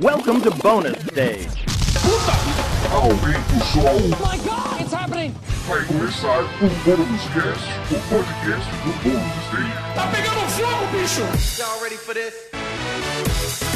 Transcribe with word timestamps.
Welcome 0.00 0.40
to 0.40 0.50
bonus 0.50 1.00
stage. 1.06 1.64
Aumenta 2.90 3.54
o 3.54 3.60
som. 3.64 4.10
my 4.18 4.36
god, 4.38 4.80
it's 4.80 4.92
happening! 4.92 5.32
Vai 5.68 5.84
começar 5.84 6.40
o 6.40 6.68
Bônus 6.84 7.22
Cast, 7.32 7.64
o 7.92 8.00
podcast 8.08 8.70
do 8.82 8.92
Bônus 9.04 9.46
Stage. 9.46 9.94
Tá 9.94 10.08
pegando 10.08 10.40
fogo, 10.50 10.86
bicho! 10.90 11.62
Y'all 11.62 11.80
ready 11.80 11.96
for 11.96 12.12
this? 12.12 13.73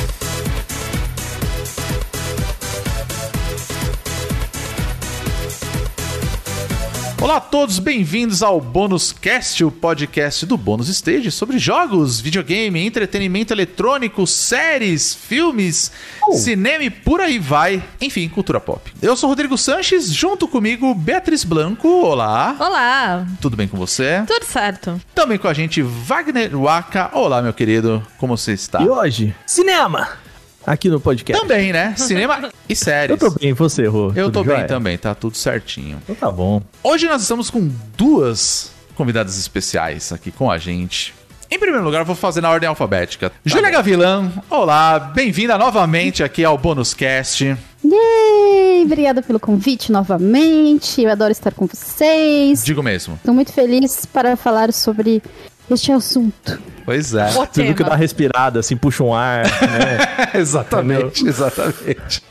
Olá 7.29 7.37
a 7.37 7.41
todos, 7.43 7.79
bem-vindos 7.79 8.43
ao 8.43 8.59
Bônus 8.59 9.13
Cast, 9.13 9.63
o 9.63 9.71
podcast 9.71 10.47
do 10.47 10.57
Bônus 10.57 10.89
Stage 10.89 11.31
sobre 11.31 11.59
jogos, 11.59 12.19
videogame, 12.19 12.81
entretenimento 12.81 13.53
eletrônico, 13.53 14.27
séries, 14.27 15.15
filmes, 15.15 15.93
cinema 16.33 16.85
e 16.85 16.89
por 16.89 17.21
aí 17.21 17.39
vai. 17.39 17.85
Enfim, 18.01 18.31
cultura 18.31 18.59
pop. 18.59 18.91
Eu 19.03 19.14
sou 19.14 19.29
Rodrigo 19.29 19.59
Sanches, 19.59 20.11
junto 20.11 20.49
comigo 20.49 20.95
Beatriz 20.95 21.45
Blanco. 21.45 21.86
Olá. 21.86 22.57
Olá, 22.59 23.27
Tudo 23.43 23.58
bem 23.58 23.69
com 23.69 23.77
você? 23.77 24.25
tudo 24.27 24.47
certo? 24.47 24.99
Também 25.14 25.36
com 25.36 25.49
a 25.49 25.53
gente 25.53 25.83
Wagner 25.83 26.57
Waka. 26.58 27.11
Olá, 27.13 27.43
meu 27.43 27.53
querido. 27.53 28.03
Como 28.17 28.39
você 28.39 28.55
está? 28.55 28.81
E 28.81 28.89
hoje, 28.89 29.36
cinema! 29.45 30.28
Aqui 30.68 30.90
no 30.90 31.00
podcast. 31.00 31.40
Também, 31.40 31.72
né? 31.72 31.95
Cinema 31.96 32.50
e 32.69 32.77
séries. 32.77 33.11
Eu 33.11 33.17
tô 33.17 33.39
bem, 33.39 33.55
você, 33.55 33.86
Rô? 33.86 34.12
Eu 34.14 34.27
Tudo 34.27 34.33
tô 34.33 34.45
bem 34.45 34.67
também, 34.67 34.98
tá 34.98 35.14
tudo 35.14 35.34
certinho. 35.34 35.98
Então 36.03 36.14
tá 36.14 36.31
bom. 36.31 36.61
Hoje 36.83 37.06
nós 37.06 37.22
estamos 37.22 37.48
com 37.48 37.70
duas 37.97 38.70
convidadas 38.94 39.39
especiais 39.39 40.12
aqui 40.12 40.31
com 40.31 40.50
a 40.50 40.58
gente. 40.58 41.14
Em 41.50 41.58
primeiro 41.58 41.83
lugar, 41.83 42.00
eu 42.00 42.05
vou 42.05 42.14
fazer 42.14 42.42
na 42.42 42.50
ordem 42.50 42.69
alfabética. 42.69 43.33
Júlia 43.47 43.70
Gavilã, 43.70 44.31
olá, 44.50 44.98
bem-vinda 44.98 45.56
novamente 45.56 46.22
aqui 46.22 46.44
ao 46.44 46.58
Bônus 46.58 46.92
Cast. 46.92 47.56
Yay! 47.83 48.83
Obrigada 48.84 49.22
pelo 49.22 49.41
convite 49.41 49.91
novamente. 49.91 51.02
Eu 51.02 51.11
adoro 51.11 51.33
estar 51.33 51.55
com 51.55 51.66
vocês. 51.66 52.62
Digo 52.62 52.83
mesmo. 52.83 53.14
Estou 53.14 53.33
muito 53.33 53.55
feliz 53.55 54.05
para 54.05 54.36
falar 54.36 54.70
sobre 54.74 55.22
este 55.74 55.92
assunto. 55.92 56.58
Pois 56.84 57.14
é. 57.14 57.27
O 57.28 57.33
Você 57.33 57.62
viu 57.62 57.74
que 57.74 57.83
dá 57.83 57.84
tema. 57.84 57.91
uma 57.91 57.97
respirada, 57.97 58.61
assim, 58.61 58.77
puxa 58.77 59.05
um 59.05 59.14
ar, 59.14 59.44
né? 59.44 60.30
exatamente, 60.41 61.27
exatamente. 61.27 62.22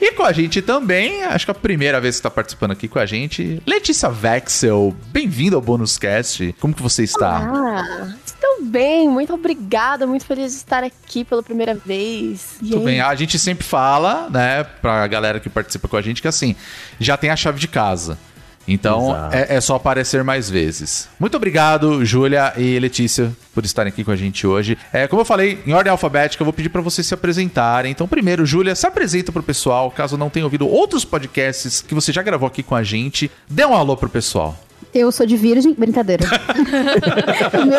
E 0.00 0.12
com 0.12 0.22
a 0.22 0.32
gente 0.32 0.62
também, 0.62 1.24
acho 1.24 1.44
que 1.44 1.50
é 1.50 1.52
a 1.52 1.54
primeira 1.54 2.00
vez 2.00 2.14
que 2.16 2.20
está 2.20 2.30
participando 2.30 2.70
aqui 2.70 2.86
com 2.86 2.98
a 2.98 3.06
gente, 3.06 3.60
Letícia 3.66 4.08
Vexel. 4.08 4.94
Bem-vinda 5.08 5.56
ao 5.56 5.62
Bônus 5.62 5.98
Cast. 5.98 6.54
Como 6.60 6.72
que 6.72 6.82
você 6.82 7.02
está? 7.02 7.38
Ah, 7.38 8.14
estou 8.24 8.62
bem, 8.62 9.08
muito 9.08 9.34
obrigada, 9.34 10.06
muito 10.06 10.24
feliz 10.24 10.52
de 10.52 10.58
estar 10.58 10.84
aqui 10.84 11.24
pela 11.24 11.42
primeira 11.42 11.74
vez. 11.74 12.56
Tudo 12.60 12.80
bem. 12.80 13.00
A 13.00 13.14
gente 13.14 13.38
sempre 13.38 13.64
fala, 13.64 14.28
né, 14.30 14.64
pra 14.80 15.06
galera 15.08 15.40
que 15.40 15.48
participa 15.48 15.88
com 15.88 15.96
a 15.96 16.02
gente, 16.02 16.22
que 16.22 16.28
assim, 16.28 16.54
já 17.00 17.16
tem 17.16 17.30
a 17.30 17.36
chave 17.36 17.58
de 17.58 17.66
casa. 17.66 18.16
Então, 18.66 19.14
é, 19.30 19.56
é 19.56 19.60
só 19.60 19.76
aparecer 19.76 20.24
mais 20.24 20.50
vezes. 20.50 21.08
Muito 21.20 21.36
obrigado, 21.36 22.04
Júlia 22.04 22.52
e 22.56 22.78
Letícia, 22.78 23.32
por 23.54 23.64
estarem 23.64 23.92
aqui 23.92 24.02
com 24.02 24.10
a 24.10 24.16
gente 24.16 24.46
hoje. 24.46 24.76
É, 24.92 25.06
como 25.06 25.20
eu 25.20 25.24
falei, 25.24 25.60
em 25.66 25.72
ordem 25.72 25.90
alfabética, 25.90 26.42
eu 26.42 26.44
vou 26.44 26.52
pedir 26.52 26.68
pra 26.68 26.80
vocês 26.80 27.06
se 27.06 27.14
apresentarem. 27.14 27.92
Então, 27.92 28.08
primeiro, 28.08 28.44
Júlia, 28.44 28.74
se 28.74 28.86
apresenta 28.86 29.30
pro 29.30 29.42
pessoal, 29.42 29.90
caso 29.90 30.16
não 30.16 30.28
tenha 30.28 30.44
ouvido 30.44 30.68
outros 30.68 31.04
podcasts 31.04 31.80
que 31.80 31.94
você 31.94 32.12
já 32.12 32.22
gravou 32.22 32.48
aqui 32.48 32.62
com 32.62 32.74
a 32.74 32.82
gente. 32.82 33.30
Dê 33.48 33.64
um 33.64 33.74
alô 33.74 33.96
pro 33.96 34.08
pessoal. 34.08 34.56
Eu 34.92 35.12
sou 35.12 35.26
de 35.26 35.36
virgem, 35.36 35.74
brincadeira. 35.74 36.24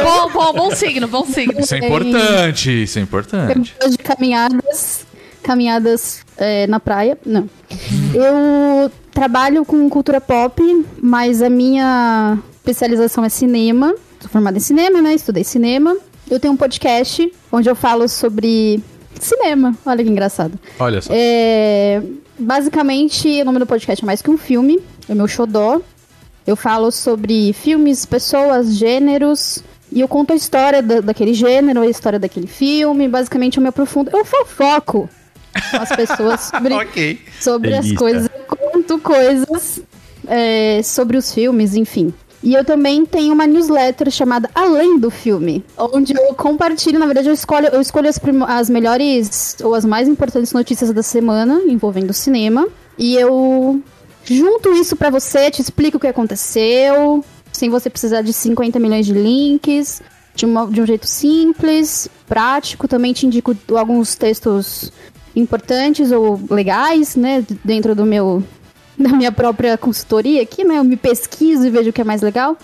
Bom, 0.03 0.31
bom, 0.31 0.53
bom 0.53 0.72
signo, 0.75 1.07
bom 1.07 1.25
signo. 1.25 1.59
Isso 1.59 1.73
é 1.73 1.79
importante, 1.79 2.83
isso 2.83 2.99
é 2.99 3.01
importante. 3.01 3.75
Eu 3.81 3.89
de 3.89 3.97
caminhadas, 3.97 5.05
caminhadas 5.41 6.22
é, 6.38 6.67
na 6.67 6.79
praia. 6.79 7.17
Não. 7.25 7.49
Eu 8.13 8.91
trabalho 9.21 9.65
com 9.65 9.89
cultura 9.89 10.21
pop, 10.21 10.61
mas 11.01 11.41
a 11.41 11.49
minha 11.49 12.37
especialização 12.57 13.25
é 13.25 13.29
cinema. 13.29 13.95
Sou 14.19 14.29
formada 14.29 14.57
em 14.57 14.61
cinema, 14.61 15.01
né? 15.01 15.16
Estudei 15.16 15.44
cinema. 15.44 15.97
Eu 16.29 16.39
tenho 16.39 16.53
um 16.53 16.57
podcast 16.57 17.31
onde 17.51 17.67
eu 17.67 17.75
falo 17.75 18.07
sobre 18.07 18.79
cinema. 19.19 19.75
Olha 19.83 20.03
que 20.03 20.09
engraçado. 20.11 20.53
Olha 20.79 21.01
só. 21.01 21.11
É, 21.11 22.00
basicamente, 22.38 23.41
o 23.41 23.45
nome 23.45 23.57
do 23.57 23.66
podcast 23.66 24.03
é 24.03 24.06
mais 24.06 24.22
que 24.22 24.29
um 24.29 24.38
filme. 24.38 24.79
É 25.09 25.13
o 25.13 25.16
meu 25.16 25.27
xodó. 25.27 25.81
Eu 26.45 26.56
falo 26.56 26.91
sobre 26.91 27.53
filmes, 27.53 28.06
pessoas, 28.06 28.75
gêneros. 28.75 29.63
E 29.91 30.00
eu 30.00 30.07
conto 30.07 30.31
a 30.31 30.35
história 30.35 30.83
da- 30.83 31.00
daquele 31.01 31.33
gênero, 31.33 31.81
a 31.81 31.88
história 31.88 32.19
daquele 32.19 32.45
filme. 32.47 33.07
Basicamente, 33.07 33.57
eu 33.57 33.63
me 33.63 33.69
aprofundo. 33.69 34.11
Eu 34.13 34.23
fofoco 34.23 35.09
com 35.72 35.77
as 35.77 35.89
pessoas 35.95 36.41
sobre, 36.53 36.73
ok. 36.75 37.19
sobre 37.41 37.73
as 37.75 37.91
coisas. 37.94 38.29
Coisas 39.00 39.81
é, 40.28 40.81
sobre 40.84 41.18
os 41.18 41.31
filmes, 41.34 41.75
enfim. 41.75 42.14
E 42.44 42.53
eu 42.53 42.64
também 42.64 43.06
tenho 43.06 43.34
uma 43.34 43.48
newsletter 43.48 44.12
chamada 44.12 44.50
Além 44.53 45.00
do 45.00 45.09
Filme, 45.09 45.66
onde 45.78 46.14
eu 46.16 46.34
compartilho, 46.36 47.00
na 47.00 47.06
verdade, 47.06 47.28
eu 47.28 47.34
escolho, 47.34 47.68
eu 47.68 47.81
escolho 47.81 48.08
as, 48.08 48.20
as 48.48 48.70
melhores 48.70 49.58
ou 49.64 49.74
as 49.74 49.84
mais 49.84 50.08
importantes 50.08 50.53
notícias 50.53 50.92
da 50.94 51.02
semana 51.02 51.62
envolvendo 51.68 52.12
o 52.12 52.14
cinema. 52.14 52.68
E 52.98 53.16
eu 53.16 53.81
junto 54.24 54.72
isso 54.74 54.96
pra 54.96 55.09
você, 55.09 55.50
te 55.50 55.62
explico 55.62 55.98
o 55.98 56.00
que 56.00 56.08
aconteceu, 56.08 57.24
sem 57.52 57.69
você 57.69 57.90
precisar 57.90 58.22
de 58.22 58.31
50 58.31 58.78
milhões 58.80 59.06
de 59.06 59.14
links, 59.14 60.02
de, 60.36 60.46
uma- 60.46 60.68
de 60.68 60.80
um 60.81 60.86
jeito 60.86 61.08
simples, 61.08 62.08
prático. 62.28 62.88
Também 62.88 63.14
te 63.14 63.25
indico 63.25 63.56
alguns 63.75 64.16
textos 64.16 64.92
importantes 65.36 66.12
ou 66.12 66.40
legais, 66.50 67.16
né, 67.16 67.44
dentro 67.64 67.96
do 67.96 68.06
meu 68.06 68.44
da 68.97 69.09
minha 69.09 69.31
própria 69.31 69.78
consultoria 69.78 70.41
aqui, 70.41 70.63
né? 70.63 70.78
Eu 70.78 70.84
me 70.84 70.97
pesquiso 70.97 71.66
e 71.66 71.69
vejo 71.69 71.90
o 71.90 71.94
que 71.94 72.02
é 72.02 72.03
mais 72.03 72.22
legal. 72.22 72.58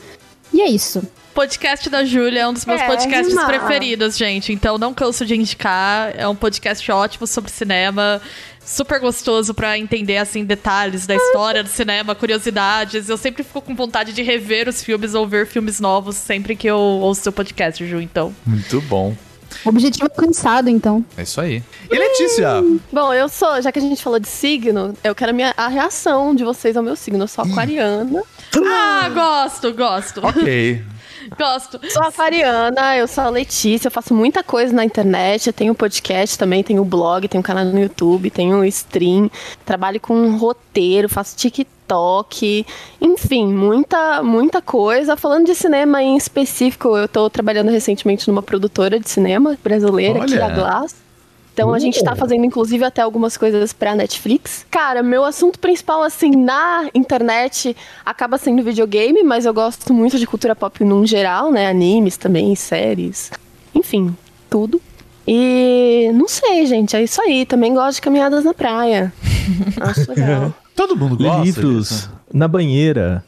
E 0.53 0.61
é 0.61 0.69
isso. 0.69 1.01
Podcast 1.33 1.89
da 1.89 2.05
Júlia 2.05 2.41
é 2.41 2.47
um 2.47 2.53
dos 2.53 2.63
meus 2.65 2.79
É, 2.79 2.85
podcasts 2.85 3.35
animal. 3.35 3.47
preferidos, 3.47 4.15
gente. 4.15 4.53
Então 4.53 4.77
não 4.77 4.93
canso 4.93 5.25
de 5.25 5.35
indicar. 5.35 6.13
É 6.15 6.27
um 6.27 6.35
podcast 6.35 6.91
ótimo 6.91 7.25
sobre 7.25 7.49
cinema. 7.51 8.21
Super 8.63 8.99
gostoso 8.99 9.53
pra 9.53 9.77
entender, 9.77 10.17
assim, 10.17 10.45
detalhes 10.45 11.05
da 11.07 11.15
história 11.15 11.63
do 11.63 11.69
cinema, 11.69 12.13
curiosidades. 12.15 13.09
Eu 13.09 13.17
sempre 13.17 13.43
fico 13.43 13.61
com 13.61 13.75
vontade 13.75 14.13
de 14.13 14.21
rever 14.21 14.69
os 14.69 14.83
filmes 14.83 15.15
ou 15.15 15.27
ver 15.27 15.47
filmes 15.47 15.79
novos 15.79 16.15
sempre 16.15 16.55
que 16.55 16.67
eu 16.67 16.77
ouço 16.77 17.21
seu 17.23 17.31
podcast, 17.31 17.85
Ju. 17.85 17.99
Então, 17.99 18.33
Muito 18.45 18.79
bom. 18.81 19.15
Objetivo 19.65 20.05
alcançado, 20.05 20.69
então. 20.69 21.03
É 21.17 21.23
isso 21.23 21.39
aí. 21.39 21.63
E 21.91 21.97
Letícia? 21.97 22.49
Bom, 22.91 23.13
eu 23.13 23.27
sou, 23.29 23.61
já 23.61 23.71
que 23.71 23.79
a 23.79 23.81
gente 23.81 24.03
falou 24.03 24.19
de 24.19 24.27
signo, 24.27 24.93
eu 25.03 25.13
quero 25.15 25.31
a, 25.31 25.33
minha, 25.33 25.53
a 25.55 25.67
reação 25.67 26.35
de 26.35 26.43
vocês 26.43 26.75
ao 26.77 26.83
meu 26.83 26.95
signo. 26.95 27.23
Eu 27.23 27.27
sou 27.27 27.43
aquariana. 27.43 28.21
ah, 28.55 29.09
gosto, 29.09 29.73
gosto, 29.73 30.25
ok. 30.25 30.83
gosto. 31.37 31.79
Sou 31.89 32.03
aquariana, 32.03 32.97
eu 32.97 33.07
sou 33.07 33.23
a 33.23 33.29
Letícia, 33.29 33.87
eu 33.87 33.91
faço 33.91 34.13
muita 34.13 34.43
coisa 34.43 34.73
na 34.73 34.85
internet. 34.85 35.47
Eu 35.47 35.53
tenho 35.53 35.75
podcast 35.75 36.37
também, 36.37 36.63
tenho 36.63 36.83
blog, 36.83 37.27
tenho 37.27 37.43
canal 37.43 37.65
no 37.65 37.79
YouTube, 37.79 38.29
tenho 38.29 38.63
stream, 38.65 39.29
trabalho 39.65 39.99
com 39.99 40.35
roteiro, 40.37 41.09
faço 41.09 41.35
TikTok, 41.35 42.65
enfim, 43.01 43.47
muita, 43.47 44.23
muita 44.23 44.61
coisa. 44.61 45.15
Falando 45.15 45.45
de 45.45 45.55
cinema 45.55 46.01
em 46.01 46.17
específico, 46.17 46.97
eu 46.97 47.07
tô 47.07 47.29
trabalhando 47.29 47.69
recentemente 47.69 48.27
numa 48.27 48.41
produtora 48.41 48.99
de 48.99 49.09
cinema 49.09 49.57
brasileira, 49.63 50.23
aqui 50.23 50.33
Olha. 50.33 50.45
a 50.45 50.49
Glass. 50.49 51.03
Então 51.53 51.71
a 51.71 51.77
gente 51.77 52.03
tá 52.03 52.15
fazendo, 52.15 52.43
inclusive, 52.45 52.83
até 52.83 53.01
algumas 53.03 53.37
coisas 53.37 53.71
pra 53.71 53.95
Netflix. 53.95 54.65
Cara, 54.71 55.03
meu 55.03 55.23
assunto 55.23 55.59
principal, 55.59 56.01
assim, 56.01 56.31
na 56.31 56.89
internet 56.95 57.75
acaba 58.03 58.39
sendo 58.39 58.63
videogame, 58.63 59.21
mas 59.23 59.45
eu 59.45 59.53
gosto 59.53 59.93
muito 59.93 60.17
de 60.17 60.25
cultura 60.25 60.55
pop 60.55 60.83
num 60.83 61.05
geral, 61.05 61.51
né? 61.51 61.69
Animes 61.69 62.17
também, 62.17 62.55
séries. 62.55 63.29
Enfim, 63.73 64.15
tudo. 64.49 64.81
E 65.27 66.09
não 66.15 66.27
sei, 66.27 66.65
gente, 66.65 66.95
é 66.95 67.03
isso 67.03 67.21
aí. 67.21 67.45
Também 67.45 67.73
gosto 67.73 67.95
de 67.95 68.01
caminhadas 68.01 68.43
na 68.43 68.53
praia. 68.53 69.13
Acho 69.79 70.09
legal. 70.09 70.53
Todo 70.75 70.95
mundo 70.97 71.17
gosta 71.17 71.43
livros 71.43 71.89
disso. 71.89 72.11
na 72.33 72.47
banheira. 72.47 73.23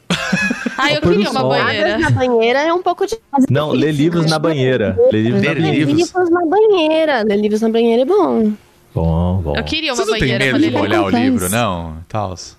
Ah, 0.78 0.92
eu 0.92 1.00
queria 1.00 1.30
uma 1.30 1.42
banheira. 1.44 1.98
Na 1.98 2.10
banheira 2.10 2.58
é 2.60 2.72
um 2.72 2.82
pouco 2.82 3.06
de. 3.06 3.16
Não, 3.50 3.70
lê 3.72 3.90
livros 3.92 4.26
na 4.30 4.38
banheira. 4.38 4.96
Lê 5.12 5.22
livros 5.22 5.42
na 5.42 5.48
Ler 5.48 5.60
banheira. 5.60 5.76
livros? 5.78 5.98
livros 5.98 6.30
na 6.30 6.46
banheira. 6.46 7.22
Ler 7.22 7.36
livros 7.36 7.60
na 7.60 7.68
banheira 7.68 8.02
é 8.02 8.04
bom. 8.04 8.52
Bom, 8.94 9.36
bom. 9.42 9.56
Eu 9.56 9.64
queria 9.64 9.92
uma 9.92 9.96
Vocês 9.96 10.08
não 10.08 10.14
têm 10.18 10.28
banheira 10.28 10.44
medo 10.46 10.58
de 10.58 10.70
ler. 10.70 10.78
molhar 10.78 11.04
o 11.04 11.10
livro, 11.10 11.48
não? 11.50 11.96
Tals. 12.08 12.56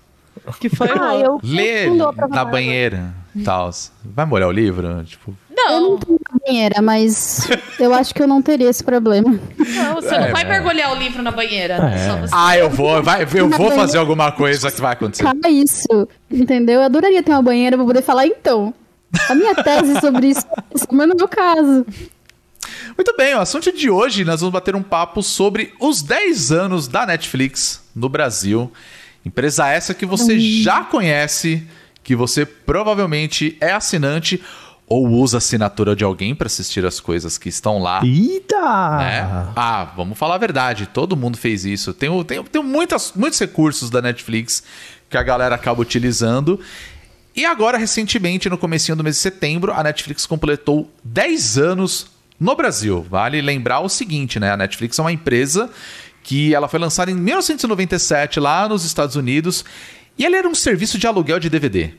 Que 0.60 0.68
foi? 0.68 0.88
Ah, 0.90 1.14
eu. 1.16 1.40
Ler 1.42 1.90
não 1.90 2.12
na 2.12 2.44
banheira, 2.44 3.12
tals. 3.44 3.92
Vai 4.04 4.24
molhar 4.24 4.48
o 4.48 4.52
livro? 4.52 5.02
Tipo, 5.04 5.34
Eu 5.66 5.80
não 5.80 5.90
Não, 5.90 5.98
tenho 5.98 6.20
banheira, 6.46 6.82
mas 6.82 7.48
eu 7.78 7.92
acho 7.94 8.14
que 8.14 8.22
eu 8.22 8.26
não 8.26 8.40
teria 8.40 8.68
esse 8.70 8.82
problema. 8.84 9.30
não, 9.58 9.94
você 9.96 10.14
É, 10.14 10.20
não 10.26 10.32
vai 10.32 10.42
é. 10.42 10.48
mergulhar 10.48 10.92
o 10.92 10.96
livro 10.96 11.22
na 11.22 11.30
banheira. 11.30 11.74
É. 11.74 12.20
Você. 12.20 12.30
ah, 12.32 12.56
eu 12.56 12.70
vou, 12.70 13.02
vai, 13.02 13.26
eu 13.34 13.48
vou 13.48 13.70
fazer 13.72 13.98
alguma 13.98 14.30
coisa 14.32 14.70
que 14.70 14.80
vai 14.80 14.92
acontecer. 14.92 15.22
Cara, 15.24 15.50
isso, 15.50 16.08
entendeu? 16.30 16.76
Eu 16.80 16.82
adoraria 16.84 17.22
ter 17.22 17.32
uma 17.32 17.42
banheira 17.42 17.76
pra 17.76 17.84
poder 17.86 18.02
falar, 18.02 18.26
então. 18.26 18.72
A 19.28 19.34
minha 19.34 19.54
tese 19.54 19.98
sobre 20.00 20.28
isso, 20.28 20.46
mas 20.92 21.08
no 21.08 21.14
meu 21.16 21.28
caso. 21.28 21.86
Muito 22.96 23.14
bem, 23.16 23.34
o 23.34 23.40
assunto 23.40 23.70
de 23.72 23.88
hoje 23.88 24.24
nós 24.24 24.40
vamos 24.40 24.52
bater 24.52 24.74
um 24.74 24.82
papo 24.82 25.22
sobre 25.22 25.72
os 25.80 26.02
10 26.02 26.52
anos 26.52 26.88
da 26.88 27.06
Netflix 27.06 27.82
no 27.94 28.08
Brasil. 28.08 28.70
Empresa 29.24 29.68
essa 29.68 29.94
que 29.94 30.04
você 30.04 30.38
já 30.38 30.82
conhece, 30.82 31.66
que 32.02 32.14
você 32.16 32.44
provavelmente 32.44 33.56
é 33.60 33.72
assinante 33.72 34.42
ou 34.88 35.06
usa 35.08 35.36
a 35.36 35.38
assinatura 35.38 35.94
de 35.94 36.02
alguém 36.04 36.34
para 36.34 36.46
assistir 36.46 36.84
as 36.86 36.98
coisas 37.00 37.36
que 37.36 37.48
estão 37.48 37.78
lá. 37.78 38.00
Eita! 38.04 38.96
né? 38.98 39.48
Ah, 39.54 39.92
vamos 39.96 40.16
falar 40.18 40.36
a 40.36 40.38
verdade, 40.38 40.86
todo 40.86 41.16
mundo 41.16 41.36
fez 41.36 41.64
isso. 41.64 41.92
Tem, 41.92 42.08
o- 42.08 42.24
tem, 42.24 42.42
tem 42.42 42.62
muitas, 42.62 43.12
muitos 43.14 43.38
recursos 43.38 43.90
da 43.90 44.00
Netflix 44.00 44.62
que 45.10 45.16
a 45.16 45.22
galera 45.22 45.54
acaba 45.54 45.80
utilizando. 45.82 46.58
E 47.36 47.44
agora, 47.44 47.76
recentemente, 47.78 48.48
no 48.48 48.56
comecinho 48.58 48.96
do 48.96 49.04
mês 49.04 49.16
de 49.16 49.22
setembro, 49.22 49.72
a 49.72 49.82
Netflix 49.82 50.26
completou 50.26 50.90
10 51.04 51.58
anos 51.58 52.06
no 52.40 52.54
Brasil. 52.56 53.06
Vale 53.08 53.40
lembrar 53.40 53.80
o 53.80 53.88
seguinte, 53.88 54.40
né? 54.40 54.50
A 54.52 54.56
Netflix 54.56 54.98
é 54.98 55.02
uma 55.02 55.12
empresa 55.12 55.70
que 56.22 56.54
ela 56.54 56.66
foi 56.68 56.78
lançada 56.80 57.10
em 57.10 57.14
1997 57.14 58.40
lá 58.40 58.68
nos 58.68 58.84
Estados 58.84 59.16
Unidos 59.16 59.64
e 60.18 60.24
ela 60.26 60.36
era 60.36 60.48
um 60.48 60.54
serviço 60.54 60.98
de 60.98 61.06
aluguel 61.06 61.38
de 61.38 61.48
DVD. 61.48 61.90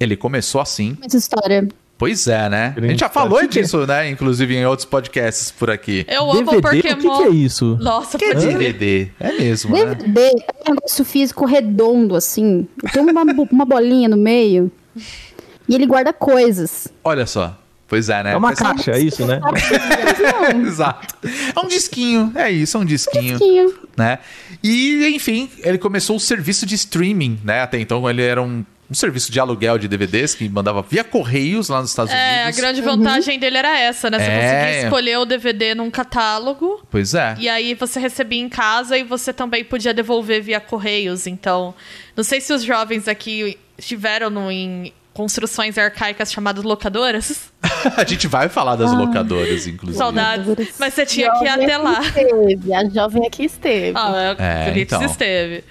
Ele 0.00 0.16
começou 0.16 0.60
assim, 0.60 0.96
Essa 1.04 1.16
história. 1.16 1.68
Pois 1.98 2.28
é, 2.28 2.48
né? 2.48 2.74
A 2.76 2.80
gente 2.80 3.00
já 3.00 3.08
falou 3.08 3.40
Que 3.40 3.48
que 3.48 3.58
é? 3.58 3.62
disso, 3.62 3.84
né? 3.84 4.08
Inclusive 4.08 4.54
em 4.56 4.64
outros 4.64 4.86
podcasts 4.86 5.50
por 5.50 5.68
aqui. 5.68 6.06
Eu 6.08 6.30
amo 6.30 6.44
DVD? 6.60 6.62
Pokémon. 6.62 7.14
O 7.14 7.18
que, 7.18 7.24
que 7.24 7.28
é 7.28 7.30
isso? 7.30 7.76
Nossa, 7.82 8.16
Que 8.16 8.26
é 8.26 8.34
pode 8.34 8.46
DVD? 8.46 9.08
É 9.18 9.32
mesmo, 9.32 9.74
né? 9.74 9.94
DVD 9.96 10.20
é 10.64 10.70
um 10.70 10.74
negócio 10.74 11.04
físico 11.04 11.44
redondo, 11.44 12.14
assim. 12.14 12.68
Tem 12.92 13.02
uma, 13.02 13.22
uma 13.50 13.64
bolinha 13.64 14.08
no 14.08 14.16
meio. 14.16 14.70
E 15.68 15.74
ele 15.74 15.86
guarda 15.86 16.12
coisas. 16.12 16.86
Olha 17.02 17.26
só. 17.26 17.58
Pois 17.88 18.08
é, 18.10 18.22
né? 18.22 18.32
É 18.34 18.36
uma 18.36 18.52
Parece- 18.54 18.62
caixa, 18.62 18.90
é 18.92 19.00
isso, 19.00 19.26
né? 19.26 19.40
Exato. 20.66 21.14
É 21.56 21.58
um 21.58 21.66
disquinho. 21.68 22.30
É 22.34 22.50
isso, 22.50 22.76
é 22.76 22.80
um 22.80 22.84
disquinho. 22.84 23.38
Disquinho. 23.38 23.74
Né? 23.96 24.18
E, 24.62 25.10
enfim, 25.14 25.50
ele 25.64 25.78
começou 25.78 26.16
o 26.16 26.20
serviço 26.20 26.66
de 26.66 26.74
streaming, 26.74 27.40
né? 27.42 27.62
Até 27.62 27.80
então 27.80 28.08
ele 28.08 28.22
era 28.22 28.42
um, 28.42 28.64
um 28.90 28.94
serviço 28.94 29.30
de 29.30 29.38
aluguel 29.38 29.76
de 29.78 29.86
DVDs 29.86 30.34
que 30.34 30.48
mandava 30.48 30.80
via 30.82 31.04
correios 31.04 31.68
lá 31.68 31.80
nos 31.80 31.90
Estados 31.90 32.12
É, 32.12 32.40
a 32.40 32.42
Unidos. 32.44 32.60
grande 32.60 32.80
vantagem 32.80 33.38
dele 33.38 33.58
era 33.58 33.78
essa, 33.78 34.08
né? 34.10 34.18
Você 34.18 34.24
É. 34.24 34.40
conseguia 34.40 34.82
escolher 34.84 35.18
o 35.18 35.24
DVD 35.26 35.74
num 35.74 35.90
catálogo. 35.90 36.80
Pois 36.90 37.14
é. 37.14 37.34
E 37.38 37.48
aí 37.48 37.74
você 37.74 38.00
recebia 38.00 38.40
em 38.40 38.48
casa 38.48 38.96
e 38.96 39.02
você 39.04 39.32
também 39.32 39.62
podia 39.64 39.92
devolver 39.92 40.42
via 40.42 40.58
correios. 40.60 41.26
Então, 41.26 41.74
não 42.16 42.24
sei 42.24 42.40
se 42.40 42.52
os 42.52 42.62
jovens 42.64 43.06
aqui 43.08 43.58
estiveram 43.76 44.30
no, 44.30 44.50
em 44.50 44.92
construções 45.12 45.76
arcaicas 45.76 46.32
chamadas 46.32 46.62
locadoras. 46.64 47.50
a 47.96 48.04
gente 48.04 48.26
vai 48.28 48.48
falar 48.48 48.76
das 48.76 48.92
locadoras, 48.92 49.66
inclusive. 49.66 49.98
Saudades. 49.98 50.74
Mas 50.78 50.94
você 50.94 51.04
tinha 51.04 51.30
que 51.32 51.44
ir 51.44 51.48
até 51.48 51.76
lá. 51.76 52.00
Esteve, 52.00 52.72
a 52.74 52.88
jovem 52.88 53.26
aqui 53.26 53.44
esteve. 53.44 53.92
Ah, 53.96 54.36
É, 54.38 54.70
é, 54.70 54.78
então. 54.80 55.02
esteve. 55.04 55.64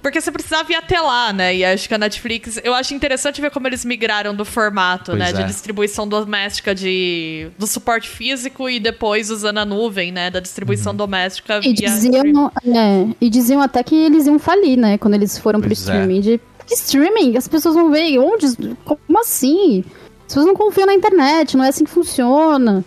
Porque 0.00 0.20
você 0.20 0.30
precisava 0.30 0.70
ir 0.72 0.76
até 0.76 1.00
lá, 1.00 1.32
né? 1.32 1.56
E 1.56 1.64
acho 1.64 1.88
que 1.88 1.94
a 1.94 1.98
Netflix. 1.98 2.60
Eu 2.62 2.72
acho 2.74 2.94
interessante 2.94 3.40
ver 3.40 3.50
como 3.50 3.66
eles 3.66 3.84
migraram 3.84 4.34
do 4.34 4.44
formato, 4.44 5.06
Pois 5.10 5.18
né? 5.18 5.30
é. 5.30 5.32
De 5.32 5.44
distribuição 5.44 6.06
doméstica 6.08 6.74
de, 6.74 7.48
do 7.58 7.66
suporte 7.66 8.08
físico 8.08 8.68
e 8.70 8.78
depois 8.78 9.28
usando 9.30 9.58
a 9.58 9.64
nuvem, 9.64 10.12
né? 10.12 10.30
Da 10.30 10.40
distribuição 10.40 10.92
Uhum. 10.92 10.96
doméstica 10.98 11.58
E 11.58 11.72
via. 11.74 11.88
diziam, 11.90 12.50
é, 12.64 13.06
e 13.20 13.28
diziam 13.28 13.60
até 13.60 13.82
que 13.82 13.94
eles 13.94 14.26
iam 14.26 14.38
falir, 14.38 14.78
né? 14.78 14.98
Quando 14.98 15.14
eles 15.14 15.36
foram 15.36 15.58
pro 15.60 15.68
Pois 15.68 15.80
é. 15.80 15.82
streaming. 15.82 16.20
De, 16.20 16.40
que 16.66 16.74
streaming? 16.74 17.36
As 17.36 17.48
pessoas 17.48 17.74
vão 17.74 17.90
ver. 17.90 18.18
Onde? 18.18 18.46
Como 18.84 19.20
assim? 19.20 19.84
As 20.20 20.26
pessoas 20.34 20.46
não 20.46 20.54
confiam 20.54 20.86
na 20.86 20.94
internet, 20.94 21.56
não 21.56 21.64
é 21.64 21.68
assim 21.68 21.84
que 21.84 21.90
funciona. 21.90 22.84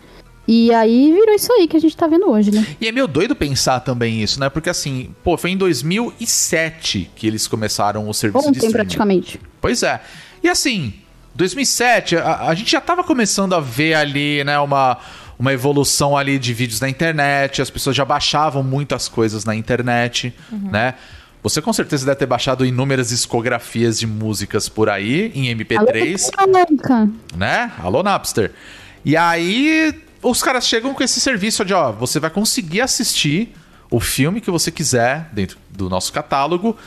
E 0.47 0.73
aí 0.73 1.13
virou 1.13 1.35
isso 1.35 1.51
aí 1.53 1.67
que 1.67 1.77
a 1.77 1.79
gente 1.79 1.95
tá 1.95 2.07
vendo 2.07 2.29
hoje, 2.29 2.51
né? 2.51 2.65
E 2.81 2.87
é 2.87 2.91
meio 2.91 3.07
doido 3.07 3.35
pensar 3.35 3.79
também 3.81 4.21
isso, 4.21 4.39
né? 4.39 4.49
Porque 4.49 4.69
assim, 4.69 5.13
pô, 5.23 5.37
foi 5.37 5.51
em 5.51 5.57
2007 5.57 7.11
que 7.15 7.27
eles 7.27 7.47
começaram 7.47 8.09
o 8.09 8.13
serviço 8.13 8.43
de 8.43 8.49
Ontem, 8.49 8.57
streaming. 8.57 8.73
praticamente. 8.73 9.39
Pois 9.59 9.83
é. 9.83 10.01
E 10.43 10.49
assim, 10.49 10.93
2007, 11.35 12.17
a, 12.17 12.47
a 12.47 12.55
gente 12.55 12.71
já 12.71 12.81
tava 12.81 13.03
começando 13.03 13.53
a 13.53 13.59
ver 13.59 13.93
ali, 13.93 14.43
né, 14.43 14.59
uma, 14.59 14.97
uma 15.37 15.53
evolução 15.53 16.17
ali 16.17 16.37
de 16.39 16.53
vídeos 16.53 16.81
na 16.81 16.89
internet, 16.89 17.61
as 17.61 17.69
pessoas 17.69 17.95
já 17.95 18.03
baixavam 18.03 18.63
muitas 18.63 19.07
coisas 19.07 19.45
na 19.45 19.55
internet, 19.55 20.33
né? 20.51 20.95
Você 21.43 21.59
com 21.59 21.73
certeza 21.73 22.05
deve 22.05 22.17
ter 22.17 22.27
baixado 22.27 22.63
inúmeras 22.63 23.09
discografias 23.09 23.97
de 23.99 24.05
músicas 24.05 24.69
por 24.69 24.89
aí, 24.89 25.31
em 25.33 25.45
MP3 25.55 26.29
Caraca. 26.29 27.09
né? 27.35 27.71
Alô, 27.79 28.03
Napster. 28.03 28.51
E 29.03 29.17
aí, 29.17 29.91
os 30.21 30.41
caras 30.43 30.67
chegam 30.67 30.93
com 30.93 31.03
esse 31.03 31.19
serviço 31.19 31.65
de, 31.65 31.73
ó, 31.73 31.91
você 31.91 32.19
vai 32.19 32.29
conseguir 32.29 32.81
assistir 32.81 33.53
o 33.89 33.99
filme 33.99 34.39
que 34.39 34.49
você 34.49 34.71
quiser 34.71 35.29
dentro 35.33 35.57
do 35.69 35.89
nosso 35.89 36.13
catálogo, 36.13 36.77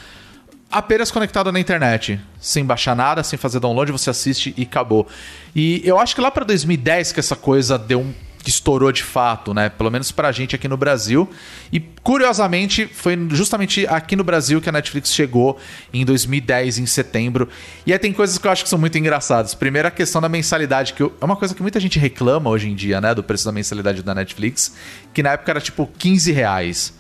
apenas 0.71 1.11
conectado 1.11 1.53
na 1.53 1.61
internet, 1.61 2.19
sem 2.41 2.65
baixar 2.65 2.97
nada, 2.97 3.23
sem 3.23 3.39
fazer 3.39 3.61
download, 3.61 3.93
você 3.93 4.11
assiste 4.11 4.55
e 4.57 4.63
acabou. 4.63 5.07
E 5.55 5.83
eu 5.85 5.99
acho 5.99 6.15
que 6.15 6.21
lá 6.21 6.31
pra 6.31 6.45
2010 6.45 7.13
que 7.13 7.21
essa 7.21 7.37
coisa 7.37 7.79
deu 7.79 8.01
um 8.01 8.15
que 8.45 8.51
estourou 8.51 8.93
de 8.93 9.03
fato, 9.03 9.55
né? 9.55 9.71
Pelo 9.71 9.91
menos 9.91 10.13
pra 10.13 10.31
gente 10.31 10.55
aqui 10.55 10.69
no 10.69 10.77
Brasil. 10.77 11.27
E 11.73 11.81
curiosamente, 11.81 12.87
foi 12.87 13.17
justamente 13.31 13.87
aqui 13.89 14.15
no 14.15 14.23
Brasil 14.23 14.61
que 14.61 14.69
a 14.69 14.73
Netflix 14.73 15.13
chegou 15.15 15.59
em 15.93 16.05
2010, 16.05 16.77
em 16.79 16.85
setembro. 16.87 17.49
E 17.87 17.93
aí 17.93 17.99
tem 17.99 18.13
coisas 18.13 18.37
que 18.37 18.47
eu 18.47 18.51
acho 18.51 18.63
que 18.63 18.69
são 18.69 18.79
muito 18.79 18.99
engraçadas. 18.99 19.55
Primeiro, 19.55 19.89
a 19.89 19.91
questão 19.91 20.21
da 20.21 20.29
mensalidade, 20.29 20.93
que 20.93 21.03
eu- 21.03 21.13
é 21.21 21.25
uma 21.25 21.37
coisa 21.37 21.55
que 21.55 21.63
muita 21.63 21.81
gente 21.81 21.99
reclama 21.99 22.51
hoje 22.51 22.69
em 22.69 22.75
dia, 22.75 23.01
né? 23.01 23.15
Do 23.15 23.25
preço 23.25 23.47
da 23.47 23.51
mensalidade 23.53 24.03
da 24.03 24.15
Netflix, 24.15 24.75
que 25.15 25.23
na 25.23 25.31
época 25.33 25.51
era 25.51 25.61
tipo 25.61 25.91
15 25.99 26.31
reais. 26.31 26.93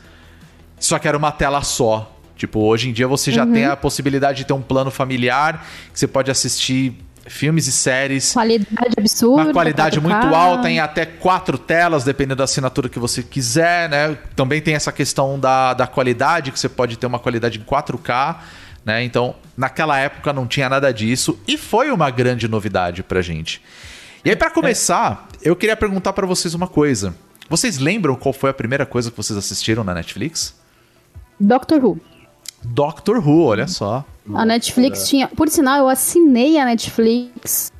Só 0.81 0.99
que 0.99 1.07
era 1.07 1.17
uma 1.17 1.31
tela 1.31 1.63
só. 1.63 2.11
Tipo, 2.37 2.61
hoje 2.61 2.89
em 2.89 2.93
dia 2.93 3.07
você 3.07 3.31
já 3.31 3.47
tem 3.47 3.65
a 3.67 3.77
possibilidade 3.77 4.39
de 4.39 4.45
ter 4.45 4.53
um 4.55 4.63
plano 4.63 4.91
familiar, 4.91 5.65
que 5.93 5.99
você 6.01 6.07
pode 6.09 6.31
assistir 6.31 6.99
filmes 7.27 7.67
e 7.67 7.73
séries 7.73 8.33
Qualidade 8.33 8.95
absurda. 8.99 9.43
uma 9.45 9.53
qualidade 9.53 10.01
4K. 10.01 10.03
muito 10.03 10.35
alta, 10.35 10.71
em 10.71 10.79
até 10.81 11.07
quatro 11.07 11.57
telas, 11.59 12.05
dependendo 12.05 12.37
da 12.37 12.45
assinatura 12.45 12.89
que 12.89 12.99
você 12.99 13.23
quiser, 13.23 13.89
né? 13.89 14.19
Também 14.37 14.61
tem 14.61 14.75
essa 14.75 14.93
questão 14.93 15.39
da, 15.39 15.75
da 15.75 15.87
qualidade, 15.87 16.53
que 16.53 16.59
você 16.59 16.69
pode 16.69 16.99
ter 16.99 17.07
uma 17.07 17.19
qualidade 17.19 17.59
em 17.59 17.63
4K, 17.63 18.37
né? 18.85 19.03
Então, 19.03 19.35
naquela 19.57 19.99
época 19.99 20.33
não 20.33 20.47
tinha 20.47 20.69
nada 20.69 20.93
disso 20.93 21.39
e 21.49 21.57
foi 21.57 21.91
uma 21.91 22.11
grande 22.11 22.47
novidade 22.49 23.03
pra 23.03 23.23
gente. 23.23 23.63
E 24.25 24.31
aí, 24.31 24.37
pra 24.37 24.51
começar, 24.51 25.29
eu 25.43 25.55
queria 25.55 25.77
perguntar 25.77 26.13
pra 26.13 26.27
vocês 26.27 26.55
uma 26.55 26.67
coisa. 26.67 27.15
Vocês 27.49 27.79
lembram 27.79 28.17
qual 28.17 28.33
foi 28.33 28.51
a 28.51 28.55
primeira 28.55 28.87
coisa 28.87 29.11
que 29.11 29.17
vocês 29.17 29.37
assistiram 29.37 29.85
na 29.85 29.93
Netflix? 29.93 30.55
Doctor 31.39 31.85
Who. 31.85 32.01
Doctor 32.67 33.19
Who, 33.19 33.43
olha 33.45 33.67
só. 33.67 34.05
A 34.35 34.45
Netflix 34.45 35.09
tinha. 35.09 35.29
Por 35.29 35.49
sinal, 35.49 35.79
eu 35.79 35.89
assinei 35.89 36.59
a 36.59 36.65
Netflix 36.65 37.73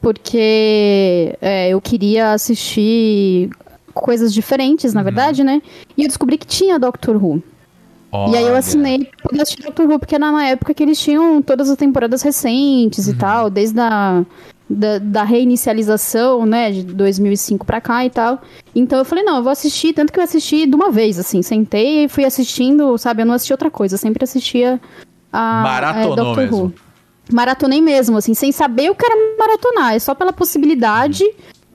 porque 0.00 1.36
é, 1.40 1.68
eu 1.70 1.80
queria 1.80 2.32
assistir 2.32 3.50
coisas 3.94 4.32
diferentes, 4.32 4.90
Uhum. 4.92 4.94
na 4.98 5.02
verdade, 5.02 5.42
né? 5.42 5.60
E 5.96 6.02
eu 6.02 6.08
descobri 6.08 6.38
que 6.38 6.46
tinha 6.46 6.78
Doctor 6.78 7.16
Who. 7.22 7.42
E 8.30 8.36
aí 8.36 8.42
eu 8.42 8.48
Olha. 8.50 8.58
assinei 8.58 9.04
pra 9.04 9.28
poder 9.28 9.42
assistir 9.42 9.62
Doctor 9.64 9.86
Who, 9.86 9.98
porque 9.98 10.14
era 10.14 10.32
na 10.32 10.46
época 10.48 10.72
que 10.72 10.82
eles 10.82 10.98
tinham 10.98 11.42
todas 11.42 11.68
as 11.68 11.76
temporadas 11.76 12.22
recentes 12.22 13.06
Uhum. 13.06 13.12
e 13.12 13.16
tal, 13.16 13.50
desde 13.50 13.78
a 13.80 14.24
da, 14.68 14.98
da 14.98 15.22
reinicialização, 15.24 16.44
né, 16.44 16.70
de 16.70 16.82
2005 16.82 17.64
pra 17.64 17.80
cá 17.80 18.04
e 18.04 18.10
tal. 18.10 18.40
Então 18.74 18.98
eu 18.98 19.04
falei, 19.04 19.24
não, 19.24 19.36
eu 19.38 19.42
vou 19.42 19.52
assistir, 19.52 19.92
tanto 19.92 20.12
que 20.12 20.18
eu 20.18 20.24
assisti 20.24 20.66
de 20.66 20.74
uma 20.74 20.90
vez, 20.90 21.18
assim, 21.18 21.42
sentei 21.42 22.04
e 22.04 22.08
fui 22.08 22.24
assistindo, 22.24 22.96
sabe, 22.98 23.22
eu 23.22 23.26
não 23.26 23.34
assisti 23.34 23.52
outra 23.52 23.70
coisa, 23.70 23.94
eu 23.94 23.98
sempre 23.98 24.24
assistia 24.24 24.80
a 25.32 25.62
Maratonou 25.62 26.12
é, 26.12 26.16
Doctor 26.16 26.36
mesmo. 26.44 26.56
Who. 26.64 26.72
Maratonei 27.30 27.80
mesmo, 27.82 28.16
assim, 28.16 28.32
sem 28.34 28.50
saber 28.52 28.90
o 28.90 28.94
que 28.94 29.04
era 29.04 29.14
maratonar, 29.38 29.94
é 29.94 29.98
só 29.98 30.14
pela 30.14 30.32
possibilidade 30.32 31.24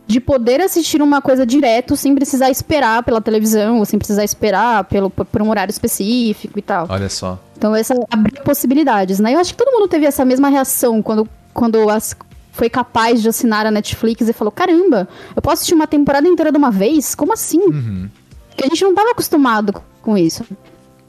de 0.06 0.20
poder 0.20 0.60
assistir 0.60 1.02
uma 1.02 1.22
coisa 1.22 1.46
direto 1.46 1.96
sem 1.96 2.14
precisar 2.14 2.50
esperar 2.50 3.04
pela 3.04 3.22
televisão, 3.22 3.78
ou 3.80 3.86
sem 3.86 3.98
precisar 3.98 4.24
esperar 4.24 4.84
pelo, 4.86 5.10
por, 5.10 5.26
por 5.26 5.42
um 5.42 5.50
horário 5.50 5.72
específico 5.72 6.58
e 6.60 6.62
tal. 6.62 6.88
Olha 6.90 7.08
só. 7.10 7.40
Então 7.58 7.74
essa 7.76 7.94
abriu 8.12 8.44
possibilidades, 8.44 9.20
né? 9.20 9.34
Eu 9.34 9.40
acho 9.40 9.54
que 9.54 9.58
todo 9.64 9.72
mundo 9.72 9.88
teve 9.88 10.06
essa 10.06 10.26
mesma 10.26 10.50
reação 10.50 11.02
quando, 11.02 11.28
quando 11.54 11.90
as- 11.90 12.16
foi 12.54 12.70
capaz 12.70 13.22
de 13.22 13.28
assinar 13.28 13.66
a 13.66 13.72
Netflix 13.72 14.30
e 14.30 14.32
falou: 14.32 14.52
caramba, 14.52 15.10
eu 15.36 15.42
posso 15.42 15.56
assistir 15.56 15.74
uma 15.74 15.88
temporada 15.88 16.28
inteira 16.28 16.52
de 16.52 16.58
uma 16.58 16.72
vez? 16.72 17.14
Como 17.14 17.34
assim? 17.34 17.60
Uhum. 17.60 18.10
Porque 18.50 18.64
a 18.64 18.68
gente 18.68 18.84
não 18.84 18.94
tava 18.94 19.12
acostumado 19.12 19.74
com 20.02 20.18
isso. 20.18 20.46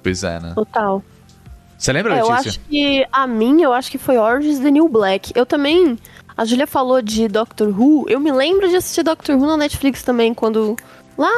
Pois 0.03 0.25
é, 0.25 0.41
né? 0.41 0.53
Total. 0.55 1.03
Você 1.79 1.93
lembra, 1.93 2.17
É, 2.17 2.21
eu 2.23 2.33
acho 2.33 2.59
que 2.61 3.07
a 3.13 3.27
minha, 3.27 3.65
eu 3.67 3.73
acho 3.73 3.91
que 3.91 3.99
foi 3.99 4.17
Orange 4.17 4.49
is 4.49 4.59
the 4.59 4.71
New 4.71 4.89
Black. 4.89 5.33
Eu 5.35 5.45
também. 5.45 5.99
A 6.37 6.45
Julia 6.45 6.67
falou 6.67 7.01
de 7.03 7.29
Doctor 7.29 7.69
Who. 7.69 8.07
Eu 8.09 8.19
me 8.19 8.33
lembro 8.33 8.69
de 8.69 8.77
assistir 8.77 9.03
Doctor 9.03 9.37
Who 9.37 9.47
na 9.47 9.57
Netflix 9.57 10.03
também, 10.03 10.33
quando. 10.33 10.77
Lá 11.17 11.31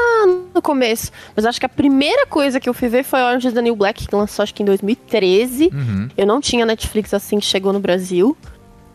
no 0.54 0.62
começo. 0.62 1.12
Mas 1.34 1.44
acho 1.44 1.60
que 1.60 1.66
a 1.66 1.68
primeira 1.68 2.26
coisa 2.26 2.58
que 2.58 2.66
eu 2.66 2.72
fui 2.72 2.88
ver 2.88 3.02
foi 3.02 3.20
Orange 3.20 3.48
is 3.48 3.52
the 3.52 3.60
New 3.60 3.76
Black, 3.76 4.06
que 4.06 4.14
lançou 4.14 4.42
acho 4.42 4.54
que 4.54 4.62
em 4.62 4.66
2013. 4.66 5.70
Uhum. 5.70 6.08
Eu 6.16 6.26
não 6.26 6.40
tinha 6.40 6.64
Netflix 6.64 7.12
assim 7.12 7.38
que 7.38 7.44
chegou 7.44 7.74
no 7.74 7.80
Brasil. 7.80 8.34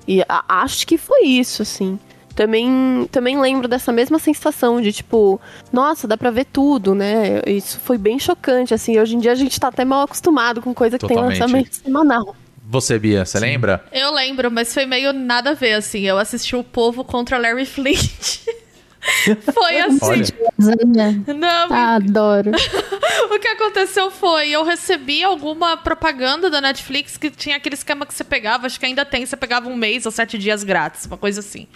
E 0.08 0.22
a- 0.28 0.44
acho 0.48 0.86
que 0.88 0.98
foi 0.98 1.24
isso, 1.24 1.62
assim. 1.62 2.00
também, 2.34 3.08
também 3.12 3.40
lembro 3.40 3.68
dessa 3.68 3.92
mesma 3.92 4.18
sensação 4.18 4.82
de 4.82 4.92
tipo, 4.94 5.40
nossa, 5.72 6.08
dá 6.08 6.16
pra 6.16 6.32
ver 6.32 6.46
tudo, 6.46 6.96
né? 6.96 7.42
Isso 7.46 7.78
foi 7.82 7.98
bem 7.98 8.18
chocante, 8.18 8.74
assim. 8.74 8.98
Hoje 8.98 9.16
em 9.16 9.20
dia 9.20 9.34
a 9.34 9.36
gente 9.36 9.60
tá 9.60 9.68
até 9.68 9.84
mal 9.84 10.04
acostumado 10.04 10.62
com 10.62 10.74
coisa 10.74 10.98
que 10.98 11.06
Totalmente. 11.06 11.34
tem 11.34 11.42
lançamento 11.42 11.74
semanal. 11.76 12.36
Você, 12.66 12.98
Bia, 12.98 13.26
você 13.26 13.38
lembra? 13.38 13.84
Eu 13.92 14.14
lembro, 14.14 14.50
mas 14.50 14.74
foi 14.74 14.86
meio 14.86 15.12
nada 15.12 15.50
a 15.50 15.54
ver, 15.54 15.74
assim. 15.74 16.04
Eu 16.08 16.18
assisti 16.18 16.56
o 16.56 16.64
povo 16.64 17.04
contra 17.04 17.38
Larry 17.38 17.66
Flint. 17.66 18.46
foi 19.54 19.80
assim. 19.80 20.00
Olha. 20.02 21.24
Não, 21.36 21.74
Ah, 21.74 21.96
Adoro. 21.96 22.52
o 23.32 23.40
que 23.40 23.48
aconteceu 23.48 24.12
foi, 24.12 24.50
eu 24.50 24.64
recebi 24.64 25.24
alguma 25.24 25.76
propaganda 25.76 26.50
da 26.50 26.62
Netflix 26.62 27.18
que 27.18 27.30
tinha 27.30 27.56
aquele 27.58 27.76
esquema 27.76 28.06
que 28.06 28.14
você 28.14 28.24
pegava, 28.24 28.68
acho 28.68 28.80
que 28.80 28.86
ainda 28.86 29.04
tem, 29.04 29.26
você 29.26 29.36
pegava 29.36 29.68
um 29.70 29.76
mês 29.76 30.06
ou 30.06 30.12
sete 30.12 30.38
dias 30.38 30.64
grátis, 30.64 31.06
uma 31.06 31.18
coisa 31.18 31.40
assim. 31.40 31.68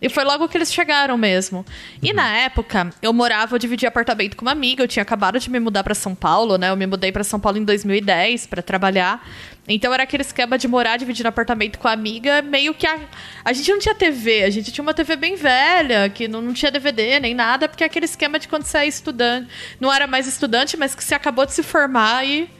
E 0.00 0.08
foi 0.08 0.24
logo 0.24 0.48
que 0.48 0.56
eles 0.56 0.72
chegaram 0.72 1.16
mesmo. 1.16 1.64
E 2.02 2.12
na 2.12 2.36
época, 2.36 2.90
eu 3.00 3.12
morava, 3.12 3.54
eu 3.54 3.58
dividia 3.58 3.88
apartamento 3.88 4.36
com 4.36 4.44
uma 4.44 4.52
amiga, 4.52 4.82
eu 4.82 4.88
tinha 4.88 5.02
acabado 5.02 5.38
de 5.38 5.50
me 5.50 5.60
mudar 5.60 5.84
pra 5.84 5.94
São 5.94 6.14
Paulo, 6.14 6.58
né? 6.58 6.70
Eu 6.70 6.76
me 6.76 6.86
mudei 6.86 7.12
pra 7.12 7.22
São 7.24 7.38
Paulo 7.38 7.58
em 7.58 7.64
2010 7.64 8.46
pra 8.46 8.60
trabalhar. 8.62 9.26
Então 9.68 9.94
era 9.94 10.02
aquele 10.02 10.22
esquema 10.22 10.58
de 10.58 10.66
morar 10.66 10.96
dividindo 10.96 11.28
apartamento 11.28 11.78
com 11.78 11.86
a 11.86 11.92
amiga, 11.92 12.42
meio 12.42 12.74
que 12.74 12.84
a, 12.84 12.98
a 13.44 13.52
gente 13.52 13.70
não 13.70 13.78
tinha 13.78 13.94
TV, 13.94 14.42
a 14.42 14.50
gente 14.50 14.72
tinha 14.72 14.82
uma 14.82 14.92
TV 14.92 15.14
bem 15.14 15.36
velha, 15.36 16.10
que 16.10 16.26
não, 16.26 16.42
não 16.42 16.52
tinha 16.52 16.70
DVD 16.70 17.20
nem 17.20 17.32
nada, 17.32 17.68
porque 17.68 17.84
é 17.84 17.86
aquele 17.86 18.06
esquema 18.06 18.40
de 18.40 18.48
quando 18.48 18.64
você 18.64 18.78
é 18.78 18.86
estudante, 18.86 19.48
não 19.78 19.92
era 19.92 20.06
mais 20.08 20.26
estudante, 20.26 20.76
mas 20.76 20.96
que 20.96 21.04
você 21.04 21.14
acabou 21.14 21.46
de 21.46 21.52
se 21.52 21.62
formar 21.62 22.26
e 22.26 22.50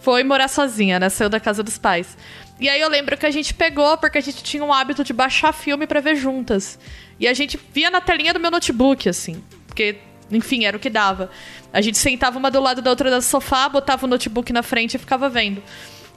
foi 0.00 0.24
morar 0.24 0.48
sozinha, 0.48 0.98
né? 0.98 1.08
Saiu 1.08 1.28
da 1.28 1.38
casa 1.38 1.62
dos 1.62 1.78
pais. 1.78 2.16
E 2.60 2.68
aí 2.68 2.80
eu 2.80 2.88
lembro 2.88 3.16
que 3.16 3.26
a 3.26 3.30
gente 3.30 3.54
pegou, 3.54 3.96
porque 3.98 4.18
a 4.18 4.20
gente 4.20 4.42
tinha 4.42 4.64
o 4.64 4.72
hábito 4.72 5.04
de 5.04 5.12
baixar 5.12 5.52
filme 5.52 5.86
pra 5.86 6.00
ver 6.00 6.16
juntas. 6.16 6.78
E 7.20 7.28
a 7.28 7.34
gente 7.34 7.58
via 7.72 7.90
na 7.90 8.00
telinha 8.00 8.32
do 8.32 8.40
meu 8.40 8.50
notebook, 8.50 9.08
assim. 9.08 9.42
Porque, 9.66 9.98
enfim, 10.30 10.64
era 10.64 10.76
o 10.76 10.80
que 10.80 10.90
dava. 10.90 11.30
A 11.72 11.80
gente 11.80 11.98
sentava 11.98 12.36
uma 12.36 12.50
do 12.50 12.60
lado 12.60 12.82
da 12.82 12.90
outra 12.90 13.10
no 13.10 13.22
sofá, 13.22 13.68
botava 13.68 14.06
o 14.06 14.08
notebook 14.08 14.52
na 14.52 14.62
frente 14.62 14.94
e 14.94 14.98
ficava 14.98 15.28
vendo. 15.28 15.62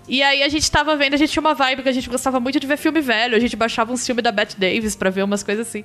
E 0.08 0.24
aí 0.24 0.42
a 0.42 0.50
gente 0.50 0.70
tava 0.70 0.96
vendo, 0.96 1.14
a 1.14 1.18
gente 1.18 1.32
tinha 1.32 1.42
uma 1.42 1.54
vibe 1.54 1.84
que 1.84 1.90
a 1.90 1.92
gente 1.92 2.10
gostava 2.10 2.40
muito 2.40 2.60
de 2.60 2.66
ver 2.66 2.78
filme 2.78 3.02
velho. 3.02 3.36
A 3.36 3.40
gente 3.40 3.56
baixava 3.56 3.94
uns 3.94 4.06
filmes 4.06 4.24
da 4.24 4.32
Bette 4.32 4.60
Davis 4.60 4.96
pra 4.96 5.10
ver 5.10 5.24
umas 5.24 5.44
coisas 5.44 5.68
assim. 5.68 5.84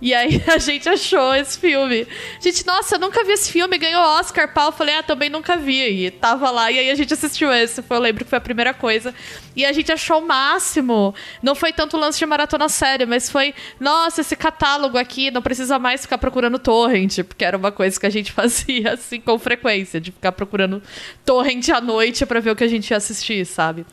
E 0.00 0.14
aí 0.14 0.42
a 0.48 0.58
gente 0.58 0.88
achou 0.88 1.34
esse 1.34 1.58
filme. 1.58 2.06
Gente, 2.40 2.66
nossa, 2.66 2.96
eu 2.96 2.98
nunca 2.98 3.22
vi 3.24 3.32
esse 3.32 3.52
filme, 3.52 3.76
ganhou 3.76 4.02
Oscar, 4.02 4.52
pau. 4.52 4.68
Eu 4.68 4.72
falei, 4.72 4.94
ah, 4.94 5.02
também 5.02 5.28
nunca 5.28 5.56
vi. 5.56 6.06
E 6.06 6.10
tava 6.10 6.50
lá, 6.50 6.72
e 6.72 6.78
aí 6.78 6.90
a 6.90 6.94
gente 6.94 7.12
assistiu 7.12 7.52
esse. 7.52 7.82
Foi, 7.82 7.96
eu 7.96 8.00
lembro 8.00 8.24
que 8.24 8.30
foi 8.30 8.38
a 8.38 8.40
primeira 8.40 8.72
coisa. 8.72 9.14
E 9.54 9.66
a 9.66 9.72
gente 9.72 9.92
achou 9.92 10.18
o 10.20 10.26
máximo. 10.26 11.14
Não 11.42 11.54
foi 11.54 11.72
tanto 11.72 11.96
lance 11.96 12.18
de 12.18 12.24
maratona 12.26 12.68
séria, 12.68 13.06
mas 13.06 13.28
foi, 13.28 13.54
nossa, 13.78 14.20
esse 14.22 14.34
catálogo 14.34 14.96
aqui, 14.96 15.30
não 15.30 15.42
precisa 15.42 15.78
mais 15.78 16.02
ficar 16.02 16.16
procurando 16.16 16.58
torrent, 16.58 17.18
porque 17.24 17.44
era 17.44 17.56
uma 17.56 17.72
coisa 17.72 17.98
que 17.98 18.06
a 18.06 18.10
gente 18.10 18.30
fazia 18.32 18.94
assim 18.94 19.20
com 19.20 19.38
frequência, 19.38 20.00
de 20.00 20.12
ficar 20.12 20.32
procurando 20.32 20.82
torrent 21.24 21.68
à 21.68 21.80
noite 21.80 22.24
pra 22.24 22.40
ver 22.40 22.52
o 22.52 22.56
que 22.56 22.64
a 22.64 22.68
gente 22.68 22.90
ia 22.90 22.96
assistir, 22.96 23.44
sabe? 23.58 23.84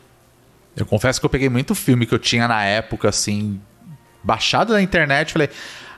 Eu 0.77 0.85
confesso 0.85 1.19
que 1.19 1.25
eu 1.25 1.29
peguei 1.29 1.49
muito 1.49 1.73
filme 1.73 2.05
que 2.05 2.13
eu 2.13 2.19
tinha 2.19 2.47
na 2.47 2.63
época, 2.63 3.09
assim, 3.09 3.59
baixado 4.21 4.73
na 4.73 4.81
internet. 4.81 5.33
Falei, 5.33 5.49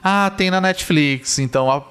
ah, 0.02 0.32
tem 0.34 0.50
na 0.50 0.58
Netflix, 0.58 1.38
então 1.38 1.66
ó, 1.66 1.82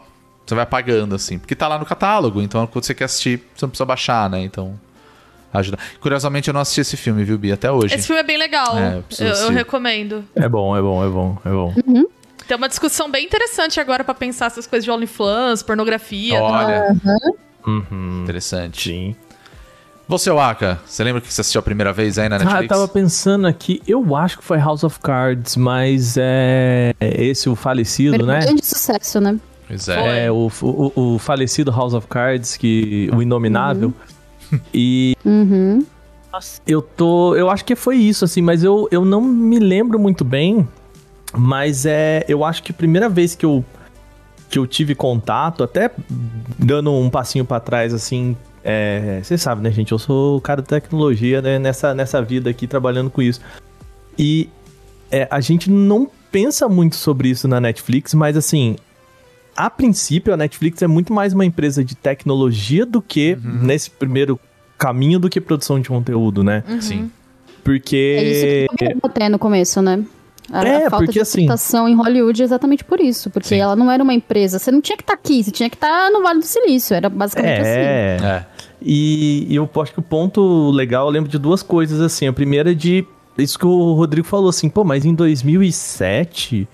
você 0.43 0.55
vai 0.55 0.65
pagando, 0.65 1.13
assim. 1.13 1.37
Porque 1.37 1.53
tá 1.53 1.67
lá 1.67 1.77
no 1.77 1.85
catálogo, 1.85 2.41
então 2.41 2.65
quando 2.65 2.83
você 2.83 2.95
quer 2.95 3.03
assistir, 3.03 3.43
você 3.55 3.63
não 3.65 3.69
precisa 3.69 3.85
baixar, 3.85 4.27
né? 4.27 4.41
Então. 4.41 4.79
Ajuda. 5.53 5.77
Curiosamente, 6.01 6.47
eu 6.49 6.53
não 6.53 6.61
assisti 6.61 6.81
esse 6.81 6.97
filme, 6.97 7.23
viu, 7.23 7.37
Bia? 7.37 7.53
Até 7.53 7.71
hoje. 7.71 7.93
Esse 7.93 8.07
filme 8.07 8.19
é 8.19 8.23
bem 8.23 8.37
legal. 8.37 8.75
É, 8.77 9.03
eu 9.19 9.27
eu, 9.27 9.33
eu 9.35 9.49
recomendo. 9.51 10.25
É 10.35 10.49
bom, 10.49 10.75
é 10.75 10.81
bom, 10.81 11.05
é 11.05 11.09
bom, 11.09 11.37
é 11.45 11.49
bom. 11.49 11.73
Tem 12.47 12.57
uma 12.57 12.67
discussão 12.67 13.09
bem 13.11 13.25
interessante 13.25 13.79
agora 13.79 14.03
pra 14.03 14.13
pensar 14.15 14.47
essas 14.47 14.65
coisas 14.65 14.83
de 14.83 14.89
OnlyFans, 14.89 15.61
pornografia. 15.61 16.41
Olha, 16.41 16.95
Uhum. 17.65 18.21
interessante. 18.23 18.89
Sim. 18.89 19.15
Você, 20.07 20.31
Waka, 20.31 20.79
você 20.85 21.03
lembra 21.03 21.19
que 21.19 21.31
você 21.33 21.41
assistiu 21.41 21.59
a 21.59 21.61
primeira 21.61 21.91
vez 21.91 22.17
aí 22.17 22.29
na 22.29 22.37
Ah, 22.37 22.39
Netflix? 22.39 22.61
eu 22.63 22.67
tava 22.69 22.87
pensando 22.87 23.45
aqui, 23.45 23.81
eu 23.85 24.15
acho 24.15 24.37
que 24.37 24.43
foi 24.43 24.57
House 24.57 24.83
of 24.85 24.99
Cards, 25.01 25.57
mas 25.57 26.15
é, 26.17 26.93
é 26.99 27.23
esse 27.25 27.49
o 27.49 27.55
falecido, 27.55 28.25
né? 28.25 28.39
Grande 28.39 28.65
sucesso, 28.65 29.19
né? 29.19 29.37
Pois 29.67 29.89
é. 29.89 30.25
É, 30.27 30.31
o, 30.31 30.49
o, 30.61 31.15
o 31.15 31.19
falecido 31.19 31.71
House 31.71 31.93
of 31.93 32.07
Cards, 32.07 32.55
que 32.55 33.09
o 33.13 33.21
Inominável. 33.21 33.93
E 34.73 35.13
Uhum. 35.25 35.85
eu 36.65 36.81
tô. 36.81 37.35
Eu 37.35 37.49
acho 37.49 37.65
que 37.65 37.75
foi 37.75 37.97
isso, 37.97 38.23
assim, 38.23 38.41
mas 38.41 38.63
eu, 38.63 38.87
eu 38.91 39.03
não 39.03 39.19
me 39.21 39.59
lembro 39.59 39.99
muito 39.99 40.23
bem. 40.23 40.65
Mas 41.33 41.85
é. 41.85 42.23
Eu 42.29 42.45
acho 42.45 42.63
que 42.63 42.71
a 42.71 42.75
primeira 42.75 43.09
vez 43.09 43.35
que 43.35 43.45
eu, 43.45 43.65
que 44.49 44.57
eu 44.57 44.65
tive 44.65 44.95
contato, 44.95 45.65
até 45.65 45.91
dando 46.57 46.93
um 46.93 47.09
passinho 47.09 47.43
pra 47.43 47.59
trás, 47.59 47.93
assim. 47.93 48.37
É, 48.69 49.21
você 49.23 49.37
sabe, 49.37 49.61
né, 49.61 49.71
gente? 49.71 49.93
Eu 49.93 49.97
sou 49.97 50.35
o 50.35 50.41
cara 50.41 50.61
da 50.61 50.67
tecnologia, 50.67 51.41
né? 51.41 51.57
Nessa, 51.57 51.93
nessa 51.93 52.21
vida 52.21 52.49
aqui, 52.49 52.67
trabalhando 52.67 53.09
com 53.09 53.21
isso. 53.21 53.39
E 54.19 54.49
é, 55.09 55.25
a 55.31 55.39
gente 55.39 55.71
não 55.71 56.09
pensa 56.29 56.67
muito 56.67 56.97
sobre 56.97 57.29
isso 57.29 57.47
na 57.47 57.61
Netflix, 57.61 58.13
mas 58.13 58.35
assim, 58.35 58.75
a 59.55 59.69
princípio 59.69 60.33
a 60.33 60.37
Netflix 60.37 60.81
é 60.81 60.87
muito 60.87 61.13
mais 61.13 61.31
uma 61.31 61.45
empresa 61.45 61.81
de 61.81 61.95
tecnologia 61.95 62.85
do 62.85 63.01
que 63.01 63.37
nesse 63.41 63.89
primeiro 63.89 64.37
caminho 64.77 65.17
do 65.17 65.29
que 65.29 65.39
produção 65.39 65.79
de 65.79 65.87
conteúdo, 65.87 66.43
né? 66.43 66.61
Sim. 66.81 67.09
Porque 67.63 68.17
É 68.19 68.23
isso 68.23 68.77
que 68.77 68.85
eu 68.85 68.99
até 69.01 69.29
no 69.29 69.39
começo, 69.39 69.81
né? 69.81 70.03
A, 70.51 70.63
É, 70.65 70.75
a 70.85 70.89
falta 70.89 70.97
porque 71.05 71.11
de 71.13 71.19
assim- 71.19 71.39
aceitação 71.45 71.87
em 71.89 71.95
Hollywood 71.95 72.41
é 72.41 72.45
exatamente 72.45 72.83
por 72.83 72.99
isso. 72.99 73.29
Porque 73.29 73.49
Sim. 73.49 73.57
ela 73.59 73.75
não 73.75 73.91
era 73.91 74.01
uma 74.01 74.13
empresa. 74.13 74.59
Você 74.59 74.71
não 74.71 74.79
tinha 74.81 74.95
que 74.95 75.03
estar 75.03 75.13
aqui, 75.13 75.43
você 75.43 75.51
tinha 75.51 75.69
que 75.69 75.75
estar 75.75 76.09
no 76.11 76.21
Vale 76.21 76.39
do 76.39 76.45
Silício. 76.45 76.95
Era 76.95 77.09
basicamente 77.09 77.59
assim. 77.61 77.69
é, 77.69 78.17
É. 78.21 78.45
E, 78.81 79.47
e 79.49 79.55
eu 79.55 79.69
acho 79.81 79.91
que 79.93 79.99
o 79.99 80.03
ponto 80.03 80.69
legal, 80.71 81.07
eu 81.07 81.11
lembro 81.11 81.29
de 81.29 81.37
duas 81.37 81.61
coisas 81.63 81.99
assim. 81.99 82.27
A 82.27 82.33
primeira 82.33 82.71
é 82.71 82.73
de 82.73 83.05
isso 83.37 83.57
que 83.59 83.65
o 83.65 83.93
Rodrigo 83.93 84.25
falou 84.27 84.49
assim, 84.49 84.69
pô, 84.69 84.83
mas 84.83 85.03
em 85.05 85.13
2007 85.13 86.67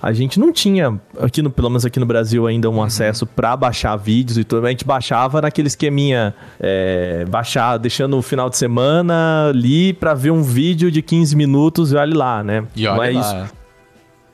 a 0.00 0.12
gente 0.12 0.38
não 0.38 0.52
tinha, 0.52 1.00
aqui 1.20 1.42
no, 1.42 1.50
pelo 1.50 1.68
menos 1.68 1.84
aqui 1.84 1.98
no 1.98 2.06
Brasil, 2.06 2.46
ainda 2.46 2.70
um 2.70 2.80
acesso 2.82 3.26
pra 3.26 3.56
baixar 3.56 3.96
vídeos 3.96 4.38
e 4.38 4.44
tudo. 4.44 4.66
A 4.66 4.70
gente 4.70 4.84
baixava 4.84 5.40
naquele 5.42 5.66
esqueminha, 5.66 6.34
é, 6.60 7.24
baixar, 7.28 7.76
deixando 7.78 8.16
o 8.16 8.22
final 8.22 8.48
de 8.48 8.56
semana 8.56 9.48
ali 9.48 9.92
pra 9.92 10.14
ver 10.14 10.30
um 10.30 10.42
vídeo 10.42 10.90
de 10.90 11.02
15 11.02 11.34
minutos 11.34 11.92
e 11.92 11.96
olha 11.96 12.16
lá, 12.16 12.44
né? 12.44 12.64
E 12.76 12.86
olha 12.86 13.10
é 13.10 13.12
lá. 13.14 13.20
isso. 13.20 13.54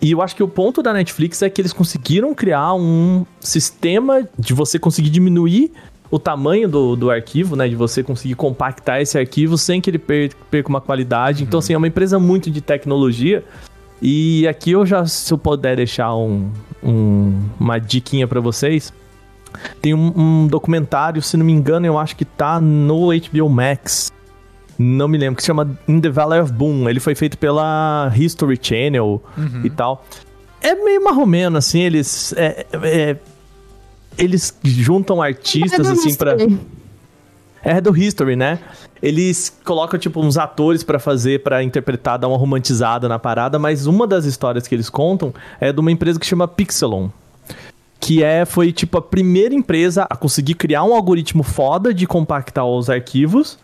E 0.02 0.10
eu 0.10 0.20
acho 0.20 0.36
que 0.36 0.42
o 0.42 0.48
ponto 0.48 0.82
da 0.82 0.92
Netflix 0.92 1.40
é 1.40 1.48
que 1.48 1.62
eles 1.62 1.72
conseguiram 1.72 2.34
criar 2.34 2.74
um 2.74 3.24
sistema 3.40 4.28
de 4.38 4.52
você 4.52 4.78
conseguir 4.78 5.08
diminuir 5.08 5.72
o 6.10 6.18
tamanho 6.18 6.68
do, 6.68 6.94
do 6.94 7.10
arquivo, 7.10 7.56
né? 7.56 7.66
De 7.66 7.74
você 7.74 8.02
conseguir 8.02 8.34
compactar 8.34 9.00
esse 9.00 9.18
arquivo 9.18 9.56
sem 9.56 9.80
que 9.80 9.88
ele 9.88 9.98
per- 9.98 10.32
perca 10.50 10.68
uma 10.68 10.80
qualidade. 10.80 11.42
Então, 11.42 11.58
assim, 11.58 11.72
é 11.72 11.78
uma 11.78 11.88
empresa 11.88 12.18
muito 12.18 12.50
de 12.50 12.60
tecnologia. 12.60 13.42
E 14.06 14.46
aqui 14.46 14.72
eu 14.72 14.84
já, 14.84 15.06
se 15.06 15.32
eu 15.32 15.38
puder 15.38 15.76
deixar 15.76 16.14
um, 16.14 16.50
um- 16.82 17.40
uma 17.58 17.78
diquinha 17.78 18.28
pra 18.28 18.38
vocês, 18.38 18.92
tem 19.80 19.94
um, 19.94 20.12
um 20.14 20.46
documentário, 20.46 21.22
se 21.22 21.38
não 21.38 21.46
me 21.46 21.52
engano, 21.54 21.86
eu 21.86 21.98
acho 21.98 22.14
que 22.14 22.24
tá 22.26 22.60
no 22.60 23.08
HBO 23.12 23.48
Max. 23.48 24.12
Não 24.78 25.08
me 25.08 25.16
lembro, 25.16 25.36
que 25.36 25.42
se 25.42 25.46
chama 25.46 25.78
In 25.88 26.00
the 26.00 26.10
Valley 26.10 26.38
of 26.40 26.52
Boom. 26.52 26.86
Ele 26.88 27.00
foi 27.00 27.14
feito 27.14 27.38
pela 27.38 28.12
History 28.14 28.58
Channel 28.60 29.22
e 29.64 29.70
tal. 29.70 30.04
É 30.60 30.74
meio 30.74 31.02
marromeno, 31.02 31.56
assim, 31.56 31.80
eles. 31.80 32.34
é- 32.36 32.66
é- 32.82 33.16
eles 34.18 34.54
juntam 34.62 35.22
artistas, 35.22 35.86
assim, 35.92 36.14
pra. 36.16 36.36
É 37.64 37.80
do 37.80 37.96
History, 37.96 38.36
né? 38.36 38.58
Eles 39.02 39.56
colocam, 39.64 39.98
tipo, 39.98 40.20
uns 40.20 40.36
atores 40.36 40.82
pra 40.82 40.98
fazer, 40.98 41.42
pra 41.42 41.62
interpretar, 41.62 42.18
dar 42.18 42.28
uma 42.28 42.36
romantizada 42.36 43.08
na 43.08 43.18
parada, 43.18 43.58
mas 43.58 43.86
uma 43.86 44.06
das 44.06 44.24
histórias 44.26 44.68
que 44.68 44.74
eles 44.74 44.90
contam 44.90 45.32
é 45.60 45.72
de 45.72 45.80
uma 45.80 45.90
empresa 45.90 46.20
que 46.20 46.26
chama 46.26 46.46
Pixelon. 46.46 47.08
Que 47.98 48.22
é, 48.22 48.44
foi, 48.44 48.70
tipo, 48.70 48.98
a 48.98 49.02
primeira 49.02 49.54
empresa 49.54 50.06
a 50.10 50.14
conseguir 50.16 50.54
criar 50.54 50.84
um 50.84 50.92
algoritmo 50.94 51.42
foda 51.42 51.92
de 51.94 52.06
compactar 52.06 52.66
os 52.66 52.90
arquivos 52.90 53.58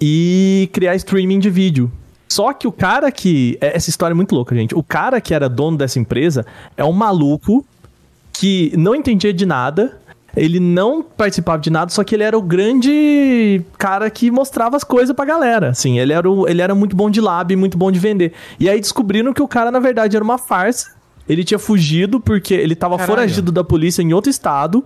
e 0.00 0.68
criar 0.72 0.94
streaming 0.96 1.38
de 1.38 1.48
vídeo. 1.48 1.90
Só 2.28 2.52
que 2.52 2.68
o 2.68 2.72
cara 2.72 3.10
que. 3.10 3.56
é- 3.60 3.74
Essa 3.74 3.88
história 3.88 4.12
é 4.12 4.14
muito 4.14 4.34
louca, 4.34 4.54
gente. 4.54 4.74
O 4.74 4.82
cara 4.82 5.20
que 5.22 5.32
era 5.32 5.48
dono 5.48 5.78
dessa 5.78 5.98
empresa 5.98 6.44
é 6.76 6.84
um 6.84 6.92
maluco 6.92 7.64
que 8.34 8.72
não 8.76 8.94
entendia 8.94 9.32
de 9.32 9.46
nada. 9.46 9.96
Ele 10.38 10.60
não 10.60 11.02
participava 11.02 11.60
de 11.60 11.70
nada, 11.70 11.90
só 11.90 12.02
que 12.04 12.14
ele 12.14 12.22
era 12.22 12.36
o 12.38 12.42
grande 12.42 13.62
cara 13.76 14.08
que 14.10 14.30
mostrava 14.30 14.76
as 14.76 14.84
coisas 14.84 15.14
pra 15.14 15.24
galera. 15.24 15.70
Assim, 15.70 15.98
ele 15.98 16.12
era, 16.12 16.28
o- 16.30 16.48
ele 16.48 16.62
era 16.62 16.74
muito 16.74 16.94
bom 16.96 17.10
de 17.10 17.20
lab, 17.20 17.54
muito 17.56 17.76
bom 17.76 17.90
de 17.90 17.98
vender. 17.98 18.32
E 18.58 18.68
aí 18.68 18.80
descobriram 18.80 19.32
que 19.32 19.42
o 19.42 19.48
cara, 19.48 19.70
na 19.70 19.78
verdade, 19.80 20.16
era 20.16 20.24
uma 20.24 20.38
farsa. 20.38 20.96
Ele 21.28 21.44
tinha 21.44 21.58
fugido 21.58 22.18
porque 22.20 22.54
ele 22.54 22.74
tava 22.74 22.96
Caralho. 22.96 23.14
foragido 23.14 23.52
da 23.52 23.62
polícia 23.62 24.02
em 24.02 24.12
outro 24.14 24.30
estado. 24.30 24.84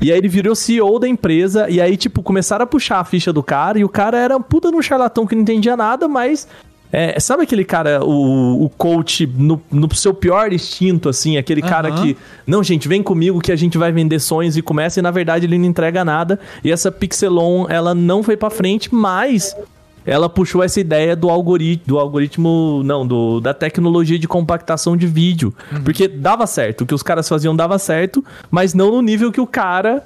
E 0.00 0.10
aí 0.10 0.18
ele 0.18 0.28
virou 0.28 0.54
CEO 0.54 0.98
da 0.98 1.06
empresa. 1.06 1.68
E 1.70 1.80
aí, 1.80 1.96
tipo, 1.96 2.22
começaram 2.22 2.64
a 2.64 2.66
puxar 2.66 2.98
a 2.98 3.04
ficha 3.04 3.32
do 3.32 3.42
cara. 3.42 3.78
E 3.78 3.84
o 3.84 3.88
cara 3.88 4.16
era 4.18 4.36
um 4.36 4.42
puta 4.42 4.70
no 4.70 4.82
charlatão 4.82 5.26
que 5.26 5.34
não 5.34 5.42
entendia 5.42 5.76
nada, 5.76 6.08
mas 6.08 6.48
É, 6.92 7.18
sabe 7.18 7.44
aquele 7.44 7.64
cara, 7.64 8.04
o, 8.04 8.64
o 8.64 8.68
coach 8.68 9.26
no, 9.26 9.60
no 9.70 9.92
seu 9.94 10.12
pior 10.12 10.52
instinto, 10.52 11.08
assim, 11.08 11.38
aquele 11.38 11.62
cara 11.62 11.88
Aham. 11.88 12.02
que, 12.02 12.16
não, 12.46 12.62
gente, 12.62 12.86
vem 12.86 13.02
comigo 13.02 13.40
que 13.40 13.50
a 13.50 13.56
gente 13.56 13.78
vai 13.78 13.90
vender 13.90 14.18
sonhos 14.18 14.58
e 14.58 14.62
começa 14.62 15.00
e 15.00 15.02
na 15.02 15.10
verdade 15.10 15.46
ele 15.46 15.56
não 15.56 15.64
entrega 15.64 16.04
nada. 16.04 16.38
E 16.62 16.70
essa 16.70 16.92
Pixelon, 16.92 17.66
ela 17.70 17.94
não 17.94 18.22
foi 18.22 18.36
pra 18.36 18.50
frente, 18.50 18.94
mas 18.94 19.56
ela 20.04 20.28
puxou 20.28 20.62
essa 20.62 20.80
ideia 20.80 21.16
do 21.16 21.30
algoritmo, 21.30 21.84
do 21.86 21.98
algoritmo, 21.98 22.82
não, 22.84 23.06
do, 23.06 23.40
da 23.40 23.54
tecnologia 23.54 24.18
de 24.18 24.28
compactação 24.28 24.94
de 24.94 25.06
vídeo. 25.06 25.54
Porque 25.84 26.06
dava 26.06 26.46
certo, 26.46 26.82
o 26.82 26.86
que 26.86 26.94
os 26.94 27.02
caras 27.02 27.26
faziam 27.28 27.56
dava 27.56 27.78
certo, 27.78 28.22
mas 28.50 28.74
não 28.74 28.90
no 28.90 29.00
nível 29.00 29.32
que 29.32 29.40
o 29.40 29.46
cara 29.46 30.04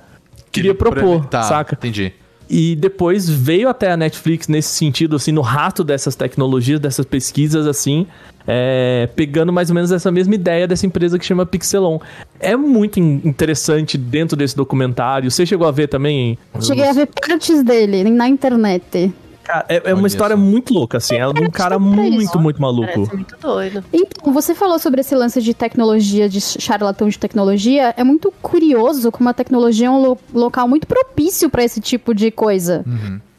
queria 0.52 0.74
propor, 0.74 1.26
Tá, 1.26 1.42
saca? 1.42 1.74
Entendi. 1.74 2.12
E 2.48 2.76
depois 2.76 3.28
veio 3.28 3.68
até 3.68 3.90
a 3.90 3.96
Netflix 3.96 4.46
nesse 4.46 4.68
sentido, 4.68 5.16
assim, 5.16 5.32
no 5.32 5.40
rato 5.40 5.82
dessas 5.82 6.14
tecnologias, 6.14 6.78
dessas 6.78 7.04
pesquisas, 7.04 7.66
assim, 7.66 8.06
é, 8.46 9.08
pegando 9.16 9.52
mais 9.52 9.68
ou 9.68 9.74
menos 9.74 9.90
essa 9.90 10.12
mesma 10.12 10.34
ideia 10.36 10.66
dessa 10.68 10.86
empresa 10.86 11.18
que 11.18 11.24
chama 11.26 11.44
Pixelon. 11.44 11.98
É 12.38 12.56
muito 12.56 13.00
in- 13.00 13.20
interessante 13.24 13.98
dentro 13.98 14.36
desse 14.36 14.56
documentário. 14.56 15.28
Você 15.30 15.44
chegou 15.44 15.66
a 15.66 15.72
ver 15.72 15.88
também? 15.88 16.38
Cheguei 16.60 16.88
a 16.88 16.92
ver 16.92 17.06
partes 17.06 17.64
dele 17.64 18.04
na 18.10 18.28
internet. 18.28 19.12
Cara, 19.46 19.64
é, 19.68 19.82
é 19.90 19.94
uma 19.94 20.06
história 20.06 20.36
muito 20.36 20.74
louca, 20.74 20.98
assim. 20.98 21.16
É 21.16 21.32
de 21.32 21.42
um 21.42 21.50
cara 21.50 21.78
muito, 21.78 22.38
muito 22.38 22.60
maluco. 22.60 22.92
Parece 22.92 23.14
muito 23.14 23.36
doido. 23.40 23.84
Então, 23.92 24.32
você 24.32 24.54
falou 24.54 24.78
sobre 24.78 25.00
esse 25.00 25.14
lance 25.14 25.40
de 25.40 25.54
tecnologia, 25.54 26.28
de 26.28 26.40
charlatão 26.40 27.08
de 27.08 27.18
tecnologia. 27.18 27.94
É 27.96 28.02
muito 28.02 28.32
curioso 28.42 29.12
como 29.12 29.28
a 29.28 29.32
tecnologia 29.32 29.86
é 29.86 29.90
um 29.90 30.00
lo- 30.00 30.18
local 30.34 30.66
muito 30.66 30.86
propício 30.86 31.48
pra 31.48 31.62
esse 31.62 31.80
tipo 31.80 32.12
de 32.14 32.30
coisa. 32.30 32.84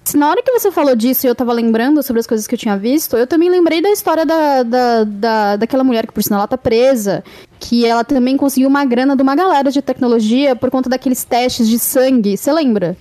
Se 0.03 0.15
Na 0.15 0.29
hora 0.29 0.41
que 0.41 0.49
você 0.57 0.71
falou 0.71 0.95
disso 0.95 1.25
e 1.25 1.29
eu 1.29 1.35
tava 1.35 1.51
lembrando 1.51 2.01
sobre 2.01 2.21
as 2.21 2.25
coisas 2.27 2.47
que 2.47 2.55
eu 2.55 2.59
tinha 2.59 2.77
visto, 2.77 3.17
eu 3.17 3.27
também 3.27 3.49
lembrei 3.49 3.81
da 3.81 3.89
história 3.89 4.25
da, 4.25 4.63
da, 4.63 5.03
da, 5.03 5.55
daquela 5.57 5.83
mulher 5.83 6.07
que, 6.07 6.13
por 6.13 6.23
sinal, 6.23 6.39
ela 6.39 6.47
tá 6.47 6.57
presa. 6.57 7.21
Que 7.59 7.85
ela 7.85 8.05
também 8.05 8.37
conseguiu 8.37 8.69
uma 8.69 8.85
grana 8.85 9.17
de 9.17 9.21
uma 9.21 9.35
galera 9.35 9.69
de 9.69 9.81
tecnologia 9.81 10.55
por 10.55 10.71
conta 10.71 10.89
daqueles 10.89 11.25
testes 11.25 11.67
de 11.67 11.77
sangue. 11.77 12.37
Você 12.37 12.53
lembra? 12.53 12.95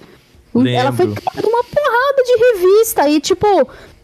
Ela 0.67 0.93
foi 0.93 1.07
Lembro. 1.07 1.23
criada 1.23 1.49
uma 1.49 1.65
porrada 1.65 2.23
de 2.25 2.37
revista 2.37 3.09
e, 3.09 3.21
tipo, 3.21 3.47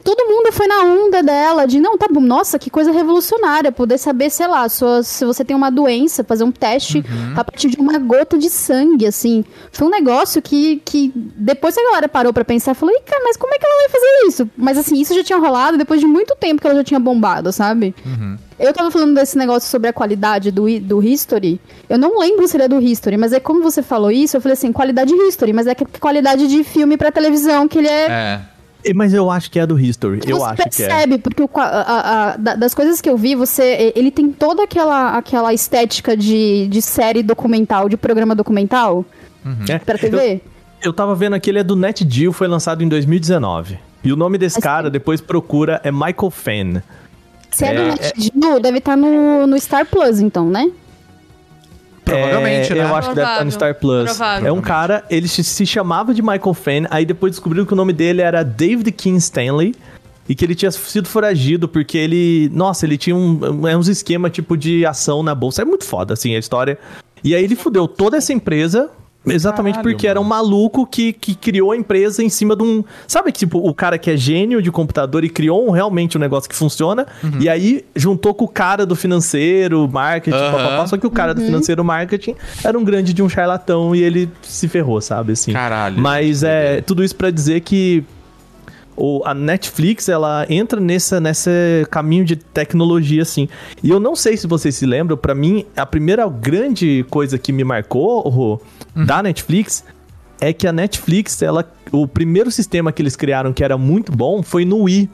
todo 0.05 0.27
mundo 0.29 0.53
foi 0.53 0.67
na 0.67 0.83
onda 0.83 1.23
dela 1.23 1.67
de, 1.67 1.81
não, 1.81 1.97
tá 1.97 2.07
bom, 2.11 2.21
nossa, 2.21 2.59
que 2.59 2.69
coisa 2.71 2.91
revolucionária, 2.93 3.71
poder 3.73 3.99
saber, 3.99 4.31
sei 4.31 4.47
lá, 4.47 4.69
sua- 4.69 5.03
se 5.03 5.25
você 5.25 5.45
tem 5.45 5.57
uma 5.57 5.71
doença, 5.71 6.25
fazer 6.25 6.45
um 6.45 6.53
teste 6.53 6.99
Uhum. 6.99 7.35
a 7.37 7.45
partir 7.45 7.69
de 7.71 7.77
uma 7.81 7.99
gota 7.99 8.37
de 8.39 8.51
sangue, 8.51 9.07
assim. 9.07 9.45
Foi 9.71 9.87
um 9.87 9.91
negócio 9.91 10.43
que, 10.43 10.83
que 10.85 11.13
depois 11.15 11.77
a 11.79 11.83
galera 11.83 12.09
parou 12.09 12.33
pra 12.33 12.45
pensar, 12.45 12.75
falou, 12.75 12.95
cara, 13.07 13.23
mas 13.25 13.37
como 13.37 13.53
é 13.55 13.59
que 13.59 13.65
ela 13.65 13.77
vai 13.77 13.89
fazer 13.89 14.29
isso? 14.29 14.51
Mas, 14.57 14.79
assim, 14.79 15.01
isso 15.01 15.15
já 15.15 15.23
tinha 15.25 15.39
rolado 15.39 15.79
depois 15.79 16.01
de 16.01 16.07
muito 16.07 16.35
tempo 16.37 16.61
que 16.61 16.67
ela 16.67 16.77
já 16.77 16.85
tinha 16.85 17.01
bombado, 17.01 17.53
sabe? 17.53 17.95
Uhum. 18.05 18.37
Eu 18.59 18.73
tava 18.73 18.91
falando 18.91 19.15
desse 19.15 19.37
negócio 19.37 19.69
sobre 19.69 19.89
a 19.89 19.93
qualidade 19.93 20.51
do, 20.51 20.67
do 20.81 21.03
History. 21.03 21.61
Eu 21.89 21.99
não 21.99 22.19
lembro 22.19 22.47
se 22.47 22.57
ele 22.57 22.65
é 22.65 22.69
do 22.69 22.79
History, 22.81 23.17
mas 23.17 23.33
é 23.33 23.41
como 23.41 23.61
você 23.63 23.83
falou 23.83 24.11
isso, 24.11 24.37
eu 24.37 24.41
falei 24.41 24.53
assim, 24.55 24.73
qualidade 24.73 25.13
History, 25.15 25.53
mas 25.53 25.67
é 25.67 25.75
que 25.75 25.85
qualidade 25.99 26.47
de 26.47 26.63
filme 26.63 26.97
pra 26.97 27.11
televisão, 27.11 27.67
que 27.67 27.79
ele 27.79 27.89
é. 27.89 28.07
É. 28.09 28.41
Mas 28.95 29.15
eu 29.15 29.31
acho 29.31 29.51
que 29.51 29.59
é 29.61 29.67
do 29.67 29.79
History. 29.79 30.21
Eu 30.27 30.39
você 30.39 30.45
acho 30.45 30.57
que 30.57 30.63
é. 30.63 30.65
percebe, 30.89 31.19
porque 31.19 31.43
o 31.43 31.51
a- 31.55 31.63
a- 31.63 32.31
a- 32.33 32.37
da- 32.37 32.55
das 32.57 32.75
coisas 32.75 33.01
que 33.01 33.09
eu 33.09 33.17
vi, 33.17 33.35
você. 33.35 33.93
Ele 33.95 34.11
tem 34.11 34.31
toda 34.33 34.65
aquela, 34.65 35.17
aquela 35.17 35.53
estética 35.55 36.17
de, 36.17 36.67
de 36.69 36.83
série 36.83 37.23
documental, 37.23 37.89
de 37.89 37.97
programa 37.97 38.35
documental 38.35 39.05
É. 39.69 39.79
pra 39.79 39.97
TV. 39.99 40.41
Eu 40.83 40.93
tava 40.93 41.15
vendo 41.15 41.35
aqui, 41.35 41.51
ele 41.51 41.61
é 41.61 41.65
do 41.65 41.77
NetGeo, 41.77 42.33
foi 42.33 42.49
lançado 42.49 42.83
em 42.83 42.89
2019. 42.89 43.79
E 44.03 44.13
o 44.13 44.17
nome 44.17 44.37
desse 44.37 44.61
cara, 44.61 44.91
depois 44.91 45.21
procura, 45.21 45.81
é 45.85 45.93
Michael 45.93 46.31
Fenn. 46.31 46.81
Se 47.53 47.65
é, 47.65 47.69
É, 47.69 47.75
do 47.75 47.83
NetGeo, 47.87 48.61
deve 48.61 48.79
estar 48.79 48.97
no, 48.97 49.47
no 49.47 49.61
Star 49.61 49.87
Plus, 49.87 50.19
então, 50.21 50.49
né? 50.51 50.69
Provavelmente, 52.05 52.73
É, 52.73 52.77
né? 52.77 52.83
Eu 52.83 52.95
acho 52.95 53.11
que 53.11 53.15
deve 53.15 53.31
estar 53.31 53.45
no 53.45 53.51
Star 53.53 53.75
Plus. 53.75 54.05
Provável. 54.05 54.49
É 54.49 54.53
um 54.53 54.61
cara, 54.61 55.05
ele 55.09 55.29
se, 55.29 55.45
se 55.45 55.65
chamava 55.65 56.13
de 56.13 56.21
Michael 56.21 56.55
Fenn, 56.55 56.87
aí 56.91 57.05
depois 57.05 57.33
descobriram 57.33 57.65
que 57.65 57.73
o 57.73 57.77
nome 57.77 57.93
dele 57.93 58.21
era 58.21 58.43
David 58.43 58.91
King 58.93 59.19
Stanley. 59.19 59.75
E 60.29 60.37
que 60.37 60.45
ele 60.45 60.55
tinha 60.55 60.71
sido 60.71 61.09
foragido 61.09 61.67
porque 61.67 61.99
ele. 61.99 62.49
Nossa, 62.55 62.87
ele 62.87 62.97
tinha 62.97 63.15
um, 63.15 63.67
é 63.67 63.77
uns 63.77 63.89
esquema 63.89 64.31
tipo 64.31 64.57
de 64.57 64.87
ação 64.87 65.21
na 65.21 65.35
bolsa. 65.35 65.63
É 65.63 65.65
muito 65.65 65.85
foda, 65.85 66.15
assim, 66.15 66.37
a 66.37 66.39
história. 66.39 66.79
E 67.25 67.35
aí 67.35 67.43
ele 67.43 67.57
fudeu 67.57 67.89
toda 67.89 68.17
essa 68.17 68.33
empresa. 68.33 68.89
Exatamente 69.27 69.77
Caralho, 69.77 69.91
porque 69.95 70.07
era 70.07 70.21
um 70.21 70.25
maluco 70.25 70.87
que, 70.87 71.13
que 71.13 71.35
criou 71.35 71.73
a 71.73 71.77
empresa 71.77 72.23
em 72.23 72.29
cima 72.29 72.57
de 72.57 72.63
um. 72.63 72.83
Sabe, 73.07 73.31
tipo, 73.31 73.59
o 73.59 73.73
cara 73.73 73.97
que 73.97 74.11
é 74.11 74.17
gênio 74.17 74.61
de 74.61 74.71
computador 74.71 75.23
e 75.25 75.29
criou 75.29 75.69
um, 75.69 75.71
realmente 75.71 76.17
um 76.17 76.21
negócio 76.21 76.49
que 76.49 76.57
funciona. 76.57 77.07
Uhum. 77.23 77.39
E 77.41 77.49
aí 77.49 77.85
juntou 77.95 78.35
com 78.35 78.45
o 78.45 78.49
cara 78.49 78.85
do 78.85 78.97
financeiro, 78.97 79.89
marketing, 79.89 80.37
Aham. 80.37 80.53
papapá, 80.53 80.87
só 80.87 80.97
que 80.97 81.07
o 81.07 81.11
cara 81.11 81.35
do 81.35 81.41
financeiro 81.41 81.85
marketing 81.85 82.35
era 82.65 82.77
um 82.77 82.85
grande 82.85 83.13
de 83.13 83.23
um 83.23 83.29
charlatão 83.29 83.95
e 83.95 84.03
ele 84.03 84.29
se 84.43 84.67
ferrou, 84.67 85.01
sabe? 85.01 85.33
Assim. 85.33 85.53
Caralho. 85.53 85.99
Mas 85.99 86.43
é 86.43 86.81
tudo 86.81 87.05
isso 87.05 87.15
pra 87.15 87.31
dizer 87.31 87.61
que 87.61 88.05
o, 88.97 89.23
a 89.25 89.35
Netflix, 89.35 90.09
ela 90.09 90.47
entra 90.49 90.81
nessa, 90.81 91.21
nesse 91.21 91.51
caminho 91.91 92.25
de 92.25 92.37
tecnologia, 92.37 93.23
assim. 93.23 93.49
E 93.83 93.91
eu 93.91 93.99
não 93.99 94.15
sei 94.15 94.37
se 94.37 94.47
vocês 94.47 94.75
se 94.75 94.87
lembram, 94.87 95.17
pra 95.17 95.35
mim, 95.35 95.65
a 95.77 95.87
primeira 95.87 96.29
grande 96.29 97.05
coisa 97.11 97.39
que 97.39 97.53
me 97.53 97.65
marcou, 97.65 98.21
Rô, 98.29 98.61
da 98.95 99.23
Netflix, 99.23 99.85
é 100.41 100.53
que 100.53 100.67
a 100.67 100.73
Netflix, 100.73 101.41
ela, 101.41 101.71
o 101.91 102.07
primeiro 102.07 102.51
sistema 102.51 102.93
que 102.93 103.01
eles 103.01 103.17
criaram 103.17 103.53
que 103.53 103.63
era 103.63 103.79
muito 103.79 104.13
bom 104.13 104.43
foi 104.43 104.65
no 104.65 104.83
Wii. 104.83 105.09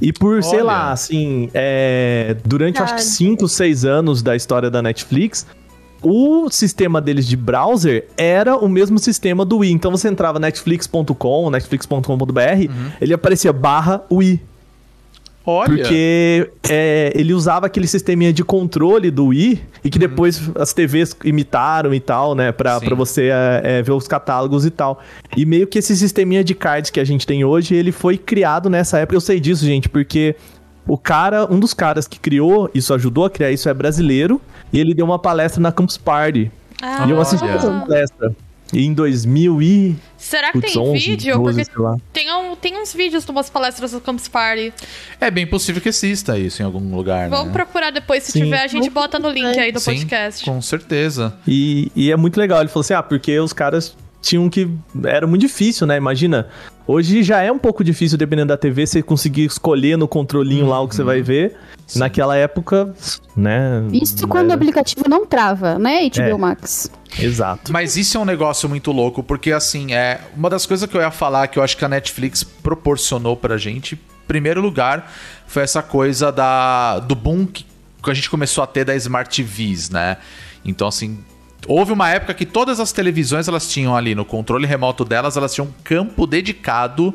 E 0.00 0.12
por, 0.12 0.42
sei 0.42 0.58
Olha. 0.58 0.64
lá, 0.64 0.92
assim, 0.92 1.48
é, 1.54 2.34
durante 2.44 2.82
acho 2.82 2.94
que 2.94 3.00
Cara. 3.00 3.08
5, 3.08 3.46
6 3.46 3.84
anos 3.84 4.20
da 4.20 4.34
história 4.34 4.68
da 4.68 4.82
Netflix, 4.82 5.46
o 6.02 6.50
sistema 6.50 7.00
deles 7.00 7.26
de 7.26 7.36
browser 7.36 8.08
era 8.16 8.56
o 8.56 8.68
mesmo 8.68 8.98
sistema 8.98 9.44
do 9.44 9.58
Wii. 9.58 9.72
Então 9.72 9.90
você 9.90 10.08
entrava 10.08 10.38
netflix.com, 10.38 11.50
netflix.com.br, 11.50 12.70
ele 13.00 13.14
aparecia 13.14 13.52
barra 13.52 14.02
Wii. 14.10 14.40
Olha. 15.44 15.68
Porque 15.68 16.50
é, 16.68 17.12
ele 17.16 17.34
usava 17.34 17.66
aquele 17.66 17.86
sisteminha 17.86 18.32
de 18.32 18.44
controle 18.44 19.10
do 19.10 19.26
Wii 19.26 19.60
e 19.84 19.90
que 19.90 19.98
depois 19.98 20.40
as 20.54 20.72
TVs 20.72 21.16
imitaram 21.24 21.92
e 21.92 21.98
tal, 21.98 22.34
né? 22.34 22.52
Pra, 22.52 22.78
Sim. 22.78 22.86
pra 22.86 22.94
você 22.94 23.28
é, 23.32 23.60
é, 23.64 23.82
ver 23.82 23.92
os 23.92 24.06
catálogos 24.06 24.64
e 24.64 24.70
tal. 24.70 25.00
E 25.36 25.44
meio 25.44 25.66
que 25.66 25.78
esse 25.78 25.96
sisteminha 25.96 26.44
de 26.44 26.54
cards 26.54 26.90
que 26.90 27.00
a 27.00 27.04
gente 27.04 27.26
tem 27.26 27.44
hoje, 27.44 27.74
ele 27.74 27.90
foi 27.90 28.16
criado 28.16 28.70
nessa 28.70 28.98
época. 28.98 29.16
Eu 29.16 29.20
sei 29.20 29.40
disso, 29.40 29.64
gente, 29.64 29.88
porque 29.88 30.36
o 30.86 30.96
cara, 30.96 31.46
um 31.52 31.58
dos 31.58 31.74
caras 31.74 32.06
que 32.06 32.20
criou, 32.20 32.70
isso 32.72 32.94
ajudou 32.94 33.24
a 33.24 33.30
criar 33.30 33.50
isso, 33.50 33.68
é 33.68 33.74
brasileiro. 33.74 34.40
E 34.72 34.80
ele 34.80 34.94
deu 34.94 35.04
uma 35.04 35.18
palestra 35.18 35.60
na 35.60 35.70
Campus 35.70 35.96
Party. 35.96 36.50
Ah, 36.80 37.06
e 37.06 37.10
eu 37.10 37.20
assisti 37.20 37.46
essa 37.46 37.70
palestra. 37.80 38.34
E 38.72 38.86
em 38.86 38.94
2000 38.94 39.60
e... 39.60 39.96
Será 40.16 40.50
que 40.50 40.60
Putz, 40.60 40.72
tem 40.72 40.80
11, 40.80 40.98
vídeo? 40.98 41.38
12, 41.38 41.64
Porque 41.66 42.02
tem, 42.10 42.34
um, 42.34 42.56
tem 42.56 42.80
uns 42.80 42.94
vídeos 42.94 43.22
de 43.22 43.30
umas 43.30 43.50
palestras 43.50 43.92
do 43.92 44.00
Campus 44.00 44.28
Party. 44.28 44.72
É 45.20 45.30
bem 45.30 45.46
possível 45.46 45.82
que 45.82 45.90
exista 45.90 46.38
isso 46.38 46.62
em 46.62 46.64
algum 46.64 46.96
lugar, 46.96 47.28
Vamos 47.28 47.48
né? 47.48 47.52
procurar 47.52 47.90
depois, 47.90 48.22
se 48.22 48.32
Sim. 48.32 48.44
tiver, 48.44 48.62
a 48.62 48.66
gente 48.66 48.88
bota 48.88 49.18
no 49.18 49.28
link 49.28 49.58
aí 49.58 49.70
do 49.70 49.78
Sim, 49.78 49.96
podcast. 49.96 50.44
com 50.44 50.62
certeza. 50.62 51.36
E, 51.46 51.92
e 51.94 52.10
é 52.10 52.16
muito 52.16 52.38
legal. 52.38 52.60
Ele 52.60 52.68
falou 52.68 52.80
assim: 52.80 52.94
ah, 52.94 53.02
porque 53.02 53.38
os 53.38 53.52
caras 53.52 53.94
tinham 54.22 54.48
que. 54.48 54.70
Era 55.04 55.26
muito 55.26 55.42
difícil, 55.42 55.86
né? 55.86 55.96
Imagina. 55.98 56.46
Hoje 56.86 57.22
já 57.22 57.40
é 57.42 57.52
um 57.52 57.58
pouco 57.58 57.84
difícil, 57.84 58.16
dependendo 58.18 58.48
da 58.48 58.56
TV, 58.56 58.86
você 58.86 59.02
conseguir 59.02 59.44
escolher 59.44 59.96
no 59.98 60.08
controlinho 60.08 60.66
lá 60.66 60.80
o 60.80 60.88
que 60.88 60.96
você 60.96 61.02
vai 61.02 61.20
ver. 61.20 61.54
Naquela 61.94 62.36
época, 62.36 62.94
né? 63.36 63.84
Isso 63.92 64.26
quando 64.26 64.46
o 64.46 64.52
era- 64.52 64.54
aplicativo 64.54 65.04
não 65.08 65.26
trava, 65.26 65.78
né, 65.78 66.08
HBO 66.08 66.20
É. 66.22 66.36
Max? 66.38 66.90
Exato. 67.18 67.70
Mas 67.70 67.96
isso 67.98 68.16
é 68.16 68.20
um 68.20 68.24
negócio 68.24 68.66
muito 68.68 68.90
louco, 68.90 69.22
porque 69.22 69.52
assim, 69.52 69.92
é 69.92 70.18
uma 70.34 70.48
das 70.48 70.64
coisas 70.64 70.88
que 70.88 70.96
eu 70.96 71.02
ia 71.02 71.10
falar 71.10 71.48
que 71.48 71.58
eu 71.58 71.62
acho 71.62 71.76
que 71.76 71.84
a 71.84 71.88
Netflix 71.88 72.42
proporcionou 72.42 73.36
pra 73.36 73.58
gente, 73.58 73.94
em 73.96 74.26
primeiro 74.26 74.62
lugar, 74.62 75.12
foi 75.46 75.62
essa 75.62 75.82
coisa 75.82 76.32
da 76.32 76.98
do 77.00 77.14
boom 77.14 77.44
que, 77.46 77.66
que 78.02 78.10
a 78.10 78.14
gente 78.14 78.30
começou 78.30 78.64
a 78.64 78.66
ter 78.66 78.84
da 78.86 78.96
Smart 78.96 79.28
TVs, 79.42 79.90
né? 79.90 80.16
Então 80.64 80.88
assim, 80.88 81.18
houve 81.66 81.92
uma 81.92 82.08
época 82.10 82.34
que 82.34 82.44
todas 82.46 82.80
as 82.80 82.92
televisões 82.92 83.48
elas 83.48 83.68
tinham 83.68 83.96
ali 83.96 84.14
no 84.14 84.24
controle 84.24 84.66
remoto 84.66 85.04
delas, 85.04 85.36
elas 85.36 85.54
tinham 85.54 85.66
um 85.68 85.72
campo 85.84 86.26
dedicado 86.26 87.14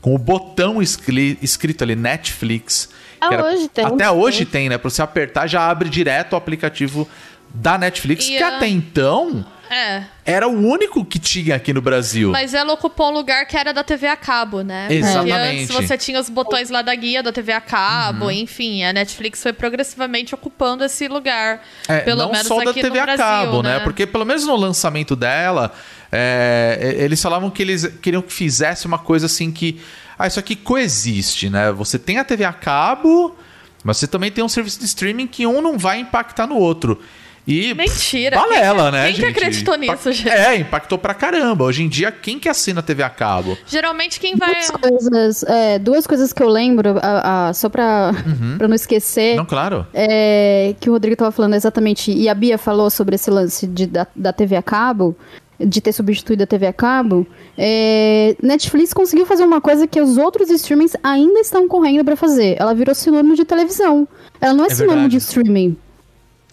com 0.00 0.14
o 0.14 0.18
botão 0.18 0.80
escri- 0.80 1.38
escrito 1.42 1.82
ali 1.84 1.94
Netflix. 1.96 2.88
Até 3.20 3.36
que 3.36 3.42
hoje 3.42 3.68
tem, 3.68 3.84
Até 3.84 4.10
hoje 4.10 4.44
tem, 4.46 4.68
né? 4.68 4.78
Pra 4.78 4.88
você 4.88 5.02
apertar 5.02 5.46
já 5.46 5.68
abre 5.68 5.88
direto 5.90 6.32
o 6.32 6.36
aplicativo 6.36 7.06
da 7.52 7.76
Netflix, 7.76 8.26
E 8.28 8.36
que 8.38 8.42
a- 8.42 8.56
até 8.56 8.68
então 8.68 9.44
É. 9.70 10.02
era 10.26 10.48
o 10.48 10.50
único 10.52 11.04
que 11.04 11.18
tinha 11.18 11.54
aqui 11.54 11.72
no 11.72 11.80
Brasil. 11.80 12.30
Mas 12.32 12.54
ela 12.54 12.72
ocupou 12.72 13.08
um 13.10 13.12
lugar 13.14 13.46
que 13.46 13.56
era 13.56 13.72
da 13.72 13.84
TV 13.84 14.08
a 14.08 14.16
cabo, 14.16 14.62
né? 14.62 14.88
Exatamente. 14.90 15.66
Porque 15.68 15.74
antes 15.78 15.88
você 15.88 15.96
tinha 15.96 16.20
os 16.20 16.28
botões 16.28 16.70
lá 16.70 16.82
da 16.82 16.94
guia 16.94 17.22
da 17.22 17.30
TV 17.30 17.52
a 17.52 17.60
cabo, 17.60 18.24
Uhum. 18.24 18.30
enfim, 18.32 18.82
a 18.82 18.92
Netflix 18.92 19.40
foi 19.42 19.52
progressivamente 19.52 20.34
ocupando 20.34 20.84
esse 20.84 21.06
lugar. 21.06 21.62
É, 21.86 22.00
pelo 22.00 22.22
não 22.22 22.32
menos 22.32 22.48
só 22.48 22.62
da 22.64 22.72
TV 22.72 22.88
no 22.90 22.98
a 23.00 23.02
Brasil, 23.04 23.24
cabo, 23.24 23.62
né? 23.62 23.78
né? 23.78 23.84
Porque 23.84 24.06
pelo 24.06 24.24
menos 24.24 24.44
no 24.44 24.56
lançamento 24.56 25.14
dela, 25.14 25.72
é, 26.10 26.96
eles 26.98 27.22
falavam 27.22 27.48
que 27.50 27.62
eles 27.62 27.86
queriam 28.02 28.22
que 28.22 28.32
fizesse 28.32 28.86
uma 28.86 28.98
coisa 28.98 29.26
assim 29.26 29.52
que. 29.52 29.80
Ah, 30.18 30.26
isso 30.26 30.38
aqui 30.40 30.54
coexiste, 30.56 31.48
né? 31.48 31.72
Você 31.72 31.98
tem 31.98 32.18
a 32.18 32.24
TV 32.24 32.44
a 32.44 32.52
cabo, 32.52 33.36
mas 33.82 33.96
você 33.96 34.06
também 34.06 34.30
tem 34.30 34.44
um 34.44 34.48
serviço 34.48 34.78
de 34.80 34.84
streaming 34.84 35.26
que 35.26 35.46
um 35.46 35.62
não 35.62 35.78
vai 35.78 35.98
impactar 36.00 36.46
no 36.46 36.56
outro. 36.56 37.00
E 37.46 37.74
Mentira. 37.74 38.36
Balela, 38.36 38.84
Quem- 38.84 38.92
né, 38.92 39.04
quem 39.06 39.14
que 39.14 39.20
gente? 39.22 39.36
acreditou 39.38 39.76
nisso, 39.76 39.92
Impact- 39.92 40.12
gente? 40.12 40.28
É, 40.28 40.56
impactou 40.56 40.98
pra 40.98 41.14
caramba. 41.14 41.64
Hoje 41.64 41.82
em 41.82 41.88
dia, 41.88 42.12
quem 42.12 42.38
que 42.38 42.48
assina 42.48 42.82
TV 42.82 43.02
a 43.02 43.10
cabo? 43.10 43.56
Geralmente 43.66 44.20
quem 44.20 44.36
vai. 44.36 44.52
Duas 44.52 44.70
coisas, 44.70 45.42
é, 45.44 45.78
duas 45.78 46.06
coisas 46.06 46.32
que 46.32 46.42
eu 46.42 46.48
lembro, 46.48 46.98
a- 47.02 47.48
a- 47.48 47.52
só 47.54 47.68
pra, 47.68 48.12
pra 48.58 48.68
não 48.68 48.74
esquecer. 48.74 49.32
Uhum. 49.32 49.36
Não, 49.38 49.46
claro. 49.46 49.86
é, 49.92 50.74
que 50.78 50.88
o 50.88 50.92
Rodrigo 50.92 51.16
tava 51.16 51.32
falando 51.32 51.54
exatamente, 51.54 52.12
e 52.12 52.28
a 52.28 52.34
Bia 52.34 52.58
falou 52.58 52.90
sobre 52.90 53.14
esse 53.16 53.30
lance 53.30 53.66
de, 53.66 53.86
da, 53.86 54.06
da 54.14 54.32
TV 54.32 54.54
a 54.56 54.62
cabo, 54.62 55.16
de 55.58 55.80
ter 55.80 55.92
substituído 55.92 56.42
a 56.42 56.46
TV 56.46 56.66
a 56.66 56.72
cabo, 56.72 57.26
é, 57.58 58.34
Netflix 58.42 58.94
conseguiu 58.94 59.26
fazer 59.26 59.44
uma 59.44 59.60
coisa 59.60 59.86
que 59.86 60.00
os 60.00 60.16
outros 60.16 60.48
streamings 60.50 60.96
ainda 61.02 61.40
estão 61.40 61.66
correndo 61.68 62.04
pra 62.04 62.16
fazer. 62.16 62.56
Ela 62.58 62.72
virou 62.74 62.94
sinônimo 62.94 63.34
de 63.36 63.44
televisão. 63.44 64.06
Ela 64.40 64.54
não 64.54 64.64
é, 64.64 64.68
É 64.68 64.70
sinônimo 64.70 65.02
verdade. 65.02 65.10
de 65.12 65.16
streaming, 65.18 65.76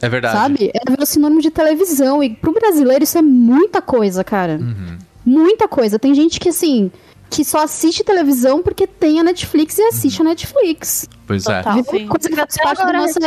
É 0.01 0.09
verdade. 0.09 0.35
sabe? 0.35 0.71
Ela 0.73 0.91
virou 0.91 1.05
sinônimo 1.05 1.41
de 1.41 1.49
televisão. 1.51 2.23
E 2.23 2.29
pro 2.29 2.53
brasileiro 2.53 3.03
isso 3.03 3.17
é 3.17 3.21
muita 3.21 3.81
coisa, 3.81 4.23
cara. 4.23 4.57
Uhum. 4.59 4.97
Muita 5.25 5.67
coisa. 5.67 5.99
Tem 5.99 6.13
gente 6.13 6.39
que, 6.39 6.49
assim, 6.49 6.91
que 7.29 7.43
só 7.43 7.63
assiste 7.63 8.03
televisão 8.03 8.61
porque 8.61 8.87
tem 8.87 9.19
a 9.19 9.23
Netflix 9.23 9.77
e 9.77 9.83
assiste 9.83 10.21
a 10.21 10.25
Netflix. 10.25 11.07
Pois 11.25 11.45
é. 11.45 11.57
Total. 11.61 11.83
Sim. 11.83 12.07
Coisa 12.07 12.29
que 12.29 12.35
faz 12.35 12.57
parte 12.57 12.85
da 12.85 12.93
nossa, 12.93 13.19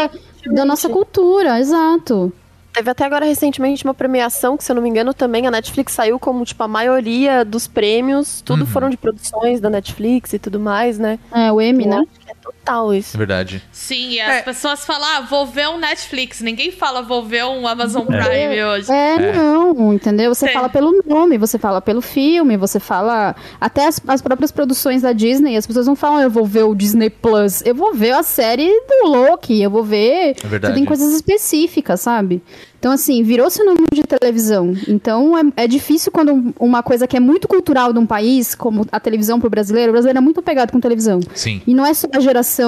da 0.47 0.65
nossa 0.65 0.89
cultura, 0.89 1.59
exato. 1.61 2.33
Teve 2.73 2.89
até 2.89 3.05
agora 3.05 3.27
recentemente 3.27 3.85
uma 3.85 3.93
premiação, 3.93 4.57
que 4.57 4.63
se 4.63 4.71
eu 4.71 4.77
não 4.77 4.83
me 4.83 4.89
engano 4.89 5.13
também 5.13 5.45
a 5.45 5.51
Netflix 5.51 5.93
saiu 5.93 6.21
como, 6.21 6.45
tipo, 6.45 6.63
a 6.63 6.69
maioria 6.69 7.45
dos 7.45 7.67
prêmios, 7.67 8.41
tudo 8.43 8.65
foram 8.65 8.89
de 8.89 8.97
produções 8.97 9.61
da 9.61 9.69
Netflix 9.69 10.33
e 10.35 10.39
tudo 10.39 10.61
mais, 10.61 10.97
né? 10.97 11.19
É, 11.33 11.51
o 11.51 11.61
M, 11.61 11.83
Eu 11.85 11.91
né? 11.91 11.97
acho 11.97 12.21
que 12.25 12.31
é 12.31 12.35
total 12.71 12.95
isso. 12.95 13.17
É 13.17 13.19
verdade. 13.19 13.63
Sim, 13.73 14.11
e 14.11 14.21
as 14.21 14.37
É. 14.37 14.43
pessoas 14.43 14.85
falam, 14.85 15.07
ah, 15.17 15.21
vou 15.23 15.47
ver 15.47 15.69
um 15.69 15.79
Netflix. 15.79 16.41
Ninguém 16.41 16.71
fala, 16.71 17.03
vou 17.03 17.25
ver 17.25 17.45
um 17.45 17.67
Amazon 17.67 18.07
Prime 18.07 18.65
hoje. 18.65 18.91
É, 18.93 19.33
não, 19.35 19.93
entendeu? 19.93 20.35
Você 20.35 20.47
Sim. 20.47 20.53
fala 20.53 20.69
pelo 20.69 21.03
nome, 21.07 21.37
você 21.39 21.59
fala 21.59 21.81
pelo 21.81 22.01
filme, 22.01 22.57
você 22.57 22.79
fala. 22.79 23.35
Até 23.61 23.87
as, 23.87 24.01
as 24.07 24.23
próprias 24.23 24.51
produções 24.53 25.03
da 25.03 25.13
Disney, 25.13 25.57
as 25.57 25.67
pessoas 25.67 25.87
não 25.87 25.97
falam, 25.97 26.21
eu 26.21 26.31
vou 26.31 26.45
ver 26.47 26.65
o 26.65 26.75
Disney 26.75 27.11
Plus. 27.11 27.63
Eu 27.65 27.75
vou 27.75 27.93
ver 27.95 28.13
a 28.13 28.23
série 28.23 28.69
do 29.03 29.09
Loki, 29.09 29.61
eu 29.63 29.71
vou 29.71 29.83
ver. 29.85 30.35
É 30.43 30.47
verdade. 30.47 30.73
Você 30.75 30.79
tem 30.79 30.85
coisas 30.85 31.13
específicas, 31.15 32.01
sabe? 32.01 32.43
Então, 32.79 32.93
assim, 32.93 33.23
virou 33.23 33.51
sinônimo 33.51 33.87
de 33.93 34.03
televisão. 34.05 34.73
Então, 34.89 35.37
é, 35.37 35.65
é 35.65 35.67
difícil 35.69 36.11
quando 36.11 36.33
um- 36.33 36.55
uma 36.59 36.83
coisa 36.83 37.07
que 37.07 37.15
é 37.15 37.21
muito 37.21 37.47
cultural 37.47 37.93
de 37.93 37.99
um 37.99 38.07
país, 38.07 38.55
como 38.55 38.87
a 38.91 38.99
televisão 38.99 39.39
pro 39.39 39.51
brasileiro, 39.51 39.91
o 39.91 39.93
brasileiro 39.93 40.17
é 40.17 40.21
muito 40.23 40.41
apegado 40.41 40.73
com 40.73 40.81
televisão. 40.81 41.21
Sim, 41.35 41.61
E 41.67 41.75
não 41.75 41.85
é 41.85 41.93
só 41.93 42.07
a 42.15 42.21
geração 42.21 42.60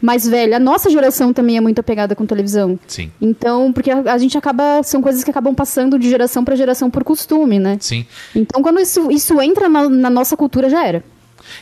mais 0.00 0.26
velha, 0.26 0.56
a 0.56 0.60
nossa 0.60 0.90
geração 0.90 1.32
também 1.32 1.56
é 1.56 1.60
muito 1.60 1.78
apegada 1.78 2.14
com 2.14 2.26
televisão. 2.26 2.78
sim, 2.86 3.10
Então, 3.20 3.72
porque 3.72 3.90
a, 3.90 4.00
a 4.12 4.18
gente 4.18 4.36
acaba. 4.36 4.82
São 4.82 5.00
coisas 5.00 5.24
que 5.24 5.30
acabam 5.30 5.54
passando 5.54 5.98
de 5.98 6.08
geração 6.08 6.44
pra 6.44 6.56
geração 6.56 6.90
por 6.90 7.04
costume, 7.04 7.58
né? 7.58 7.76
sim. 7.80 8.06
Então, 8.34 8.62
quando 8.62 8.80
isso, 8.80 9.10
isso 9.10 9.40
entra 9.40 9.68
na, 9.68 9.88
na 9.88 10.10
nossa 10.10 10.36
cultura, 10.36 10.68
já 10.68 10.86
era. 10.86 11.04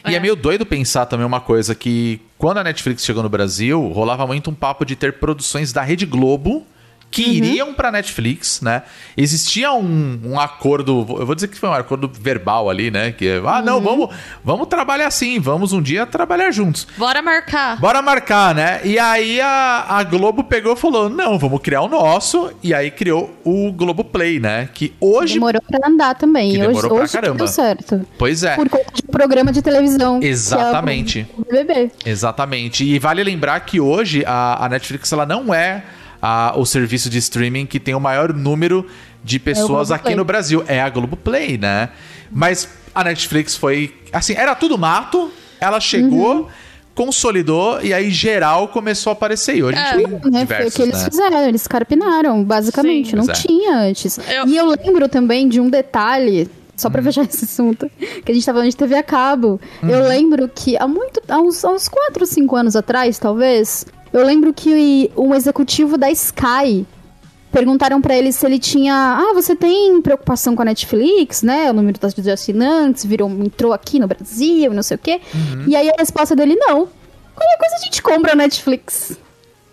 E 0.08 0.14
é 0.14 0.20
meio 0.20 0.36
doido 0.36 0.64
pensar 0.64 1.06
também 1.06 1.26
uma 1.26 1.40
coisa 1.40 1.74
que 1.74 2.20
quando 2.38 2.58
a 2.58 2.64
Netflix 2.64 3.04
chegou 3.04 3.22
no 3.22 3.28
Brasil, 3.28 3.88
rolava 3.88 4.26
muito 4.26 4.50
um 4.50 4.54
papo 4.54 4.84
de 4.84 4.96
ter 4.96 5.14
produções 5.14 5.72
da 5.72 5.82
Rede 5.82 6.06
Globo 6.06 6.64
que 7.12 7.22
iriam 7.22 7.74
pra 7.74 7.92
Netflix, 7.92 8.62
né? 8.62 8.82
Existia 9.14 9.70
um, 9.72 10.18
um 10.24 10.40
acordo, 10.40 11.06
eu 11.18 11.26
vou 11.26 11.34
dizer 11.34 11.48
que 11.48 11.58
foi 11.58 11.68
um 11.68 11.74
acordo 11.74 12.10
verbal 12.12 12.70
ali, 12.70 12.90
né? 12.90 13.12
Que 13.12 13.28
é, 13.28 13.42
ah, 13.46 13.60
não, 13.60 13.82
vamos, 13.82 14.08
vamos 14.42 14.66
trabalhar 14.66 15.08
assim, 15.08 15.38
vamos 15.38 15.74
um 15.74 15.82
dia 15.82 16.06
trabalhar 16.06 16.50
juntos. 16.50 16.86
Bora 16.96 17.20
marcar. 17.20 17.78
Bora 17.78 18.00
marcar, 18.00 18.54
né? 18.54 18.80
E 18.82 18.98
aí 18.98 19.40
a, 19.42 19.84
a 19.90 20.02
Globo 20.04 20.42
pegou 20.42 20.72
e 20.72 20.76
falou: 20.76 21.10
não, 21.10 21.38
vamos 21.38 21.60
criar 21.60 21.82
o 21.82 21.88
nosso. 21.88 22.50
E 22.62 22.72
aí 22.72 22.90
criou 22.90 23.30
o 23.44 23.70
Globo 23.72 24.02
Play, 24.02 24.40
né? 24.40 24.70
Que 24.72 24.94
hoje. 24.98 25.34
Demorou 25.34 25.60
pra 25.60 25.86
andar 25.86 26.14
também. 26.14 26.52
Que 26.52 26.58
hoje, 26.58 26.66
demorou 26.68 26.90
pra 26.90 27.02
hoje 27.02 27.12
que 27.12 27.20
caramba. 27.20 27.36
deu 27.36 27.46
certo. 27.48 28.06
Pois 28.16 28.42
é. 28.42 28.56
Por 28.56 28.70
conta 28.70 28.90
de 28.94 29.02
um 29.06 29.12
programa 29.12 29.52
de 29.52 29.60
televisão. 29.60 30.18
que 30.18 30.26
é 30.26 30.30
o 30.30 30.32
Exatamente. 30.32 31.26
BBB. 31.50 31.90
Exatamente. 32.06 32.84
E 32.84 32.98
vale 32.98 33.22
lembrar 33.22 33.60
que 33.60 33.78
hoje 33.78 34.24
a, 34.26 34.64
a 34.64 34.68
Netflix 34.70 35.12
ela 35.12 35.26
não 35.26 35.52
é 35.52 35.84
a- 36.22 36.54
o 36.56 36.64
serviço 36.64 37.10
de 37.10 37.18
streaming 37.18 37.66
que 37.66 37.80
tem 37.80 37.94
o 37.94 38.00
maior 38.00 38.32
número 38.32 38.86
de 39.24 39.38
pessoas 39.40 39.90
aqui 39.90 40.14
Globoplay. 40.14 40.16
no 40.16 40.24
Brasil. 40.24 40.64
É 40.68 40.80
a 40.80 40.88
Globoplay, 40.88 41.58
né? 41.58 41.88
Mas 42.30 42.68
a 42.94 43.02
Netflix 43.04 43.56
foi. 43.56 43.92
Assim, 44.12 44.34
era 44.34 44.54
tudo 44.54 44.78
mato. 44.78 45.30
Ela 45.60 45.78
chegou, 45.80 46.34
Uhum. 46.42 46.46
consolidou 46.94 47.80
e 47.82 47.92
aí 47.94 48.10
geral 48.10 48.68
começou 48.68 49.10
a 49.10 49.12
aparecer. 49.14 49.56
E 49.56 49.62
hoje 49.62 49.78
a 49.78 49.96
gente 49.96 50.04
tem 50.04 50.06
Né? 50.06 50.20
Foi 50.20 50.28
o 50.28 50.32
diversos, 50.32 50.74
que 50.74 50.82
eles 50.82 50.98
né? 51.02 51.10
fizeram, 51.10 51.48
eles 51.48 51.66
carpinaram, 51.66 52.44
basicamente. 52.44 53.10
Sim. 53.10 53.16
não 53.16 53.24
é. 53.24 53.32
tinha 53.32 53.76
antes. 53.78 54.18
Eu- 54.18 54.46
E 54.46 54.56
eu 54.56 54.66
lembro 54.66 55.08
também 55.08 55.48
de 55.48 55.60
um 55.60 55.68
detalhe, 55.70 56.48
só 56.76 56.88
Hum. 56.88 56.90
pra 56.90 57.02
fechar 57.02 57.24
esse 57.24 57.44
assunto, 57.44 57.90
que 58.24 58.30
a 58.30 58.34
gente 58.34 58.44
tava 58.44 58.58
falando 58.58 58.70
de 58.70 58.76
TV 58.76 58.94
a 58.96 59.02
cabo. 59.02 59.60
Uhum. 59.82 59.88
Eu 59.90 60.02
lembro 60.06 60.48
que 60.54 60.76
há 60.76 60.86
muito. 60.86 61.20
Há 61.28 61.38
uns, 61.38 61.64
há 61.64 61.70
uns 61.70 61.88
4, 61.88 62.26
5 62.26 62.56
anos 62.56 62.76
atrás, 62.76 63.18
talvez, 63.18 63.86
eu 64.12 64.24
lembro 64.26 64.52
que 64.52 65.10
um 65.16 65.34
executivo 65.34 65.96
da 65.98 66.10
Sky. 66.10 66.86
Perguntaram 67.50 68.00
pra 68.00 68.16
ele 68.16 68.32
se 68.32 68.46
ele 68.46 68.58
tinha. 68.58 68.94
Ah, 68.94 69.34
você 69.34 69.54
tem 69.54 70.00
preocupação 70.00 70.56
com 70.56 70.62
a 70.62 70.64
Netflix, 70.64 71.42
né? 71.42 71.68
O 71.70 71.74
número 71.74 71.98
das- 72.00 72.14
de 72.14 72.30
assinantes 72.30 73.04
virou, 73.04 73.28
entrou 73.28 73.74
aqui 73.74 73.98
no 74.00 74.06
Brasil, 74.06 74.72
não 74.72 74.82
sei 74.82 74.94
o 74.94 74.98
quê. 74.98 75.20
Uhum. 75.34 75.64
E 75.68 75.76
aí 75.76 75.90
a 75.90 75.94
resposta 75.98 76.34
dele: 76.34 76.56
não. 76.56 76.88
Qualquer 77.34 77.58
coisa 77.58 77.76
a 77.76 77.78
gente 77.80 78.00
compra 78.00 78.32
a 78.32 78.34
Netflix. 78.34 79.18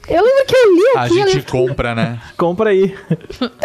Eu 0.09 0.21
lembro 0.23 0.45
que 0.45 0.55
eu 0.57 0.75
li 0.75 0.81
A 0.97 1.01
aqui. 1.03 1.19
eu 1.19 1.27
gente 1.27 1.35
lembro- 1.37 1.51
compra, 1.51 1.95
né? 1.95 2.19
Compra 2.35 2.71
aí. 2.71 2.93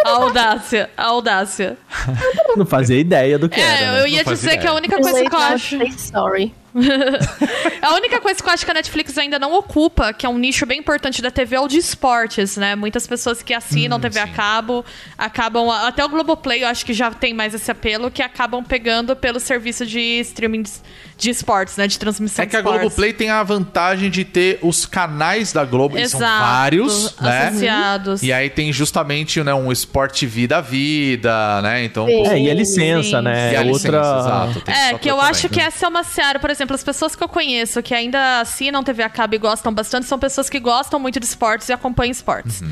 A 0.05 0.11
audácia, 0.11 0.91
a 0.97 1.07
audácia. 1.07 1.77
Não 2.57 2.67
fazia 2.67 3.01
ideia 3.01 3.37
do 3.37 3.49
que 3.49 3.59
era. 3.61 3.81
É, 3.83 3.93
né? 3.93 4.01
eu 4.03 4.07
ia 4.07 4.19
Não 4.19 4.25
fazia 4.27 4.37
dizer 4.37 4.51
que 4.51 4.57
a 4.59 4.71
ideia. 4.71 4.75
única 4.77 5.01
coisa 5.01 5.25
que 5.29 5.35
eu 5.35 5.39
acho. 5.41 5.79
Sorry. 5.99 6.55
A 7.83 7.95
única 7.95 8.21
coisa 8.21 8.43
que 8.43 8.49
eu 8.49 8.53
acho 8.53 8.65
que 8.65 8.71
a 8.71 8.75
Netflix 8.75 9.17
ainda 9.19 9.39
não 9.39 9.55
ocupa, 9.55 10.13
que 10.13 10.25
é 10.27 10.29
um 10.29 10.39
nicho 10.39 10.67
bem 10.67 10.79
importante 10.81 11.21
da 11.23 11.31
TV, 11.31 11.57
é 11.57 11.61
o 11.61 11.69
de 11.69 11.79
esportes, 11.79 12.57
né? 12.57 12.75
Muitas 12.75 13.07
pessoas 13.07 13.43
que 13.43 13.53
assinam 13.55 14.01
TV 14.01 14.19
a 14.21 14.25
Hum, 14.25 14.27
sim. 14.27 14.33
cabo 14.33 14.85
acabam. 15.17 15.69
Até 15.71 16.05
o 16.05 16.09
Globoplay 16.09 16.63
eu 16.65 16.69
acho 16.69 16.85
que 16.85 16.93
já 16.93 17.11
tem 17.11 17.33
mais 17.35 17.55
esse 17.55 17.71
apelo, 17.71 18.11
que 18.11 18.23
acabam 18.23 18.65
pegando 18.65 19.15
pelo 19.15 19.39
serviço 19.39 19.85
de 19.87 20.01
streaming 20.21 20.63
de, 20.63 20.71
de 21.19 21.31
esportes, 21.31 21.77
né? 21.77 21.87
De 21.87 21.99
transmissão 21.99 22.43
É 22.43 22.47
que 22.47 22.57
a. 22.57 22.63
Globoplay 22.63 23.13
tem 23.13 23.31
a 23.31 23.43
vantagem 23.43 24.11
de 24.11 24.25
ter 24.25 24.59
os 24.63 24.87
canais 24.87 25.53
da 25.53 25.65
Globo, 25.65 25.97
que 25.97 26.09
são 26.09 26.21
Exato, 26.21 26.41
vários, 26.45 27.17
né? 27.21 27.49
associados. 27.49 28.23
E 28.23 28.33
aí 28.33 28.49
tem 28.51 28.73
justamente 28.73 29.43
né, 29.43 29.55
um 29.55 29.71
Sport 29.73 30.19
TV 30.19 30.47
da 30.47 30.61
vida, 30.61 31.61
né? 31.63 31.85
Então, 31.85 32.07
Sim. 32.07 32.25
pô, 32.25 32.31
É, 32.31 32.41
e 32.41 32.51
a 32.51 32.55
licença, 32.55 33.19
Sim, 33.19 33.25
né? 33.25 33.53
e 33.53 33.57
a 33.57 33.61
É 33.61 33.65
licença, 33.65 33.87
outra. 34.01 34.19
exato, 34.55 34.71
É, 34.71 34.99
que 34.99 35.11
eu 35.11 35.17
também, 35.17 35.31
acho 35.31 35.49
que 35.49 35.59
né? 35.61 35.67
essa 35.67 35.87
é 35.87 35.89
uma 35.89 36.03
seara, 36.03 36.39
por 36.39 36.51
exemplo, 36.51 36.64
as 36.73 36.83
pessoas 36.83 37.15
que 37.15 37.23
eu 37.23 37.29
conheço 37.29 37.83
que 37.83 37.93
ainda 37.93 38.41
assinam 38.41 38.83
TV 38.83 39.03
a 39.03 39.09
cabo 39.11 39.35
e 39.35 39.39
gostam 39.39 39.73
bastante 39.75 40.07
são 40.07 40.19
pessoas 40.19 40.49
que 40.49 40.59
gostam 40.59 40.99
muito 40.99 41.21
de 41.21 41.27
esportes 41.27 41.69
e 41.69 41.73
acompanham 41.73 42.11
esportes. 42.13 42.63
Uhum. 42.63 42.71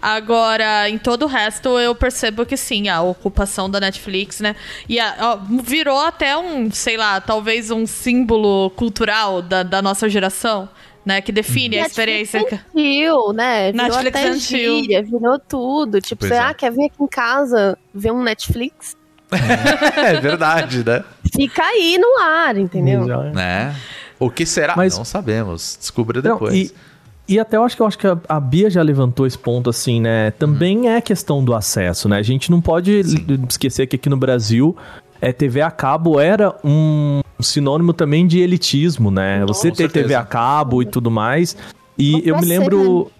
Agora, 0.00 0.88
em 0.88 0.98
todo 0.98 1.22
o 1.24 1.26
resto, 1.26 1.78
eu 1.78 1.94
percebo 1.94 2.44
que 2.44 2.56
sim, 2.56 2.88
a 2.88 3.00
ocupação 3.00 3.70
da 3.70 3.80
Netflix, 3.80 4.38
né? 4.40 4.54
E 4.88 5.00
a- 5.00 5.14
ó, 5.18 5.36
virou 5.62 5.98
até 5.98 6.36
um, 6.36 6.70
sei 6.70 6.96
lá, 6.96 7.20
talvez 7.20 7.70
um 7.70 7.86
símbolo 7.86 8.70
cultural 8.70 9.40
da, 9.40 9.62
da 9.62 9.80
nossa 9.80 10.06
geração, 10.08 10.68
né? 11.06 11.22
Que 11.22 11.32
define 11.32 11.78
a 11.78 11.86
experiência. 11.86 12.38
Netflix 12.40 12.66
infantil, 12.74 13.32
né? 13.32 13.72
Virou 13.72 13.86
Netflix 13.86 14.08
até 14.16 14.28
infantil. 14.28 14.80
gíria, 14.80 15.02
virou 15.02 15.38
tudo. 15.38 16.00
Tipo, 16.02 16.20
Pois 16.20 16.32
você 16.32 16.36
é. 16.38 16.40
ah, 16.42 16.52
quer 16.54 16.70
vir 16.70 16.84
aqui 16.86 17.02
em 17.02 17.06
casa 17.08 17.78
ver 17.94 18.12
um 18.12 18.22
Netflix? 18.22 18.94
É 19.96 20.20
verdade, 20.20 20.84
né? 20.84 21.02
Fica 21.34 21.62
aí 21.62 21.98
no 21.98 22.20
ar, 22.22 22.56
entendeu? 22.56 23.04
Né? 23.32 23.74
O 24.18 24.30
que 24.30 24.46
será? 24.46 24.74
Mas- 24.76 24.96
Não 24.96 25.04
sabemos. 25.04 25.76
Descubra 25.80 26.22
Não, 26.22 26.32
depois. 26.34 26.54
e, 26.54 27.34
e 27.34 27.38
até 27.40 27.56
eu 27.56 27.64
acho 27.64 27.74
que 27.76 27.82
eu 27.82 27.86
acho 27.86 27.98
que 27.98 28.06
a, 28.06 28.16
a 28.28 28.38
Bia 28.38 28.70
já 28.70 28.82
levantou 28.82 29.26
esse 29.26 29.38
ponto 29.38 29.68
assim, 29.70 30.00
né? 30.00 30.30
Também 30.32 30.88
é 30.88 31.00
questão 31.00 31.44
do 31.44 31.54
acesso, 31.54 32.08
né? 32.08 32.18
A 32.18 32.22
gente 32.22 32.50
não 32.50 32.60
pode 32.60 33.02
Sim. 33.04 33.26
esquecer 33.48 33.86
que 33.86 33.96
aqui 33.96 34.08
no 34.08 34.16
Brasil 34.16 34.76
é, 35.20 35.32
TV 35.32 35.60
a 35.62 35.70
cabo 35.70 36.20
era 36.20 36.54
um 36.62 37.20
sinônimo 37.40 37.92
também 37.92 38.26
de 38.26 38.38
elitismo, 38.40 39.10
né? 39.10 39.44
Você 39.46 39.70
Com 39.70 39.76
ter 39.76 39.88
TV 39.90 40.00
certeza. 40.00 40.20
a 40.20 40.24
cabo 40.24 40.82
e 40.82 40.86
tudo 40.86 41.10
mais. 41.10 41.56
E 41.98 42.12
Não 42.12 42.20
eu 42.20 42.36
me 42.36 42.42
ser, 42.46 42.58
lembro. 42.58 43.10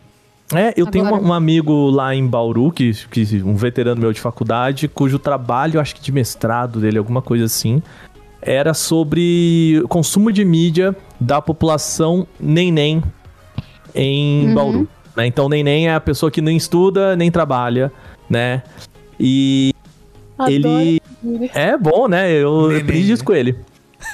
É, 0.52 0.74
eu 0.76 0.86
tenho 0.86 1.06
Agora. 1.06 1.22
um, 1.22 1.28
um 1.28 1.32
amigo 1.32 1.88
lá 1.90 2.14
em 2.14 2.26
Bauru, 2.26 2.70
que, 2.70 2.92
que 3.10 3.42
um 3.42 3.54
veterano 3.54 4.00
meu 4.00 4.12
de 4.12 4.20
faculdade, 4.20 4.88
cujo 4.88 5.18
trabalho, 5.18 5.80
acho 5.80 5.94
que 5.94 6.02
de 6.02 6.12
mestrado 6.12 6.80
dele, 6.80 6.98
alguma 6.98 7.22
coisa 7.22 7.46
assim, 7.46 7.82
era 8.42 8.74
sobre 8.74 9.82
consumo 9.88 10.30
de 10.30 10.44
mídia 10.44 10.94
da 11.18 11.40
população 11.40 12.26
neném 12.38 13.02
em 13.94 14.52
Bauru. 14.52 14.86
né? 15.16 15.26
Então, 15.26 15.48
neném 15.48 15.88
é 15.88 15.94
a 15.94 16.00
pessoa 16.00 16.30
que 16.30 16.42
nem 16.42 16.56
estuda, 16.56 17.16
nem 17.16 17.30
trabalha, 17.30 17.90
né? 18.28 18.62
E 19.18 19.72
Adoro. 20.38 20.52
ele 20.52 21.00
É 21.54 21.76
bom, 21.78 22.06
né? 22.06 22.30
Eu 22.32 22.66
aprendi 22.76 23.12
isso 23.12 23.22
né? 23.22 23.26
com 23.26 23.32
ele. 23.32 23.56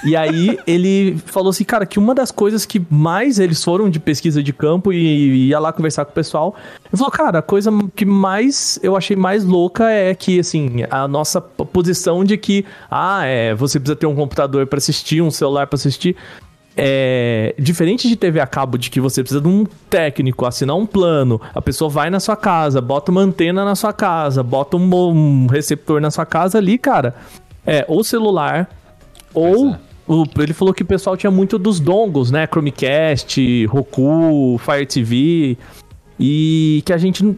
E 0.03 0.17
aí 0.17 0.59
ele 0.67 1.17
falou 1.27 1.51
assim, 1.51 1.65
cara, 1.65 1.85
que 1.85 1.99
uma 1.99 2.15
das 2.15 2.31
coisas 2.31 2.65
que 2.65 2.83
mais 2.89 3.39
eles 3.39 3.63
foram 3.63 3.91
de 3.91 4.01
pesquisa 4.01 4.43
de 4.43 4.53
campo 4.53 4.93
e 4.93 5.49
ia 5.49 5.59
lá 5.59 5.73
conversar 5.73 6.05
com 6.05 6.13
o 6.13 6.15
pessoal. 6.15 6.55
Ele 6.87 6.97
falou, 6.97 7.11
cara, 7.11 7.39
a 7.41 7.43
coisa 7.43 7.71
que 7.95 8.07
mais 8.07 8.79
eu 8.83 8.97
achei 8.97 9.15
mais 9.15 9.45
louca 9.45 9.91
é 9.91 10.15
que, 10.15 10.41
assim, 10.41 10.85
a 10.91 11.07
nossa 11.07 11.41
posição 11.41 12.25
de 12.25 12.39
que, 12.39 12.65
ah, 12.91 13.25
é, 13.27 13.55
você 13.55 13.79
precisa 13.79 13.97
ter 13.97 14.07
um 14.07 14.15
computador 14.15 14.67
pra 14.67 14.79
assistir, 14.79 15.21
um 15.21 15.31
celular 15.31 15.67
pra 15.67 15.77
assistir. 15.77 16.17
É 16.77 17.55
diferente 17.59 18.09
de 18.09 18.17
TV 18.17 18.41
a 18.41 18.47
cabo, 18.47 18.79
de 18.79 18.89
que 18.89 19.01
você 19.01 19.23
precisa 19.23 19.41
de 19.41 19.49
um 19.49 19.67
técnico, 19.91 20.47
assinar 20.47 20.77
um 20.77 20.87
plano, 20.87 21.39
a 21.55 21.61
pessoa 21.61 21.91
vai 21.91 22.09
na 22.09 22.21
sua 22.21 22.37
casa, 22.37 22.81
bota 22.81 23.11
uma 23.11 23.21
antena 23.21 23.65
na 23.67 23.75
sua 23.75 23.93
casa, 23.93 24.43
bota 24.43 24.79
um, 24.79 24.95
um 24.95 25.47
receptor 25.47 26.01
na 26.01 26.11
sua 26.11 26.25
casa 26.25 26.57
ali, 26.57 26.79
cara. 26.79 27.15
É, 27.67 27.85
ou 27.87 28.03
celular, 28.03 28.71
ou. 29.35 29.77
O- 30.13 30.43
ele 30.43 30.53
falou 30.53 30.75
que 30.75 30.83
o 30.83 30.87
pessoal 30.87 31.17
tinha 31.17 31.31
muito 31.31 31.59
dos 31.59 31.79
dongles, 31.79 32.31
né? 32.31 32.47
Chromecast, 32.47 33.67
Roku, 33.67 34.59
Fire 34.59 34.87
TV. 34.87 35.57
E 36.19 36.83
que 36.85 36.93
a 36.93 36.99
gente. 36.99 37.37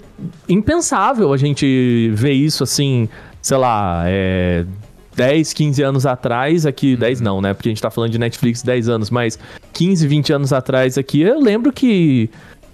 Impensável 0.48 1.32
a 1.32 1.36
gente 1.36 2.10
ver 2.14 2.32
isso 2.32 2.62
assim, 2.64 3.08
sei 3.40 3.56
lá, 3.56 4.04
é. 4.06 4.64
10, 5.14 5.52
15 5.52 5.82
anos 5.82 6.06
atrás, 6.06 6.64
aqui, 6.64 6.96
10 6.96 7.20
não, 7.20 7.42
né? 7.42 7.52
Porque 7.52 7.68
a 7.68 7.70
gente 7.70 7.82
tá 7.82 7.90
falando 7.90 8.10
de 8.10 8.18
Netflix 8.18 8.62
10 8.62 8.88
anos, 8.88 9.10
mas 9.10 9.38
15, 9.74 10.06
20 10.08 10.32
anos 10.32 10.54
atrás 10.54 10.96
aqui, 10.96 11.20
eu 11.20 11.38
lembro 11.38 11.70
que 11.70 12.30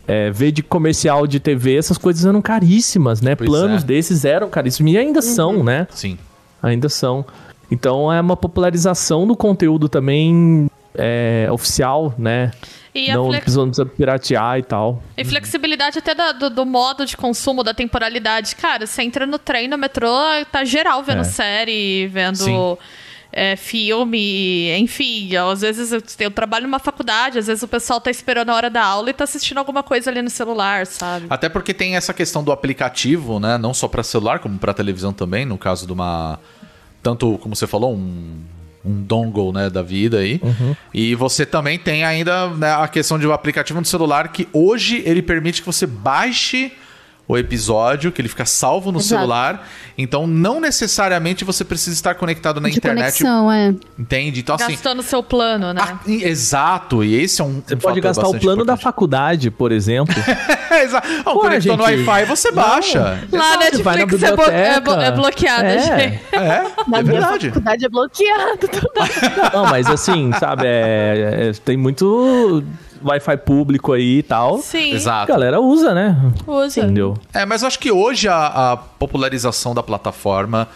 é, 0.07 0.31
ver 0.31 0.53
de 0.53 0.63
comercial 0.63 1.27
de 1.27 1.41
TV, 1.41 1.75
essas 1.77 1.99
coisas 1.99 2.25
eram 2.25 2.41
caríssimas, 2.41 3.21
né? 3.21 3.35
Pois 3.35 3.51
Planos 3.51 3.83
é. 3.83 3.87
desses 3.87 4.25
eram 4.25 4.49
caríssimos 4.49 4.93
e 4.93 4.97
ainda 4.97 5.21
são, 5.21 5.65
né? 5.65 5.89
Sim. 5.91 6.17
Ainda 6.63 6.89
são. 6.89 7.25
Então 7.71 8.13
é 8.13 8.21
uma 8.21 8.37
popularização 8.37 9.27
do 9.27 9.37
conteúdo 9.37 9.89
também 9.89 10.71
é, 10.95 11.49
oficial, 11.51 12.15
né? 12.19 12.51
E 12.95 13.11
a 13.11 13.15
não 13.15 13.27
flex- 13.27 13.43
precisa, 13.45 13.61
não 13.61 13.69
precisa 13.69 13.87
piratear 13.87 14.59
e 14.59 14.63
tal. 14.63 15.03
E 15.17 15.25
flexibilidade 15.25 15.99
até 15.99 16.15
da- 16.15 16.33
do, 16.33 16.51
do 16.51 16.67
modo 16.67 17.05
de 17.07 17.17
consumo, 17.17 17.63
da 17.63 17.73
temporalidade. 17.75 18.57
Cara, 18.57 18.87
você 18.87 19.03
entra 19.03 19.27
no 19.27 19.39
trem, 19.39 19.69
no 19.69 19.79
metrô, 19.79 20.09
tá 20.51 20.65
geral 20.65 21.03
vendo 21.05 21.21
É. 21.21 21.25
série, 21.25 22.07
vendo 22.09 22.77
é, 23.31 23.55
filme, 23.57 24.73
enfim. 24.79 25.37
Às 25.37 25.61
vezes 25.61 25.93
eu, 25.93 26.03
eu 26.21 26.31
trabalho 26.31 26.65
numa 26.67 26.79
faculdade, 26.79 27.39
às 27.39 27.47
vezes 27.47 27.63
o 27.63 27.69
pessoal 27.69 28.01
tá 28.01 28.11
esperando 28.11 28.51
a 28.51 28.55
hora 28.55 28.71
da 28.71 28.83
aula 28.83 29.11
e 29.11 29.13
tá 29.13 29.25
assistindo 29.25 29.59
alguma 29.59 29.83
coisa 29.83 30.11
ali 30.11 30.23
no 30.23 30.31
celular, 30.31 30.87
sabe? 30.87 31.27
Até 31.31 31.49
porque 31.49 31.73
tem 31.75 31.95
essa 31.97 32.13
questão 32.15 32.43
do 32.43 32.51
aplicativo, 32.51 33.39
né? 33.39 33.59
Não 33.59 33.73
só 33.75 33.87
para 33.87 34.03
celular, 34.03 34.39
como 34.41 34.59
para 34.59 34.73
televisão 34.75 35.13
também, 35.13 35.45
no 35.45 35.59
caso 35.59 35.87
de 35.87 35.93
uma. 35.93 36.41
Tanto, 37.03 37.39
como 37.39 37.55
você 37.55 37.67
falou, 37.67 37.95
um, 37.95 38.41
um 38.85 39.03
dongle 39.03 39.53
né, 39.53 39.71
da 39.71 39.83
vida 39.83 40.19
aí. 40.19 40.41
E 40.93 41.15
você 41.15 41.45
também 41.47 41.79
tem 41.79 42.05
ainda 42.05 42.49
né, 42.51 42.73
a 42.75 42.89
questão 42.89 43.19
de 43.19 43.27
um 43.27 43.33
aplicativo 43.33 43.79
no 43.79 43.87
celular 43.87 44.29
que 44.29 44.49
hoje 44.53 45.03
ele 45.05 45.23
permite 45.23 45.61
que 45.61 45.67
você 45.67 45.87
baixe 45.87 46.73
o 47.29 47.37
episódio, 47.37 48.11
que 48.11 48.23
ele 48.23 48.29
fica 48.29 48.47
salvo 48.47 48.91
no 48.91 48.99
Exato. 48.99 49.09
celular. 49.21 49.69
Então, 49.99 50.27
não 50.27 50.61
necessariamente 50.61 51.45
você 51.45 51.63
precisa 51.65 51.95
estar 51.95 52.15
conectado 52.15 52.59
na 52.61 52.69
de 52.71 52.79
internet. 52.79 53.19
conexão, 53.23 53.53
é. 53.53 53.75
Entende? 53.99 54.41
Então, 54.41 54.55
assim. 54.55 54.73
Gastando 54.73 55.03
seu 55.03 55.23
plano, 55.23 55.73
né? 55.75 55.83
ah, 55.85 55.99
exato, 56.07 57.05
e 57.05 57.15
esse 57.21 57.41
é 57.41 57.45
um. 57.45 57.61
Você 57.67 57.77
pode 57.77 58.01
gastar 58.01 58.29
o 58.29 58.39
plano 58.39 58.65
da 58.65 58.77
faculdade, 58.79 59.51
por 59.51 59.73
exemplo. 59.73 60.15
Exato. 60.83 61.09
Ó, 61.27 61.33
Pô, 61.35 61.41
conectou 61.41 61.77
no 61.77 61.87
gente. 61.87 62.07
Wi-Fi, 62.09 62.25
você 62.27 62.53
baixa. 62.53 63.01
Lá 63.33 63.57
Você 63.59 63.83
vai 63.83 63.97
na 63.97 64.07
Netflix 64.07 64.23
é, 64.23 64.37
blo- 64.81 65.01
é, 65.01 65.07
é 65.07 65.11
bloqueada, 65.11 65.67
É. 65.67 65.79
gente. 65.81 66.21
É, 66.33 66.65
Na 66.87 66.99
é 66.99 67.03
verdade. 67.03 67.49
faculdade 67.49 67.85
é 67.85 67.89
bloqueado. 67.89 68.69
Não, 69.53 69.67
mas 69.67 69.87
assim, 69.89 70.31
sabe, 70.39 70.63
é- 70.67 71.49
é- 71.49 71.53
tem 71.65 71.77
muito 71.77 72.63
Wi-Fi 73.05 73.37
público 73.39 73.93
aí 73.93 74.19
e 74.19 74.23
tal. 74.23 74.59
Sim, 74.59 74.93
A 74.93 74.97
Exato. 74.97 75.29
galera 75.29 75.61
usa, 75.61 75.95
né? 75.95 76.17
usa. 76.47 76.81
Entendeu? 76.81 77.15
É, 77.33 77.45
mas 77.47 77.63
eu 77.63 77.69
acho 77.69 77.79
que 77.79 77.91
hoje 77.91 78.29
a, 78.29 78.73
a 78.73 78.77
popularização 78.77 79.75
da 79.75 79.83
plataforma 79.83 80.69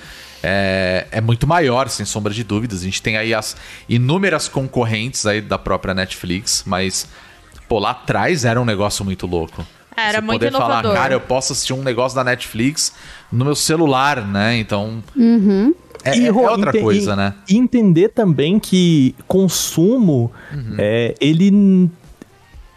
é, 0.42 1.06
é 1.11 1.20
muito 1.20 1.46
maior, 1.46 1.88
sem 1.88 2.04
sombra 2.06 2.32
de 2.32 2.42
dúvidas. 2.44 2.80
A 2.82 2.85
gente 2.85 3.00
tem 3.02 3.16
aí 3.16 3.32
as 3.35 3.56
inúmeras 3.88 4.48
concorrentes 4.48 5.24
aí 5.26 5.40
da 5.40 5.58
própria 5.58 5.94
Netflix, 5.94 6.64
mas, 6.66 7.06
pô, 7.68 7.78
lá 7.78 7.90
atrás 7.92 8.44
era 8.44 8.61
um 8.61 8.64
negócio 8.64 9.04
muito 9.04 9.26
louco. 9.26 9.64
Era 9.96 10.12
Você 10.12 10.20
muito 10.22 10.40
poder 10.40 10.52
falar, 10.52 10.64
inovador. 10.80 10.94
cara, 10.94 11.14
eu 11.14 11.20
posso 11.20 11.52
assistir 11.52 11.74
um 11.74 11.82
negócio 11.82 12.16
da 12.16 12.24
Netflix 12.24 12.94
no 13.30 13.44
meu 13.44 13.54
celular, 13.54 14.26
né? 14.26 14.56
Então. 14.56 15.02
É, 16.04 16.16
E, 16.18 16.26
é 16.26 16.32
outra 16.32 16.70
ente- 16.70 16.80
coisa, 16.80 17.12
e- 17.12 17.16
né? 17.16 17.35
E 17.48 17.56
entender 17.58 18.08
também 18.08 18.58
que 18.58 19.14
consumo, 19.28 20.32
Uhum. 20.52 20.74
é, 20.78 21.14
ele, 21.20 21.88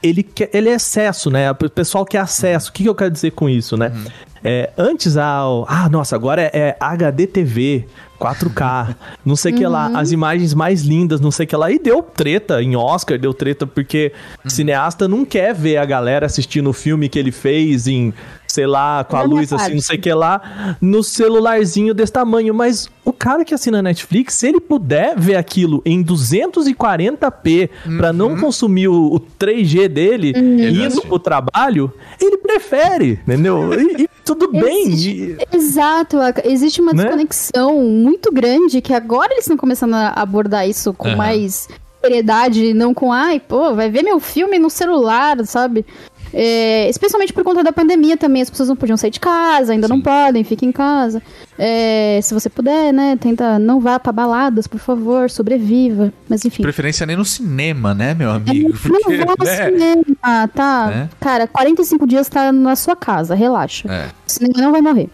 ele, 0.05 0.23
quer, 0.23 0.49
ele 0.53 0.69
é 0.69 0.73
excesso, 0.73 1.29
né? 1.31 1.49
O 1.51 1.55
pessoal 1.55 2.05
quer 2.05 2.19
acesso. 2.19 2.69
O 2.69 2.73
que, 2.73 2.83
que 2.83 2.89
eu 2.89 2.95
quero 2.95 3.11
dizer 3.11 3.31
com 3.31 3.49
isso, 3.49 3.75
né? 3.75 3.91
Uhum. 3.93 4.05
É, 4.43 4.69
antes, 4.77 5.17
ah, 5.17 5.43
ah, 5.67 5.89
nossa, 5.89 6.15
agora 6.15 6.41
é, 6.43 6.51
é 6.53 6.77
HD 6.79 7.25
TV, 7.25 7.87
4K, 8.19 8.95
não 9.25 9.35
sei 9.35 9.53
o 9.53 9.55
que 9.55 9.65
lá, 9.67 9.87
as 9.99 10.11
imagens 10.11 10.53
mais 10.53 10.81
lindas, 10.83 11.19
não 11.21 11.31
sei 11.31 11.45
o 11.45 11.49
que 11.49 11.55
lá. 11.55 11.71
E 11.71 11.77
deu 11.79 12.01
treta 12.01 12.61
em 12.61 12.75
Oscar, 12.75 13.17
deu 13.19 13.33
treta 13.33 13.65
porque 13.67 14.11
Uhum. 14.43 14.49
cineasta 14.49 15.07
não 15.07 15.25
quer 15.25 15.53
ver 15.53 15.77
a 15.77 15.85
galera 15.85 16.25
assistindo 16.25 16.69
o 16.69 16.73
filme 16.73 17.09
que 17.09 17.17
ele 17.19 17.31
fez 17.31 17.87
em, 17.87 18.13
sei 18.47 18.65
lá, 18.67 19.03
com 19.03 19.17
a 19.17 19.23
luz 19.23 19.51
assim, 19.51 19.57
parte. 19.57 19.73
não 19.75 19.81
sei 19.81 19.97
o 19.97 20.01
que 20.01 20.13
lá, 20.13 20.75
no 20.81 21.03
celularzinho 21.03 21.93
desse 21.93 22.13
tamanho. 22.13 22.53
Mas 22.53 22.89
o 23.03 23.11
cara 23.11 23.43
que 23.43 23.53
assina 23.53 23.81
Netflix, 23.81 24.35
se 24.35 24.47
ele 24.47 24.59
puder 24.61 25.15
ver 25.17 25.35
aquilo 25.35 25.81
em 25.85 26.01
240p 26.03 27.69
pra 27.97 28.13
não 28.13 28.37
consumir 28.37 28.87
o, 28.87 29.15
o 29.15 29.19
3G 29.19 29.87
dele 29.87 30.29
Ele 30.35 30.85
indo 30.85 31.01
pro 31.01 31.19
trabalho, 31.19 31.91
ele 32.19 32.37
prefere, 32.37 33.19
entendeu? 33.23 33.73
E, 33.73 34.03
e 34.03 34.09
tudo 34.23 34.51
bem. 34.51 34.91
E- 34.93 35.37
Exato, 35.51 36.17
existe 36.43 36.81
uma 36.81 36.93
Né? 36.93 37.03
Muito 38.05 38.31
grande 38.31 38.81
que 38.81 38.93
agora 38.93 39.31
eles 39.33 39.45
estão 39.45 39.57
começando 39.57 39.95
a 39.95 40.09
abordar 40.09 40.67
isso 40.69 40.93
com 40.93 41.07
Aham. 41.07 41.17
mais 41.17 41.67
seriedade, 42.01 42.73
não 42.73 42.93
com, 42.93 43.11
ai, 43.11 43.39
pô, 43.39 43.73
vai 43.73 43.89
ver 43.89 44.03
meu 44.03 44.19
filme 44.19 44.59
no 44.59 44.69
celular, 44.69 45.43
sabe? 45.45 45.83
É, 46.37 46.89
especialmente 46.89 47.31
por 47.31 47.43
conta 47.43 47.63
da 47.63 47.71
pandemia 47.71 48.17
também, 48.17 48.41
as 48.41 48.49
pessoas 48.49 48.67
não 48.67 48.75
podiam 48.75 48.97
sair 48.97 49.09
de 49.09 49.21
casa, 49.21 49.71
ainda 49.71 49.87
não 49.87 50.01
podem, 50.01 50.43
fiquem 50.43 50.69
em 50.69 50.71
casa. 50.71 51.21
É, 51.57 52.19
se 52.21 52.33
você 52.33 52.49
puder, 52.49 52.91
né, 52.93 53.17
tenta, 53.19 53.57
não 53.57 53.79
vá 53.79 53.97
pra 53.97 54.11
baladas, 54.11 54.67
por 54.67 54.79
favor, 54.79 55.29
sobreviva. 55.29 56.11
Mas 56.27 56.43
enfim. 56.43 56.61
Preferência 56.61 57.05
nem 57.05 57.15
no 57.15 57.23
cinema, 57.23 57.93
né, 57.93 58.13
meu 58.13 58.31
amigo? 58.31 58.69
Não 58.85 59.01
Porque, 59.01 59.17
vou 59.17 59.35
ao 59.39 59.45
né? 59.45 59.65
cinema, 59.65 60.47
tá? 60.53 60.87
Né? 60.87 61.09
Cara, 61.21 61.47
45 61.47 62.05
dias 62.05 62.27
tá 62.27 62.51
na 62.51 62.75
sua 62.75 62.95
casa, 62.95 63.33
relaxa. 63.33 63.89
É. 63.89 64.07
O 64.07 64.31
cinema 64.31 64.61
não 64.61 64.71
vai 64.73 64.81
morrer. 64.81 65.09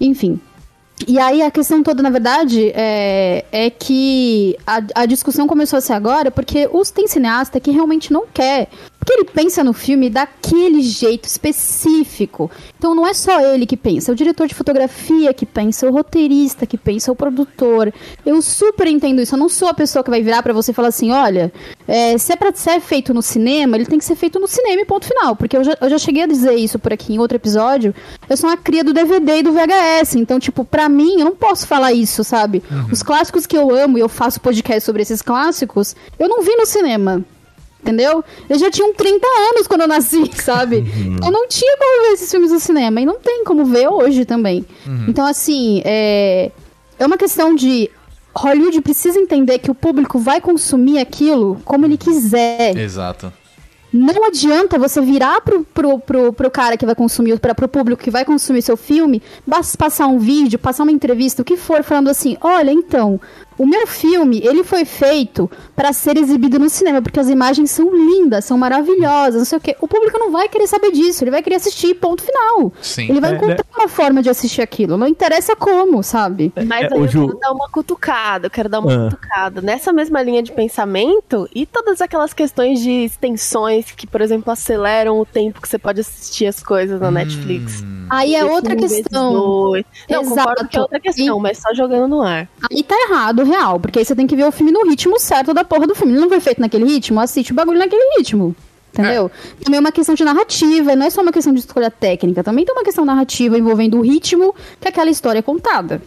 Enfim. 0.00 0.40
E 1.06 1.18
aí 1.18 1.42
a 1.42 1.50
questão 1.50 1.82
toda, 1.82 2.02
na 2.02 2.08
verdade, 2.08 2.72
é, 2.74 3.44
é 3.52 3.70
que 3.70 4.56
a, 4.66 4.80
a 4.94 5.06
discussão 5.06 5.46
começou 5.46 5.76
a 5.76 5.80
ser 5.80 5.92
agora 5.92 6.30
porque 6.30 6.68
os, 6.72 6.90
tem 6.90 7.06
cineasta 7.06 7.60
que 7.60 7.70
realmente 7.70 8.12
não 8.12 8.24
quer. 8.32 8.68
Porque 9.06 9.20
ele 9.20 9.30
pensa 9.32 9.62
no 9.62 9.72
filme 9.72 10.10
daquele 10.10 10.82
jeito 10.82 11.26
específico. 11.26 12.50
Então 12.76 12.92
não 12.92 13.06
é 13.06 13.14
só 13.14 13.40
ele 13.54 13.64
que 13.64 13.76
pensa, 13.76 14.10
é 14.10 14.12
o 14.12 14.16
diretor 14.16 14.48
de 14.48 14.54
fotografia 14.54 15.32
que 15.32 15.46
pensa, 15.46 15.86
é 15.86 15.88
o 15.88 15.92
roteirista 15.92 16.66
que 16.66 16.76
pensa, 16.76 17.08
é 17.08 17.12
o 17.12 17.14
produtor. 17.14 17.94
Eu 18.24 18.42
super 18.42 18.88
entendo 18.88 19.22
isso. 19.22 19.36
Eu 19.36 19.38
não 19.38 19.48
sou 19.48 19.68
a 19.68 19.74
pessoa 19.74 20.02
que 20.02 20.10
vai 20.10 20.24
virar 20.24 20.42
pra 20.42 20.52
você 20.52 20.72
e 20.72 20.74
falar 20.74 20.88
assim: 20.88 21.12
olha, 21.12 21.52
é, 21.86 22.18
se 22.18 22.32
é 22.32 22.36
pra 22.36 22.52
ser 22.52 22.80
feito 22.80 23.14
no 23.14 23.22
cinema, 23.22 23.76
ele 23.76 23.86
tem 23.86 23.96
que 23.96 24.04
ser 24.04 24.16
feito 24.16 24.40
no 24.40 24.48
cinema 24.48 24.82
e 24.82 24.84
ponto 24.84 25.06
final. 25.06 25.36
Porque 25.36 25.56
eu 25.56 25.62
já, 25.62 25.78
eu 25.80 25.88
já 25.88 25.98
cheguei 25.98 26.24
a 26.24 26.26
dizer 26.26 26.54
isso 26.56 26.76
por 26.76 26.92
aqui 26.92 27.14
em 27.14 27.20
outro 27.20 27.36
episódio. 27.36 27.94
Eu 28.28 28.36
sou 28.36 28.50
uma 28.50 28.56
cria 28.56 28.82
do 28.82 28.92
DVD 28.92 29.38
e 29.38 29.42
do 29.44 29.52
VHS. 29.52 30.16
Então, 30.16 30.40
tipo, 30.40 30.64
pra 30.64 30.88
mim, 30.88 31.20
eu 31.20 31.26
não 31.26 31.36
posso 31.36 31.64
falar 31.64 31.92
isso, 31.92 32.24
sabe? 32.24 32.60
Os 32.90 33.04
clássicos 33.04 33.46
que 33.46 33.56
eu 33.56 33.72
amo 33.72 33.98
e 33.98 34.00
eu 34.00 34.08
faço 34.08 34.40
podcast 34.40 34.82
sobre 34.82 35.02
esses 35.02 35.22
clássicos, 35.22 35.94
eu 36.18 36.28
não 36.28 36.42
vi 36.42 36.56
no 36.56 36.66
cinema. 36.66 37.24
Entendeu? 37.86 38.24
Eu 38.48 38.58
já 38.58 38.68
tinha 38.68 38.92
30 38.92 39.26
anos 39.52 39.68
quando 39.68 39.82
eu 39.82 39.88
nasci, 39.88 40.28
sabe? 40.34 40.84
Eu 41.24 41.30
não 41.30 41.46
tinha 41.46 41.76
como 41.76 42.02
ver 42.02 42.14
esses 42.14 42.30
filmes 42.30 42.50
no 42.50 42.58
cinema. 42.58 43.00
E 43.00 43.06
não 43.06 43.20
tem 43.20 43.44
como 43.44 43.64
ver 43.64 43.88
hoje 43.88 44.24
também. 44.24 44.66
Então, 45.08 45.24
assim, 45.24 45.82
é... 45.84 46.50
é 46.98 47.06
uma 47.06 47.16
questão 47.16 47.54
de. 47.54 47.88
Hollywood 48.34 48.82
precisa 48.82 49.18
entender 49.18 49.58
que 49.60 49.70
o 49.70 49.74
público 49.74 50.18
vai 50.18 50.42
consumir 50.42 50.98
aquilo 50.98 51.58
como 51.64 51.86
ele 51.86 51.96
quiser. 51.96 52.76
Exato. 52.76 53.32
Não 53.92 54.24
adianta 54.24 54.78
você 54.78 55.00
virar 55.00 55.40
pro, 55.40 55.64
pro, 55.64 55.98
pro, 55.98 56.32
pro 56.32 56.50
cara 56.50 56.76
que 56.76 56.84
vai 56.84 56.94
consumir, 56.94 57.38
pra, 57.38 57.54
pro 57.54 57.68
público 57.68 58.02
que 58.02 58.10
vai 58.10 58.24
consumir 58.26 58.60
seu 58.60 58.76
filme, 58.76 59.22
basta 59.46 59.78
passar 59.78 60.06
um 60.06 60.18
vídeo, 60.18 60.58
passar 60.58 60.82
uma 60.82 60.92
entrevista, 60.92 61.40
o 61.40 61.44
que 61.44 61.56
for, 61.56 61.82
falando 61.82 62.08
assim: 62.08 62.36
olha, 62.42 62.70
então, 62.70 63.18
O 63.58 63.66
meu 63.66 63.86
filme, 63.86 64.40
ele 64.44 64.62
foi 64.62 64.84
feito 64.84 65.50
pra 65.74 65.92
ser 65.92 66.16
exibido 66.16 66.58
no 66.58 66.68
cinema, 66.68 67.00
porque 67.00 67.18
as 67.20 67.28
imagens 67.28 67.70
são 67.70 67.94
lindas, 67.94 68.44
são 68.44 68.58
maravilhosas, 68.58 69.36
não 69.36 69.44
sei 69.44 69.58
o 69.58 69.60
quê. 69.60 69.76
O 69.80 69.88
público 69.88 70.18
não 70.18 70.30
vai 70.30 70.48
querer 70.48 70.66
saber 70.66 70.90
disso, 70.92 71.24
ele 71.24 71.30
vai 71.30 71.42
querer 71.42 71.56
assistir, 71.56 71.94
ponto 71.94 72.22
final. 72.22 72.72
Sim. 72.82 73.08
Ele 73.08 73.20
vai 73.20 73.32
É, 73.32 73.36
encontrar 73.36 73.64
uma 73.76 73.88
forma 73.88 74.22
de 74.22 74.28
assistir 74.30 74.60
aquilo, 74.62 74.96
não 74.96 75.06
interessa 75.06 75.54
como, 75.56 76.02
sabe? 76.02 76.52
Mas 76.66 76.82
É, 76.90 76.94
aí 76.94 77.00
eu 77.00 77.08
Ju- 77.08 77.26
quero 77.26 77.38
dar 77.38 77.52
uma 77.52 77.68
cutucada, 77.70 78.46
eu 78.46 78.50
quero 78.50 78.68
dar 78.68 78.80
uma 78.80 78.92
Ah. 78.92 79.10
cutucada. 79.10 79.60
Nessa 79.62 79.92
mesma 79.92 80.22
linha 80.22 80.42
de 80.42 80.52
pensamento, 80.52 81.48
e 81.54 81.64
todas 81.66 82.00
aquelas 82.00 82.32
questões 82.34 82.80
de 82.80 82.90
extensões 83.04 83.90
que, 83.92 84.06
por 84.06 84.20
exemplo, 84.20 84.52
aceleram 84.52 85.18
o 85.20 85.24
tempo 85.26 85.60
que 85.60 85.68
você 85.68 85.78
pode 85.78 86.00
assistir 86.00 86.46
as 86.46 86.62
coisas 86.62 87.00
na 87.00 87.10
Netflix. 87.10 87.82
Aí 88.08 88.34
é 88.36 88.44
outra 88.44 88.76
questão. 88.76 89.32
Não, 89.32 89.76
Exato. 89.76 90.28
concordo 90.28 90.68
que 90.68 90.76
é 90.76 90.80
outra 90.80 91.00
questão, 91.00 91.38
E- 91.38 91.42
mas 91.42 91.58
só 91.58 91.74
jogando 91.74 92.06
no 92.08 92.22
ar. 92.22 92.48
Aí 92.70 92.82
tá 92.82 92.94
errado, 93.08 93.44
real, 93.46 93.80
porque 93.80 93.98
aí 93.98 94.04
você 94.04 94.14
tem 94.14 94.26
que 94.26 94.36
ver 94.36 94.44
o 94.44 94.52
filme 94.52 94.72
no 94.72 94.84
ritmo 94.86 95.18
certo 95.18 95.54
da 95.54 95.64
porra 95.64 95.86
do 95.86 95.94
filme. 95.94 96.12
Ele 96.12 96.20
não 96.20 96.28
foi 96.28 96.40
feito 96.40 96.60
naquele 96.60 96.84
ritmo, 96.84 97.20
assiste 97.20 97.52
o 97.52 97.54
bagulho 97.54 97.78
naquele 97.78 98.18
ritmo. 98.18 98.54
Entendeu? 98.92 99.30
Também 99.62 99.76
é 99.76 99.80
uma 99.80 99.92
questão 99.92 100.14
de 100.14 100.24
narrativa, 100.24 100.96
não 100.96 101.06
é 101.06 101.10
só 101.10 101.20
uma 101.20 101.32
questão 101.32 101.52
de 101.52 101.60
escolha 101.60 101.90
técnica, 101.90 102.42
também 102.42 102.64
tem 102.64 102.74
uma 102.74 102.84
questão 102.84 103.04
narrativa 103.04 103.58
envolvendo 103.58 103.98
o 103.98 104.00
ritmo 104.00 104.54
que 104.80 104.88
aquela 104.88 105.10
história 105.10 105.40
é 105.40 105.42
contada. 105.42 106.00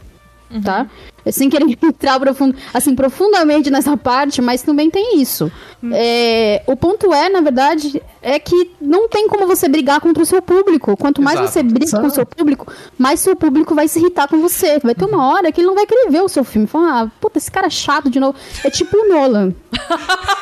Tá? 0.63 0.87
Sem 1.31 1.49
querer 1.49 1.65
entrar 1.83 2.19
profund- 2.19 2.55
assim, 2.73 2.95
profundamente 2.95 3.69
nessa 3.69 3.95
parte, 3.97 4.41
mas 4.41 4.61
também 4.61 4.89
tem 4.89 5.19
isso. 5.21 5.51
É, 5.93 6.61
o 6.67 6.75
ponto 6.75 7.13
é, 7.13 7.29
na 7.29 7.41
verdade, 7.41 8.01
é 8.21 8.37
que 8.39 8.71
não 8.81 9.07
tem 9.07 9.27
como 9.27 9.47
você 9.47 9.67
brigar 9.69 10.01
contra 10.01 10.21
o 10.23 10.25
seu 10.25 10.41
público. 10.41 10.95
Quanto 10.97 11.21
mais 11.21 11.39
Exato. 11.39 11.53
você 11.53 11.63
briga 11.63 11.99
com 12.01 12.07
o 12.07 12.11
seu 12.11 12.25
público, 12.25 12.71
mais 12.97 13.19
seu 13.19 13.35
público 13.35 13.73
vai 13.75 13.87
se 13.87 13.99
irritar 13.99 14.27
com 14.27 14.41
você. 14.41 14.79
Vai 14.79 14.93
ter 14.95 15.05
uma 15.05 15.27
hora 15.31 15.51
que 15.51 15.61
ele 15.61 15.67
não 15.67 15.75
vai 15.75 15.85
querer 15.85 16.09
ver 16.09 16.21
o 16.21 16.29
seu 16.29 16.43
filme. 16.43 16.67
Falar, 16.67 17.03
ah, 17.03 17.11
puta, 17.21 17.37
esse 17.37 17.49
cara 17.51 17.67
é 17.67 17.69
chato 17.69 18.09
de 18.09 18.19
novo. 18.19 18.37
É 18.63 18.69
tipo 18.69 18.97
o 18.97 19.07
Nolan. 19.07 19.53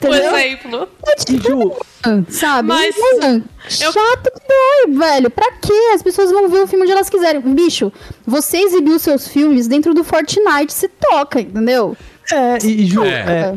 Por 0.00 0.10
exemplo. 0.14 0.88
É 1.08 1.14
tipo 1.16 1.52
o 1.52 1.56
Nolan, 1.56 2.24
sabe? 2.30 2.68
Mas 2.68 2.94
Nolan, 2.96 3.42
eu- 3.80 3.92
Chato 3.92 4.30
que 4.32 4.40
dói, 4.48 4.94
velho. 4.96 5.28
Pra 5.30 5.50
quê? 5.60 5.90
As 5.94 6.02
pessoas 6.02 6.30
vão 6.30 6.48
ver 6.48 6.60
o 6.62 6.66
filme 6.68 6.84
onde 6.84 6.92
elas 6.92 7.10
quiserem. 7.10 7.40
Bicho, 7.40 7.92
você 8.24 8.58
exibiu 8.58 8.98
seus 9.00 9.26
filmes 9.26 9.66
dentro 9.66 9.92
do 9.92 10.04
Fortnite, 10.08 10.72
se 10.72 10.88
toca, 10.88 11.40
entendeu? 11.40 11.96
É, 12.32 12.58
e, 12.64 12.82
e 12.82 12.86
Ju, 12.86 13.04
É. 13.04 13.10
é, 13.10 13.54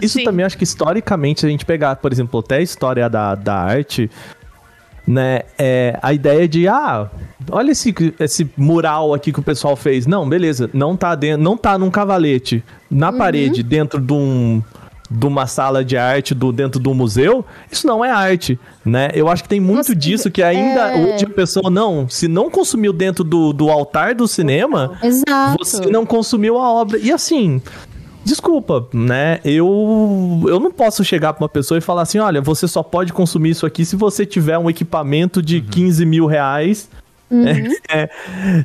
isso 0.00 0.18
Sim. 0.18 0.24
também 0.24 0.44
acho 0.44 0.56
que 0.56 0.64
historicamente, 0.64 1.40
se 1.40 1.46
a 1.46 1.48
gente 1.48 1.64
pegar, 1.64 1.96
por 1.96 2.10
exemplo, 2.10 2.40
até 2.40 2.56
a 2.56 2.60
história 2.62 3.08
da, 3.08 3.34
da 3.34 3.54
arte, 3.54 4.10
né? 5.06 5.40
É, 5.58 5.98
a 6.02 6.12
ideia 6.12 6.46
de, 6.48 6.68
ah, 6.68 7.10
olha 7.50 7.72
esse, 7.72 7.94
esse 8.18 8.50
mural 8.56 9.12
aqui 9.12 9.32
que 9.32 9.40
o 9.40 9.42
pessoal 9.42 9.76
fez. 9.76 10.06
Não, 10.06 10.28
beleza, 10.28 10.70
não 10.72 10.96
tá, 10.96 11.14
dentro, 11.14 11.42
não 11.42 11.56
tá 11.56 11.76
num 11.78 11.90
cavalete, 11.90 12.62
na 12.90 13.12
parede, 13.12 13.62
dentro 13.62 14.00
de 14.00 14.12
um 14.12 14.62
de 15.10 15.26
uma 15.26 15.46
sala 15.46 15.84
de 15.84 15.96
arte 15.96 16.34
do, 16.34 16.52
dentro 16.52 16.78
do 16.78 16.94
museu, 16.94 17.44
isso 17.70 17.86
não 17.86 18.04
é 18.04 18.10
arte, 18.10 18.58
né? 18.84 19.10
Eu 19.12 19.28
acho 19.28 19.42
que 19.42 19.48
tem 19.48 19.58
muito 19.58 19.86
Você- 19.88 19.94
disso 19.94 20.30
que 20.30 20.42
ainda 20.42 20.92
é. 20.92 21.14
hoje 21.14 21.24
a 21.24 21.28
pessoa 21.30 21.68
não, 21.68 22.08
se 22.08 22.28
não 22.28 22.48
consumiu 22.48 22.92
dentro 22.92 23.24
do, 23.24 23.52
do 23.52 23.70
altar 23.70 24.14
do 24.14 24.28
cinema, 24.28 24.92
Exato. 25.02 25.56
você 25.58 25.86
não 25.90 26.06
consumiu 26.06 26.58
a 26.58 26.72
obra. 26.72 26.96
E 26.98 27.10
assim, 27.10 27.60
desculpa, 28.24 28.86
né? 28.92 29.40
Eu, 29.44 30.42
eu 30.46 30.60
não 30.60 30.70
posso 30.70 31.02
chegar 31.04 31.32
pra 31.32 31.42
uma 31.42 31.48
pessoa 31.48 31.78
e 31.78 31.80
falar 31.80 32.02
assim: 32.02 32.18
olha, 32.18 32.40
você 32.40 32.68
só 32.68 32.82
pode 32.82 33.12
consumir 33.12 33.50
isso 33.50 33.66
aqui 33.66 33.84
se 33.84 33.96
você 33.96 34.24
tiver 34.24 34.58
um 34.58 34.70
equipamento 34.70 35.42
de 35.42 35.60
15 35.60 36.06
mil 36.06 36.26
reais. 36.26 36.88
É, 37.88 38.08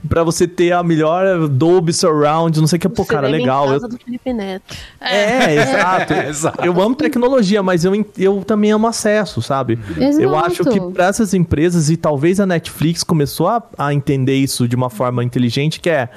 pra 0.09 0.23
você 0.23 0.47
ter 0.47 0.71
a 0.71 0.81
melhor 0.81 1.47
Dolby 1.47 1.93
Surround, 1.93 2.59
não 2.59 2.67
sei 2.67 2.77
o 2.77 2.79
que, 2.79 2.89
pô, 2.89 3.03
Você 3.03 3.09
cara, 3.13 3.27
deve 3.27 3.37
em 3.37 3.41
legal. 3.41 3.67
casa 3.67 3.85
Eu, 3.85 3.89
do 3.89 3.97
Felipe 3.97 4.33
Neto. 4.33 4.75
é, 4.99 5.55
exato. 5.55 6.13
exato. 6.27 6.65
Eu 6.65 6.81
amo 6.81 6.95
tecnologia, 6.95 7.61
mas 7.61 7.85
eu, 7.85 7.93
eu 8.17 8.43
também 8.43 8.71
amo 8.71 8.87
acesso, 8.87 9.41
sabe? 9.41 9.77
Eu 9.97 10.07
Exato. 10.07 10.35
acho 10.35 10.63
que 10.65 10.79
para 10.93 11.05
essas 11.05 11.33
empresas, 11.33 11.89
e 11.89 11.97
talvez 11.97 12.39
a 12.39 12.45
Netflix 12.45 13.03
começou 13.03 13.47
a, 13.47 13.61
a 13.77 13.93
entender 13.93 14.35
isso 14.35 14.67
de 14.67 14.75
uma 14.75 14.89
forma 14.89 15.23
inteligente, 15.23 15.79
que 15.79 15.89
é 15.89 16.09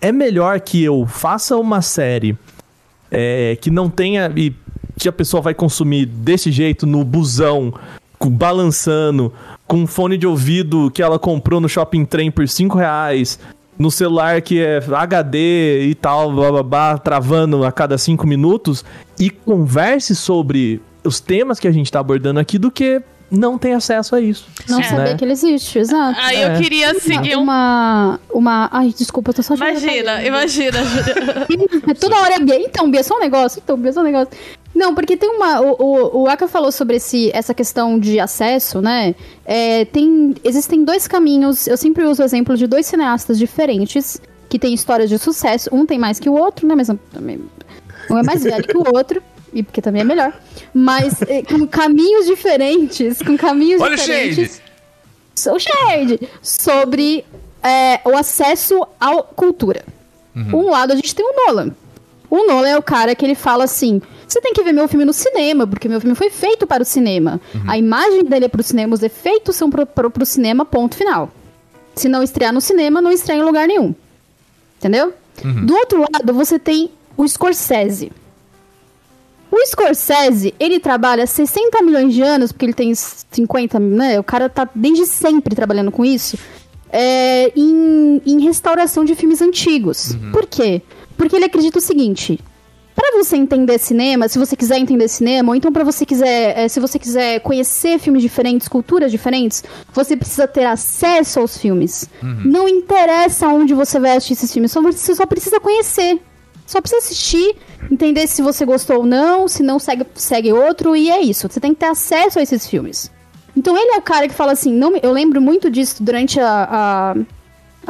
é 0.00 0.10
melhor 0.12 0.60
que 0.60 0.82
eu 0.82 1.06
faça 1.06 1.56
uma 1.58 1.82
série 1.82 2.34
é, 3.10 3.58
que 3.60 3.70
não 3.70 3.90
tenha 3.90 4.32
e 4.34 4.54
que 4.98 5.08
a 5.08 5.12
pessoa 5.12 5.42
vai 5.42 5.52
consumir 5.54 6.06
desse 6.06 6.50
jeito 6.50 6.86
no 6.86 7.04
busão, 7.04 7.74
com- 8.18 8.30
balançando, 8.30 9.32
com 9.70 9.76
um 9.76 9.86
fone 9.86 10.18
de 10.18 10.26
ouvido 10.26 10.90
que 10.90 11.00
ela 11.00 11.16
comprou 11.16 11.60
no 11.60 11.68
shopping 11.68 12.04
trem 12.04 12.28
por 12.28 12.48
5 12.48 12.76
reais, 12.76 13.38
no 13.78 13.88
celular 13.88 14.42
que 14.42 14.60
é 14.60 14.82
HD 14.92 15.84
e 15.84 15.94
tal, 15.94 16.32
blá, 16.32 16.50
blá, 16.50 16.62
blá, 16.64 16.98
travando 16.98 17.64
a 17.64 17.70
cada 17.70 17.96
5 17.96 18.26
minutos, 18.26 18.84
e 19.16 19.30
converse 19.30 20.16
sobre 20.16 20.82
os 21.04 21.20
temas 21.20 21.60
que 21.60 21.68
a 21.68 21.70
gente 21.70 21.90
tá 21.90 22.00
abordando 22.00 22.40
aqui 22.40 22.58
do 22.58 22.68
que 22.68 23.00
não 23.30 23.56
tem 23.56 23.74
acesso 23.74 24.16
a 24.16 24.20
isso. 24.20 24.48
Não 24.68 24.80
É. 24.80 24.82
saber 24.82 25.16
que 25.16 25.24
ele 25.24 25.32
existe, 25.32 25.78
exato. 25.78 26.18
Aí 26.20 26.38
É. 26.38 26.52
eu 26.52 26.60
queria 26.60 26.98
seguir 26.98 27.36
um. 27.36 27.42
Uma, 27.42 28.18
uma... 28.34 28.68
Ai, 28.72 28.92
desculpa, 28.96 29.30
eu 29.30 29.34
tô 29.34 29.42
só 29.42 29.54
Imagina, 29.54 30.20
imagina. 30.24 30.78
É 31.88 31.94
Toda 31.94 32.16
hora 32.16 32.34
é 32.34 32.40
Bia. 32.40 32.60
Então, 32.60 32.90
Bia, 32.90 33.04
só 33.04 33.16
um 33.16 33.20
negócio. 33.20 33.62
Então, 33.64 33.76
Bia, 33.76 33.92
só 33.92 34.00
um 34.00 34.04
negócio. 34.04 34.30
Não, 34.74 34.94
porque 34.94 35.16
tem 35.16 35.28
uma. 35.28 35.60
O, 35.60 35.76
o, 35.78 36.22
o 36.22 36.28
Aka 36.28 36.46
falou 36.46 36.70
sobre 36.70 36.96
esse, 36.96 37.30
essa 37.34 37.52
questão 37.52 37.98
de 37.98 38.20
acesso, 38.20 38.80
né? 38.80 39.14
É, 39.44 39.84
tem, 39.84 40.34
existem 40.44 40.84
dois 40.84 41.08
caminhos. 41.08 41.66
Eu 41.66 41.76
sempre 41.76 42.04
uso 42.04 42.22
o 42.22 42.24
exemplo 42.24 42.56
de 42.56 42.66
dois 42.66 42.86
cineastas 42.86 43.38
diferentes 43.38 44.20
que 44.48 44.58
têm 44.58 44.72
histórias 44.72 45.10
de 45.10 45.18
sucesso. 45.18 45.68
Um 45.72 45.84
tem 45.84 45.98
mais 45.98 46.20
que 46.20 46.28
o 46.28 46.34
outro, 46.34 46.66
né? 46.66 46.74
Mas 46.74 46.88
também. 47.12 47.40
Um 48.08 48.18
é 48.18 48.22
mais 48.22 48.42
velho 48.42 48.66
que 48.66 48.76
o 48.76 48.84
outro. 48.94 49.22
E 49.52 49.64
porque 49.64 49.82
também 49.82 50.02
é 50.02 50.04
melhor. 50.04 50.32
Mas 50.72 51.20
é, 51.22 51.42
com 51.42 51.66
caminhos 51.66 52.24
diferentes. 52.24 53.20
Com 53.20 53.36
caminhos 53.36 53.80
Olha 53.80 53.94
o 53.94 53.96
diferentes. 53.96 54.62
Sou 55.34 55.58
shade. 55.58 56.20
Sobre 56.40 57.24
é, 57.60 57.98
o 58.04 58.16
acesso 58.16 58.86
à 59.00 59.20
cultura. 59.24 59.84
Um 60.36 60.70
lado 60.70 60.92
a 60.92 60.96
gente 60.96 61.12
tem 61.14 61.26
o 61.26 61.34
Nolan. 61.34 61.72
O 62.30 62.46
Nolan 62.46 62.68
é 62.68 62.78
o 62.78 62.82
cara 62.82 63.14
que 63.14 63.24
ele 63.26 63.34
fala 63.34 63.64
assim: 63.64 64.00
você 64.26 64.40
tem 64.40 64.52
que 64.52 64.62
ver 64.62 64.72
meu 64.72 64.86
filme 64.86 65.04
no 65.04 65.12
cinema, 65.12 65.66
porque 65.66 65.88
meu 65.88 66.00
filme 66.00 66.14
foi 66.14 66.30
feito 66.30 66.66
para 66.66 66.82
o 66.82 66.86
cinema. 66.86 67.40
A 67.66 67.76
imagem 67.76 68.24
dele 68.24 68.44
é 68.44 68.48
para 68.48 68.60
o 68.60 68.64
cinema, 68.64 68.94
os 68.94 69.02
efeitos 69.02 69.56
são 69.56 69.68
para 69.68 69.86
o 70.22 70.24
cinema, 70.26 70.64
ponto 70.64 70.94
final. 70.94 71.30
Se 71.96 72.08
não 72.08 72.22
estrear 72.22 72.52
no 72.52 72.60
cinema, 72.60 73.02
não 73.02 73.10
estreia 73.10 73.40
em 73.40 73.42
lugar 73.42 73.66
nenhum. 73.66 73.92
Entendeu? 74.78 75.12
Do 75.66 75.74
outro 75.74 76.00
lado, 76.00 76.32
você 76.32 76.58
tem 76.58 76.90
o 77.16 77.26
Scorsese. 77.26 78.12
O 79.50 79.66
Scorsese, 79.66 80.54
ele 80.60 80.78
trabalha 80.78 81.26
60 81.26 81.82
milhões 81.82 82.14
de 82.14 82.22
anos, 82.22 82.52
porque 82.52 82.66
ele 82.66 82.72
tem 82.72 82.94
50, 82.94 83.80
né? 83.80 84.20
O 84.20 84.22
cara 84.22 84.48
tá 84.48 84.68
desde 84.72 85.04
sempre 85.06 85.56
trabalhando 85.56 85.90
com 85.90 86.04
isso. 86.04 86.38
é, 86.92 87.52
em, 87.56 88.20
em 88.26 88.40
restauração 88.40 89.04
de 89.04 89.14
filmes 89.14 89.40
antigos. 89.42 90.16
Por 90.32 90.46
quê? 90.46 90.82
Porque 90.88 90.99
ele 91.34 91.44
acredita 91.44 91.78
o 91.78 91.82
seguinte: 91.82 92.38
Pra 92.94 93.12
você 93.16 93.36
entender 93.36 93.78
cinema, 93.78 94.28
se 94.28 94.38
você 94.38 94.54
quiser 94.56 94.78
entender 94.78 95.08
cinema, 95.08 95.50
ou 95.50 95.56
então 95.56 95.72
para 95.72 95.84
você 95.84 96.04
quiser, 96.04 96.58
eh, 96.58 96.68
se 96.68 96.78
você 96.80 96.98
quiser 96.98 97.40
conhecer 97.40 97.98
filmes 97.98 98.20
diferentes, 98.22 98.68
culturas 98.68 99.10
diferentes, 99.10 99.64
você 99.92 100.16
precisa 100.16 100.46
ter 100.46 100.64
acesso 100.64 101.40
aos 101.40 101.56
filmes. 101.56 102.08
Não 102.44 102.68
interessa 102.68 103.48
onde 103.48 103.72
você 103.74 103.98
vai 103.98 104.16
assistir 104.16 104.34
esses 104.34 104.52
filmes, 104.52 104.70
só- 104.72 104.82
você 104.82 105.14
só 105.14 105.24
precisa 105.26 105.58
conhecer. 105.60 106.20
Só 106.66 106.80
precisa 106.80 107.00
assistir, 107.04 107.56
entender 107.90 108.26
se 108.28 108.42
você 108.42 108.64
gostou 108.64 108.98
ou 108.98 109.06
não, 109.06 109.48
se 109.48 109.60
não 109.62 109.78
segue, 109.80 110.06
segue 110.14 110.52
outro, 110.52 110.94
e 110.94 111.10
é 111.10 111.20
isso. 111.20 111.48
Você 111.48 111.58
tem 111.58 111.72
que 111.74 111.80
ter 111.80 111.86
acesso 111.86 112.38
a 112.38 112.42
esses 112.42 112.64
filmes. 112.66 113.10
Então 113.56 113.76
ele 113.76 113.92
é 113.94 113.98
o 113.98 114.02
cara 114.02 114.28
que 114.28 114.34
fala 114.34 114.52
assim, 114.52 114.72
não, 114.72 114.96
eu 115.02 115.10
lembro 115.10 115.40
muito 115.40 115.68
disso 115.68 116.00
durante 116.02 116.38
a- 116.38 116.68
a, 116.70 117.14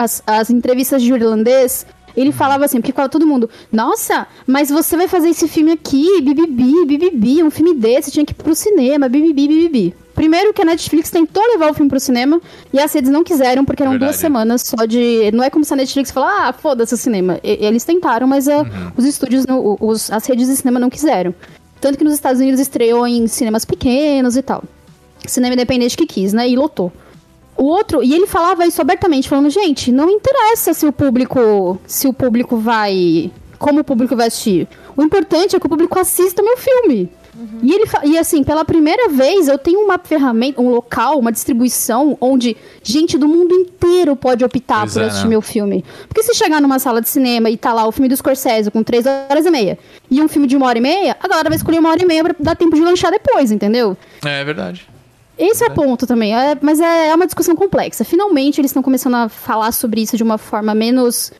as, 0.04 0.22
as 0.26 0.48
entrevistas 0.48 1.02
de 1.02 1.12
irlandês, 1.12 1.84
ele 2.20 2.32
falava 2.32 2.64
assim, 2.64 2.80
porque 2.80 2.92
falava 2.92 3.10
todo 3.10 3.26
mundo, 3.26 3.48
nossa, 3.72 4.26
mas 4.46 4.68
você 4.70 4.96
vai 4.96 5.08
fazer 5.08 5.28
esse 5.30 5.46
filme 5.48 5.72
aqui, 5.72 6.20
bibibi, 6.22 6.84
bibibi, 6.86 7.42
um 7.42 7.50
filme 7.50 7.74
desse, 7.74 8.10
tinha 8.10 8.24
que 8.24 8.32
ir 8.32 8.34
pro 8.36 8.54
cinema, 8.54 9.08
bibibi, 9.08 9.46
bibibi. 9.48 9.94
Primeiro 10.14 10.52
que 10.52 10.60
a 10.60 10.64
Netflix 10.64 11.08
tentou 11.10 11.42
levar 11.52 11.70
o 11.70 11.74
filme 11.74 11.88
pro 11.88 11.98
cinema 11.98 12.40
e 12.72 12.78
as 12.78 12.92
redes 12.92 13.10
não 13.10 13.24
quiseram, 13.24 13.64
porque 13.64 13.82
eram 13.82 13.92
Verdade. 13.92 14.10
duas 14.12 14.20
semanas 14.20 14.62
só 14.66 14.84
de. 14.84 15.30
Não 15.32 15.42
é 15.42 15.48
como 15.48 15.64
se 15.64 15.72
a 15.72 15.76
Netflix 15.76 16.10
falar, 16.10 16.48
ah, 16.48 16.52
foda-se 16.52 16.92
o 16.92 16.96
cinema. 16.96 17.40
E- 17.42 17.64
eles 17.64 17.84
tentaram, 17.84 18.26
mas 18.26 18.46
ah, 18.46 18.66
os 18.98 19.06
estúdios, 19.06 19.46
não- 19.46 19.60
o- 19.60 19.78
os- 19.80 20.10
as 20.10 20.26
redes 20.26 20.46
de 20.48 20.56
cinema 20.56 20.78
não 20.78 20.90
quiseram. 20.90 21.34
Tanto 21.80 21.96
que 21.96 22.04
nos 22.04 22.12
Estados 22.12 22.38
Unidos 22.40 22.60
estreou 22.60 23.06
em 23.06 23.26
cinemas 23.28 23.64
pequenos 23.64 24.36
e 24.36 24.42
tal. 24.42 24.62
Cinema 25.26 25.54
independente 25.54 25.96
que 25.96 26.04
quis, 26.04 26.34
né? 26.34 26.46
E 26.46 26.54
lotou. 26.56 26.92
O 27.60 27.64
outro, 27.64 28.02
e 28.02 28.14
ele 28.14 28.26
falava 28.26 28.66
isso 28.66 28.80
abertamente, 28.80 29.28
falando, 29.28 29.50
gente, 29.50 29.92
não 29.92 30.08
interessa 30.08 30.72
se 30.72 30.86
o 30.86 30.92
público, 30.92 31.78
se 31.86 32.08
o 32.08 32.12
público 32.12 32.56
vai, 32.56 33.30
como 33.58 33.80
o 33.80 33.84
público 33.84 34.16
vai 34.16 34.28
assistir. 34.28 34.66
O 34.96 35.02
importante 35.02 35.54
é 35.54 35.60
que 35.60 35.66
o 35.66 35.68
público 35.68 35.98
assista 35.98 36.42
meu 36.42 36.56
filme. 36.56 37.10
E, 37.62 37.72
ele 37.72 37.84
e 38.04 38.18
assim, 38.18 38.42
pela 38.42 38.64
primeira 38.64 39.10
vez 39.10 39.46
eu 39.46 39.58
tenho 39.58 39.80
uma 39.80 39.98
ferramenta, 39.98 40.60
um 40.60 40.70
local, 40.70 41.18
uma 41.18 41.30
distribuição 41.30 42.16
onde 42.18 42.56
gente 42.82 43.18
do 43.18 43.28
mundo 43.28 43.54
inteiro 43.54 44.16
pode 44.16 44.42
optar 44.42 44.80
Pois 44.80 44.94
por 44.94 45.02
é, 45.02 45.06
assistir 45.06 45.24
né? 45.24 45.30
meu 45.30 45.42
filme. 45.42 45.84
Porque 46.08 46.22
se 46.22 46.34
chegar 46.34 46.62
numa 46.62 46.78
sala 46.78 47.02
de 47.02 47.10
cinema 47.10 47.50
e 47.50 47.58
tá 47.58 47.74
lá 47.74 47.86
o 47.86 47.92
filme 47.92 48.08
do 48.08 48.16
Scorsese 48.16 48.70
com 48.70 48.82
três 48.82 49.04
horas 49.04 49.44
e 49.44 49.50
meia 49.50 49.78
e 50.10 50.22
um 50.22 50.28
filme 50.28 50.46
de 50.46 50.56
uma 50.56 50.66
hora 50.66 50.78
e 50.78 50.82
meia, 50.82 51.16
a 51.22 51.28
galera 51.28 51.50
vai 51.50 51.56
escolher 51.56 51.78
uma 51.78 51.90
hora 51.90 52.02
e 52.02 52.06
meia 52.06 52.24
pra 52.24 52.34
dar 52.40 52.56
tempo 52.56 52.74
de 52.74 52.82
lanchar 52.82 53.10
depois, 53.10 53.50
entendeu? 53.50 53.96
É 54.24 54.42
verdade. 54.44 54.88
Esse 55.40 55.64
é 55.64 55.68
o 55.68 55.70
ponto 55.74 56.06
também. 56.06 56.34
É, 56.34 56.56
mas 56.60 56.78
é, 56.80 57.08
é 57.08 57.14
uma 57.14 57.26
discussão 57.26 57.56
complexa. 57.56 58.04
Finalmente 58.04 58.60
eles 58.60 58.70
estão 58.70 58.82
começando 58.82 59.14
a 59.14 59.28
falar 59.28 59.72
sobre 59.72 60.00
isso 60.02 60.16
de 60.16 60.22
uma 60.22 60.36
forma 60.38 60.74
menos. 60.74 61.32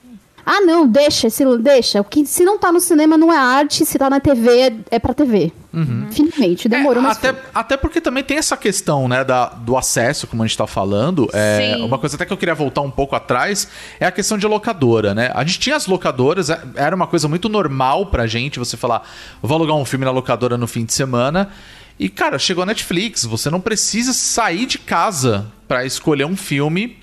Ah, 0.44 0.62
não, 0.62 0.88
deixa, 0.88 1.28
se, 1.28 1.44
deixa. 1.59 2.01
O 2.01 2.05
que, 2.05 2.24
se 2.24 2.44
não 2.44 2.59
tá 2.59 2.72
no 2.72 2.80
cinema 2.80 3.16
não 3.18 3.30
é 3.32 3.36
arte, 3.36 3.84
se 3.84 3.98
tá 3.98 4.09
na 4.09 4.18
TV 4.18 4.59
é, 4.61 4.72
é 4.92 4.98
pra 4.98 5.12
TV. 5.12 5.53
Finalmente, 6.11 6.68
demorou, 6.68 7.03
É, 7.03 7.07
mas. 7.07 7.18
até, 7.18 7.32
foi. 7.32 7.42
até 7.55 7.76
porque 7.76 8.01
também 8.01 8.24
tem 8.24 8.38
essa 8.38 8.57
questão, 8.57 9.07
né, 9.07 9.22
da, 9.22 9.46
do 9.51 9.76
acesso, 9.76 10.26
como 10.26 10.42
a 10.42 10.46
gente 10.46 10.57
tá 10.57 10.66
falando. 10.66 11.28
É, 11.32 11.74
Sim. 11.76 11.82
uma 11.84 11.98
coisa 11.98 12.16
até 12.16 12.24
que 12.24 12.32
eu 12.32 12.36
queria 12.38 12.55
voltar 12.55 12.80
um 12.80 12.90
pouco 12.90 13.14
atrás 13.14 13.68
é 14.01 14.07
a 14.07 14.11
questão 14.11 14.38
de 14.38 14.46
locadora, 14.46 15.14
né? 15.14 15.30
A 15.34 15.44
gente 15.44 15.61
tinha 15.61 15.76
as 15.76 15.86
locadoras, 15.86 16.48
é- 16.51 16.61
era 16.74 16.96
uma 16.96 17.07
coisa 17.07 17.28
muito 17.28 17.48
normal 17.48 18.07
pra 18.07 18.26
gente 18.26 18.59
você 18.59 18.76
falar, 18.78 19.03
vou 19.42 19.57
alugar 19.57 19.76
um 19.76 19.84
filme 19.84 20.05
na 20.07 20.11
locadora 20.11 20.57
no 20.57 20.66
fim 20.66 20.84
de 20.86 20.94
semana. 20.94 21.51
E, 22.01 22.09
cara, 22.09 22.38
chegou 22.38 22.62
a 22.62 22.66
Netflix, 22.66 23.26
você 23.26 23.51
não 23.51 23.61
precisa 23.61 24.14
sair 24.14 24.64
de 24.64 24.78
casa 24.78 25.53
pra 25.68 25.84
escolher 25.84 26.24
um 26.24 26.34
filme 26.34 26.98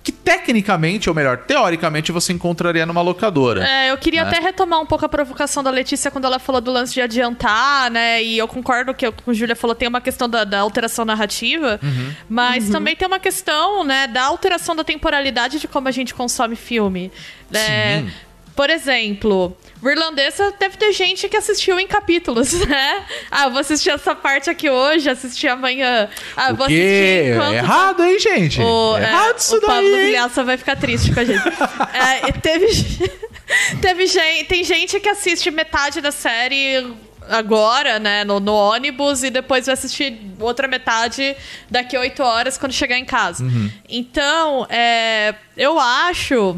que 0.00 0.12
tecnicamente, 0.12 1.08
ou 1.10 1.14
melhor, 1.14 1.38
teoricamente, 1.38 2.12
você 2.12 2.32
encontraria 2.32 2.86
numa 2.86 3.02
locadora. 3.02 3.66
É, 3.68 3.90
eu 3.90 3.98
queria 3.98 4.22
né? 4.22 4.30
até 4.30 4.38
retomar 4.40 4.80
um 4.80 4.86
pouco 4.86 5.04
a 5.04 5.08
provocação 5.08 5.62
da 5.62 5.70
Letícia 5.70 6.08
quando 6.10 6.24
ela 6.24 6.38
falou 6.38 6.60
do 6.60 6.70
lance 6.70 6.94
de 6.94 7.00
adiantar, 7.02 7.90
né? 7.90 8.22
E 8.22 8.38
eu 8.38 8.46
concordo 8.48 8.94
que, 8.94 9.10
como 9.10 9.32
a 9.32 9.34
Júlia 9.34 9.56
falou, 9.56 9.74
tem 9.74 9.88
uma 9.88 10.00
questão 10.00 10.28
da, 10.28 10.44
da 10.44 10.60
alteração 10.60 11.04
narrativa, 11.04 11.78
Uhum. 11.82 12.12
mas 12.28 12.70
também 12.70 12.94
tem 12.96 13.06
uma 13.08 13.18
questão, 13.18 13.82
né, 13.84 14.06
da 14.06 14.22
alteração 14.22 14.74
da 14.74 14.84
temporalidade 14.84 15.58
de 15.58 15.66
como 15.68 15.88
a 15.88 15.90
gente 15.90 16.14
consome 16.14 16.54
filme. 16.56 17.10
né? 17.50 18.02
Sim. 18.02 18.10
Por 18.58 18.70
exemplo, 18.70 19.56
o 19.80 19.88
irlandesa 19.88 20.52
deve 20.58 20.76
ter 20.76 20.92
gente 20.92 21.28
que 21.28 21.36
assistiu 21.36 21.78
em 21.78 21.86
capítulos, 21.86 22.52
né? 22.66 23.04
Ah, 23.30 23.44
eu 23.44 23.52
vou 23.52 23.60
assistir 23.60 23.90
essa 23.90 24.16
parte 24.16 24.50
aqui 24.50 24.68
hoje, 24.68 25.08
assistir 25.08 25.46
amanhã. 25.46 26.08
Ah, 26.36 26.52
vou 26.52 26.66
O 26.66 26.68
quê? 26.68 26.74
assistir 26.74 27.34
enquanto 27.34 27.52
É 27.54 27.56
errado, 27.58 28.02
hein, 28.04 28.18
gente? 28.18 28.60
o, 28.60 28.96
É 28.96 29.00
é, 29.00 29.02
errado 29.04 29.38
isso 29.38 29.56
o 29.56 29.60
Pablo 29.60 29.88
daí, 29.92 30.00
hein? 30.00 30.06
Vilhaça 30.06 30.42
vai 30.42 30.56
ficar 30.56 30.74
triste 30.74 31.14
com 31.14 31.20
a 31.20 31.24
gente. 31.24 31.38
É, 31.94 32.32
teve, 32.32 32.66
teve 33.80 34.06
gente, 34.08 34.44
tem 34.48 34.64
gente 34.64 34.98
que 34.98 35.08
assiste 35.08 35.48
metade 35.52 36.00
da 36.00 36.10
série 36.10 36.84
agora, 37.30 38.00
né, 38.00 38.24
no, 38.24 38.40
no 38.40 38.54
ônibus, 38.54 39.22
e 39.22 39.30
depois 39.30 39.66
vai 39.66 39.74
assistir 39.74 40.18
outra 40.40 40.66
metade 40.66 41.36
daqui 41.70 41.96
a 41.96 42.00
oito 42.00 42.24
horas 42.24 42.58
quando 42.58 42.72
chegar 42.72 42.98
em 42.98 43.04
casa. 43.04 43.44
Uhum. 43.44 43.70
Então, 43.88 44.66
é, 44.68 45.34
eu 45.56 45.78
acho 45.78 46.56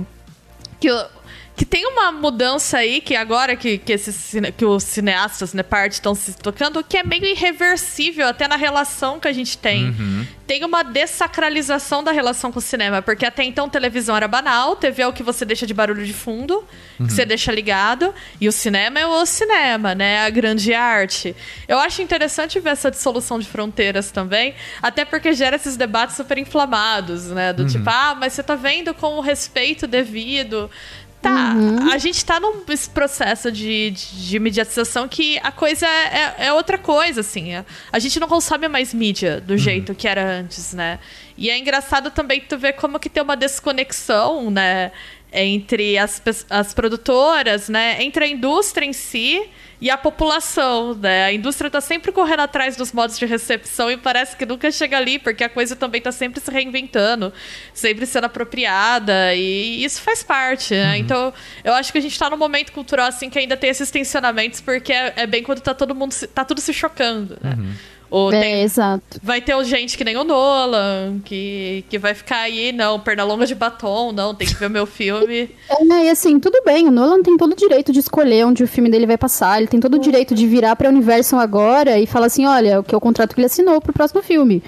que, 0.80 0.90
o- 0.90 1.06
que 1.60 1.66
tem 1.66 1.86
uma 1.86 2.10
mudança 2.10 2.78
aí 2.78 3.02
que 3.02 3.14
agora 3.14 3.54
que, 3.54 3.76
que, 3.76 3.92
esses, 3.92 4.32
que 4.56 4.64
os 4.64 4.82
cineastas, 4.82 5.52
né, 5.52 5.62
parte 5.62 5.92
estão 5.92 6.14
se 6.14 6.32
tocando, 6.32 6.82
que 6.82 6.96
é 6.96 7.02
meio 7.02 7.26
irreversível 7.26 8.26
até 8.26 8.48
na 8.48 8.56
relação 8.56 9.20
que 9.20 9.28
a 9.28 9.32
gente 9.32 9.58
tem. 9.58 9.88
Uhum. 9.88 10.26
Tem 10.46 10.64
uma 10.64 10.82
dessacralização 10.82 12.02
da 12.02 12.12
relação 12.12 12.50
com 12.50 12.60
o 12.60 12.62
cinema, 12.62 13.02
porque 13.02 13.26
até 13.26 13.44
então 13.44 13.68
televisão 13.68 14.16
era 14.16 14.26
banal, 14.26 14.74
TV 14.74 15.02
é 15.02 15.06
o 15.06 15.12
que 15.12 15.22
você 15.22 15.44
deixa 15.44 15.66
de 15.66 15.74
barulho 15.74 16.02
de 16.02 16.14
fundo, 16.14 16.64
que 16.96 17.12
você 17.12 17.26
deixa 17.26 17.52
ligado, 17.52 18.14
e 18.40 18.48
o 18.48 18.52
cinema 18.52 18.98
é 18.98 19.06
o 19.06 19.26
cinema, 19.26 19.94
né, 19.94 20.24
a 20.24 20.30
grande 20.30 20.72
arte. 20.72 21.36
Eu 21.68 21.78
acho 21.78 22.00
interessante 22.00 22.58
ver 22.58 22.70
essa 22.70 22.90
dissolução 22.90 23.38
de 23.38 23.46
fronteiras 23.46 24.10
também, 24.10 24.54
até 24.80 25.04
porque 25.04 25.34
gera 25.34 25.56
esses 25.56 25.76
debates 25.76 26.16
super 26.16 26.38
inflamados, 26.38 27.26
né, 27.26 27.52
do 27.52 27.66
tipo, 27.66 27.88
ah, 27.88 28.16
mas 28.18 28.32
você 28.32 28.42
tá 28.42 28.56
vendo 28.56 28.94
com 28.94 29.18
o 29.18 29.20
respeito 29.20 29.86
devido. 29.86 30.70
Tá, 31.22 31.54
a 31.92 31.98
gente 31.98 32.24
tá 32.24 32.40
num 32.40 32.64
processo 32.94 33.52
de, 33.52 33.90
de, 33.90 34.28
de 34.28 34.38
mediatização 34.38 35.06
que 35.06 35.38
a 35.42 35.52
coisa 35.52 35.86
é, 35.86 36.46
é 36.46 36.52
outra 36.52 36.78
coisa, 36.78 37.20
assim. 37.20 37.54
A, 37.54 37.64
a 37.92 37.98
gente 37.98 38.18
não 38.18 38.26
consome 38.26 38.66
mais 38.68 38.94
mídia 38.94 39.38
do 39.38 39.56
jeito 39.58 39.94
que 39.94 40.08
era 40.08 40.24
antes, 40.24 40.72
né? 40.72 40.98
E 41.36 41.50
é 41.50 41.58
engraçado 41.58 42.10
também 42.10 42.40
tu 42.40 42.56
ver 42.56 42.72
como 42.72 42.98
que 42.98 43.10
tem 43.10 43.22
uma 43.22 43.36
desconexão, 43.36 44.50
né? 44.50 44.92
Entre 45.30 45.98
as, 45.98 46.22
as 46.48 46.72
produtoras, 46.72 47.68
né? 47.68 48.02
Entre 48.02 48.24
a 48.24 48.28
indústria 48.28 48.86
em 48.86 48.94
si 48.94 49.46
e 49.80 49.88
a 49.90 49.96
população, 49.96 50.94
né? 50.94 51.24
A 51.24 51.32
indústria 51.32 51.70
tá 51.70 51.80
sempre 51.80 52.12
correndo 52.12 52.40
atrás 52.40 52.76
dos 52.76 52.92
modos 52.92 53.18
de 53.18 53.24
recepção 53.26 53.90
e 53.90 53.96
parece 53.96 54.36
que 54.36 54.44
nunca 54.44 54.70
chega 54.70 54.96
ali, 54.98 55.18
porque 55.18 55.42
a 55.42 55.48
coisa 55.48 55.74
também 55.74 56.00
tá 56.00 56.12
sempre 56.12 56.40
se 56.40 56.50
reinventando, 56.50 57.32
sempre 57.72 58.04
sendo 58.06 58.24
apropriada, 58.26 59.34
e 59.34 59.82
isso 59.82 60.02
faz 60.02 60.22
parte, 60.22 60.74
né? 60.74 60.98
Então, 60.98 61.32
eu 61.64 61.72
acho 61.74 61.90
que 61.92 61.98
a 61.98 62.00
gente 62.02 62.18
tá 62.18 62.28
num 62.28 62.36
momento 62.36 62.72
cultural 62.72 63.06
assim 63.06 63.30
que 63.30 63.38
ainda 63.38 63.56
tem 63.56 63.70
esses 63.70 63.90
tensionamentos, 63.90 64.60
porque 64.60 64.92
é, 64.92 65.14
é 65.16 65.26
bem 65.26 65.42
quando 65.42 65.60
tá 65.60 65.72
todo 65.74 65.94
mundo, 65.94 66.12
se- 66.12 66.26
tá 66.26 66.44
tudo 66.44 66.60
se 66.60 66.72
chocando, 66.72 67.38
né? 67.42 67.56
Ou 68.10 68.32
É, 68.32 68.40
tem- 68.40 68.62
exato. 68.62 69.20
Vai 69.22 69.40
ter 69.40 69.62
gente 69.64 69.96
que 69.96 70.04
nem 70.04 70.16
o 70.16 70.24
Nolan, 70.24 71.20
que, 71.24 71.84
que 71.88 71.98
vai 71.98 72.12
ficar 72.14 72.40
aí, 72.40 72.72
não, 72.72 72.98
perna 72.98 73.22
longa 73.24 73.46
de 73.46 73.54
batom, 73.54 74.10
não, 74.12 74.34
tem 74.34 74.48
que 74.48 74.54
ver 74.54 74.66
o 74.66 74.70
meu 74.70 74.86
filme. 74.86 75.50
É, 75.70 76.04
e 76.06 76.08
assim, 76.10 76.38
tudo 76.40 76.62
bem, 76.64 76.88
o 76.88 76.90
Nolan 76.90 77.22
tem 77.22 77.36
todo 77.36 77.52
o 77.52 77.56
direito 77.56 77.92
de 77.92 77.98
escolher 78.00 78.44
onde 78.46 78.62
o 78.64 78.68
filme 78.68 78.90
dele 78.90 79.06
vai 79.06 79.16
passar, 79.18 79.58
ele 79.58 79.66
tem 79.68 79.78
todo 79.80 79.94
o 79.94 79.98
direito 79.98 80.34
de 80.34 80.46
virar 80.46 80.74
pra 80.76 80.88
Universal 80.88 81.38
agora 81.40 81.98
e 81.98 82.06
falar 82.06 82.26
assim, 82.26 82.46
olha, 82.46 82.80
o 82.80 82.82
que 82.84 82.94
é 82.94 82.98
o 82.98 83.00
contrato 83.00 83.34
que 83.34 83.40
ele 83.40 83.46
assinou 83.46 83.80
pro 83.80 83.92
próximo 83.92 84.22
filme. 84.22 84.62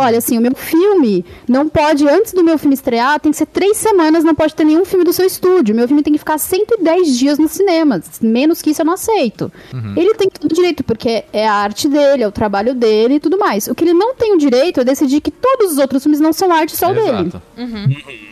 Olha, 0.00 0.18
assim, 0.18 0.38
o 0.38 0.40
meu 0.40 0.54
filme 0.54 1.24
não 1.48 1.68
pode, 1.68 2.08
antes 2.08 2.32
do 2.32 2.44
meu 2.44 2.56
filme 2.58 2.74
estrear, 2.74 3.18
tem 3.20 3.32
que 3.32 3.38
ser 3.38 3.46
três 3.46 3.76
semanas, 3.76 4.24
não 4.24 4.34
pode 4.34 4.54
ter 4.54 4.64
nenhum 4.64 4.84
filme 4.84 5.04
do 5.04 5.12
seu 5.12 5.26
estúdio. 5.26 5.74
Meu 5.74 5.86
filme 5.86 6.02
tem 6.02 6.12
que 6.12 6.18
ficar 6.18 6.38
110 6.38 7.18
dias 7.18 7.38
nos 7.38 7.52
cinemas. 7.52 8.18
Menos 8.22 8.62
que 8.62 8.70
isso 8.70 8.82
eu 8.82 8.86
não 8.86 8.94
aceito. 8.94 9.50
Ele 9.96 10.14
tem 10.14 10.28
todo 10.28 10.50
o 10.50 10.54
direito, 10.54 10.82
porque 10.84 11.24
é 11.32 11.46
a 11.46 11.54
arte 11.54 11.88
dele, 11.88 12.22
é 12.22 12.28
o 12.28 12.32
trabalho 12.32 12.74
dele 12.74 13.14
e 13.14 13.20
tudo 13.20 13.38
mais. 13.38 13.66
O 13.66 13.74
que 13.74 13.84
ele 13.84 13.94
não 13.94 14.14
tem 14.14 14.34
o 14.34 14.38
direito 14.38 14.80
é 14.80 14.84
decidir 14.84 15.20
que 15.20 15.30
todos 15.30 15.72
os 15.72 15.78
outros 15.78 16.02
filmes 16.02 16.20
não 16.20 16.32
são 16.32 16.52
arte 16.52 16.76
só 16.76 16.90
o 16.90 16.94
dele. 16.94 17.28
Exato. 17.28 17.42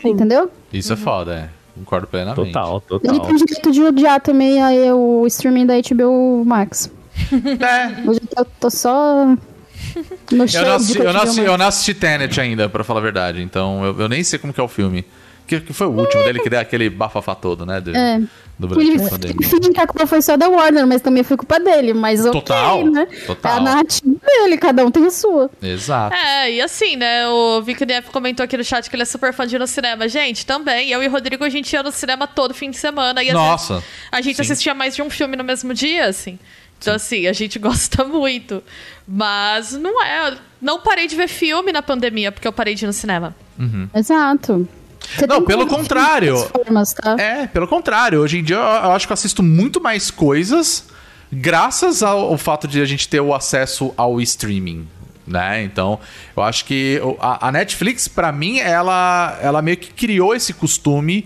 Entendeu? 0.03 0.49
Isso 0.71 0.93
é 0.93 0.95
foda, 0.95 1.33
é. 1.33 1.49
Concordo 1.77 2.07
plenamente. 2.07 2.47
Total, 2.51 2.83
Ele 2.89 2.99
total. 2.99 3.19
tem 3.27 3.35
o 3.35 3.37
direito 3.37 3.71
de 3.71 3.83
odiar 3.83 4.19
também 4.21 4.61
aí 4.63 4.91
o 4.91 5.25
streaming 5.27 5.65
da 5.65 5.75
HBO 5.75 6.43
Max. 6.45 6.89
É, 7.31 8.07
Hoje 8.09 8.21
eu 8.37 8.45
tô 8.59 8.69
só 8.69 9.35
no 10.31 10.37
Eu 10.37 10.37
não, 10.37 10.45
de 10.45 10.57
assisti, 10.75 10.99
eu, 10.99 11.13
não 11.13 11.21
assisti, 11.21 11.41
eu 11.41 11.57
não 11.57 11.67
assisti 11.67 11.93
Tenet 11.93 12.39
ainda, 12.41 12.69
pra 12.69 12.83
falar 12.83 12.99
a 12.99 13.03
verdade. 13.03 13.41
Então, 13.41 13.83
eu, 13.85 14.01
eu 14.01 14.09
nem 14.09 14.23
sei 14.23 14.39
como 14.39 14.53
que 14.53 14.59
é 14.59 14.63
o 14.63 14.67
filme. 14.67 15.05
Que, 15.45 15.61
que 15.61 15.71
foi 15.71 15.87
o 15.87 15.91
último 15.91 16.21
dele 16.23 16.39
que 16.41 16.49
deu 16.49 16.59
aquele 16.59 16.89
bafafá 16.89 17.33
todo, 17.33 17.65
né? 17.65 17.79
Do, 17.79 17.95
É. 17.95 18.19
do 18.59 18.81
Ele 18.81 18.97
Brasil 18.97 19.33
finge 19.43 19.71
que 19.71 19.79
a 19.79 19.87
culpa 19.87 20.05
foi 20.05 20.21
só 20.21 20.35
da 20.35 20.49
Warner, 20.49 20.85
mas 20.85 21.01
também 21.01 21.23
foi 21.23 21.37
culpa 21.37 21.57
dele. 21.57 21.93
Mas 21.93 22.19
ok, 22.25 22.33
Total, 22.41 22.83
né? 22.85 23.07
total. 23.25 23.53
É 23.53 23.55
a 23.55 23.61
narrativa 23.61 24.13
dele, 24.25 24.57
cada 24.57 24.85
um 24.85 24.91
tem 24.91 25.05
a 25.05 25.09
sua. 25.09 25.49
Exato. 25.63 26.13
É, 26.13 26.51
e 26.51 26.59
assim, 26.61 26.97
né? 26.97 27.29
O 27.29 27.61
Vic 27.61 27.85
Neff 27.85 28.09
comentou 28.11 28.43
aqui 28.43 28.57
no 28.57 28.63
chat 28.65 28.89
que 28.89 28.95
ele 28.97 29.03
é 29.03 29.05
super 29.05 29.31
fã 29.31 29.47
de 29.47 29.55
ir 29.55 29.59
no 29.59 29.67
cinema. 29.67 30.05
Gente, 30.09 30.45
também. 30.45 30.89
Eu 30.89 31.01
e 31.01 31.07
o 31.07 31.11
Rodrigo, 31.11 31.45
a 31.45 31.49
gente 31.49 31.71
ia 31.71 31.81
no 31.81 31.93
cinema 31.93 32.27
todo 32.27 32.53
fim 32.53 32.69
de 32.69 32.75
semana. 32.77 33.23
E 33.23 33.31
Nossa, 33.31 33.75
vezes 33.75 33.89
a 34.11 34.19
gente 34.19 34.35
sim. 34.35 34.41
assistia 34.41 34.73
mais 34.73 34.97
de 34.97 35.01
um 35.01 35.09
filme 35.09 35.37
no 35.37 35.45
mesmo 35.45 35.73
dia, 35.73 36.07
assim. 36.07 36.37
Então, 36.79 36.95
assim, 36.95 37.27
a 37.27 37.33
gente 37.33 37.57
gosta 37.59 38.03
muito. 38.03 38.63
Mas 39.07 39.73
não 39.73 40.03
é. 40.03 40.37
Não 40.61 40.81
parei 40.81 41.07
de 41.07 41.15
ver 41.15 41.27
filme 41.27 41.71
na 41.71 41.81
pandemia, 41.81 42.31
porque 42.31 42.47
eu 42.47 42.53
parei 42.53 42.75
de 42.75 42.85
ir 42.85 42.87
no 42.87 42.93
cinema. 42.93 43.35
Exato. 43.93 44.67
Você 45.15 45.25
Não, 45.27 45.43
pelo 45.43 45.67
contrário. 45.67 46.37
formas, 46.37 46.93
tá? 46.93 47.15
É, 47.17 47.47
pelo 47.47 47.67
contrário. 47.67 48.21
Hoje 48.21 48.39
em 48.39 48.43
dia 48.43 48.55
eu, 48.55 48.61
eu 48.61 48.91
acho 48.91 49.07
que 49.07 49.11
eu 49.11 49.15
assisto 49.15 49.41
muito 49.41 49.79
mais 49.79 50.11
coisas 50.11 50.85
graças 51.31 52.03
ao, 52.03 52.19
ao 52.19 52.37
fato 52.37 52.67
de 52.67 52.81
a 52.81 52.85
gente 52.85 53.07
ter 53.07 53.19
o 53.19 53.33
acesso 53.33 53.93
ao 53.97 54.19
streaming. 54.21 54.87
Né? 55.25 55.63
Então, 55.63 55.99
eu 56.35 56.43
acho 56.43 56.63
que 56.63 57.01
a, 57.19 57.47
a 57.47 57.51
Netflix, 57.51 58.07
pra 58.07 58.31
mim, 58.31 58.59
ela, 58.59 59.37
ela 59.41 59.61
meio 59.61 59.75
que 59.75 59.91
criou 59.91 60.33
esse 60.33 60.53
costume 60.53 61.25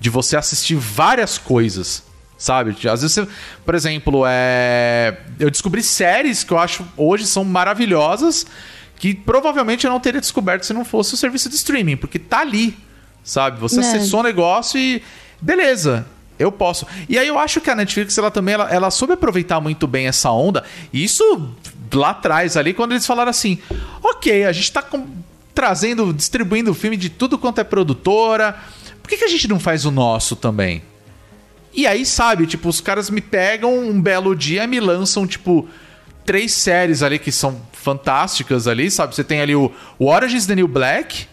de 0.00 0.08
você 0.08 0.36
assistir 0.36 0.76
várias 0.76 1.36
coisas. 1.36 2.02
Sabe? 2.44 2.72
Às 2.92 3.00
vezes 3.00 3.12
você, 3.12 3.26
por 3.64 3.74
exemplo, 3.74 4.22
é... 4.26 5.16
eu 5.40 5.50
descobri 5.50 5.82
séries 5.82 6.44
que 6.44 6.52
eu 6.52 6.58
acho 6.58 6.84
hoje 6.94 7.24
são 7.26 7.42
maravilhosas 7.42 8.44
que 8.98 9.14
provavelmente 9.14 9.86
eu 9.86 9.90
não 9.90 9.98
teria 9.98 10.20
descoberto 10.20 10.64
se 10.64 10.74
não 10.74 10.84
fosse 10.84 11.14
o 11.14 11.16
serviço 11.16 11.48
de 11.48 11.54
streaming, 11.54 11.96
porque 11.96 12.18
tá 12.18 12.40
ali, 12.40 12.76
sabe? 13.22 13.58
Você 13.60 13.76
É. 13.76 13.80
acessou 13.80 14.20
o 14.20 14.22
negócio 14.22 14.78
e 14.78 15.02
beleza, 15.40 16.04
eu 16.38 16.52
posso. 16.52 16.86
E 17.08 17.18
aí 17.18 17.26
eu 17.26 17.38
acho 17.38 17.62
que 17.62 17.70
a 17.70 17.74
Netflix 17.74 18.18
ela 18.18 18.30
também 18.30 18.52
ela, 18.56 18.70
ela 18.70 18.90
soube 18.90 19.14
aproveitar 19.14 19.58
muito 19.58 19.86
bem 19.86 20.06
essa 20.06 20.30
onda. 20.30 20.64
E 20.92 21.02
isso 21.02 21.50
lá 21.94 22.10
atrás 22.10 22.58
ali 22.58 22.74
quando 22.74 22.92
eles 22.92 23.06
falaram 23.06 23.30
assim: 23.30 23.58
"OK, 24.02 24.44
a 24.44 24.52
gente 24.52 24.70
tá 24.70 24.82
com- 24.82 25.06
trazendo, 25.54 26.12
distribuindo 26.12 26.74
filme 26.74 26.98
de 26.98 27.08
tudo 27.08 27.38
quanto 27.38 27.58
é 27.62 27.64
produtora. 27.64 28.54
Por 29.02 29.08
que, 29.08 29.16
que 29.16 29.24
a 29.24 29.28
gente 29.28 29.48
não 29.48 29.58
faz 29.58 29.86
o 29.86 29.90
nosso 29.90 30.36
também?" 30.36 30.82
E 31.74 31.86
aí, 31.86 32.06
sabe, 32.06 32.46
tipo, 32.46 32.68
os 32.68 32.80
caras 32.80 33.10
me 33.10 33.20
pegam 33.20 33.76
um 33.76 34.00
belo 34.00 34.34
dia 34.36 34.64
e 34.64 34.66
me 34.66 34.78
lançam, 34.78 35.26
tipo, 35.26 35.68
três 36.24 36.52
séries 36.52 37.02
ali 37.02 37.18
que 37.18 37.32
são 37.32 37.60
fantásticas 37.72 38.68
ali, 38.68 38.90
sabe? 38.90 39.14
Você 39.14 39.24
tem 39.24 39.40
ali 39.40 39.54
o, 39.56 39.72
o 39.98 40.06
Orange 40.06 40.36
is 40.36 40.46
the 40.46 40.54
New 40.54 40.68
Black, 40.68 41.26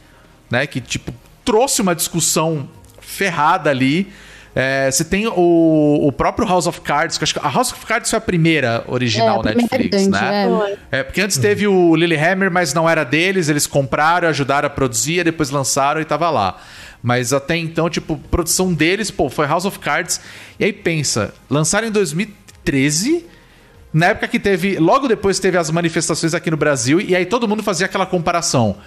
né? 0.50 0.66
Que, 0.66 0.82
tipo, 0.82 1.14
trouxe 1.46 1.82
uma 1.82 1.96
discussão 1.96 2.68
ferrada 3.00 3.70
ali. 3.70 4.12
É, 4.54 4.92
você 4.92 5.06
tem 5.06 5.28
o, 5.28 6.08
o 6.08 6.12
próprio 6.12 6.46
House 6.46 6.68
of 6.68 6.82
Cards, 6.82 7.18
que 7.18 7.24
acho 7.24 7.34
que 7.34 7.40
a 7.40 7.50
House 7.50 7.72
of 7.72 7.86
Cards 7.86 8.10
foi 8.10 8.18
a 8.18 8.22
primeira 8.22 8.84
original 8.88 9.38
É, 9.38 9.40
a 9.40 9.42
primeira 9.44 9.78
Netflix, 9.78 10.08
grande, 10.08 10.12
né? 10.12 10.78
é. 10.92 11.00
É, 11.00 11.04
porque 11.04 11.22
antes 11.22 11.38
teve 11.38 11.68
o 11.68 11.96
Lilyhammer, 11.96 12.52
mas 12.52 12.74
não 12.74 12.90
era 12.90 13.06
deles, 13.06 13.48
eles 13.48 13.66
compraram, 13.66 14.28
ajudaram 14.28 14.68
a 14.68 14.70
produzir, 14.70 15.24
depois 15.24 15.52
lançaram 15.52 16.02
e 16.02 16.06
tava 16.06 16.30
lá. 16.30 16.58
Mas 17.02 17.34
até 17.34 17.58
então, 17.58 17.90
tipo, 17.90 18.18
produção 18.30 18.74
deles, 18.74 19.10
pô, 19.10 19.30
foi 19.30 19.48
House 19.48 19.66
of 19.66 19.80
Cards. 19.80 20.22
E 20.60 20.66
aí 20.66 20.74
pensa, 20.74 21.34
lançaram 21.50 21.88
em 21.88 21.92
2013, 21.92 23.26
na 23.94 24.08
época 24.08 24.28
que 24.28 24.40
teve. 24.40 24.78
Logo 24.78 25.08
depois 25.08 25.40
teve 25.40 25.58
as 25.58 25.72
manifestações 25.72 26.34
aqui 26.34 26.52
no 26.52 26.58
Brasil, 26.58 27.02
e 27.02 27.16
aí 27.16 27.26
todo 27.26 27.48
mundo 27.48 27.64
fazia 27.64 27.86
aquela 27.88 28.06
comparação. 28.06 28.78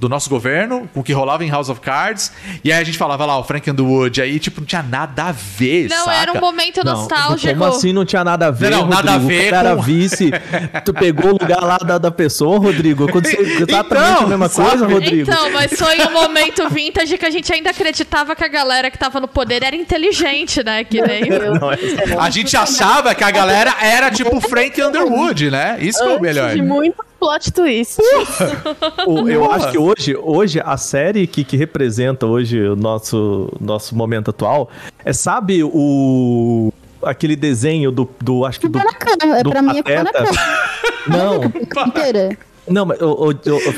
Do 0.00 0.08
nosso 0.08 0.30
governo, 0.30 0.88
com 0.94 1.00
o 1.00 1.02
que 1.02 1.12
rolava 1.12 1.44
em 1.44 1.50
House 1.50 1.68
of 1.68 1.78
Cards. 1.78 2.32
E 2.64 2.72
aí 2.72 2.80
a 2.80 2.84
gente 2.84 2.96
falava 2.96 3.26
lá, 3.26 3.38
o 3.38 3.44
Frank 3.44 3.70
Underwood. 3.70 4.22
Aí, 4.22 4.38
tipo, 4.38 4.58
não 4.62 4.66
tinha 4.66 4.82
nada 4.82 5.24
a 5.24 5.32
ver, 5.32 5.90
Não, 5.90 6.06
saca? 6.06 6.16
era 6.22 6.32
um 6.32 6.40
momento 6.40 6.82
Não, 6.82 6.94
nostálgico. 6.94 7.52
como 7.52 7.64
assim 7.66 7.92
não 7.92 8.06
tinha 8.06 8.24
nada 8.24 8.46
a 8.46 8.50
ver, 8.50 8.70
Não, 8.70 8.80
não, 8.80 8.88
nada 8.88 9.12
a 9.12 9.18
ver 9.18 9.48
O 9.48 9.50
cara 9.50 9.68
era 9.68 9.76
com- 9.76 9.82
vice. 9.82 10.30
Tu 10.86 10.94
pegou 10.94 11.32
o 11.32 11.38
lugar 11.38 11.60
lá 11.62 11.76
da, 11.76 11.98
da 11.98 12.10
pessoa, 12.10 12.58
Rodrigo? 12.58 13.06
Aconteceu 13.10 13.42
exatamente 13.60 14.10
Então, 14.14 14.24
a 14.24 14.26
mesma 14.26 14.48
sabe? 14.48 14.68
coisa, 14.70 14.86
Rodrigo? 14.88 15.30
Então, 15.30 15.50
mas 15.52 15.72
foi 15.78 16.00
um 16.06 16.12
momento 16.12 16.66
vintage 16.70 17.18
que 17.18 17.26
a 17.26 17.30
gente 17.30 17.52
ainda 17.52 17.68
acreditava 17.68 18.34
que 18.34 18.42
a 18.42 18.48
galera 18.48 18.90
que 18.90 18.96
tava 18.96 19.20
no 19.20 19.28
poder 19.28 19.62
era 19.62 19.76
inteligente, 19.76 20.64
né? 20.64 20.82
Que 20.82 21.02
nem. 21.02 21.24
Não, 21.28 21.70
é- 21.72 21.78
A 22.18 22.30
gente 22.30 22.56
achava 22.56 23.14
que 23.14 23.22
a 23.22 23.30
galera 23.30 23.74
era 23.82 24.10
tipo 24.10 24.34
o 24.34 24.40
Frank 24.40 24.80
Underwood, 24.82 25.50
né? 25.50 25.76
Isso 25.78 26.02
que 26.02 26.08
é 26.10 26.16
o 26.16 26.20
melhor. 26.22 26.54
De 26.54 26.62
muito 26.62 27.09
plot 27.20 27.52
twist. 27.52 27.98
O- 29.06 29.28
eu 29.28 29.40
Boa. 29.42 29.54
acho 29.54 29.70
que 29.70 29.78
hoje, 29.78 30.16
hoje 30.16 30.60
a 30.64 30.76
série 30.76 31.26
que, 31.26 31.44
que 31.44 31.56
representa 31.56 32.26
hoje 32.26 32.60
o 32.60 32.74
nosso, 32.74 33.52
nosso 33.60 33.94
momento 33.94 34.30
atual 34.30 34.70
é, 35.04 35.12
sabe, 35.12 35.62
o. 35.62 36.72
aquele 37.02 37.36
desenho 37.36 37.92
do. 37.92 38.08
do 38.20 38.44
acho 38.44 38.58
que 38.58 38.68
do. 38.68 38.78
Cama. 38.78 38.90
É, 39.38 39.42
do 39.42 39.50
pra 39.50 39.62
mim 39.62 39.78
é 39.78 39.82
Pateta. 39.82 40.12
cama. 40.12 40.30
Não, 41.06 41.44
Inteira. 41.86 42.36
Não, 42.68 42.86
mas 42.86 43.00
ô, 43.00 43.06
ô, 43.10 43.28
ô, 43.30 43.34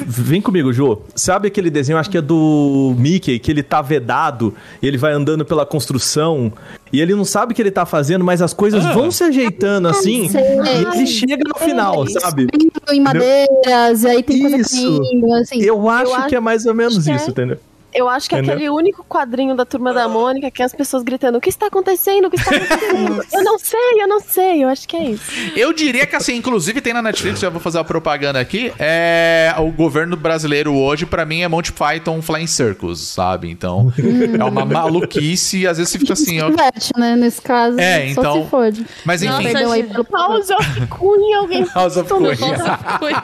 vem 0.06 0.40
comigo, 0.40 0.72
Jô. 0.72 0.98
Sabe 1.14 1.48
aquele 1.48 1.70
desenho, 1.70 1.98
acho 1.98 2.10
que 2.10 2.18
é 2.18 2.22
do 2.22 2.94
Mickey, 2.98 3.38
que 3.38 3.50
ele 3.50 3.62
tá 3.62 3.80
vedado 3.80 4.54
e 4.82 4.86
ele 4.86 4.98
vai 4.98 5.12
andando 5.12 5.44
pela 5.44 5.64
construção 5.64 6.52
e 6.92 7.00
ele 7.00 7.14
não 7.14 7.24
sabe 7.24 7.52
o 7.52 7.54
que 7.54 7.62
ele 7.62 7.70
tá 7.70 7.86
fazendo, 7.86 8.24
mas 8.24 8.42
as 8.42 8.52
coisas 8.52 8.84
Ah. 8.84 8.92
vão 8.92 9.10
se 9.10 9.24
ajeitando 9.24 9.88
assim 9.88 10.28
sei. 10.28 10.42
e 10.42 10.96
ele 10.96 11.06
chega 11.06 11.42
no 11.46 11.58
final, 11.58 12.06
sabe? 12.08 12.46
Vindo 12.52 12.72
em 12.92 13.00
madeiras, 13.00 14.04
e 14.04 14.08
aí 14.08 14.22
tem 14.22 14.40
coisa 14.40 14.56
Isso. 14.58 15.00
caindo, 15.00 15.32
assim. 15.34 15.62
Eu 15.62 15.88
acho 15.88 16.12
acho 16.12 16.28
que 16.28 16.36
é 16.36 16.40
mais 16.40 16.66
ou 16.66 16.74
menos 16.74 17.04
que 17.04 17.10
é. 17.10 17.16
isso, 17.16 17.30
entendeu? 17.30 17.58
Eu 17.94 18.08
acho 18.08 18.28
que 18.28 18.34
é 18.34 18.38
Entendeu? 18.38 18.54
aquele 18.54 18.70
único 18.70 19.04
quadrinho 19.04 19.54
da 19.54 19.64
Turma 19.64 19.92
da 19.92 20.08
Mônica 20.08 20.50
que 20.50 20.62
é 20.62 20.64
as 20.64 20.74
pessoas 20.74 21.02
gritando: 21.02 21.36
O 21.38 21.40
que 21.40 21.48
está 21.48 21.66
acontecendo? 21.66 22.26
O 22.26 22.30
que 22.30 22.36
está 22.36 22.50
acontecendo? 22.56 23.24
eu 23.32 23.44
não 23.44 23.58
sei, 23.58 24.02
eu 24.02 24.08
não 24.08 24.20
sei. 24.20 24.64
Eu 24.64 24.68
acho 24.68 24.88
que 24.88 24.96
é 24.96 25.04
isso. 25.10 25.22
Eu 25.56 25.72
diria 25.72 26.06
que 26.06 26.16
assim, 26.16 26.34
inclusive 26.36 26.80
tem 26.80 26.92
na 26.92 27.02
Netflix, 27.02 27.40
já 27.40 27.50
vou 27.50 27.60
fazer 27.60 27.78
a 27.78 27.84
propaganda 27.84 28.40
aqui. 28.40 28.72
É 28.78 29.54
o 29.58 29.70
governo 29.70 30.16
brasileiro 30.16 30.74
hoje, 30.74 31.04
pra 31.06 31.24
mim, 31.24 31.42
é 31.42 31.48
Monty 31.48 31.72
Python 31.72 32.22
Flying 32.22 32.46
Circus, 32.46 33.00
sabe? 33.00 33.50
Então, 33.50 33.92
é 34.38 34.44
uma 34.44 34.64
maluquice 34.64 35.58
e 35.60 35.66
às 35.66 35.76
vezes 35.78 35.92
você 35.92 35.98
fica 35.98 36.12
assim, 36.14 36.40
ó. 36.40 36.50
Diverte, 36.50 36.90
né? 36.96 37.14
Nesse 37.16 37.40
caso, 37.42 37.78
É, 37.78 38.12
só 38.14 38.20
então- 38.20 38.44
se 38.44 38.50
fode. 38.50 38.86
Mas 39.04 39.22
enfim, 39.22 39.32
Nossa, 39.32 39.42
Perdão 39.52 39.72
aí 39.72 39.82
pelo 39.82 40.06
House 40.12 40.50
of 40.50 40.86
Cunha, 40.88 41.38
alguém. 41.38 41.66
House 41.74 41.96
of 41.96 42.08
Cunha. 42.08 42.30
Nossa, 42.36 42.98
coisa. 42.98 43.22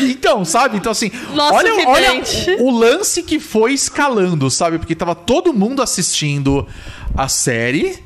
Então, 0.00 0.44
sabe? 0.44 0.76
Então, 0.76 0.92
assim, 0.92 1.10
Nossa, 1.34 1.54
olha, 1.54 1.88
olha 1.88 2.22
o 2.60 2.70
lance 2.70 3.07
que 3.22 3.40
foi 3.40 3.72
escalando, 3.72 4.50
sabe? 4.50 4.78
Porque 4.78 4.94
tava 4.94 5.14
todo 5.14 5.52
mundo 5.52 5.82
assistindo 5.82 6.66
a 7.16 7.28
série. 7.28 7.98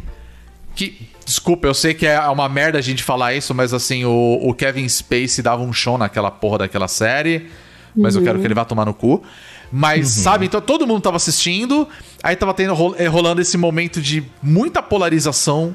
Que, 0.74 1.08
desculpa, 1.24 1.66
eu 1.66 1.74
sei 1.74 1.94
que 1.94 2.06
é 2.06 2.20
uma 2.28 2.48
merda 2.48 2.78
a 2.78 2.82
gente 2.82 3.02
falar 3.02 3.34
isso, 3.34 3.54
mas 3.54 3.74
assim, 3.74 4.04
o, 4.04 4.38
o 4.42 4.54
Kevin 4.54 4.88
Spacey 4.88 5.42
dava 5.42 5.62
um 5.62 5.72
show 5.72 5.98
naquela 5.98 6.30
porra 6.30 6.58
daquela 6.58 6.88
série. 6.88 7.48
Mas 7.94 8.16
eu 8.16 8.22
quero 8.22 8.40
que 8.40 8.46
ele 8.46 8.54
vá 8.54 8.64
tomar 8.64 8.86
no 8.86 8.94
cu. 8.94 9.22
Mas, 9.70 10.08
sabe, 10.08 10.46
então 10.46 10.60
todo 10.60 10.86
mundo 10.86 11.00
tava 11.00 11.16
assistindo. 11.16 11.88
Aí 12.22 12.36
tava 12.36 12.52
tendo, 12.52 12.74
eh, 12.98 13.06
rolando 13.06 13.40
esse 13.40 13.56
momento 13.56 14.00
de 14.00 14.22
muita 14.42 14.82
polarização 14.82 15.74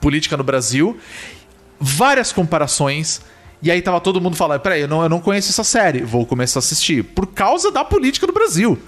política 0.00 0.36
no 0.36 0.44
Brasil. 0.44 0.98
Várias 1.78 2.32
comparações. 2.32 3.20
E 3.64 3.70
aí 3.70 3.80
tava 3.80 3.98
todo 3.98 4.20
mundo 4.20 4.36
falando: 4.36 4.60
peraí, 4.60 4.82
eu 4.82 4.88
não, 4.88 5.02
eu 5.02 5.08
não 5.08 5.20
conheço 5.20 5.48
essa 5.50 5.64
série, 5.64 6.02
vou 6.02 6.26
começar 6.26 6.58
a 6.58 6.60
assistir. 6.60 7.02
Por 7.02 7.26
causa 7.28 7.72
da 7.72 7.82
política 7.82 8.26
do 8.26 8.32
Brasil. 8.32 8.78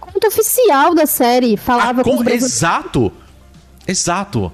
conta 0.00 0.26
oficial 0.26 0.92
da 0.92 1.06
série 1.06 1.56
falava 1.56 2.00
A 2.00 2.04
com 2.04 2.16
brasileiros. 2.16 2.44
Exato. 2.44 3.12
Exato. 3.86 4.52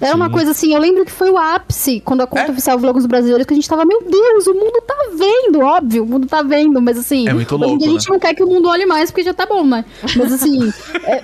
Era 0.00 0.14
uma 0.14 0.30
coisa 0.30 0.52
assim, 0.52 0.72
eu 0.74 0.80
lembro 0.80 1.04
que 1.04 1.10
foi 1.12 1.30
o 1.30 1.36
ápice 1.36 2.00
quando 2.04 2.20
a 2.20 2.26
conta 2.26 2.46
É. 2.48 2.50
oficial 2.50 2.78
falou 2.78 2.92
com 2.94 3.00
os 3.00 3.06
brasileiros 3.06 3.46
que 3.46 3.52
a 3.52 3.56
gente 3.56 3.68
tava, 3.68 3.84
meu 3.84 4.02
Deus, 4.02 4.46
o 4.46 4.54
mundo 4.54 4.80
tá 4.86 4.94
vendo, 5.14 5.60
óbvio, 5.60 6.04
o 6.04 6.06
mundo 6.06 6.26
tá 6.26 6.42
vendo, 6.42 6.80
mas 6.80 6.96
assim, 6.98 7.28
É 7.28 7.32
muito 7.32 7.54
hoje 7.54 7.64
louco, 7.64 7.84
a 7.84 7.86
gente 7.88 8.08
né? 8.08 8.12
não 8.12 8.20
quer 8.20 8.34
que 8.34 8.42
o 8.42 8.46
mundo 8.46 8.68
olhe 8.68 8.86
mais 8.86 9.10
porque 9.10 9.22
já 9.24 9.34
tá 9.34 9.44
bom, 9.46 9.64
né? 9.66 9.84
Mas 10.16 10.32
assim, 10.32 10.72
é, 11.04 11.22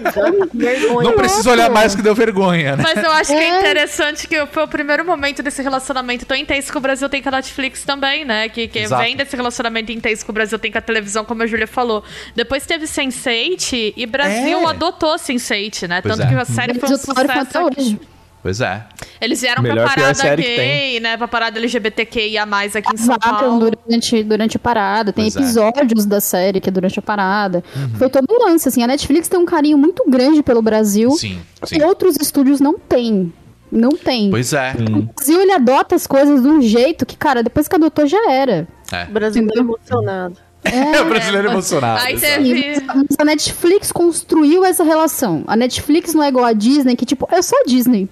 Vergonha. 0.52 1.08
Não 1.10 1.16
precisa 1.16 1.50
olhar 1.50 1.70
mais 1.70 1.94
que 1.94 2.02
deu 2.02 2.14
vergonha, 2.14 2.76
né? 2.76 2.82
Mas 2.82 3.02
eu 3.04 3.10
acho 3.12 3.30
que 3.32 3.38
é 3.38 3.48
É. 3.50 3.60
interessante 3.60 4.26
que 4.28 4.46
foi 4.46 4.64
o 4.64 4.68
primeiro 4.68 5.04
momento 5.04 5.42
desse 5.42 5.62
relacionamento 5.62 6.26
tão 6.26 6.36
intenso 6.36 6.70
que 6.72 6.78
o 6.78 6.80
Brasil 6.80 7.08
tem 7.08 7.22
com 7.22 7.28
a 7.28 7.32
Netflix 7.32 7.84
também, 7.84 8.24
né? 8.24 8.48
Que, 8.48 8.66
que 8.68 8.80
Exato. 8.80 9.02
vem 9.02 9.16
desse 9.16 9.36
relacionamento 9.36 9.92
intenso 9.92 10.24
que 10.24 10.30
o 10.30 10.34
Brasil 10.34 10.58
tem 10.58 10.70
com 10.72 10.78
a 10.78 10.82
televisão, 10.82 11.24
como 11.24 11.42
a 11.42 11.46
Júlia 11.46 11.66
falou. 11.66 12.02
Depois 12.34 12.66
teve 12.66 12.86
Sense8 12.86 13.94
e 13.96 14.06
Brasil 14.06 14.58
É. 14.60 14.70
adotou 14.70 15.14
Sense8, 15.16 15.86
né? 15.88 16.00
Pois 16.02 16.16
Tanto 16.16 16.26
é. 16.26 16.34
que 16.34 16.40
a 16.40 16.44
série 16.44 16.74
foi 16.78 16.88
um 16.88 16.96
sucesso 16.96 17.20
até 17.20 17.58
aqui. 17.58 17.80
hoje. 17.80 18.00
Pois 18.44 18.60
é. 18.60 18.84
Eles 19.22 19.40
vieram 19.40 19.62
Melhor 19.62 19.86
pra 19.86 19.94
que 19.94 20.00
a 20.00 20.14
parada 20.14 20.36
gay, 20.36 21.00
né? 21.00 21.16
Pra 21.16 21.26
parada 21.26 21.58
LGBTQIA+, 21.58 22.42
aqui 22.42 22.92
em 22.92 22.96
São 22.98 23.16
Usaram 23.16 23.38
Paulo. 23.38 23.70
durante, 23.86 24.22
durante 24.22 24.56
a 24.58 24.60
parada, 24.60 25.14
tem 25.14 25.24
Pois 25.24 25.34
é. 25.34 25.40
episódios 25.40 26.04
da 26.04 26.20
série 26.20 26.60
que 26.60 26.68
é 26.68 26.72
durante 26.72 26.98
a 26.98 27.02
parada. 27.02 27.64
Uhum. 27.74 27.94
Foi 27.96 28.10
todo 28.10 28.26
um 28.30 28.44
lance, 28.44 28.68
assim, 28.68 28.82
a 28.82 28.86
Netflix 28.86 29.28
tem 29.28 29.40
um 29.40 29.46
carinho 29.46 29.78
muito 29.78 30.04
grande 30.06 30.42
pelo 30.42 30.60
Brasil 30.60 31.10
Sim, 31.12 31.40
sim. 31.64 31.76
que 31.76 31.82
outros 31.82 32.16
estúdios 32.20 32.60
não 32.60 32.78
têm. 32.78 33.32
Não 33.72 33.92
tem. 33.92 34.28
Pois 34.28 34.52
é. 34.52 34.74
O 34.78 35.02
Brasil, 35.14 35.40
ele 35.40 35.52
adota 35.52 35.94
as 35.94 36.06
coisas 36.06 36.42
de 36.42 36.46
um 36.48 36.60
jeito 36.60 37.06
que, 37.06 37.16
cara, 37.16 37.42
depois 37.42 37.66
que 37.66 37.74
adotou 37.74 38.06
já 38.06 38.30
era. 38.30 38.68
É. 38.92 39.06
Brasileiro 39.06 39.58
emocionado. 39.58 40.36
É 40.64 41.00
o 41.00 41.06
brasileiro 41.06 41.48
emocionado. 41.48 42.02
Aí 42.02 42.12
exato. 42.12 42.42
teve... 42.42 42.82
Mas 42.86 43.16
a 43.18 43.24
Netflix 43.24 43.90
construiu 43.90 44.66
essa 44.66 44.84
relação. 44.84 45.44
A 45.46 45.56
Netflix 45.56 46.12
não 46.12 46.22
é 46.22 46.28
igual 46.28 46.44
a 46.44 46.52
Disney, 46.52 46.94
que 46.94 47.06
tipo, 47.06 47.26
eu 47.32 47.42
sou 47.42 47.58
a 47.60 47.64
Disney. 47.64 48.06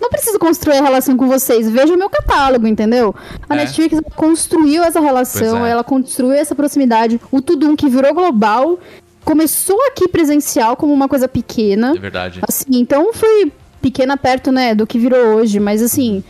Não 0.00 0.10
preciso 0.10 0.38
construir 0.38 0.78
a 0.78 0.82
relação 0.82 1.16
com 1.16 1.26
vocês, 1.26 1.68
veja 1.68 1.92
o 1.92 1.98
meu 1.98 2.08
catálogo, 2.08 2.66
entendeu? 2.66 3.14
A 3.48 3.54
É. 3.54 3.58
Netflix 3.58 4.00
construiu 4.14 4.82
essa 4.82 5.00
relação, 5.00 5.66
é. 5.66 5.70
ela 5.70 5.82
construiu 5.82 6.32
essa 6.32 6.54
proximidade. 6.54 7.20
O 7.32 7.42
Tudum 7.42 7.74
que 7.74 7.88
virou 7.88 8.14
global 8.14 8.78
começou 9.24 9.78
aqui 9.86 10.08
presencial 10.08 10.76
como 10.76 10.92
uma 10.92 11.08
coisa 11.08 11.28
pequena. 11.28 11.94
É 11.96 11.98
verdade. 11.98 12.40
Assim, 12.48 12.66
então 12.70 13.12
foi 13.12 13.52
pequena 13.80 14.16
perto, 14.16 14.50
né, 14.50 14.74
do 14.74 14.86
que 14.86 14.98
virou 14.98 15.36
hoje, 15.36 15.60
mas 15.60 15.82
assim, 15.82 16.22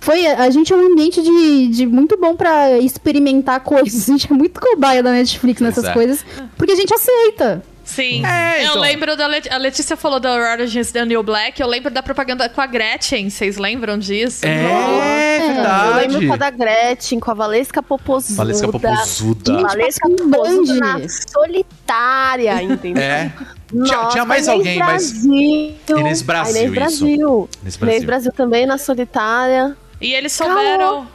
foi 0.00 0.26
a 0.26 0.48
gente 0.50 0.72
é 0.72 0.76
um 0.76 0.92
ambiente 0.92 1.20
de, 1.22 1.68
de 1.68 1.86
muito 1.86 2.16
bom 2.16 2.36
pra 2.36 2.78
experimentar 2.78 3.60
coisas. 3.60 4.06
A 4.08 4.12
gente 4.12 4.32
é 4.32 4.34
muito 4.34 4.60
cobaia 4.60 5.02
da 5.02 5.10
Netflix 5.10 5.60
nessas 5.60 5.84
é. 5.84 5.92
coisas, 5.92 6.24
porque 6.56 6.72
a 6.72 6.76
gente 6.76 6.94
aceita. 6.94 7.62
Sim. 7.86 8.26
É, 8.26 8.62
Eu 8.64 8.70
então. 8.70 8.80
lembro 8.82 9.16
da 9.16 9.26
Let 9.28 9.46
a 9.50 9.56
Letícia 9.56 9.96
falou 9.96 10.18
da 10.20 10.56
is 10.64 10.90
the 10.92 11.04
New 11.04 11.22
Black. 11.22 11.60
Eu 11.62 11.68
lembro 11.68 11.90
da 11.90 12.02
propaganda 12.02 12.48
com 12.48 12.60
a 12.60 12.66
Gretchen. 12.66 13.30
Vocês 13.30 13.56
lembram 13.56 13.96
disso? 13.96 14.44
É 14.44 15.38
Eu 15.38 15.54
verdade. 15.54 16.08
lembro 16.08 16.26
com 16.26 16.32
a 16.34 16.36
da 16.36 16.50
Gretchen, 16.50 17.20
com 17.20 17.30
a 17.30 17.34
Valesca 17.34 17.82
Popozuda. 17.82 18.36
Valesca 18.36 18.68
Popozuda. 18.68 19.62
Valesca 19.62 20.08
Passou 20.10 20.26
no 20.26 20.32
Popozuda 20.32 21.06
solitária, 21.32 22.62
entendeu? 22.62 23.02
É. 23.02 23.32
Nossa, 23.72 23.94
Tinha- 23.94 24.08
tinha 24.08 24.24
mais 24.24 24.48
alguém, 24.48 24.78
mas- 24.78 25.12
Brasil. 25.12 25.74
Inês 26.00 26.22
Brasil, 26.22 26.56
A 26.56 26.64
Inês. 26.64 26.74
Brasil. 26.74 27.06
Inês 27.06 27.48
Inês 27.62 27.76
Brasil. 27.76 28.06
Brasil. 28.06 28.32
também 28.32 28.66
na 28.66 28.78
solitária. 28.78 29.76
E 30.00 30.12
eles 30.12 30.32
souberam. 30.32 31.06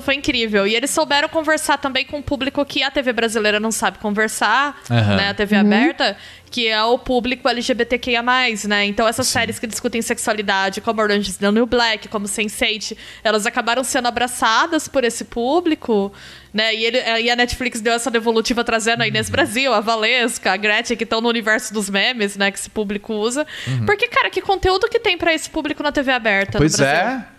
Foi 0.00 0.14
incrível. 0.14 0.66
E 0.66 0.74
eles 0.76 0.90
souberam 0.90 1.28
conversar 1.28 1.76
também 1.76 2.04
com 2.04 2.18
o 2.18 2.22
público 2.22 2.64
que 2.64 2.82
a 2.82 2.90
TV 2.90 3.12
brasileira 3.12 3.58
não 3.58 3.72
sabe 3.72 3.98
conversar, 3.98 4.80
Aham. 4.90 5.16
né? 5.16 5.28
A 5.30 5.34
TV 5.34 5.56
aberta, 5.56 6.16
que 6.50 6.68
é 6.68 6.82
o 6.84 6.96
público 6.98 7.48
LGBTQIA+, 7.48 8.22
né? 8.68 8.86
Então 8.86 9.08
essas 9.08 9.26
séries 9.26 9.58
que 9.58 9.66
discutem 9.66 10.00
sexualidade, 10.00 10.80
como 10.80 11.02
Orange 11.02 11.30
is 11.30 11.36
the 11.36 11.50
New 11.50 11.66
Black, 11.66 12.06
como 12.08 12.26
Sense8, 12.26 12.96
elas 13.24 13.44
acabaram 13.44 13.82
sendo 13.82 14.06
abraçadas 14.06 14.86
por 14.86 15.02
esse 15.02 15.24
público, 15.24 16.12
né? 16.54 16.72
E, 16.74 16.84
ele, 16.84 16.98
e 17.22 17.28
a 17.30 17.34
Netflix 17.34 17.80
deu 17.80 17.92
essa 17.94 18.10
devolutiva 18.10 18.62
trazendo 18.62 19.02
a 19.02 19.08
Inês 19.08 19.26
Uhum. 19.26 19.32
Brasil, 19.32 19.72
a 19.74 19.80
Valesca, 19.80 20.52
a 20.52 20.56
Gretchen, 20.56 20.96
que 20.96 21.04
estão 21.04 21.20
no 21.20 21.28
universo 21.28 21.74
dos 21.74 21.90
memes, 21.90 22.36
né? 22.36 22.50
Que 22.52 22.58
esse 22.58 22.70
público 22.70 23.14
usa. 23.14 23.44
Uhum. 23.66 23.84
Porque, 23.84 24.06
cara, 24.06 24.30
que 24.30 24.40
conteúdo 24.40 24.88
que 24.88 25.00
tem 25.00 25.18
pra 25.18 25.34
esse 25.34 25.50
público 25.50 25.82
na 25.82 25.90
TV 25.90 26.12
aberta 26.12 26.58
Pois 26.58 26.72
no 26.72 26.78
Brasil? 26.78 26.96
é. 27.08 27.31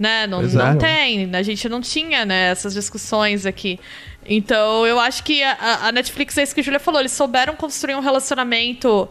Né? 0.00 0.26
Não, 0.26 0.40
não 0.40 0.66
é. 0.68 0.76
tem. 0.76 1.30
A 1.36 1.42
gente 1.42 1.68
não 1.68 1.82
tinha, 1.82 2.24
né, 2.24 2.50
essas 2.50 2.72
discussões 2.72 3.44
aqui. 3.44 3.78
Então, 4.24 4.86
eu 4.86 4.98
acho 4.98 5.22
que 5.22 5.42
a, 5.42 5.88
a 5.88 5.92
Netflix, 5.92 6.38
é 6.38 6.42
isso 6.42 6.54
que 6.54 6.62
a 6.62 6.64
Julia 6.64 6.80
falou, 6.80 7.00
eles 7.00 7.12
souberam 7.12 7.54
construir 7.54 7.94
um 7.94 8.00
relacionamento 8.00 9.06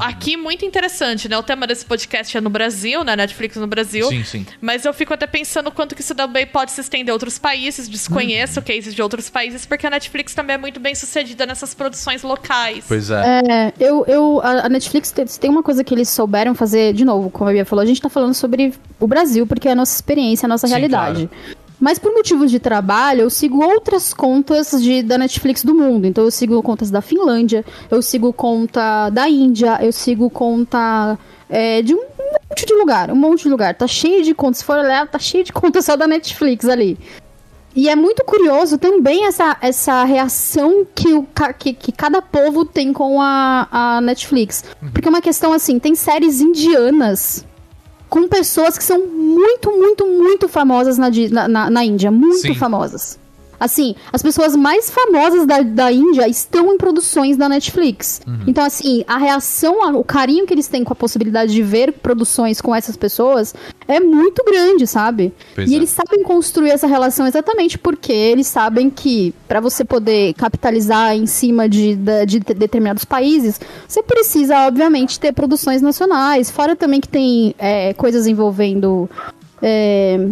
aqui 0.00 0.36
muito 0.36 0.64
interessante, 0.64 1.28
né? 1.28 1.36
O 1.36 1.42
tema 1.42 1.66
desse 1.66 1.84
podcast 1.84 2.36
é 2.36 2.40
no 2.40 2.50
Brasil, 2.50 3.02
né? 3.04 3.16
Netflix 3.16 3.56
no 3.56 3.66
Brasil. 3.66 4.08
Sim, 4.08 4.24
sim. 4.24 4.46
Mas 4.60 4.84
eu 4.84 4.92
fico 4.92 5.12
até 5.14 5.26
pensando 5.26 5.70
quanto 5.70 5.94
que 5.94 6.00
isso 6.00 6.14
também 6.14 6.46
pode 6.46 6.70
se 6.72 6.80
estender 6.80 7.12
a 7.12 7.14
outros 7.14 7.38
países. 7.38 7.88
Desconheço 7.88 8.62
cases 8.62 8.94
de 8.94 9.02
outros 9.02 9.28
países, 9.30 9.66
porque 9.66 9.86
a 9.86 9.90
Netflix 9.90 10.34
também 10.34 10.54
é 10.54 10.58
muito 10.58 10.80
bem 10.80 10.94
sucedida 10.94 11.46
nessas 11.46 11.74
produções 11.74 12.22
locais. 12.22 12.84
Pois 12.86 13.10
é. 13.10 13.42
É, 13.48 13.72
eu, 13.80 14.04
eu, 14.06 14.40
a 14.42 14.68
Netflix 14.68 15.10
tem, 15.10 15.24
tem 15.26 15.50
uma 15.50 15.62
coisa 15.62 15.82
que 15.82 15.94
eles 15.94 16.08
souberam 16.08 16.54
fazer, 16.54 16.92
de 16.92 17.04
novo, 17.04 17.30
como 17.30 17.50
a 17.50 17.52
Bia 17.52 17.64
falou, 17.64 17.82
a 17.82 17.86
gente 17.86 18.00
tá 18.00 18.08
falando 18.08 18.34
sobre 18.34 18.72
o 18.98 19.06
Brasil, 19.06 19.46
porque 19.46 19.68
é 19.68 19.72
a 19.72 19.74
nossa 19.74 19.94
experiência, 19.94 20.46
a 20.46 20.48
nossa 20.48 20.66
Sim, 20.66 20.74
realidade. 20.74 21.28
Mas 21.80 21.98
por 21.98 22.12
motivos 22.12 22.50
de 22.50 22.58
trabalho, 22.58 23.22
eu 23.22 23.30
sigo 23.30 23.62
outras 23.62 24.12
contas 24.12 24.70
de, 24.82 25.02
da 25.02 25.16
Netflix 25.16 25.62
do 25.62 25.74
mundo. 25.74 26.06
Então 26.06 26.24
eu 26.24 26.30
sigo 26.30 26.60
contas 26.62 26.90
da 26.90 27.00
Finlândia, 27.00 27.64
eu 27.90 28.02
sigo 28.02 28.32
conta 28.32 29.10
da 29.10 29.28
Índia, 29.28 29.78
eu 29.80 29.92
sigo 29.92 30.28
conta 30.28 31.18
é, 31.48 31.80
de 31.82 31.94
um 31.94 32.04
monte 32.50 32.66
de 32.66 32.74
lugar, 32.74 33.10
um 33.10 33.16
monte 33.16 33.44
de 33.44 33.48
lugar. 33.48 33.74
Tá 33.74 33.86
cheio 33.86 34.24
de 34.24 34.34
contas. 34.34 34.58
Se 34.58 34.64
for 34.64 34.78
olhar, 34.78 35.06
tá 35.06 35.18
cheio 35.18 35.44
de 35.44 35.52
contas 35.52 35.84
só 35.84 35.96
da 35.96 36.06
Netflix 36.06 36.68
ali. 36.68 36.98
E 37.76 37.88
é 37.88 37.94
muito 37.94 38.24
curioso 38.24 38.76
também 38.76 39.26
essa, 39.26 39.56
essa 39.60 40.02
reação 40.02 40.84
que, 40.92 41.14
o, 41.14 41.24
que, 41.56 41.72
que 41.72 41.92
cada 41.92 42.20
povo 42.20 42.64
tem 42.64 42.92
com 42.92 43.22
a, 43.22 43.68
a 43.70 44.00
Netflix. 44.00 44.64
Porque 44.92 45.06
é 45.06 45.10
uma 45.10 45.20
questão 45.20 45.52
assim, 45.52 45.78
tem 45.78 45.94
séries 45.94 46.40
indianas 46.40 47.46
com 48.08 48.26
pessoas 48.28 48.78
que 48.78 48.84
são 48.84 49.06
muito, 49.06 49.70
muito, 49.70 50.06
muito 50.06 50.48
famosas 50.48 50.98
na, 50.98 51.48
na, 51.48 51.70
na 51.70 51.84
Índia. 51.84 52.10
Muito 52.10 52.40
Sim. 52.40 52.54
famosas. 52.54 53.18
Assim, 53.60 53.94
as 54.12 54.22
pessoas 54.22 54.56
mais 54.56 54.90
famosas 54.90 55.46
da, 55.46 55.60
da 55.60 55.92
Índia 55.92 56.26
estão 56.28 56.72
em 56.72 56.78
produções 56.78 57.36
da 57.36 57.48
Netflix. 57.48 58.20
Uhum. 58.26 58.40
Então, 58.46 58.64
assim, 58.64 59.04
a 59.06 59.18
reação, 59.18 59.94
o 59.96 60.04
carinho 60.04 60.46
que 60.46 60.54
eles 60.54 60.68
têm 60.68 60.84
com 60.84 60.92
a 60.92 60.96
possibilidade 60.96 61.52
de 61.52 61.62
ver 61.62 61.92
produções 61.92 62.60
com 62.60 62.74
essas 62.74 62.96
pessoas 62.96 63.54
é 63.86 64.00
muito 64.00 64.42
grande, 64.44 64.86
sabe? 64.86 65.32
Pois 65.54 65.70
e 65.70 65.74
é. 65.74 65.76
eles 65.76 65.90
sabem 65.90 66.22
construir 66.22 66.70
essa 66.70 66.86
relação 66.86 67.26
exatamente 67.26 67.78
porque 67.78 68.12
eles 68.12 68.46
sabem 68.46 68.88
que 68.88 69.34
para 69.46 69.60
você 69.60 69.84
poder 69.84 70.34
capitalizar 70.34 71.14
em 71.14 71.26
cima 71.26 71.68
de, 71.68 71.96
de 71.96 72.38
de 72.38 72.54
determinados 72.54 73.04
países, 73.04 73.60
você 73.86 74.02
precisa, 74.02 74.66
obviamente, 74.66 75.18
ter 75.18 75.32
produções 75.32 75.82
nacionais. 75.82 76.50
Fora 76.50 76.76
também 76.76 77.00
que 77.00 77.08
tem 77.08 77.54
é, 77.58 77.92
coisas 77.94 78.26
envolvendo. 78.26 79.08
é, 79.60 80.28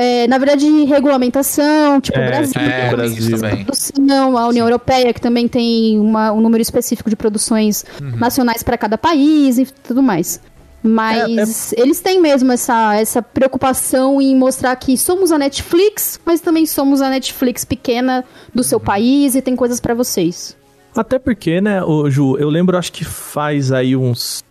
é, 0.00 0.28
na 0.28 0.38
verdade, 0.38 0.64
regulamentação, 0.84 2.00
tipo, 2.00 2.18
É, 2.18 2.26
Brasil, 2.28 2.60
É, 2.60 2.90
Brasil. 2.90 3.18
isso 3.18 3.30
também. 3.32 3.64
produção, 3.64 4.38
a 4.38 4.46
União 4.46 4.66
Europeia, 4.66 5.12
que 5.12 5.20
também 5.20 5.48
tem 5.48 5.98
uma- 5.98 6.30
um 6.32 6.40
número 6.40 6.62
específico 6.62 7.10
de 7.10 7.16
produções 7.16 7.84
nacionais 8.00 8.62
para 8.62 8.78
cada 8.78 8.96
país 8.96 9.58
e 9.58 9.66
tudo 9.66 10.02
mais. 10.02 10.40
Mas 10.80 11.72
eles 11.72 12.00
têm 12.00 12.20
mesmo 12.20 12.52
essa, 12.52 12.94
essa 12.94 13.20
preocupação 13.20 14.22
em 14.22 14.36
mostrar 14.36 14.74
que 14.76 14.96
somos 14.96 15.32
a 15.32 15.38
Netflix, 15.38 16.20
mas 16.24 16.40
também 16.40 16.64
somos 16.66 17.02
a 17.02 17.10
Netflix 17.10 17.64
pequena 17.64 18.24
do 18.54 18.62
seu 18.62 18.78
país 18.78 19.34
e 19.34 19.42
tem 19.42 19.56
coisas 19.56 19.80
para 19.80 19.94
vocês. 19.94 20.56
Até 20.96 21.18
porque, 21.18 21.60
né, 21.60 21.82
ô, 21.82 22.08
Ju, 22.08 22.36
eu 22.38 22.48
lembro, 22.48 22.76
acho 22.78 22.92
que 22.92 23.04
faz 23.04 23.72
aí 23.72 23.96
uns 23.96 24.44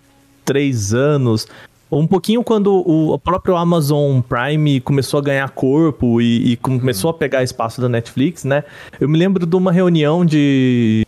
três 0.44 0.94
anos, 0.94 1.48
um 1.92 2.06
pouquinho 2.06 2.44
quando 2.44 2.74
o, 2.76 3.18
próprio 3.18 3.56
Amazon 3.56 4.20
Prime 4.22 4.82
começou 4.82 5.20
a 5.20 5.24
ganhar 5.24 5.50
corpo 5.50 6.22
e, 6.22 6.54
e 6.54 6.58
começou 6.58 7.10
a 7.10 7.14
pegar 7.14 7.44
espaço 7.44 7.80
da 7.80 7.88
Netflix, 7.88 8.44
né? 8.44 8.64
Eu 9.00 9.08
me 9.08 9.18
lembro 9.18 9.46
de 9.46 9.56
uma 9.56 9.72
reunião 9.72 10.26
de 10.26 11.06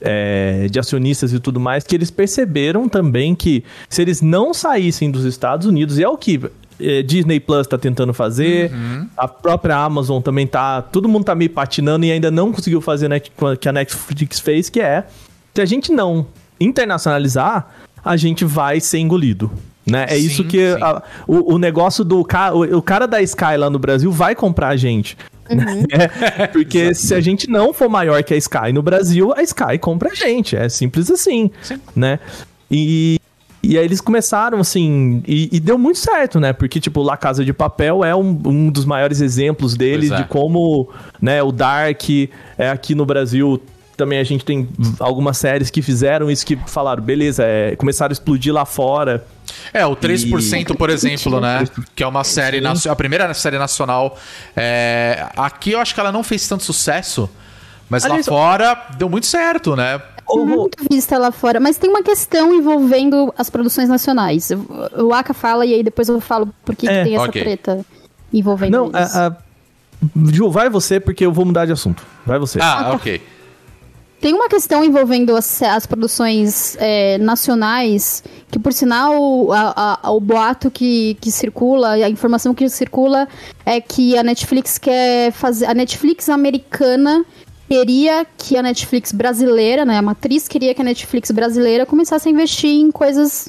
é, 0.00 0.66
de 0.70 0.78
acionistas 0.78 1.32
e 1.32 1.40
tudo 1.40 1.60
mais, 1.60 1.84
que 1.84 1.94
eles 1.94 2.10
perceberam 2.10 2.88
também 2.88 3.34
que 3.34 3.64
se 3.88 4.02
eles 4.02 4.20
não 4.20 4.52
saíssem 4.52 5.10
dos 5.10 5.24
Estados 5.24 5.66
Unidos, 5.66 5.98
e 5.98 6.02
é 6.02 6.08
o 6.08 6.16
que 6.16 6.40
é, 6.80 7.02
Disney 7.02 7.38
Plus 7.38 7.66
tá 7.66 7.78
tentando 7.78 8.12
fazer, 8.12 8.72
a 9.16 9.28
própria 9.28 9.76
Amazon 9.76 10.20
também 10.20 10.46
tá, 10.46 10.82
todo 10.82 11.08
mundo 11.08 11.24
tá 11.24 11.34
meio 11.34 11.50
patinando 11.50 12.04
e 12.04 12.10
ainda 12.10 12.30
não 12.30 12.52
conseguiu 12.52 12.80
fazer 12.80 13.08
o 13.12 13.56
que 13.56 13.68
a 13.68 13.72
Netflix 13.72 14.40
fez, 14.40 14.68
que 14.68 14.80
é, 14.80 15.04
se 15.54 15.60
a 15.60 15.64
gente 15.64 15.92
não 15.92 16.26
internacionalizar, 16.60 17.68
a 18.04 18.16
gente 18.16 18.44
vai 18.44 18.80
ser 18.80 18.98
engolido. 18.98 19.50
Né? 19.84 20.06
É 20.08 20.14
Sim, 20.14 20.26
isso 20.26 20.44
que 20.44 20.74
sim. 20.74 20.82
a- 20.82 21.02
o, 21.26 21.54
o 21.54 21.58
negócio 21.58 22.04
do 22.04 22.24
cara, 22.24 22.54
o, 22.54 22.78
o 22.78 22.82
cara 22.82 23.06
da 23.06 23.20
Sky 23.20 23.56
lá 23.56 23.68
no 23.68 23.78
Brasil 23.78 24.12
vai 24.12 24.34
comprar 24.34 24.68
a 24.68 24.76
gente. 24.76 25.16
É, 25.92 26.46
porque 26.46 26.94
se 26.94 27.14
a 27.14 27.20
gente 27.20 27.50
não 27.50 27.74
for 27.74 27.88
maior 27.88 28.22
que 28.22 28.32
a 28.32 28.36
Sky 28.36 28.72
no 28.72 28.80
Brasil, 28.80 29.34
a 29.36 29.42
Sky 29.42 29.76
compra 29.78 30.10
a 30.10 30.14
gente. 30.14 30.56
É 30.56 30.68
simples 30.68 31.10
assim, 31.10 31.50
né? 31.94 32.18
E, 32.70 33.18
e 33.62 33.76
aí 33.76 33.84
eles 33.84 34.00
começaram 34.00 34.58
assim, 34.60 35.22
e, 35.26 35.48
e 35.52 35.60
deu 35.60 35.76
muito 35.76 35.98
certo, 35.98 36.40
né? 36.40 36.52
Porque, 36.54 36.80
tipo, 36.80 37.02
La 37.02 37.16
Casa 37.18 37.44
de 37.44 37.52
Papel 37.52 38.02
é 38.02 38.14
um, 38.14 38.40
um 38.46 38.70
dos 38.70 38.84
maiores 38.86 39.20
exemplos 39.20 39.76
dele 39.76 40.12
é. 40.12 40.16
de 40.16 40.24
como, 40.24 40.88
né, 41.20 41.42
o 41.42 41.52
Dark 41.52 42.02
é 42.56 42.70
aqui 42.70 42.94
no 42.94 43.04
Brasil. 43.04 43.60
Também 43.94 44.18
a 44.18 44.24
gente 44.24 44.44
tem 44.44 44.66
algumas 44.98 45.36
séries 45.36 45.68
que 45.68 45.82
fizeram 45.82 46.30
isso, 46.30 46.46
que 46.46 46.56
falaram, 46.66 47.02
beleza, 47.02 47.44
é, 47.44 47.76
começaram 47.76 48.10
a 48.10 48.14
explodir 48.14 48.54
lá 48.54 48.64
fora. 48.64 49.24
É, 49.72 49.84
o 49.86 49.96
3%, 49.96 50.76
por 50.76 50.90
exemplo, 50.90 51.40
né? 51.40 51.64
Que 51.94 52.02
é 52.02 52.06
uma 52.06 52.24
série, 52.24 52.60
nacio- 52.60 52.90
a 52.90 52.96
primeira 52.96 53.32
série 53.34 53.58
nacional. 53.58 54.18
é, 54.56 55.26
Aqui 55.36 55.72
eu 55.72 55.80
acho 55.80 55.94
que 55.94 56.00
ela 56.00 56.12
não 56.12 56.22
fez 56.22 56.46
tanto 56.48 56.62
sucesso, 56.64 57.28
mas 57.88 58.04
Aliás, 58.04 58.26
lá 58.26 58.32
fora 58.32 58.86
deu 58.98 59.08
muito 59.08 59.26
certo, 59.26 59.74
né? 59.76 60.00
Muito 60.34 60.76
vista 60.90 61.18
lá 61.18 61.30
fora, 61.30 61.60
mas 61.60 61.76
tem 61.76 61.90
uma 61.90 62.02
questão 62.02 62.54
envolvendo 62.54 63.34
as 63.36 63.50
produções 63.50 63.88
nacionais. 63.88 64.50
O 64.96 65.12
Aka 65.12 65.34
fala 65.34 65.66
e 65.66 65.74
aí 65.74 65.82
depois 65.82 66.08
eu 66.08 66.20
falo 66.20 66.48
por 66.64 66.74
que, 66.74 66.86
que 66.86 66.92
É, 66.92 67.04
tem 67.04 67.14
essa 67.16 67.24
ok. 67.24 67.42
treta 67.42 67.84
envolvendo 68.32 68.70
Não, 68.72 68.86
eles. 68.86 69.14
a, 69.16 69.26
a- 69.26 69.36
Ju, 70.32 70.50
vai 70.50 70.68
você, 70.70 70.98
porque 70.98 71.24
eu 71.26 71.32
vou 71.32 71.44
mudar 71.44 71.66
de 71.66 71.72
assunto. 71.72 72.04
Vai 72.26 72.38
você. 72.38 72.58
Ah, 72.62 72.92
ok. 72.94 73.20
Tem 74.22 74.32
uma 74.32 74.48
questão 74.48 74.84
envolvendo 74.84 75.34
as, 75.36 75.60
as 75.62 75.84
produções 75.84 76.76
é, 76.78 77.18
nacionais, 77.18 78.22
que 78.52 78.56
por 78.58 78.72
sinal 78.72 79.52
a- 79.52 79.98
a- 80.00 80.10
o 80.12 80.20
boato 80.20 80.70
que, 80.70 81.16
que 81.20 81.28
circula, 81.32 81.90
a 81.94 82.08
informação 82.08 82.54
que 82.54 82.68
circula 82.68 83.26
é 83.66 83.80
que 83.80 84.16
a 84.16 84.22
Netflix 84.22 84.78
quer 84.78 85.32
fazer. 85.32 85.66
A 85.66 85.74
Netflix 85.74 86.28
americana 86.28 87.24
queria 87.68 88.24
que 88.38 88.56
a 88.56 88.62
Netflix 88.62 89.10
brasileira, 89.10 89.84
né? 89.84 89.98
A 89.98 90.02
matriz 90.02 90.46
queria 90.46 90.72
que 90.72 90.80
a 90.80 90.84
Netflix 90.84 91.32
brasileira 91.32 91.84
começasse 91.84 92.28
a 92.28 92.30
investir 92.32 92.70
em 92.70 92.92
coisas 92.92 93.48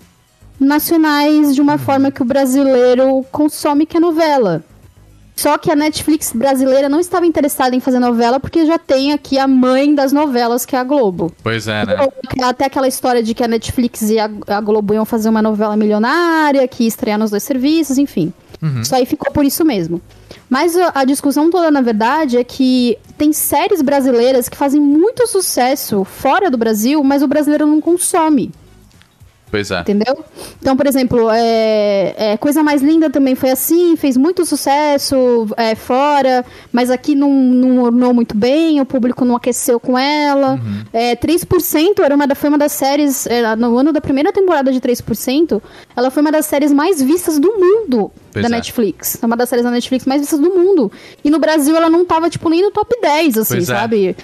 nacionais 0.60 1.54
de 1.54 1.62
uma 1.62 1.78
forma 1.78 2.10
que 2.10 2.24
o 2.24 2.26
brasileiro 2.26 3.24
consome, 3.32 3.86
que 3.86 3.98
é 3.98 4.00
novela. 4.00 4.64
Só 5.36 5.58
que 5.58 5.72
a 5.72 5.76
Netflix 5.76 6.32
brasileira 6.32 6.88
não 6.88 7.00
estava 7.00 7.26
interessada 7.26 7.76
em 7.76 7.80
fazer 7.80 8.00
novela 8.00 8.40
porque 8.40 8.66
já 8.66 8.78
tem 8.78 9.14
aqui 9.14 9.40
a 9.40 9.48
mãe 9.48 9.94
das 9.94 10.12
novelas, 10.12 10.66
que 10.66 10.76
é 10.76 10.80
a 10.80 10.84
Globo. 10.84 11.32
Pois 11.42 11.68
é, 11.68 11.86
né? 11.86 11.96
Até 12.44 12.66
aquela 12.66 12.88
história 12.88 13.24
de 13.24 13.34
que 13.34 13.44
a 13.44 13.48
Netflix 13.48 14.02
e 14.10 14.20
a, 14.20 14.30
a 14.48 14.62
Globo 14.62 14.94
iam 14.94 15.06
fazer 15.06 15.30
uma 15.30 15.42
novela 15.42 15.76
milionária, 15.76 16.68
que 16.68 16.84
ia 16.84 16.88
estrear 16.88 17.18
nos 17.18 17.32
dois 17.32 17.44
serviços, 17.44 17.98
enfim. 17.98 18.32
Isso 18.82 18.96
aí 18.96 19.06
ficou 19.06 19.32
por 19.32 19.44
isso 19.44 19.66
mesmo. 19.66 20.02
Mas 20.50 20.78
a, 20.78 20.92
a 20.96 21.04
discussão 21.04 21.50
toda, 21.50 21.70
na 21.70 21.82
verdade, 21.82 22.38
é 22.38 22.44
que 22.44 22.98
tem 23.18 23.34
séries 23.34 23.82
brasileiras 23.82 24.48
que 24.48 24.56
fazem 24.56 24.80
muito 24.80 25.28
sucesso 25.28 26.04
fora 26.06 26.50
do 26.50 26.58
Brasil, 26.58 27.04
mas 27.04 27.22
o 27.24 27.28
brasileiro 27.28 27.66
não 27.68 27.82
consome. 27.82 28.52
Pois 29.54 29.70
é. 29.70 29.82
Entendeu? 29.82 30.26
Então, 30.60 30.76
por 30.76 30.88
exemplo, 30.88 31.30
é, 31.30 32.16
é, 32.18 32.38
Coisa 32.38 32.64
Mais 32.64 32.82
Linda 32.82 33.08
também 33.08 33.36
foi 33.36 33.52
assim, 33.52 33.96
fez 33.96 34.18
muito 34.18 34.48
sucesso 34.48 35.48
é, 35.56 35.76
fora, 35.76 36.44
mas 36.72 36.90
aqui 36.90 37.14
não, 37.14 37.32
não 37.32 37.84
ornou 37.84 38.16
muito 38.16 38.36
bem, 38.36 38.82
o 38.82 38.86
público 38.86 39.24
não 39.24 39.36
aqueceu 39.36 39.80
com 39.80 39.96
ela. 39.96 40.54
Uhum. 40.54 40.84
É, 40.92 41.16
3% 41.16 42.00
era 42.04 42.16
uma 42.16 42.26
da, 42.26 42.34
foi 42.34 42.50
uma 42.50 42.58
das 42.58 42.72
séries, 42.72 43.28
é, 43.28 43.56
no 43.56 43.78
ano 43.78 43.94
da 43.94 44.02
primeira 44.02 44.34
temporada 44.34 44.72
de 44.72 44.82
3%, 44.82 45.62
ela 45.96 46.10
foi 46.10 46.22
uma 46.22 46.32
das 46.32 46.48
séries 46.48 46.74
mais 46.74 47.00
vistas 47.00 47.38
do 47.38 47.52
mundo 47.52 48.12
Pois 48.32 48.42
da 48.42 48.50
é. 48.50 48.58
Netflix. 48.58 49.20
É 49.22 49.26
uma 49.28 49.38
das 49.38 49.48
séries 49.48 49.64
da 49.64 49.70
Netflix 49.70 50.06
mais 50.08 50.22
vistas 50.22 50.40
do 50.40 50.50
mundo. 50.50 50.92
E 51.24 51.30
no 51.30 51.38
Brasil 51.38 51.78
ela 51.78 51.92
não 51.92 52.04
tava, 52.04 52.28
tipo, 52.28 52.50
nem 52.50 52.64
no 52.64 52.72
top 52.72 53.00
10, 53.00 53.38
assim, 53.38 53.54
Pois 53.54 53.70
é. 53.70 53.76
sabe? 53.76 54.08
É 54.08 54.16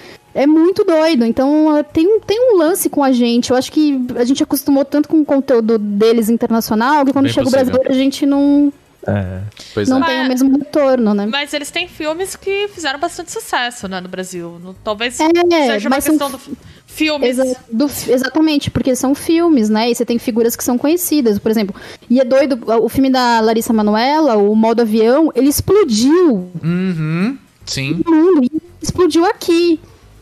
muito 0.46 0.84
doido. 0.84 1.24
Então 1.24 1.84
tem, 1.92 2.06
um- 2.06 2.20
tem 2.20 2.52
um 2.52 2.56
lance 2.58 2.88
com 2.88 3.02
a 3.02 3.12
gente. 3.12 3.50
Eu 3.50 3.56
acho 3.56 3.70
que 3.72 3.98
a 4.16 4.24
gente 4.24 4.42
acostumou 4.42 4.84
tanto 4.84 5.08
com 5.08 5.20
o 5.20 5.24
conteúdo 5.24 5.78
deles 5.78 6.28
internacional 6.28 7.04
que 7.04 7.12
quando 7.12 7.24
Bem 7.26 7.32
chega 7.34 7.48
o 7.48 7.50
brasileiro 7.50 7.90
a 7.90 7.94
gente 7.94 8.24
não, 8.26 8.72
É. 9.06 9.40
Pois 9.74 9.88
não 9.88 10.02
é. 10.02 10.06
tem 10.06 10.24
o 10.24 10.28
mesmo 10.28 10.56
retorno, 10.58 11.14
né? 11.14 11.26
Mas 11.26 11.52
eles 11.54 11.70
têm 11.70 11.88
filmes 11.88 12.36
que 12.36 12.68
fizeram 12.68 12.98
bastante 12.98 13.32
sucesso, 13.32 13.88
né, 13.88 14.00
no 14.00 14.08
Brasil. 14.08 14.58
No- 14.62 14.74
talvez 14.84 15.18
É, 15.18 15.26
seja 15.72 15.88
uma 15.88 15.96
mas 15.96 16.04
são 16.04 16.18
questão 16.18 16.30
do 16.30 16.38
filmes. 16.86 17.38
Exa- 17.38 17.56
do- 17.72 17.90
exatamente, 18.08 18.70
porque 18.70 18.94
são 18.94 19.14
filmes, 19.14 19.68
né? 19.70 19.90
E 19.90 19.94
você 19.94 20.04
tem 20.04 20.18
figuras 20.18 20.54
que 20.54 20.62
são 20.62 20.76
conhecidas, 20.76 21.38
por 21.38 21.50
exemplo. 21.50 21.74
E 22.10 22.20
é 22.20 22.24
doido, 22.24 22.58
o 22.66 22.88
filme 22.88 23.08
da 23.10 23.40
Larissa 23.40 23.72
Manoela, 23.72 24.36
o 24.36 24.54
Modo 24.54 24.82
Avião, 24.82 25.32
ele 25.34 25.48
explodiu 25.48 26.50
Uhum. 26.62 27.38
Sim. 27.64 28.02
no 28.04 28.12
mundo 28.12 28.44
e 28.44 28.50
explodiu 28.82 29.24
aqui. 29.24 29.80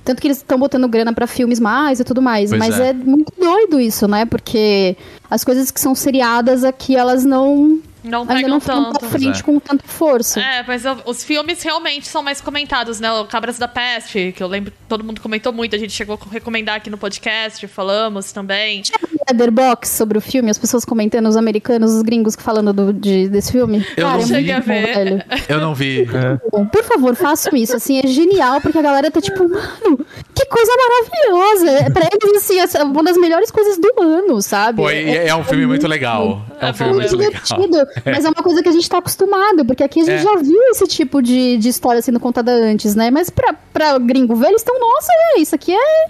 Tanto 0.09 0.23
que 0.23 0.27
eles 0.27 0.39
estão 0.39 0.59
botando 0.59 0.89
grana 0.89 1.13
pra 1.13 1.27
filmes 1.27 1.61
mais 1.61 2.01
e 2.01 2.05
tudo 2.05 2.23
mais. 2.23 2.49
Pois 2.49 2.59
Mas 2.59 2.81
é. 2.81 2.89
é. 2.89 2.93
muito 2.95 3.31
doido 3.39 3.79
isso, 3.79 4.09
né? 4.09 4.25
Porque 4.25 4.97
as 5.31 5.45
coisas 5.45 5.71
que 5.71 5.79
são 5.79 5.95
seriadas 5.95 6.65
aqui, 6.65 6.97
elas 6.97 7.27
não. 7.27 7.79
Não 8.03 8.21
ainda 8.23 8.35
pegam 8.37 8.49
não 8.49 8.61
ficam 8.61 8.85
tanto. 8.85 9.01
pra 9.01 9.09
frente 9.11 9.41
é. 9.41 9.43
com 9.43 9.61
tanta 9.61 9.87
força. 9.87 10.41
É, 10.41 10.65
mas 10.67 10.87
eu- 10.87 10.97
os 11.05 11.23
filmes 11.23 11.63
realmente 11.63 12.09
são 12.09 12.23
mais 12.23 12.41
comentados, 12.41 13.01
né? 13.01 13.13
O 13.13 13.27
Cabras 13.27 13.59
da 13.59 13.69
Peste, 13.69 14.33
que 14.35 14.43
eu 14.43 14.47
lembro 14.49 14.71
que 14.71 14.79
todo 14.89 15.05
mundo 15.05 15.21
comentou 15.21 15.53
muito, 15.53 15.77
a 15.77 15.79
gente 15.79 15.93
chegou 15.93 16.19
a 16.19 16.33
recomendar 16.33 16.77
aqui 16.77 16.89
no 16.89 16.97
podcast, 16.97 17.67
falamos 17.69 18.33
também. 18.33 18.83
Letterbox 19.31 19.89
sobre 19.91 20.19
o 20.19 20.21
filme, 20.21 20.51
as 20.51 20.59
pessoas 20.59 20.85
comentando, 20.85 21.27
os 21.29 21.37
americanos, 21.37 21.93
os 21.93 22.03
gringos 22.03 22.35
falando 22.37 22.73
do- 22.73 22.93
de- 22.93 23.29
desse 23.29 23.53
filme. 23.53 23.85
Eu 23.97 24.07
Cara, 24.07 24.19
não 24.19 24.25
é 24.25 24.27
Cheguei 24.27 24.53
a 24.53 24.61
ver. 24.61 24.95
velho. 24.95 25.23
Eu 25.49 25.61
não 25.61 25.75
vi. 25.75 26.09
Bom, 26.53 26.67
Por 26.67 26.83
favor, 26.85 27.15
façam 27.15 27.55
isso. 27.57 27.77
Assim, 27.77 27.99
é 28.03 28.07
genial, 28.07 28.61
porque 28.61 28.79
a 28.79 28.83
galera 28.83 29.11
tá 29.11 29.21
tipo, 29.21 29.49
mano, 29.49 30.07
que 30.35 30.45
coisa 30.47 30.73
maravilhosa. 30.77 31.71
É, 31.87 31.91
Pra 31.91 32.07
eles, 32.13 32.37
assim, 32.39 32.59
essa 32.61 32.79
é 32.79 32.83
uma 32.85 33.03
das 33.03 33.17
melhores 33.17 33.51
coisas 33.51 33.79
do 33.79 33.93
ano, 34.03 34.41
sabe? 34.43 34.83
Pô, 34.83 34.91
e 34.91 35.17
é, 35.17 35.35
um 35.35 35.45
filme 35.45 35.67
muito 35.67 35.87
legal. 35.87 36.43
É 36.61 36.67
um 36.67 36.69
É 36.69 36.73
filme 36.73 36.93
bom. 36.93 36.99
muito 37.01 37.17
legal. 37.17 37.43
divertido, 37.43 37.79
mas 38.05 38.25
é 38.25 38.29
uma 38.29 38.43
coisa 38.43 38.63
que 38.63 38.69
a 38.69 38.73
gente 38.73 38.89
tá 38.89 38.99
acostumado, 38.99 39.65
porque 39.65 39.83
aqui 39.83 40.01
a 40.01 40.05
gente 40.05 40.21
É. 40.21 40.23
já 40.23 40.37
viu 40.37 40.61
esse 40.71 40.87
tipo 40.87 41.21
de, 41.23 41.57
de 41.59 41.69
história 41.69 42.01
sendo 42.03 42.21
contada 42.21 42.53
antes, 42.53 42.95
né? 42.95 43.11
Mas 43.11 43.31
pra, 43.31 43.55
pra 43.73 43.99
gringo 43.99 44.35
ver, 44.37 44.49
eles 44.49 44.61
estão, 44.63 44.79
nossa, 44.79 45.11
é, 45.37 45.41
isso 45.41 45.55
aqui 45.55 45.73
é 45.75 46.07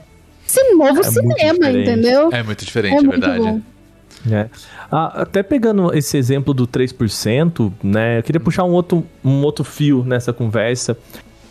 esse 0.48 0.72
novo 0.74 0.94
muito 0.94 1.10
cinema, 1.12 1.70
entendeu? 1.70 2.30
É 2.32 2.42
muito 2.42 2.64
diferente, 2.64 2.94
É 2.94 2.98
é, 2.98 3.02
muito 3.02 3.20
verdade. 3.20 3.38
bom. 3.40 3.60
É. 4.30 4.48
Ah, 4.90 5.22
até 5.22 5.42
pegando 5.42 5.94
esse 5.96 6.16
exemplo 6.16 6.52
do 6.52 6.66
3%, 6.66 7.72
né? 7.82 8.18
Eu 8.18 8.22
queria 8.22 8.40
puxar 8.40 8.64
um 8.64 8.72
outro, 8.72 9.04
um 9.24 9.42
outro 9.42 9.62
fio 9.64 10.02
nessa 10.04 10.32
conversa. 10.32 10.96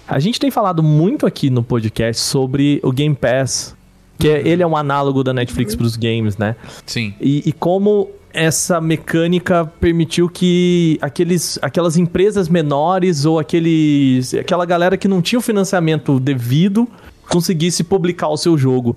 A 0.08 0.20
gente 0.20 0.39
tem 0.39 0.52
falado 0.52 0.82
muito 0.84 1.26
aqui 1.26 1.50
no 1.50 1.64
podcast 1.64 2.22
sobre 2.22 2.80
o 2.84 2.91
Game 2.91 3.16
Pass, 3.16 3.76
que 4.20 4.28
é- 4.28 4.45
ele 4.48 4.64
é 4.64 4.68
um 4.68 4.76
análogo 4.76 5.24
da 5.24 5.34
Netflix 5.34 5.76
para 5.76 5.86
os 5.86 5.95
games, 5.95 6.38
né? 6.38 6.56
Sim. 6.86 7.14
E, 7.22 7.43
e 7.48 7.52
como 7.54 8.10
essa 8.34 8.80
mecânica 8.82 9.66
permitiu 9.80 10.30
que 10.30 10.98
aqueles, 11.02 11.58
aquelas 11.62 11.98
empresas 11.98 12.48
menores 12.50 13.26
ou 13.26 13.39
aqueles, 13.39 14.34
aquela 14.34 14.66
galera 14.66 14.98
que 14.98 15.08
não 15.08 15.22
tinha 15.22 15.39
o 15.39 15.41
financiamento 15.41 16.20
devido 16.20 16.88
conseguisse 17.30 17.84
publicar 17.84 18.28
o 18.30 18.38
seu 18.38 18.57
jogo. 18.57 18.95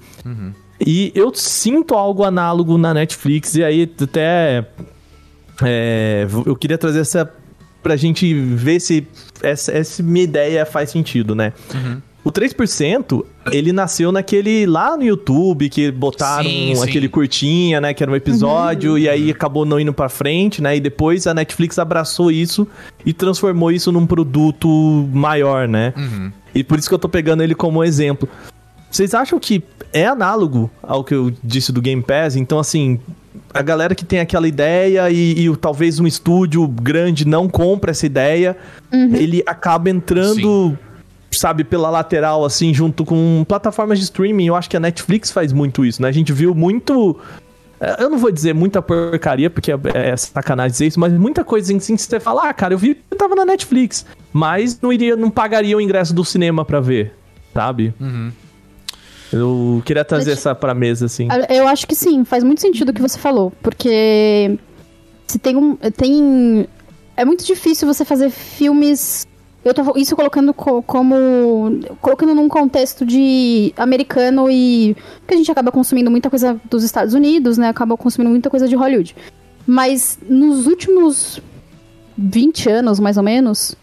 E 0.85 1.13
eu 1.15 1.33
sinto 1.35 1.95
algo 1.95 2.25
análogo 2.25 2.79
na 2.79 2.95
Netflix, 2.95 3.55
e 3.55 3.63
aí 3.63 3.91
até. 4.03 4.67
é, 5.63 6.27
eu 6.47 6.57
queria 6.57 6.79
trazer 6.79 7.01
essa. 7.01 7.31
pra 7.83 7.97
gente 7.97 8.33
ver 8.35 8.81
se 8.81 9.07
essa, 9.43 9.73
essa 9.73 10.03
minha 10.03 10.25
ideia 10.25 10.65
faz 10.65 10.91
sentido, 10.91 11.35
né? 11.35 11.53
O 12.23 12.31
3%, 12.31 13.25
ele 13.51 13.73
nasceu 13.73 14.13
naquele. 14.13 14.67
lá 14.67 14.95
no 14.95 15.03
YouTube, 15.03 15.71
que 15.71 15.91
botaram 15.91 16.49
Sim, 16.49 16.75
sim. 16.75 16.83
aquele 16.83 17.09
curtinha, 17.09 17.81
né? 17.81 17.95
Que 17.95 18.03
era 18.03 18.13
um 18.13 18.15
episódio, 18.17 18.99
e 18.99 19.09
aí 19.09 19.31
acabou 19.31 19.65
não 19.65 19.81
indo 19.81 19.93
pra 19.93 20.09
frente, 20.11 20.61
né? 20.61 20.77
E 20.77 20.81
depois 20.81 21.27
a 21.27 21.33
Netflix 21.33 21.79
abraçou 21.79 22.31
isso 22.31 22.69
e 23.07 23.15
transformou 23.15 23.73
isso 23.73 23.91
num 23.91 24.07
produto 24.07 24.69
maior, 25.15 25.67
né? 25.67 25.95
E 26.55 26.65
por 26.65 26.79
isso 26.79 26.89
que 26.89 26.95
eu 26.95 26.99
tô 26.99 27.09
pegando 27.09 27.43
ele 27.43 27.55
como 27.55 27.83
exemplo. 27.85 28.29
Vocês 28.91 29.15
acham 29.15 29.39
que 29.39 29.63
é 29.93 30.07
análogo 30.07 30.71
ao 30.83 31.05
que 31.05 31.15
eu 31.15 31.33
disse 31.45 31.73
do 31.73 31.81
Game 31.81 32.03
Pass? 32.03 32.35
Então, 32.35 32.59
assim, 32.59 32.99
a 33.53 33.63
galera 33.63 33.95
que 33.95 34.05
tem 34.05 34.21
aquela 34.21 34.49
ideia 34.49 35.11
e, 35.11 35.47
e 35.47 35.57
talvez 35.57 36.01
um 36.01 36.07
estúdio 36.07 36.67
grande 36.67 37.27
não 37.27 37.49
compra 37.49 37.93
essa 37.93 38.07
ideia, 38.07 38.57
ele 38.93 39.43
acaba 39.47 39.91
entrando, 39.91 40.77
sabe, 41.31 41.65
pela 41.65 41.91
lateral, 41.91 42.45
assim, 42.45 42.75
junto 42.75 43.05
com 43.05 43.45
plataformas 43.47 43.99
de 43.99 44.05
streaming. 44.05 44.47
Eu 44.47 44.57
acho 44.57 44.69
que 44.69 44.77
a 44.77 44.81
Netflix 44.81 45.31
faz 45.31 45.53
muito 45.53 45.85
isso, 45.85 46.03
né? 46.03 46.09
A 46.09 46.13
gente 46.13 46.33
viu 46.33 46.55
muito. 46.55 47.17
Eu 47.99 48.11
não 48.11 48.19
vou 48.19 48.31
dizer 48.31 48.55
muita 48.55 48.83
porcaria, 48.83 49.49
porque 49.49 49.73
é 49.73 49.79
é 49.95 50.17
sacanagem 50.17 50.73
dizer 50.73 50.87
isso, 50.89 51.01
mas 51.01 51.13
muita 51.15 51.43
coisa 51.43 51.75
assim 51.75 51.97
que 51.97 52.03
você 52.03 52.21
fala, 52.21 52.49
ah, 52.49 52.53
cara, 52.53 52.75
eu 52.75 52.79
vi 52.79 52.95
que 52.95 53.17
tava 53.17 53.35
na 53.35 53.45
Netflix, 53.47 54.05
mas 54.33 54.79
não 54.81 54.93
iria, 54.93 55.17
não 55.17 55.31
pagaria 55.31 55.77
o 55.77 55.81
ingresso 55.81 56.13
do 56.15 56.25
cinema 56.25 56.63
pra 56.65 56.79
ver, 56.81 57.15
sabe? 57.55 57.95
Eu 59.33 59.81
queria 59.85 60.05
trazer 60.05 60.31
Mas- 60.31 60.39
essa 60.39 60.55
pra 60.55 60.75
mesa, 60.75 61.07
assim. 61.07 61.29
Eu 61.49 61.67
acho 61.69 61.87
que 61.87 61.95
sim, 61.95 62.25
faz 62.25 62.43
muito 62.45 62.61
sentido 62.61 62.91
o 62.91 62.93
que 62.93 63.01
você 63.01 63.19
falou, 63.19 63.53
porque 63.63 64.59
se 65.27 65.39
tem 65.39 65.57
um. 65.57 65.77
Tem. 65.77 66.67
É 67.17 67.25
muito 67.25 67.45
difícil 67.45 67.87
você 67.87 68.05
fazer 68.05 68.31
filmes. 68.31 69.27
Eu 69.65 69.75
tô 69.75 69.93
isso 69.97 70.17
colocando 70.17 70.55
co- 70.55 70.83
como. 70.83 71.81
colocando 72.01 72.35
num 72.35 72.49
contexto 72.49 73.05
de 73.05 73.75
americano 73.77 74.51
e. 74.51 74.97
Porque 75.21 75.35
a 75.35 75.37
gente 75.37 75.53
acaba 75.53 75.71
consumindo 75.71 76.11
muita 76.11 76.31
coisa 76.31 76.59
dos 76.71 76.83
Estados 76.83 77.13
Unidos, 77.15 77.59
né? 77.59 77.69
Acaba 77.69 77.97
consumindo 77.97 78.31
muita 78.31 78.49
coisa 78.49 78.67
de 78.67 78.75
Hollywood. 78.75 79.15
Mas 79.67 80.19
nos 80.29 80.67
últimos 80.67 81.41
20 82.17 82.71
anos, 82.71 82.99
mais 82.99 83.17
ou 83.19 83.23
menos, 83.23 83.77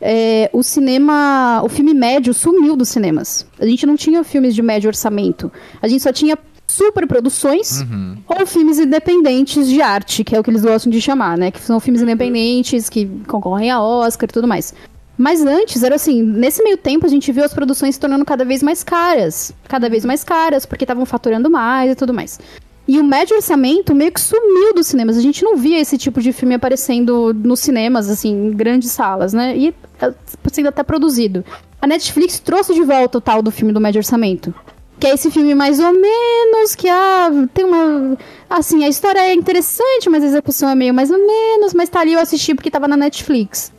é, 0.00 0.50
o 0.52 0.62
cinema. 0.62 1.62
O 1.64 1.68
filme 1.70 1.94
médio 1.94 2.34
sumiu 2.34 2.76
dos 2.76 2.90
cinemas. 2.90 3.46
A 3.58 3.64
gente 3.64 3.86
não 3.86 3.96
tinha 3.96 4.22
filmes 4.24 4.54
de 4.54 4.60
médio 4.60 4.88
orçamento. 4.88 5.50
A 5.80 5.88
gente 5.88 6.02
só 6.02 6.12
tinha 6.12 6.36
superproduções 6.66 7.80
ou 8.28 8.46
filmes 8.46 8.78
independentes 8.78 9.68
de 9.68 9.80
arte, 9.80 10.22
que 10.24 10.34
é 10.34 10.40
o 10.40 10.42
que 10.42 10.50
eles 10.50 10.62
gostam 10.62 10.90
de 10.90 11.00
chamar, 11.00 11.36
né? 11.38 11.50
Que 11.50 11.60
são 11.60 11.80
filmes 11.80 12.02
independentes 12.02 12.88
que 12.88 13.06
concorrem 13.26 13.70
a 13.70 13.80
Oscar 13.82 14.28
e 14.28 14.32
tudo 14.32 14.46
mais. 14.48 14.74
Mas 15.16 15.44
antes 15.44 15.82
era 15.82 15.94
assim, 15.94 16.22
nesse 16.22 16.62
meio 16.62 16.76
tempo 16.76 17.06
a 17.06 17.08
gente 17.08 17.30
viu 17.30 17.44
as 17.44 17.54
produções 17.54 17.94
se 17.94 18.00
tornando 18.00 18.24
cada 18.24 18.44
vez 18.44 18.62
mais 18.62 18.82
caras. 18.82 19.52
Cada 19.68 19.88
vez 19.88 20.04
mais 20.04 20.24
caras, 20.24 20.66
porque 20.66 20.84
estavam 20.84 21.06
faturando 21.06 21.48
mais 21.48 21.92
e 21.92 21.94
tudo 21.94 22.12
mais. 22.12 22.38
E 22.86 22.98
o 22.98 23.04
médio 23.04 23.36
orçamento 23.36 23.94
meio 23.94 24.12
que 24.12 24.20
sumiu 24.20 24.74
dos 24.74 24.86
cinemas. 24.88 25.16
A 25.16 25.20
gente 25.20 25.42
não 25.42 25.56
via 25.56 25.80
esse 25.80 25.96
tipo 25.96 26.20
de 26.20 26.32
filme 26.32 26.54
aparecendo 26.54 27.32
nos 27.32 27.60
cinemas, 27.60 28.10
assim, 28.10 28.30
em 28.30 28.50
grandes 28.50 28.90
salas, 28.90 29.32
né? 29.32 29.56
E 29.56 29.74
eh, 30.00 30.12
sendo 30.52 30.68
até 30.68 30.82
produzido. 30.82 31.44
A 31.80 31.86
Netflix 31.86 32.38
trouxe 32.40 32.74
de 32.74 32.82
volta 32.82 33.18
o 33.18 33.20
tal 33.20 33.40
do 33.40 33.50
filme 33.50 33.72
do 33.72 33.80
médio 33.80 34.00
orçamento. 34.00 34.54
Que 35.00 35.06
é 35.06 35.14
esse 35.14 35.30
filme 35.30 35.54
mais 35.54 35.80
ou 35.80 35.92
menos, 35.92 36.74
que 36.74 36.88
ah, 36.88 37.30
tem 37.54 37.64
uma. 37.64 38.18
Assim, 38.50 38.84
a 38.84 38.88
história 38.88 39.20
é 39.20 39.34
interessante, 39.34 40.10
mas 40.10 40.22
a 40.22 40.26
execução 40.26 40.68
é 40.68 40.74
meio 40.74 40.92
mais 40.92 41.10
ou 41.10 41.18
menos, 41.18 41.72
mas 41.72 41.88
tá 41.88 42.00
ali 42.00 42.12
eu 42.12 42.20
assisti 42.20 42.54
porque 42.54 42.70
tava 42.70 42.86
na 42.86 42.96
Netflix. 42.96 43.72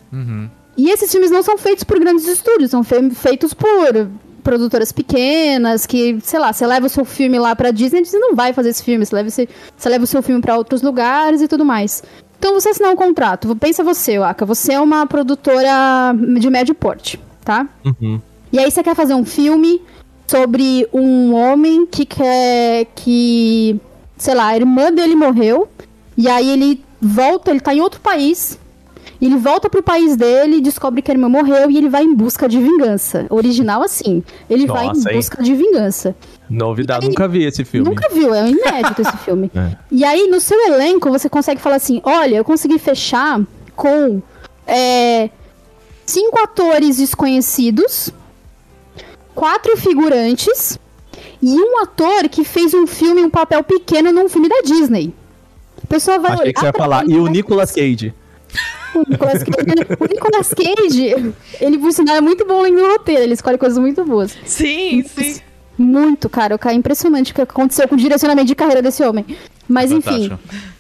E 0.77 0.89
esses 0.89 1.09
filmes 1.11 1.31
não 1.31 1.41
são 1.43 1.57
feitos 1.57 1.83
por 1.83 1.99
grandes 1.99 2.27
estúdios, 2.27 2.71
são 2.71 2.83
fe- 2.83 3.09
feitos 3.11 3.53
por 3.53 4.09
produtoras 4.43 4.91
pequenas, 4.91 5.85
que, 5.87 6.19
sei 6.21 6.39
lá, 6.39 6.53
você 6.53 6.67
leva 6.67 6.85
o 6.85 6.89
seu 6.89 7.03
filme 7.03 7.39
lá 7.39 7.55
pra 7.55 7.71
Disney, 7.71 7.99
a 7.99 8.01
Disney 8.03 8.19
não 8.19 8.35
vai 8.35 8.53
fazer 8.53 8.69
esse 8.69 8.83
filme, 8.83 9.03
você 9.05 9.15
leva, 9.15 9.27
esse, 9.27 9.49
você 9.75 9.89
leva 9.89 10.03
o 10.03 10.07
seu 10.07 10.21
filme 10.21 10.39
pra 10.41 10.55
outros 10.55 10.81
lugares 10.83 11.41
e 11.41 11.47
tudo 11.47 11.65
mais. 11.65 12.03
Então 12.37 12.53
você 12.53 12.69
assinar 12.69 12.91
um 12.91 12.95
contrato, 12.95 13.55
pensa 13.55 13.83
você, 13.83 14.19
Waka, 14.19 14.45
você 14.45 14.73
é 14.73 14.79
uma 14.79 15.07
produtora 15.07 16.13
de 16.39 16.47
médio 16.49 16.75
porte, 16.75 17.19
tá? 17.43 17.67
E 18.53 18.59
aí 18.59 18.69
você 18.69 18.83
quer 18.83 18.95
fazer 18.95 19.15
um 19.15 19.25
filme 19.25 19.81
sobre 20.27 20.87
um 20.93 21.33
homem 21.33 21.85
que 21.87 22.05
quer 22.05 22.85
que, 22.95 23.79
sei 24.17 24.35
lá, 24.35 24.47
a 24.49 24.55
irmã 24.55 24.91
dele 24.91 25.15
morreu, 25.15 25.67
e 26.15 26.27
aí 26.29 26.51
ele 26.51 26.83
volta, 27.01 27.49
ele 27.49 27.59
tá 27.61 27.73
em 27.73 27.81
outro 27.81 27.99
país, 27.99 28.59
ele 29.21 29.37
volta 29.37 29.69
pro 29.69 29.81
país 29.81 30.15
dele, 30.15 30.61
descobre 30.61 31.01
que 31.01 31.09
a 31.11 31.13
irmã 31.13 31.27
morreu 31.29 31.69
e 31.71 31.77
ele 31.77 31.89
vai 31.89 32.03
em 32.03 32.13
busca 32.13 32.47
de 32.49 32.59
vingança. 32.59 33.25
Original 33.29 33.81
assim. 33.81 34.23
Ele 34.49 34.65
vai 34.67 34.87
Nossa, 34.87 35.09
em 35.09 35.11
hein? 35.13 35.17
busca 35.19 35.41
de 35.43 35.53
vingança. 35.55 36.15
Novidade, 36.49 37.07
nunca 37.07 37.27
vi 37.27 37.43
esse 37.43 37.63
filme. 37.65 37.87
Nunca 37.89 38.07
viu, 38.13 38.33
é 38.33 38.49
inédito 38.49 39.01
esse 39.01 39.17
filme. 39.23 39.49
É. 39.55 39.75
E 39.91 40.03
aí, 40.05 40.27
no 40.27 40.39
seu 40.39 40.59
elenco, 40.67 41.09
você 41.09 41.27
consegue 41.29 41.59
falar 41.61 41.77
assim: 41.77 42.01
olha, 42.03 42.35
eu 42.35 42.43
consegui 42.43 42.77
fechar 42.77 43.41
com 43.75 44.21
é, 44.67 45.29
cinco 46.05 46.39
atores 46.39 46.97
desconhecidos, 46.97 48.11
quatro 49.33 49.75
figurantes 49.77 50.79
e 51.41 51.55
um 51.59 51.79
ator 51.81 52.27
que 52.29 52.43
fez 52.43 52.73
um 52.73 52.85
filme, 52.87 53.23
um 53.23 53.29
papel 53.29 53.63
pequeno 53.63 54.11
num 54.11 54.29
filme 54.29 54.47
da 54.49 54.61
Disney. 54.63 55.13
A 55.83 55.87
pessoa 55.87 56.17
vai 56.19 56.31
Achei 56.33 56.53
que 56.53 56.59
você 56.59 56.71
pra 56.71 56.81
falar. 56.83 57.07
E 57.07 57.15
o 57.17 57.23
vai- 57.23 57.31
Nicolas 57.31 57.71
Cage. 57.71 58.13
O 58.99 59.05
Nicolas 59.07 59.43
Cage, 59.43 59.97
o 59.99 60.05
Nicolas 60.05 60.49
Cage, 60.49 61.33
ele 61.59 61.77
por 61.77 61.91
sinal 61.91 62.15
é 62.15 62.21
muito 62.21 62.45
bom 62.45 62.61
lendo 62.61 62.81
roteiro, 62.81 63.23
ele 63.23 63.33
escolhe 63.33 63.57
coisas 63.57 63.77
muito 63.77 64.03
boas. 64.05 64.35
Sim, 64.45 65.03
sim. 65.03 65.41
Muito, 65.77 66.29
cara. 66.29 66.57
É 66.65 66.73
impressionante 66.73 67.31
o 67.31 67.35
que 67.35 67.41
aconteceu 67.41 67.87
com 67.87 67.95
o 67.95 67.97
direcionamento 67.97 68.47
de 68.47 68.55
carreira 68.55 68.81
desse 68.81 69.03
homem. 69.03 69.25
Mas 69.67 69.91
enfim. 69.91 70.29
Fantástico. 70.29 70.75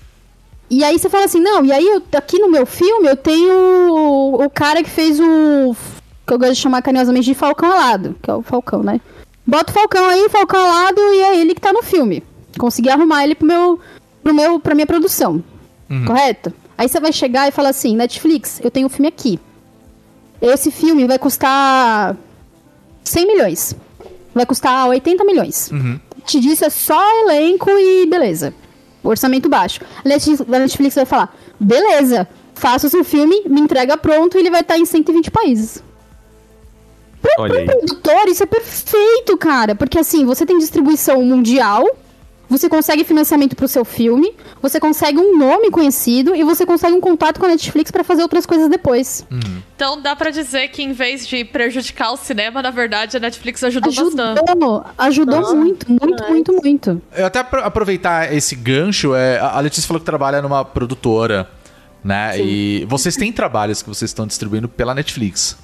E 0.69 0.83
aí 0.83 0.97
você 0.97 1.09
fala 1.09 1.25
assim, 1.25 1.39
não, 1.39 1.63
e 1.63 1.71
aí 1.71 1.85
eu, 1.85 2.01
aqui 2.17 2.39
no 2.39 2.49
meu 2.49 2.65
filme 2.65 3.07
eu 3.07 3.15
tenho 3.15 3.53
o, 3.53 4.45
o 4.45 4.49
cara 4.49 4.81
que 4.83 4.89
fez 4.89 5.19
o. 5.19 5.75
que 6.25 6.33
eu 6.33 6.39
gosto 6.39 6.53
de 6.53 6.59
chamar 6.59 6.81
carinhosamente 6.81 7.25
de 7.25 7.35
Falcão 7.35 7.71
Alado, 7.71 8.15
que 8.21 8.31
é 8.31 8.33
o 8.33 8.41
Falcão, 8.41 8.81
né? 8.81 8.99
Bota 9.45 9.71
o 9.71 9.73
Falcão 9.75 10.07
aí, 10.07 10.27
Falcão 10.29 10.59
Alado, 10.59 10.99
e 10.99 11.21
é 11.21 11.39
ele 11.39 11.53
que 11.53 11.61
tá 11.61 11.71
no 11.71 11.83
filme. 11.83 12.23
Consegui 12.57 12.89
arrumar 12.89 13.23
ele 13.23 13.35
pro 13.35 13.47
meu. 13.47 13.79
pro 14.23 14.33
meu. 14.33 14.59
pra 14.59 14.73
minha 14.73 14.87
produção. 14.87 15.43
Correto? 16.07 16.51
Aí 16.77 16.89
você 16.89 16.99
vai 16.99 17.13
chegar 17.13 17.47
e 17.47 17.51
falar 17.51 17.69
assim, 17.69 17.95
Netflix, 17.95 18.59
eu 18.63 18.69
tenho 18.69 18.87
um 18.87 18.89
filme 18.89 19.07
aqui. 19.07 19.39
Esse 20.41 20.69
filme 20.71 21.07
vai 21.07 21.17
custar 21.17 22.15
100 23.03 23.27
milhões. 23.27 23.75
Vai 24.33 24.45
custar 24.45 24.87
80 24.87 25.23
milhões. 25.23 25.71
Te 26.25 26.39
disse 26.39 26.65
é 26.65 26.69
só 26.69 27.01
elenco 27.23 27.69
e 27.69 28.05
beleza. 28.05 28.53
Orçamento 29.03 29.47
baixo. 29.47 29.79
A 30.03 30.09
Netflix, 30.09 30.41
a 30.41 30.59
Netflix 30.59 30.95
vai 30.95 31.05
falar: 31.05 31.35
beleza, 31.59 32.27
faça 32.55 32.87
o 32.87 32.89
seu 32.89 33.03
filme, 33.03 33.43
me 33.45 33.61
entrega 33.61 33.95
pronto 33.95 34.35
e 34.35 34.39
ele 34.39 34.49
vai 34.49 34.61
estar 34.61 34.77
em 34.77 34.85
120 34.85 35.31
países. 35.31 35.83
Pro 37.21 37.43
aí. 37.43 37.65
produtor, 37.65 38.27
isso 38.27 38.43
é 38.43 38.45
perfeito, 38.45 39.37
cara. 39.37 39.75
Porque 39.75 39.99
assim, 39.99 40.25
você 40.25 40.45
tem 40.45 40.57
distribuição 40.57 41.21
mundial, 41.23 41.85
você 42.49 42.69
consegue 42.69 43.03
financiamento 43.03 43.55
pro 43.55 43.67
seu 43.67 43.83
filme, 43.83 44.33
você 44.61 44.79
consegue 44.79 45.17
um 45.19 45.37
nome 45.37 45.69
conhecido 45.71 46.35
e 46.35 46.43
você 46.43 46.65
consegue 46.65 46.95
um 46.95 47.01
contato 47.01 47.39
com 47.39 47.45
a 47.45 47.49
Netflix 47.49 47.89
pra 47.91 48.03
fazer 48.03 48.21
outras 48.21 48.45
coisas 48.45 48.69
depois. 48.69 49.25
Então 49.75 49.99
dá 50.01 50.15
pra 50.15 50.29
dizer 50.29 50.67
que 50.69 50.81
em 50.83 50.93
vez 50.93 51.27
de 51.27 51.43
prejudicar 51.43 52.11
o 52.11 52.17
cinema, 52.17 52.61
na 52.61 52.71
verdade 52.71 53.17
a 53.17 53.19
Netflix 53.19 53.63
ajudou, 53.63 53.91
bastante. 53.91 54.39
Ajudou, 54.49 54.85
ajudou 54.97 55.55
muito, 55.55 55.85
muito, 55.91 56.23
muito, 56.29 56.53
muito. 56.53 57.01
Eu 57.15 57.25
até 57.25 57.39
apro- 57.39 57.63
aproveitar 57.63 58.33
esse 58.33 58.55
gancho, 58.55 59.13
é, 59.15 59.39
a 59.39 59.55
a 59.57 59.59
Letícia 59.59 59.87
falou 59.87 59.99
que 59.99 60.05
trabalha 60.05 60.41
numa 60.41 60.63
produtora, 60.63 61.49
né? 62.03 62.39
E 62.39 62.85
vocês 62.87 63.15
têm 63.15 63.31
trabalhos 63.31 63.81
que 63.81 63.89
vocês 63.89 64.11
estão 64.11 64.27
distribuindo 64.27 64.67
pela 64.69 64.93
Netflix. 64.93 65.57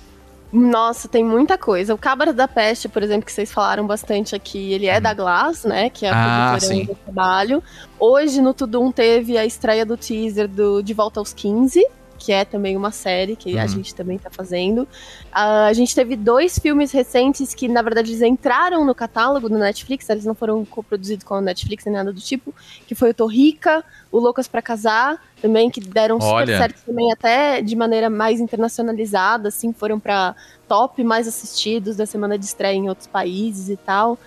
Nossa, 0.51 1.07
tem 1.07 1.23
muita 1.23 1.57
coisa. 1.57 1.93
O 1.93 1.97
Cabra 1.97 2.33
da 2.33 2.47
Peste, 2.47 2.89
por 2.89 3.01
exemplo, 3.01 3.25
que 3.25 3.31
vocês 3.31 3.51
falaram 3.51 3.87
bastante 3.87 4.35
aqui, 4.35 4.73
ele 4.73 4.85
é 4.87 4.99
da 4.99 5.13
Glass, 5.13 5.63
né? 5.63 5.89
Que 5.89 6.05
é 6.05 6.09
a 6.09 6.13
Ah, 6.13 6.49
produtora 6.57 6.85
do 6.85 6.95
trabalho. 6.95 7.63
Hoje 7.99 8.41
no 8.41 8.53
Tudum 8.53 8.91
teve 8.91 9.37
a 9.37 9.45
estreia 9.45 9.85
do 9.85 9.95
teaser 9.95 10.47
do 10.47 10.81
De 10.83 10.93
Volta 10.93 11.19
aos 11.19 11.31
15, 11.33 11.85
que 12.23 12.31
é 12.31 12.45
também 12.45 12.77
uma 12.77 12.91
série 12.91 13.35
que 13.35 13.57
a 13.57 13.63
Uhum. 13.63 13.67
gente 13.67 13.95
também 13.95 14.19
tá 14.19 14.29
fazendo. 14.29 14.87
Ah, 15.31 15.65
a 15.65 15.73
gente 15.73 15.95
teve 15.95 16.15
dois 16.15 16.59
filmes 16.59 16.91
recentes 16.91 17.55
que, 17.55 17.67
na 17.67 17.81
verdade, 17.81 18.11
eles 18.11 18.21
entraram 18.21 18.85
no 18.85 18.93
catálogo 18.93 19.49
do 19.49 19.57
Netflix, 19.57 20.07
eles 20.07 20.23
não 20.23 20.35
foram 20.35 20.63
coproduzidos 20.63 21.23
com 21.25 21.33
a 21.33 21.41
Netflix 21.41 21.83
nem 21.85 21.95
nada 21.95 22.13
do 22.13 22.21
tipo, 22.21 22.53
que 22.85 22.93
foi 22.93 23.09
o 23.09 23.13
Torrica, 23.13 23.83
o 24.11 24.19
Loucas 24.19 24.47
pra 24.47 24.61
Casar, 24.61 25.19
também, 25.41 25.71
que 25.71 25.79
deram 25.79 26.21
super 26.21 26.33
Olha. 26.35 26.57
certo 26.59 26.79
também, 26.85 27.11
até 27.11 27.59
de 27.61 27.75
maneira 27.75 28.07
mais 28.07 28.39
internacionalizada, 28.39 29.47
assim, 29.47 29.73
foram 29.73 29.99
pra 29.99 30.35
top 30.67 31.03
mais 31.03 31.27
assistidos 31.27 31.95
da 31.95 32.05
semana 32.05 32.37
de 32.37 32.45
estreia 32.45 32.75
em 32.75 32.87
outros 32.87 33.07
países 33.07 33.67
e 33.69 33.77
tal. 33.77 34.19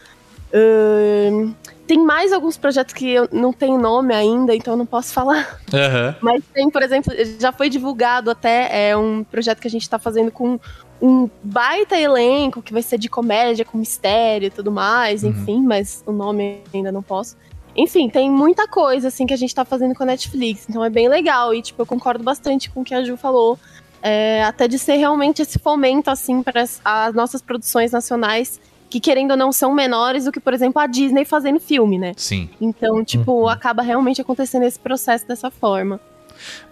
Ahn, 0.53 1.53
tem 1.87 1.99
mais 1.99 2.33
alguns 2.33 2.57
projetos 2.57 2.95
que 2.95 3.09
eu 3.11 3.29
não 3.33 3.53
tenho 3.53 3.79
nome 3.79 4.15
ainda, 4.15 4.55
então 4.55 4.75
eu 4.75 4.79
não 4.79 4.87
posso 4.87 5.13
falar. 5.13 5.61
Aham. 5.73 6.17
Mas 6.21 6.43
tem, 6.53 6.71
por 6.71 6.83
exemplo, 6.83 7.13
já 7.39 7.53
foi 7.53 7.69
divulgado 7.69 8.31
até 8.31 8.89
é 8.91 8.97
um 8.97 9.23
projeto 9.25 9.61
que 9.61 9.69
a 9.69 9.71
gente 9.71 9.89
tá 9.89 9.99
fazendo 9.99 10.31
com 10.31 10.59
um 11.03 11.29
baita 11.43 11.99
elenco 11.99 12.63
que 12.63 12.73
vai 12.73 12.81
ser 12.83 12.99
de 12.99 13.09
comédia, 13.09 13.65
com 13.65 13.77
mistério 13.77 14.47
e 14.47 14.51
tudo 14.51 14.71
mais, 14.73 15.23
Uhum. 15.23 15.31
enfim, 15.31 15.63
mas 15.63 16.03
o 16.07 16.13
nome 16.13 16.61
ainda 16.73 16.91
não 16.91 17.03
posso. 17.03 17.37
Enfim, 17.77 18.09
tem 18.09 18.31
muita 18.31 18.69
coisa 18.69 19.09
assim 19.09 19.27
que 19.27 19.35
a 19.35 19.37
gente 19.37 19.55
tá 19.55 19.65
fazendo 19.65 19.95
com 19.95 20.05
a 20.05 20.07
Netflix, 20.07 20.65
então 20.69 20.85
é 20.85 20.89
bem 20.89 21.09
legal 21.09 21.53
e 21.53 21.61
tipo, 21.61 21.83
eu 21.83 21.87
concordo 21.87 22.23
bastante 22.23 22.71
com 22.71 22.81
o 22.83 22.85
que 22.85 22.95
a 22.95 23.03
Ju 23.05 23.17
falou. 23.17 23.59
é, 24.01 24.45
até 24.45 24.69
de 24.69 24.79
ser 24.79 24.97
realmente 24.97 25.41
esse 25.43 25.59
fomento 25.59 26.11
assim 26.11 26.43
para 26.43 26.61
as, 26.63 26.81
as 26.85 27.15
nossas 27.15 27.41
produções 27.43 27.91
nacionais 27.91 28.61
que 28.95 29.01
querendo 29.01 29.33
ou 29.33 29.37
não 29.37 29.51
são 29.51 29.75
menores 29.75 30.25
do 30.25 30.31
que, 30.31 30.39
por 30.39 30.55
exemplo, 30.55 30.81
a 30.81 30.87
Disney 30.87 31.25
fazendo 31.25 31.59
filme, 31.59 31.99
né? 31.99 32.13
Sim. 32.17 32.49
Então, 32.61 33.05
tipo, 33.05 33.49
acaba 33.49 33.83
realmente 33.83 34.21
acontecendo 34.21 34.63
esse 34.63 34.79
processo 34.79 35.27
dessa 35.27 35.51
forma. 35.51 35.99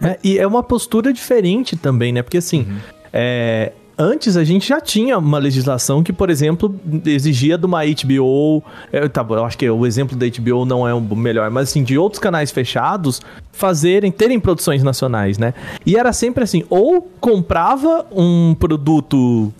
É, 0.01 0.17
e 0.23 0.39
é 0.39 0.47
uma 0.47 0.63
postura 0.63 1.11
diferente 1.11 1.75
também, 1.75 2.13
né? 2.13 2.21
Porque 2.21 2.37
assim, 2.37 2.65
é, 3.11 3.73
antes 3.97 4.37
a 4.37 4.43
gente 4.45 4.67
já 4.69 4.79
tinha 4.79 5.17
uma 5.17 5.37
legislação 5.37 6.01
que, 6.01 6.13
por 6.13 6.29
exemplo, 6.29 6.73
exigia 7.05 7.57
de 7.57 7.65
uma 7.65 7.81
HBO. 7.83 8.63
é, 8.89 9.07
tá 9.09 9.25
eu 9.29 9.43
acho 9.43 9.57
que 9.57 9.69
o 9.69 9.85
exemplo 9.85 10.17
da 10.17 10.25
HBO 10.25 10.63
não 10.63 10.87
é 10.87 10.93
o 10.93 11.01
melhor, 11.01 11.51
mas 11.51 11.69
assim, 11.69 11.83
de 11.83 11.97
outros 11.97 12.21
canais 12.21 12.51
fechados 12.51 13.21
fazerem, 13.51 14.11
terem 14.11 14.39
produções 14.39 14.81
nacionais, 14.81 15.37
né? 15.37 15.53
E 15.85 15.97
era 15.97 16.13
sempre 16.13 16.43
assim, 16.43 16.63
ou 16.69 17.01
comprava 17.19 18.05
um 18.11 18.55
produto. 18.55 19.53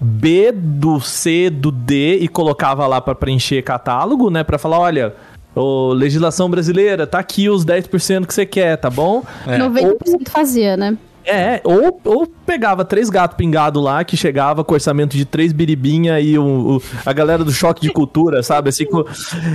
B 0.00 0.50
do 0.52 1.00
C 1.00 1.50
do 1.50 1.70
D 1.70 2.18
e 2.20 2.28
colocava 2.28 2.86
lá 2.86 3.00
pra 3.00 3.14
preencher 3.14 3.62
catálogo, 3.62 4.30
né? 4.30 4.42
Pra 4.42 4.58
falar, 4.58 4.78
olha, 4.78 5.14
ô, 5.54 5.92
legislação 5.92 6.48
brasileira, 6.48 7.06
tá 7.06 7.18
aqui 7.18 7.48
os 7.50 7.64
10% 7.64 8.26
que 8.26 8.32
você 8.34 8.46
quer, 8.46 8.76
tá 8.76 8.88
bom? 8.88 9.22
É. 9.46 9.58
90% 9.58 10.28
fazia, 10.30 10.76
né? 10.76 10.96
É, 11.22 11.60
ou, 11.64 12.00
ou 12.02 12.26
pegava 12.46 12.82
três 12.82 13.10
gatos 13.10 13.36
pingados 13.36 13.80
lá, 13.80 14.02
que 14.02 14.16
chegava 14.16 14.64
com 14.64 14.72
orçamento 14.72 15.14
de 15.14 15.26
três 15.26 15.52
biribinha 15.52 16.18
e 16.18 16.38
o, 16.38 16.76
o- 16.78 16.82
a 17.04 17.12
galera 17.12 17.44
do 17.44 17.52
choque 17.52 17.82
de 17.82 17.92
cultura, 17.92 18.42
sabe? 18.42 18.70
Assim, 18.70 18.86
com- 18.86 19.04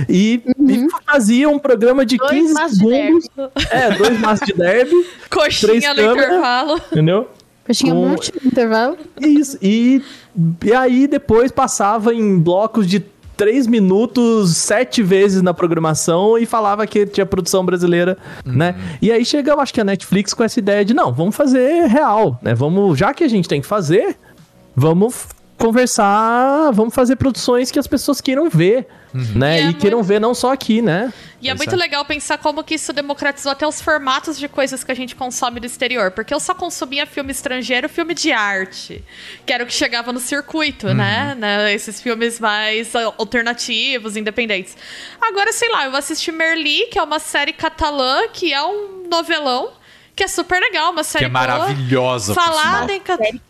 e, 0.08 0.40
e 0.60 0.86
fazia 1.04 1.48
um 1.48 1.58
programa 1.58 2.06
de 2.06 2.18
Dois 2.18 2.30
15 2.30 2.54
maços 2.54 2.78
de 2.78 2.84
segundos. 2.88 3.28
É, 3.72 3.90
dois 3.90 4.20
maços 4.20 4.46
de 4.46 4.52
derby, 4.54 4.94
Coxinha 5.28 5.72
Três 5.72 5.84
no 5.88 5.94
câmeras. 5.96 6.26
intervalo. 6.28 6.80
entendeu? 6.92 7.28
Eu 7.68 7.74
tinha 7.74 7.92
Com- 7.94 8.08
muito 8.08 8.32
no 8.42 8.48
intervalo. 8.48 8.96
Isso. 9.20 9.58
E, 9.62 10.02
e 10.64 10.72
aí 10.72 11.06
depois 11.06 11.50
passava 11.50 12.14
em 12.14 12.38
blocos 12.38 12.86
de 12.86 13.04
três 13.36 13.66
minutos, 13.66 14.56
sete 14.56 15.02
vezes 15.02 15.42
na 15.42 15.52
programação 15.52 16.38
e 16.38 16.46
falava 16.46 16.86
que 16.86 17.04
tinha 17.04 17.26
produção 17.26 17.64
brasileira, 17.66 18.16
né? 18.46 18.74
E 19.02 19.12
aí 19.12 19.24
chega, 19.26 19.52
eu 19.52 19.60
acho 19.60 19.74
que 19.74 19.80
a 19.80 19.84
Netflix 19.84 20.32
com 20.32 20.42
essa 20.42 20.58
ideia 20.58 20.82
de, 20.84 20.94
não, 20.94 21.12
vamos 21.12 21.36
fazer 21.36 21.86
real, 21.86 22.38
né? 22.40 22.54
Vamos, 22.54 22.98
já 22.98 23.12
que 23.12 23.22
a 23.24 23.28
gente 23.28 23.46
tem 23.46 23.60
que 23.60 23.66
fazer, 23.66 24.16
vamos 24.74 25.26
conversar, 25.56 26.70
vamos 26.72 26.94
fazer 26.94 27.16
produções 27.16 27.70
que 27.70 27.78
as 27.78 27.86
pessoas 27.86 28.20
queiram 28.20 28.48
ver, 28.50 28.86
né? 29.34 29.60
E 29.60 29.64
E, 29.66 29.68
é 29.70 29.72
queiram 29.72 29.98
muito- 29.98 30.08
ver 30.08 30.20
não 30.20 30.34
só 30.34 30.52
aqui, 30.52 30.82
né? 30.82 31.12
E 31.40 31.48
é 31.48 31.52
Pois 31.54 31.58
muito 31.66 31.74
é. 31.74 31.76
legal 31.78 32.04
pensar 32.04 32.38
como 32.38 32.64
que 32.64 32.74
isso 32.74 32.92
democratizou 32.92 33.52
até 33.52 33.66
os 33.66 33.80
formatos 33.80 34.38
de 34.38 34.48
coisas 34.48 34.82
que 34.82 34.90
a 34.90 34.94
gente 34.94 35.14
consome 35.14 35.60
do 35.60 35.66
exterior. 35.66 36.10
Porque 36.10 36.32
eu 36.34 36.40
só 36.40 36.54
consumia 36.54 37.06
filme 37.06 37.30
estrangeiro, 37.30 37.88
filme 37.88 38.14
de 38.14 38.32
arte. 38.32 39.04
Que 39.44 39.52
era 39.52 39.62
o 39.62 39.66
que 39.66 39.72
chegava 39.72 40.12
no 40.12 40.18
circuito, 40.20 40.92
né? 40.94 41.34
né? 41.38 41.72
Esses 41.72 42.00
filmes 42.00 42.40
mais 42.40 42.94
ah, 42.96 43.12
alternativos, 43.18 44.16
independentes. 44.16 44.76
Agora, 45.20 45.52
sei 45.52 45.68
lá, 45.70 45.84
eu 45.84 45.94
assisti 45.94 46.32
Merli, 46.32 46.86
que 46.90 46.98
é 46.98 47.02
uma 47.02 47.18
série 47.18 47.52
catalã, 47.52 48.22
que 48.32 48.52
é 48.52 48.62
um 48.64 49.06
novelão. 49.10 49.70
Que 50.14 50.24
é 50.24 50.28
super 50.28 50.58
legal, 50.58 50.92
uma 50.92 51.02
Que 51.02 51.08
série 51.08 51.24
é 51.26 51.28
boa, 51.28 51.46
maravilhosa. 51.46 52.32
Falada 52.32 52.90
em 52.92 53.00
catalão. 53.00 53.40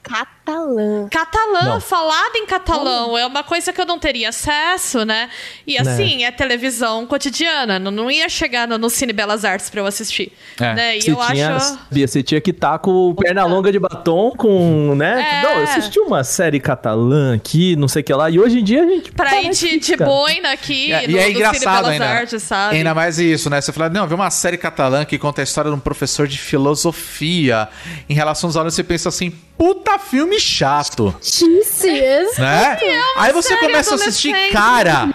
Catalã. 0.46 1.08
Catalã, 1.10 1.62
Não. 1.74 1.80
falado 1.80 2.36
em 2.36 2.46
catalão, 2.46 3.18
é 3.18 3.26
uma 3.26 3.42
coisa 3.42 3.72
que 3.72 3.80
eu 3.80 3.86
não 3.86 3.98
teria 3.98 4.28
acesso, 4.28 5.04
né? 5.04 5.28
E 5.66 5.76
assim, 5.76 6.24
é 6.24 6.30
televisão 6.30 7.06
cotidiana, 7.06 7.78
não, 7.78 7.90
não 7.90 8.10
ia 8.10 8.28
chegar 8.28 8.68
no, 8.68 8.78
no 8.78 8.88
Cine 8.88 9.12
Belas 9.12 9.44
Artes 9.44 9.68
pra 9.68 9.80
eu 9.80 9.86
assistir. 9.86 10.32
É. 10.60 10.74
Né? 10.74 10.96
E 10.98 11.02
Você 11.02 11.10
eu 11.10 11.16
tinha, 11.16 11.56
acho. 11.56 11.78
você 11.90 12.22
tinha 12.22 12.40
que 12.40 12.50
estar 12.50 12.78
com 12.78 13.14
perna 13.14 13.44
longa 13.44 13.72
de 13.72 13.78
batom, 13.78 14.30
com, 14.36 14.94
né? 14.94 15.40
É. 15.40 15.42
Não, 15.42 15.58
eu 15.58 15.64
assisti 15.64 15.98
uma 15.98 16.22
série 16.22 16.60
catalã 16.60 17.34
aqui, 17.34 17.74
não 17.76 17.88
sei 17.88 18.02
o 18.02 18.04
que 18.04 18.12
lá, 18.14 18.30
e 18.30 18.38
hoje 18.38 18.60
em 18.60 18.64
dia 18.64 18.82
a 18.82 18.86
gente... 18.86 19.12
Pra 19.12 19.30
tá 19.30 19.42
ir 19.42 19.50
de, 19.50 19.78
de 19.78 19.96
boina 19.96 20.52
aqui, 20.52 20.88
E, 20.88 20.92
é- 20.92 21.06
no, 21.08 21.16
e 21.16 21.18
é 21.18 21.30
engraçado 21.30 21.58
Cine 21.58 21.66
Belas 21.74 21.88
ainda. 21.92 22.06
Artes, 22.06 22.42
sabe? 22.42 22.76
Ainda 22.76 22.94
mais 22.94 23.18
isso, 23.18 23.50
né? 23.50 23.60
Você 23.60 23.72
fala, 23.72 23.88
não, 23.90 24.06
vê 24.06 24.14
uma 24.14 24.30
série 24.30 24.56
catalã 24.56 25.04
que 25.04 25.18
conta 25.18 25.40
a 25.40 25.44
história 25.44 25.70
de 25.70 25.76
um 25.76 25.80
professor 25.80 26.26
de 26.28 26.38
filosofia. 26.38 27.68
Em 28.08 28.14
relação 28.14 28.48
aos 28.48 28.56
alunos, 28.56 28.74
você 28.74 28.84
pensa 28.84 29.08
assim, 29.08 29.32
puta 29.56 29.98
filme 29.98 30.38
chato, 30.40 31.14
né? 32.38 32.78
Aí 33.16 33.32
você 33.32 33.48
série 33.48 33.60
começa 33.60 33.92
a 33.92 33.94
assistir, 33.96 34.34
cara, 34.52 35.08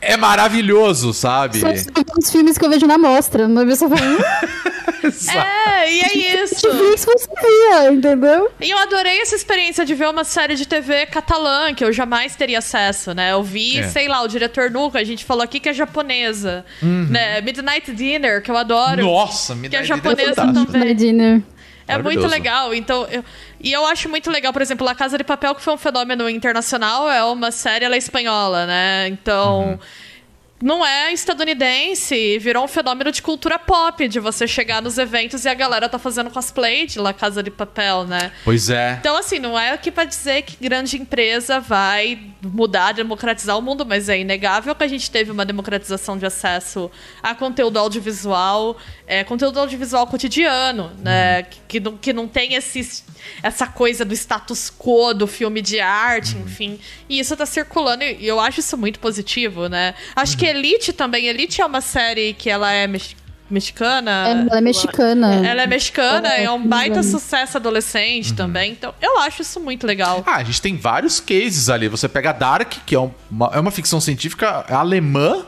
é 0.00 0.16
maravilhoso, 0.16 1.12
sabe? 1.12 1.60
São 1.60 1.72
os 2.18 2.30
filmes 2.30 2.58
que 2.58 2.64
eu 2.64 2.70
vejo 2.70 2.86
na 2.86 2.98
mostra. 2.98 3.44
Eu 3.44 3.76
falo, 3.76 3.94
hum, 3.94 4.18
É, 5.04 5.92
e 5.92 6.00
é 6.00 6.42
isso. 6.44 6.66
Netflix 6.68 7.04
você 7.04 7.28
via, 7.40 7.92
entendeu? 7.92 8.50
E 8.60 8.70
eu 8.70 8.78
adorei 8.78 9.20
essa 9.20 9.34
experiência 9.34 9.84
de 9.84 9.94
ver 9.94 10.08
uma 10.08 10.24
série 10.24 10.54
de 10.54 10.66
TV 10.66 11.06
catalã, 11.06 11.74
que 11.74 11.84
eu 11.84 11.92
jamais 11.92 12.36
teria 12.36 12.58
acesso, 12.58 13.12
né? 13.14 13.32
Eu 13.32 13.42
vi, 13.42 13.78
É. 13.78 13.88
sei 13.88 14.08
lá, 14.08 14.22
o 14.22 14.28
diretor 14.28 14.70
Nuca, 14.70 14.98
a 14.98 15.04
gente 15.04 15.24
falou 15.24 15.42
aqui 15.42 15.58
que 15.58 15.68
é 15.68 15.72
japonesa. 15.72 16.64
Né? 16.80 17.40
Midnight 17.40 17.92
Dinner, 17.92 18.42
que 18.42 18.50
eu 18.50 18.56
adoro. 18.56 19.02
Nossa, 19.02 19.54
me 19.54 19.68
que 19.68 19.76
é 19.76 19.82
japonesa 19.84 20.34
também. 20.34 20.84
My 20.84 20.94
Dinner. 20.94 21.42
É 21.94 22.02
muito 22.02 22.20
legal. 22.30 22.74
Então, 22.74 23.06
eu- 23.10 23.24
e 23.60 23.72
eu 23.72 23.86
acho 23.86 24.08
muito 24.08 24.30
legal, 24.30 24.52
por 24.52 24.62
exemplo, 24.62 24.84
La 24.84 24.94
Casa 24.94 25.16
de 25.18 25.24
Papel, 25.24 25.54
que 25.54 25.62
foi 25.62 25.74
um 25.74 25.78
fenômeno 25.78 26.28
internacional, 26.28 27.10
é 27.10 27.22
uma 27.24 27.50
série, 27.50 27.84
ela 27.84 27.94
é 27.94 27.98
espanhola, 27.98 28.66
né? 28.66 29.08
Então. 29.08 29.78
Não 30.62 30.86
é 30.86 31.12
estadunidense, 31.12 32.38
virou 32.38 32.64
um 32.64 32.68
fenômeno 32.68 33.10
de 33.10 33.20
cultura 33.20 33.58
pop, 33.58 34.06
de 34.06 34.20
você 34.20 34.46
chegar 34.46 34.80
nos 34.80 34.96
eventos 34.96 35.44
e 35.44 35.48
a 35.48 35.54
galera 35.54 35.88
tá 35.88 35.98
fazendo 35.98 36.30
cosplay 36.30 36.86
de 36.86 37.00
La 37.00 37.12
Casa 37.12 37.42
de 37.42 37.50
Papel, 37.50 38.04
né? 38.04 38.30
Pois 38.44 38.70
é. 38.70 38.96
Então, 39.00 39.16
assim, 39.16 39.40
não 39.40 39.58
é 39.58 39.72
aqui 39.72 39.90
pra 39.90 40.04
dizer 40.04 40.42
que 40.42 40.56
grande 40.62 40.96
empresa 40.96 41.58
vai 41.58 42.20
mudar, 42.40 42.92
democratizar 42.92 43.58
o 43.58 43.62
mundo, 43.62 43.84
mas 43.84 44.08
é 44.08 44.20
inegável 44.20 44.72
que 44.72 44.84
a 44.84 44.88
gente 44.88 45.10
teve 45.10 45.32
uma 45.32 45.44
democratização 45.44 46.16
de 46.16 46.26
acesso 46.26 46.88
a 47.20 47.34
conteúdo 47.34 47.78
audiovisual, 47.78 48.76
é, 49.04 49.24
conteúdo 49.24 49.58
audiovisual 49.58 50.06
cotidiano, 50.06 50.92
né? 51.00 51.42
Que, 51.42 51.58
que 51.68 51.80
não, 51.80 51.96
que 51.96 52.12
não 52.12 52.28
tem 52.28 52.54
esse, 52.54 53.02
essa 53.42 53.66
coisa 53.66 54.04
do 54.04 54.14
status 54.14 54.70
quo 54.70 55.12
do 55.12 55.26
filme 55.26 55.60
de 55.60 55.80
arte, 55.80 56.36
enfim. 56.36 56.78
E 57.08 57.18
isso 57.18 57.36
tá 57.36 57.46
circulando 57.46 58.04
e 58.04 58.24
eu 58.24 58.38
acho 58.38 58.60
isso 58.60 58.76
muito 58.76 59.00
positivo, 59.00 59.68
né? 59.68 59.94
Acho 60.14 60.38
que 60.38 60.51
Elite 60.52 60.92
também. 60.92 61.26
Elite 61.26 61.60
é 61.60 61.66
uma 61.66 61.80
série 61.80 62.32
que 62.34 62.48
ela 62.48 62.70
é 62.72 62.86
mex- 62.86 63.16
mexicana. 63.50 64.28
É, 64.28 64.30
ela 64.32 64.58
é 64.58 64.60
mexicana. 64.60 65.34
Ela 65.46 65.62
é 65.62 65.66
mexicana, 65.66 66.28
É, 66.34 66.44
é 66.44 66.50
um 66.50 66.66
baita 66.66 66.96
uhum. 66.98 67.02
sucesso 67.02 67.56
adolescente 67.58 68.32
também. 68.34 68.72
Então, 68.72 68.94
eu 69.00 69.18
acho 69.18 69.42
isso 69.42 69.60
muito 69.60 69.86
legal. 69.86 70.22
Ah, 70.26 70.36
a 70.36 70.44
gente 70.44 70.60
tem 70.62 70.76
vários 70.76 71.20
cases 71.20 71.68
ali. 71.68 71.88
Você 71.88 72.08
pega 72.08 72.32
Dark, 72.32 72.72
que 72.86 72.94
é 72.94 72.98
uma, 73.30 73.50
é 73.52 73.60
uma 73.60 73.70
ficção 73.70 74.00
científica 74.00 74.64
alemã, 74.68 75.44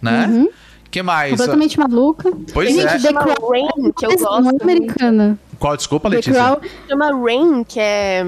né? 0.00 0.46
que 0.90 1.02
mais? 1.02 1.32
Completamente 1.32 1.76
maluca. 1.76 2.30
Pois 2.52 2.68
Gente, 2.72 2.86
é. 2.86 2.98
The 3.00 3.12
Crown 3.12 3.50
Rain, 3.50 3.92
que 3.98 4.06
eu 4.06 4.10
é 4.12 4.16
gosto. 4.16 4.42
muito. 4.44 4.62
americana. 4.62 5.38
Qual? 5.58 5.76
Desculpa, 5.76 6.08
The 6.08 6.16
Letícia. 6.16 6.40
Crown 6.40 6.60
Chama 6.88 7.10
Rain, 7.24 7.64
que 7.64 7.80
é 7.80 8.24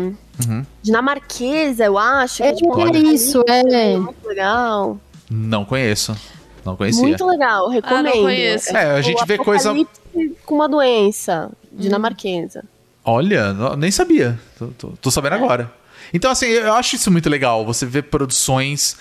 dinamarquesa, 0.83 1.85
eu 1.85 1.97
acho. 1.99 2.39
que 2.39 2.43
é, 2.43 2.53
tipo, 2.53 2.81
é 2.81 2.99
isso, 2.99 3.43
é. 3.49 3.97
Muito 3.97 4.27
legal. 4.27 4.99
Não 5.31 5.65
conheço. 5.65 6.17
Não 6.65 6.77
conhecia. 6.77 7.03
Muito 7.03 7.25
legal, 7.27 7.69
recomendo. 7.69 8.13
conheço. 8.23 8.77
É, 8.77 8.93
a 8.93 9.01
gente 9.01 9.23
O 9.23 9.27
vê 9.27 9.39
coisa- 9.39 9.73
com 10.45 10.55
uma 10.55 10.69
doença 10.69 11.51
dinamarquesa. 11.73 12.65
Olha, 13.05 13.53
não- 13.53 13.77
nem 13.77 13.91
sabia. 13.91 14.39
Tô, 14.59 14.67
tô- 14.69 14.89
tô 15.01 15.11
sabendo 15.11 15.35
agora. 15.35 15.73
Então, 16.13 16.31
assim, 16.31 16.47
eu 16.47 16.75
acho 16.75 16.97
isso 16.97 17.11
muito 17.11 17.29
legal. 17.29 17.65
Você 17.67 17.87
vê 17.87 18.03
produções 18.03 18.97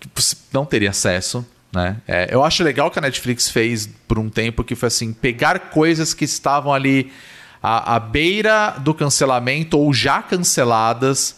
que 0.00 0.08
você 0.14 0.36
não 0.52 0.64
teria 0.64 0.90
acesso, 0.90 1.46
né? 1.72 1.96
É, 2.06 2.28
eu 2.32 2.42
acho 2.44 2.62
legal 2.64 2.90
que 2.90 2.98
a 2.98 3.02
Netflix 3.02 3.48
fez 3.48 3.88
por 4.08 4.18
um 4.18 4.28
tempo 4.28 4.64
que 4.64 4.74
foi 4.74 4.88
assim, 4.88 5.12
pegar 5.12 5.58
coisas 5.70 6.14
que 6.14 6.24
estavam 6.24 6.72
ali 6.74 7.12
à, 7.62 7.94
à 7.94 8.00
beira 8.00 8.70
do 8.78 8.92
cancelamento 8.92 9.78
ou 9.78 9.92
já 9.92 10.20
canceladas, 10.22 11.36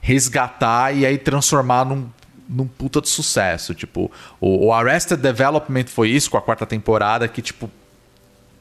resgatar 0.00 0.94
e 0.96 1.04
aí 1.04 1.18
transformar 1.18 1.84
num, 1.84 2.08
num 2.48 2.66
puta 2.66 3.00
de 3.00 3.08
sucesso. 3.08 3.74
Tipo, 3.74 4.10
o, 4.40 4.66
o 4.66 4.72
Arrested 4.72 5.20
Development 5.20 5.86
foi 5.86 6.10
isso 6.10 6.30
com 6.30 6.36
a 6.36 6.42
quarta 6.42 6.66
temporada, 6.66 7.26
que, 7.28 7.42
tipo, 7.42 7.70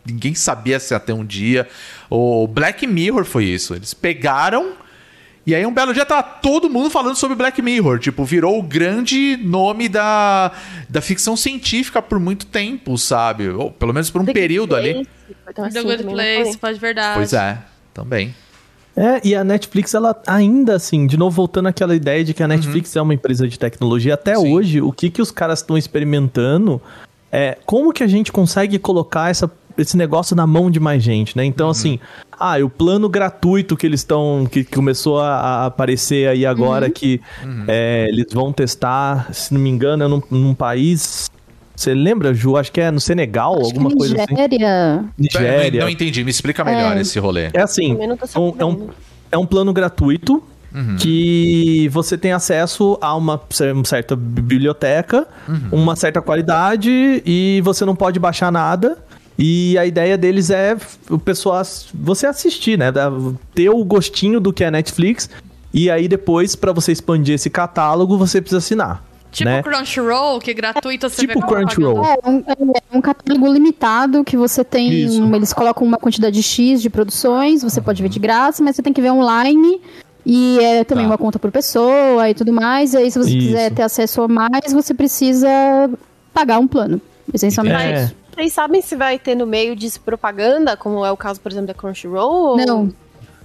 ninguém 0.06 0.36
sabia 0.36 0.80
se 0.80 0.94
até 0.94 1.14
um 1.14 1.26
dia. 1.26 1.68
O 2.10 2.48
Black 2.48 2.86
Mirror 2.86 3.26
foi 3.26 3.46
isso. 3.46 3.74
Eles 3.76 3.94
pegaram. 3.94 4.74
E 5.48 5.54
aí, 5.54 5.64
um 5.64 5.74
belo 5.74 5.94
dia, 5.94 6.06
tá 6.06 6.24
todo 6.24 6.70
mundo 6.70 6.90
falando 6.90 7.16
sobre 7.16 7.36
Black 7.36 7.62
Mirror. 7.62 8.00
Tipo, 8.00 8.26
virou 8.26 8.58
o 8.58 8.64
grande 8.64 9.38
nome 9.38 9.88
da, 9.88 10.52
da 10.90 11.02
ficção 11.02 11.38
científica 11.38 12.02
por 12.02 12.20
muito 12.20 12.48
tempo, 12.48 12.98
sabe? 12.98 13.50
Ou 13.50 13.72
pelo 13.72 13.94
menos 13.94 14.10
por 14.10 14.22
um 14.22 14.26
período 14.26 14.76
ali. 14.76 15.08
Então, 15.48 15.70
The 15.70 15.80
assim, 15.80 15.88
Good 15.88 15.98
também 15.98 16.06
não 16.06 16.44
Place, 16.44 16.58
pode 16.58 16.80
verdade. 16.80 17.16
Pois 17.16 17.34
é, 17.34 17.60
também. 17.94 18.34
É, 18.96 19.20
e 19.28 19.36
a 19.36 19.44
Netflix, 19.44 19.94
ela 19.94 20.16
ainda 20.26 20.76
assim, 20.76 21.06
de 21.06 21.18
novo 21.18 21.36
voltando 21.36 21.68
àquela 21.68 21.94
ideia 21.96 22.24
de 22.24 22.34
que 22.34 22.42
a 22.42 22.48
Netflix 22.48 22.96
é 22.96 23.02
uma 23.02 23.14
empresa 23.14 23.48
de 23.48 23.60
tecnologia, 23.60 24.14
até 24.14 24.36
Sim. 24.36 24.54
hoje, 24.54 24.82
o 24.82 24.92
que, 24.92 25.10
que 25.10 25.22
os 25.22 25.32
caras 25.32 25.60
estão 25.60 25.78
experimentando 25.78 26.82
é 27.30 27.58
como 27.66 27.92
que 27.92 28.04
a 28.04 28.08
gente 28.08 28.32
consegue 28.32 28.80
colocar 28.80 29.30
essa, 29.30 29.52
esse 29.78 29.98
negócio 29.98 30.34
na 30.34 30.48
mão 30.48 30.72
de 30.72 30.80
mais 30.80 31.04
gente, 31.04 31.36
né? 31.36 31.44
Então, 31.44 31.70
assim, 31.70 32.00
ah, 32.40 32.58
e 32.58 32.64
o 32.64 32.70
plano 32.70 33.10
gratuito 33.10 33.76
que 33.76 33.86
eles 33.86 34.00
estão, 34.00 34.48
que, 34.50 34.64
começou 34.64 35.20
a, 35.20 35.36
a 35.36 35.66
aparecer 35.66 36.30
aí 36.30 36.46
agora, 36.46 36.90
que 36.90 37.20
é, 37.68 38.08
eles 38.08 38.28
vão 38.32 38.54
testar, 38.54 39.34
se 39.34 39.54
não 39.54 39.60
me 39.60 39.70
engano, 39.70 40.06
é 40.06 40.08
num, 40.08 40.22
num 40.32 40.54
país. 40.54 41.30
Você 41.76 41.94
lembra, 41.94 42.34
Ju? 42.34 42.56
Acho 42.58 42.72
que 42.72 42.80
é 42.82 42.90
no 42.90 43.00
Senegal, 43.00 43.54
Acho 43.60 43.72
que 43.72 43.78
alguma 43.78 43.96
coisa 43.96 44.16
assim. 44.16 44.34
Nigéria. 44.34 45.06
Nigéria. 45.18 45.82
Não 45.82 45.90
entendi, 45.90 46.24
me 46.24 46.32
explica 46.32 46.64
melhor 46.64 46.96
É. 46.96 47.02
esse 47.02 47.20
rolê. 47.20 47.50
É 47.54 47.62
assim, 47.62 47.94
não 47.94 48.04
é 48.34 48.40
um, 48.40 48.56
é, 48.60 48.66
um, 48.66 48.88
é 49.34 49.38
um 49.38 49.46
plano 49.46 49.74
gratuito 49.74 50.42
que 51.00 51.88
você 51.92 52.18
tem 52.18 52.34
acesso 52.34 52.98
a 53.02 53.16
uma 53.16 53.42
cer- 53.50 53.74
certa 53.86 54.16
biblioteca, 54.16 55.26
uma 55.72 55.96
certa 55.96 56.22
qualidade 56.22 57.22
e 57.26 57.62
você 57.64 57.86
não 57.86 57.96
pode 57.96 58.20
baixar 58.20 58.52
nada. 58.52 58.98
E 59.38 59.78
a 59.78 59.86
ideia 59.86 60.18
deles 60.18 60.50
é 60.50 60.78
o 61.10 61.18
pessoal 61.20 61.62
você 61.94 62.26
assistir, 62.26 62.78
né? 62.78 62.88
Ter 63.54 63.70
o 63.70 63.84
gostinho 63.84 64.40
do 64.40 64.54
que 64.54 64.64
é 64.64 64.72
Netflix. 64.72 65.30
E 65.74 65.90
aí 65.90 66.08
depois, 66.08 66.56
pra 66.56 66.72
você 66.72 66.94
expandir 66.94 67.36
esse 67.36 67.50
catálogo, 67.50 68.18
você 68.18 68.40
precisa 68.40 68.60
assinar. 68.60 69.04
Tipo 69.36 69.50
né? 69.50 69.62
Crunchyroll, 69.64 70.40
que 70.40 70.52
é 70.52 70.54
gratuito, 70.54 71.10
você 71.10 71.28
Tipo 71.28 71.46
Crunchyroll. 71.46 72.04
É 72.06 72.30
um, 72.30 72.44
é 72.94 72.98
um 72.98 73.02
catálogo 73.02 73.52
limitado 73.52 74.24
que 74.24 74.38
você 74.38 74.64
tem. 74.64 74.90
Isso. 74.92 75.36
Eles 75.36 75.52
colocam 75.54 75.86
uma 75.86 75.98
quantidade 75.98 76.42
X 76.42 76.82
de 76.82 76.90
produções, 76.90 77.62
você 77.62 77.82
pode 77.82 78.02
ver 78.02 78.10
de 78.10 78.20
graça, 78.20 78.64
mas 78.64 78.76
você 78.76 78.82
tem 78.82 78.94
que 78.94 79.02
ver 79.02 79.12
online. 79.12 79.82
E 80.26 80.58
é 80.60 80.84
também 80.84 81.06
Tá. 81.06 81.12
uma 81.12 81.18
conta 81.18 81.38
por 81.38 81.52
pessoa 81.52 82.30
e 82.30 82.34
tudo 82.34 82.52
mais. 82.52 82.94
E 82.94 82.98
aí, 82.98 83.12
se 83.12 83.20
você 83.20 83.30
Isso. 83.30 83.48
quiser 83.48 83.72
ter 83.72 83.84
acesso 83.84 84.22
a 84.24 84.28
mais, 84.28 84.72
você 84.74 84.94
precisa 84.94 85.48
pagar 86.34 86.58
um 86.60 86.68
plano. 86.68 87.00
Essencialmente 87.34 87.76
É. 87.84 88.04
isso. 88.04 88.16
Vocês 88.34 88.54
sabem 88.54 88.82
se 88.82 88.96
vai 88.96 89.18
ter 89.20 89.36
no 89.36 89.46
meio 89.46 89.76
disso 89.76 90.02
propaganda, 90.02 90.76
como 90.76 91.06
é 91.06 91.12
o 91.12 91.16
caso, 91.18 91.40
por 91.40 91.52
exemplo, 91.52 91.68
da 91.68 91.74
Crunchyroll? 91.74 92.58
Não. 92.58 92.92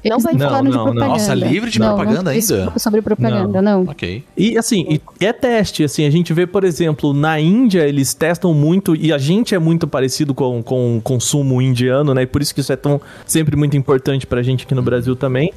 Não 0.05 0.19
vai- 0.19 0.33
não 0.33 0.39
de 0.39 0.45
não, 0.45 0.63
não. 0.63 0.71
propaganda. 0.85 1.07
Nossa, 1.07 1.35
livre 1.35 1.71
de 1.71 1.79
Não, 1.79 1.89
propaganda 1.89 2.23
não 2.23 2.31
ainda? 2.33 2.73
sobre 2.79 3.03
propaganda, 3.03 3.61
não. 3.61 3.83
Ok. 3.83 4.25
E 4.37 4.57
assim, 4.57 4.99
e 5.21 5.25
é 5.27 5.33
teste, 5.33 5.85
assim, 5.85 6.07
a 6.07 6.11
gente 6.11 6.33
vê, 6.33 6.47
por 6.47 6.65
exemplo, 6.65 7.13
na 7.13 7.39
Índia 7.39 7.87
eles 7.87 8.15
testam 8.15 8.55
muito, 8.55 8.97
e 8.97 9.13
a 9.13 9.19
gente 9.19 9.55
é 9.55 9.59
muito 9.59 9.87
parecido 9.87 10.33
com, 10.33 10.63
com 10.63 10.97
o 10.97 11.01
consumo 11.03 11.61
indiano, 11.61 12.15
né? 12.15 12.23
E 12.23 12.27
por 12.27 12.41
isso 12.41 12.55
que 12.55 12.61
isso 12.61 12.73
é 12.73 12.77
tão 12.77 13.01
sempre 13.27 13.57
muito 13.57 13.77
importante 13.77 14.27
pra 14.27 14.43
gente 14.43 14.65
aqui 14.65 14.75
no 14.75 14.83
Brasil 14.83 15.15
também. 15.15 15.53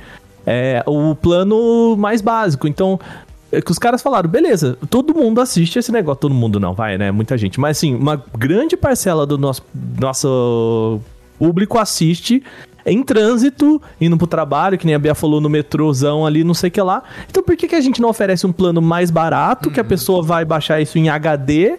É 0.45 0.83
o 0.85 1.15
plano 1.15 1.95
mais 1.97 2.19
básico. 2.21 2.67
Então, 2.67 2.99
é 3.49 3.61
que 3.61 3.71
os 3.71 3.79
caras 3.79 4.01
falaram, 4.01 4.29
beleza, 4.29 4.77
todo 4.89 5.13
mundo 5.15 5.39
assiste 5.39 5.79
esse 5.79 5.91
negócio, 5.91 6.19
todo 6.19 6.33
mundo 6.35 6.59
não, 6.59 6.73
vai, 6.73 6.97
né? 6.97 7.11
Muita 7.11 7.37
gente. 7.37 7.59
Mas 7.61 7.77
assim, 7.77 7.95
uma 7.95 8.21
grande 8.37 8.75
parcela 8.75 9.25
do 9.25 9.37
nosso, 9.37 9.63
nosso 9.97 10.99
público 11.39 11.77
assiste 11.77 12.43
em 12.86 13.03
trânsito, 13.03 13.81
indo 13.99 14.17
pro 14.17 14.27
trabalho, 14.27 14.77
que 14.77 14.86
nem 14.86 14.95
a 14.95 14.99
Bia 14.99 15.15
falou 15.15 15.39
no 15.39 15.49
metrôzão 15.49 16.25
ali, 16.25 16.43
não 16.43 16.53
sei 16.53 16.69
o 16.69 16.71
que 16.71 16.81
lá. 16.81 17.03
Então 17.29 17.43
por 17.43 17.55
que, 17.55 17.67
que 17.67 17.75
a 17.75 17.81
gente 17.81 18.01
não 18.01 18.09
oferece 18.09 18.45
um 18.45 18.51
plano 18.51 18.81
mais 18.81 19.09
barato, 19.09 19.71
que 19.71 19.79
a 19.79 19.84
pessoa 19.84 20.21
vai 20.21 20.43
baixar 20.45 20.81
isso 20.81 20.97
em 20.97 21.09
HD, 21.09 21.77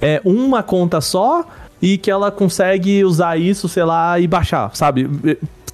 é 0.00 0.20
uma 0.24 0.62
conta 0.62 1.00
só, 1.00 1.46
e 1.80 1.98
que 1.98 2.10
ela 2.10 2.30
consegue 2.30 3.04
usar 3.04 3.36
isso, 3.36 3.68
sei 3.68 3.84
lá, 3.84 4.18
e 4.18 4.26
baixar, 4.26 4.74
sabe? 4.74 5.08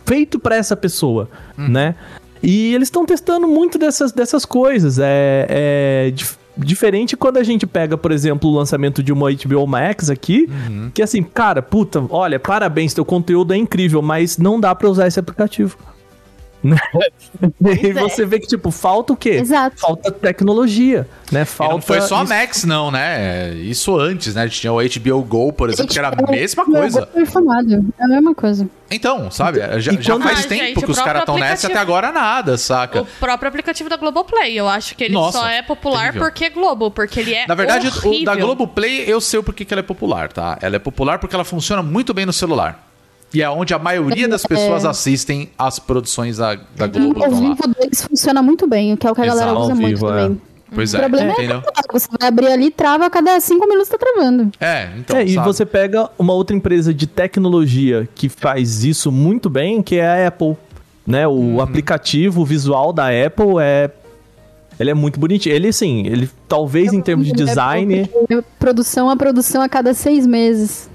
Feito 0.05 0.39
pra 0.39 0.57
essa 0.57 0.77
pessoa, 0.77 1.29
né? 1.57 1.95
E 2.43 2.75
eles 2.75 2.89
estão 2.89 3.07
testando 3.07 3.47
muito 3.47 3.79
dessas, 3.79 4.11
dessas 4.11 4.45
coisas. 4.45 4.99
É, 4.99 5.47
é 5.49 6.13
diferente 6.57 7.17
quando 7.17 7.39
a 7.39 7.43
gente 7.43 7.67
pega, 7.67 7.97
por 7.97 8.13
exemplo, 8.13 8.51
o 8.51 8.55
lançamento 8.55 9.03
de 9.03 9.13
uma 9.13 9.31
HBO 9.31 9.67
Max 9.67 10.11
aqui, 10.11 10.49
que 10.93 11.03
assim, 11.03 11.23
cara, 11.23 11.63
puta, 11.63 12.05
olha, 12.11 12.39
parabéns, 12.39 12.93
teu 12.95 13.05
conteúdo 13.05 13.53
é 13.55 13.57
incrível, 13.57 14.03
mas 14.03 14.39
não 14.39 14.61
dá 14.61 14.75
pra 14.75 14.89
usar 14.89 15.07
esse 15.07 15.19
aplicativo. 15.19 15.77
e 17.61 17.89
é. 17.89 17.93
você 17.93 18.25
vê 18.25 18.39
que, 18.39 18.47
tipo, 18.47 18.71
falta 18.71 19.13
o 19.13 19.17
quê? 19.17 19.31
Exato. 19.31 19.81
Falta 19.81 20.13
tecnologia, 20.13 21.09
né? 21.31 21.43
E 21.43 21.45
Falta. 21.45 21.75
não 21.75 21.81
foi 21.81 22.01
só 22.03 22.17
a 22.17 22.25
Max, 22.25 22.65
não, 22.65 22.91
né? 22.91 23.53
Isso 23.55 23.99
antes, 23.99 24.35
né? 24.35 24.43
A 24.43 24.47
gente 24.47 24.61
tinha 24.61 24.73
o 24.73 24.77
HBO 24.77 25.23
Go, 25.25 25.53
por 25.53 25.69
exemplo, 25.69 25.93
que 25.93 25.99
era 25.99 26.09
a 26.09 26.31
mesma 26.31 26.65
coisa. 26.65 27.09
É 27.15 28.05
a 28.05 28.09
mesma 28.09 28.35
coisa. 28.35 28.69
Então, 28.91 29.31
sabe? 29.31 29.59
Já, 29.81 29.93
e 29.93 30.03
já 30.03 30.21
faz 30.21 30.45
Ah, 30.45 30.49
tempo 30.49 30.65
gente, 30.65 30.85
que 30.85 30.91
os 30.91 31.01
caras 31.01 31.23
estão 31.23 31.39
nessa 31.39 31.67
e 31.67 31.71
até 31.71 31.81
agora 31.81 32.13
nada, 32.13 32.59
saca? 32.59 33.03
O 33.03 33.07
próprio 33.19 33.49
aplicativo 33.49 33.89
da 33.89 33.97
Globoplay, 33.97 34.55
eu 34.55 34.69
acho 34.69 34.95
que 34.95 35.05
ele 35.05 35.15
Nossa, 35.15 35.39
só 35.39 35.49
é 35.49 35.63
popular 35.63 36.13
terrível. 36.13 36.23
porque 36.23 36.45
é 36.45 36.51
Globo, 36.51 36.91
porque 36.91 37.21
ele 37.21 37.35
é 37.35 37.47
Na 37.47 37.55
verdade, 37.55 37.89
o 37.89 37.91
da 37.91 38.07
horrível. 38.09 38.37
Globoplay, 38.37 39.05
eu 39.07 39.21
sei 39.21 39.41
o 39.41 39.43
porquê 39.43 39.65
que 39.65 39.73
ela 39.73 39.81
é 39.81 39.83
popular, 39.83 40.31
tá? 40.31 40.59
Ela 40.61 40.77
é 40.77 40.79
popular 40.79 41.19
porque 41.19 41.35
ela 41.35 41.45
funciona 41.45 41.83
muito 41.83 42.13
bem 42.13 42.27
no 42.27 42.33
celular. 42.33 42.92
E 43.35 43.43
é 43.43 43.49
onde 43.49 43.73
a 43.73 43.79
maioria 43.79 44.29
das 44.29 44.43
pessoas 44.45 44.85
assistem 44.85 45.49
as 45.59 45.79
produções 45.79 46.37
da, 46.37 46.55
da 46.77 46.87
Globo. 46.87 47.19
O 47.21 47.25
estão 47.25 47.31
lá. 47.31 47.49
vivo 47.55 47.75
deles 47.79 48.03
funciona 48.03 48.43
muito 48.43 48.67
bem, 48.67 48.97
que 48.97 49.07
é 49.07 49.11
o 49.11 49.15
que 49.15 49.21
a 49.23 49.27
galera 49.27 49.51
Exato. 49.53 49.63
usa 49.63 49.73
Ao 49.73 49.77
muito 49.79 49.95
vivo, 49.97 50.11
é. 50.11 50.23
também. 50.23 50.43
Pois 50.75 50.95
O 50.95 50.97
é, 50.97 51.01
problema 51.01 51.31
é, 51.31 51.33
entendeu? 51.33 51.61
que 51.63 51.93
você 51.93 52.09
vai 52.19 52.29
abrir 52.29 52.47
ali, 52.47 52.71
trava, 52.71 53.05
a 53.07 53.11
cada 53.11 53.39
cinco 53.41 53.67
minutos 53.69 53.89
tá 53.91 53.99
travando. 53.99 54.51
É, 54.59 54.89
então, 54.99 55.17
É, 55.19 55.27
e 55.27 55.37
você 55.37 55.67
pega 55.67 56.09
uma 56.19 56.33
outra 56.33 56.57
empresa 56.57 56.95
de 56.95 57.07
tecnologia 57.07 58.09
que 58.15 58.29
faz 58.29 58.83
isso 58.85 59.13
muito 59.13 59.51
bem, 59.51 59.83
que 59.83 59.97
é 59.97 60.25
a 60.25 60.29
Apple. 60.29 60.57
Né? 61.07 61.27
O 61.27 61.33
Uhum. 61.33 61.61
aplicativo 61.61 62.43
o 62.43 62.45
visual 62.45 62.93
da 62.93 63.09
Apple 63.09 63.57
é. 63.61 63.91
Ele 64.81 64.91
é 64.91 64.95
muito 64.95 65.21
bonitinho. 65.21 65.55
Ele, 65.55 65.69
assim, 65.69 66.07
ele 66.07 66.29
talvez 66.49 66.93
em 66.93 67.01
termos 67.03 67.27
de 67.27 67.33
design. 67.35 68.09
É 68.31 68.43
Produção 68.59 69.11
a 69.11 69.17
produção 69.17 69.61
a 69.61 69.69
cada 69.69 69.93
seis 69.93 70.27
meses. 70.27 70.89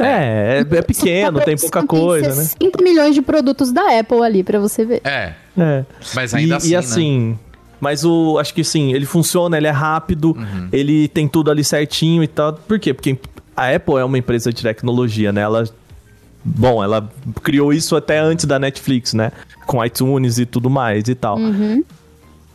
É, 0.00 0.64
é, 0.70 0.76
é 0.78 0.82
pequeno, 0.82 1.40
tem 1.40 1.56
pouca 1.56 1.86
coisa, 1.86 2.28
né? 2.28 2.34
60 2.34 2.82
milhões 2.82 3.14
de 3.14 3.22
produtos 3.22 3.70
da 3.72 3.98
Apple 3.98 4.22
ali 4.22 4.42
pra 4.42 4.58
você 4.58 4.84
ver. 4.84 5.00
É, 5.04 5.32
É. 5.56 5.84
mas 6.14 6.34
ainda 6.34 6.54
e, 6.54 6.56
assim, 6.56 6.68
e 6.68 6.72
né? 6.72 6.76
assim, 6.78 7.38
mas 7.80 8.04
o 8.04 8.38
acho 8.38 8.52
que 8.54 8.64
sim, 8.64 8.92
ele 8.92 9.06
funciona, 9.06 9.56
ele 9.56 9.66
é 9.66 9.70
rápido, 9.70 10.36
Uhum. 10.36 10.68
ele 10.72 11.06
tem 11.08 11.28
tudo 11.28 11.50
ali 11.50 11.62
certinho 11.62 12.22
e 12.22 12.26
tal. 12.28 12.52
Por 12.54 12.78
quê? 12.78 12.92
Porque 12.94 13.18
a 13.56 13.72
Apple 13.74 13.96
é 13.96 14.04
uma 14.04 14.18
empresa 14.18 14.52
de 14.52 14.62
tecnologia, 14.62 15.32
né? 15.32 15.42
Ela 15.42 15.64
bom, 16.44 16.82
ela 16.84 17.08
criou 17.42 17.72
isso 17.72 17.94
até 17.96 18.18
antes 18.18 18.44
da 18.46 18.58
Netflix, 18.58 19.14
né? 19.14 19.32
Com 19.66 19.82
iTunes 19.84 20.38
e 20.38 20.44
tudo 20.44 20.68
mais 20.68 21.08
e 21.08 21.14
tal. 21.14 21.38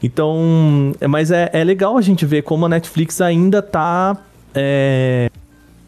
Então, 0.02 0.94
é- 1.02 1.08
mas 1.08 1.32
é, 1.32 1.50
é 1.54 1.64
legal 1.64 1.98
a 1.98 2.02
gente 2.02 2.26
ver 2.26 2.44
como 2.44 2.66
a 2.66 2.70
Netflix 2.70 3.20
ainda 3.22 3.62
tá 3.62 4.16
é, 4.56 5.30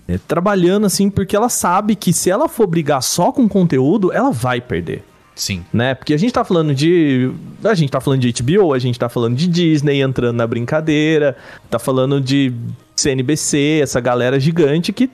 é, 0.07 0.17
trabalhando 0.17 0.85
assim, 0.85 1.09
porque 1.09 1.35
ela 1.35 1.49
sabe 1.49 1.95
que 1.95 2.11
se 2.11 2.29
ela 2.29 2.47
for 2.47 2.67
brigar 2.67 3.01
só 3.01 3.31
com 3.31 3.47
conteúdo, 3.47 4.11
ela 4.11 4.31
vai 4.31 4.59
perder 4.59 5.03
Sim. 5.35 5.65
né? 5.73 5.95
Porque 5.95 6.13
a 6.13 6.17
gente 6.17 6.31
tá 6.31 6.43
falando 6.43 6.73
de. 6.73 7.31
A 7.63 7.73
gente 7.73 7.89
tá 7.89 7.99
falando 7.99 8.19
de 8.19 8.43
HBO, 8.43 8.73
a 8.73 8.79
gente 8.79 8.99
tá 8.99 9.09
falando 9.09 9.35
de 9.35 9.47
Disney 9.47 10.01
entrando 10.01 10.35
na 10.35 10.45
brincadeira, 10.45 11.35
tá 11.69 11.79
falando 11.79 12.21
de 12.21 12.53
CNBC, 12.95 13.79
essa 13.81 13.99
galera 13.99 14.39
gigante 14.39 14.93
que, 14.93 15.09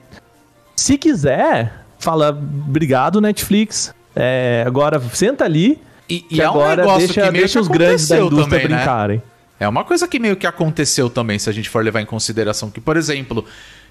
se 0.76 0.98
quiser, 0.98 1.84
fala, 1.98 2.30
obrigado, 2.30 3.20
Netflix. 3.20 3.94
É, 4.14 4.64
agora 4.66 5.00
senta 5.14 5.44
ali. 5.44 5.80
E, 6.08 6.16
e 6.30 6.36
que 6.36 6.42
é 6.42 6.50
um 6.50 6.52
agora 6.52 6.98
deixa, 6.98 7.30
deixa 7.30 7.60
os 7.60 7.68
grandes 7.68 8.08
da 8.08 8.18
indústria 8.18 8.44
também, 8.44 8.68
né? 8.68 8.76
brincarem. 8.76 9.22
É 9.60 9.68
uma 9.68 9.84
coisa 9.84 10.06
que 10.06 10.18
meio 10.18 10.36
que 10.36 10.46
aconteceu 10.46 11.10
também, 11.10 11.38
se 11.38 11.50
a 11.50 11.52
gente 11.52 11.68
for 11.68 11.82
levar 11.82 12.00
em 12.00 12.06
consideração 12.06 12.70
que, 12.70 12.80
por 12.80 12.96
exemplo, 12.96 13.44
em 13.44 13.46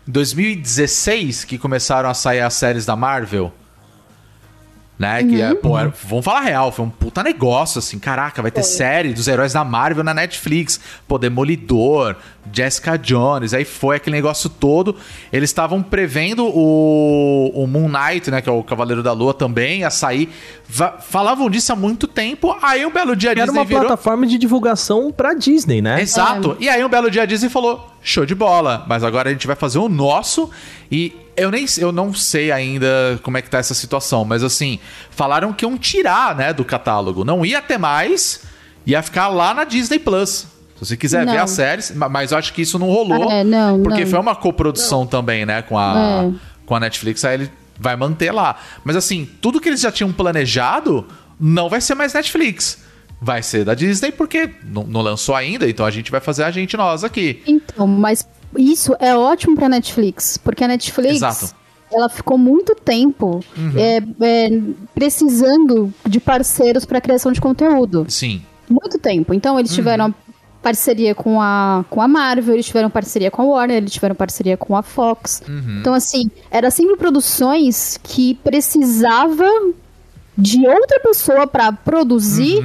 2016, 0.07 1.43
que 1.43 1.57
começaram 1.57 2.09
a 2.09 2.13
sair 2.13 2.39
as 2.39 2.53
séries 2.53 2.85
da 2.85 2.95
Marvel, 2.95 3.53
né? 4.97 5.23
Que 5.23 5.41
é, 5.41 5.53
pô, 5.53 5.77
era- 5.77 5.93
vamos 6.05 6.25
falar 6.25 6.41
real, 6.41 6.71
foi 6.71 6.83
um 6.85 6.89
puta 6.89 7.21
negócio, 7.21 7.79
assim, 7.79 7.99
caraca, 7.99 8.41
vai 8.41 8.49
ter 8.51 8.63
série 8.63 9.13
dos 9.13 9.27
heróis 9.27 9.53
da 9.53 9.63
Marvel 9.63 10.03
na 10.03 10.13
Netflix, 10.13 10.79
pô, 11.07 11.17
Demolidor, 11.17 12.15
Jessica 12.51 12.97
Jones, 12.97 13.53
aí 13.53 13.63
foi 13.65 13.97
aquele 13.97 14.15
negócio 14.15 14.49
todo. 14.49 14.95
Eles 15.31 15.49
estavam 15.49 15.83
prevendo 15.83 16.45
o, 16.45 17.51
o 17.53 17.67
Moon 17.67 17.89
Knight, 17.89 18.31
né, 18.31 18.41
que 18.41 18.49
é 18.49 18.51
o 18.51 18.63
Cavaleiro 18.63 19.03
da 19.03 19.11
Lua 19.13 19.33
também, 19.33 19.83
a 19.83 19.89
sair. 19.89 20.29
Va- 20.67 20.97
falavam 20.99 21.49
disso 21.49 21.71
há 21.71 21.75
muito 21.75 22.07
tempo, 22.07 22.55
aí 22.61 22.85
um 22.85 22.91
belo 22.91 23.15
dia 23.15 23.29
a 23.29 23.33
Era 23.33 23.43
Disney 23.45 23.59
uma 23.59 23.65
virou... 23.65 23.81
plataforma 23.81 24.25
de 24.25 24.37
divulgação 24.37 25.11
pra 25.11 25.33
Disney, 25.33 25.81
né? 25.81 26.01
Exato. 26.01 26.57
E 26.59 26.67
aí 26.69 26.83
um 26.83 26.89
belo 26.89 27.11
dia 27.11 27.23
a 27.23 27.25
Disney 27.25 27.49
falou: 27.49 27.87
show 28.01 28.25
de 28.25 28.33
bola, 28.33 28.83
mas 28.87 29.03
agora 29.03 29.29
a 29.29 29.31
gente 29.33 29.45
vai 29.45 29.55
fazer 29.55 29.77
o 29.79 29.87
nosso. 29.89 30.49
E 30.91 31.13
eu 31.38 31.49
nem 31.51 31.65
eu 31.77 31.91
não 31.91 32.13
sei 32.13 32.51
ainda 32.51 33.19
como 33.23 33.38
é 33.38 33.41
que 33.41 33.49
tá 33.49 33.59
essa 33.59 33.73
situação, 33.73 34.25
mas 34.25 34.43
assim, 34.43 34.79
falaram 35.11 35.53
que 35.53 35.63
iam 35.63 35.77
tirar, 35.77 36.35
né, 36.35 36.51
do 36.51 36.65
catálogo. 36.65 37.23
Não 37.23 37.45
ia 37.45 37.61
ter 37.61 37.77
mais, 37.77 38.41
ia 38.85 39.01
ficar 39.01 39.27
lá 39.29 39.53
na 39.53 39.63
Disney 39.63 39.99
Plus. 39.99 40.47
Se 40.75 40.85
você 40.85 40.97
quiser 40.97 41.25
ver 41.25 41.33
Não. 41.35 41.43
as 41.43 41.51
séries, 41.51 41.91
ma- 41.91 42.09
mas 42.09 42.31
eu 42.31 42.38
acho 42.38 42.53
que 42.53 42.61
isso 42.61 42.77
não 42.77 42.88
rolou. 42.88 43.31
É, 43.31 43.43
não, 43.43 43.81
porque 43.81 44.01
não. 44.03 44.11
foi 44.11 44.19
uma 44.19 44.35
coprodução 44.35 45.07
também, 45.07 45.45
né, 45.45 45.61
com 45.61 45.77
a, 45.77 46.23
É. 46.25 46.31
com 46.65 46.75
a 46.75 46.79
Netflix, 46.79 47.23
aí 47.25 47.33
ele 47.35 47.51
vai 47.79 47.95
manter 47.95 48.31
lá. 48.31 48.55
Mas 48.83 48.95
assim, 48.95 49.27
tudo 49.41 49.59
que 49.61 49.69
eles 49.69 49.79
já 49.81 49.91
tinham 49.91 50.11
planejado 50.11 51.07
não 51.39 51.69
vai 51.69 51.81
ser 51.81 51.95
mais 51.95 52.13
Netflix. 52.13 52.79
Vai 53.19 53.41
ser 53.41 53.65
da 53.65 53.73
Disney 53.73 54.11
porque 54.11 54.47
não, 54.63 54.83
não 54.83 55.01
lançou 55.01 55.33
ainda, 55.35 55.67
então 55.67 55.83
a 55.83 55.89
gente 55.89 56.11
vai 56.11 56.19
fazer 56.19 56.43
a 56.43 56.51
gente 56.51 56.77
nós 56.77 57.03
aqui. 57.03 57.41
Então, 57.47 57.88
mas 57.88 58.27
isso 58.57 58.95
é 58.99 59.15
ótimo 59.15 59.55
pra 59.55 59.67
Netflix, 59.69 60.37
porque 60.37 60.63
a 60.63 60.67
Netflix 60.67 61.15
Exato. 61.15 61.45
Uhum. 61.45 61.97
ela 61.97 62.09
ficou 62.09 62.37
muito 62.37 62.75
tempo 62.75 63.43
é, 63.75 63.97
é, 64.21 64.61
precisando 64.93 65.93
de 66.05 66.19
parceiros 66.19 66.85
pra 66.85 67.01
criação 67.01 67.31
de 67.31 67.41
conteúdo. 67.41 68.05
Sim. 68.09 68.41
Muito 68.69 68.99
tempo. 68.99 69.33
Então, 69.33 69.57
eles 69.59 69.73
tiveram 69.73 70.13
parceria 70.61 71.15
com 71.15 71.41
a, 71.41 71.85
com 71.89 72.01
a 72.01 72.07
Marvel, 72.07 72.55
eles 72.55 72.65
tiveram 72.65 72.89
parceria 72.89 73.31
com 73.31 73.41
a 73.41 73.45
Warner, 73.45 73.77
eles 73.77 73.93
tiveram 73.93 74.15
parceria 74.15 74.57
com 74.57 74.75
a 74.75 74.81
Fox. 74.83 75.41
Então, 75.79 75.93
assim, 75.93 76.29
era 76.51 76.69
sempre 76.69 76.97
produções 76.97 77.97
que 78.03 78.35
precisava 78.35 79.47
de 80.37 80.67
outra 80.67 80.99
pessoa 80.99 81.47
pra 81.47 81.71
produzir 81.71 82.61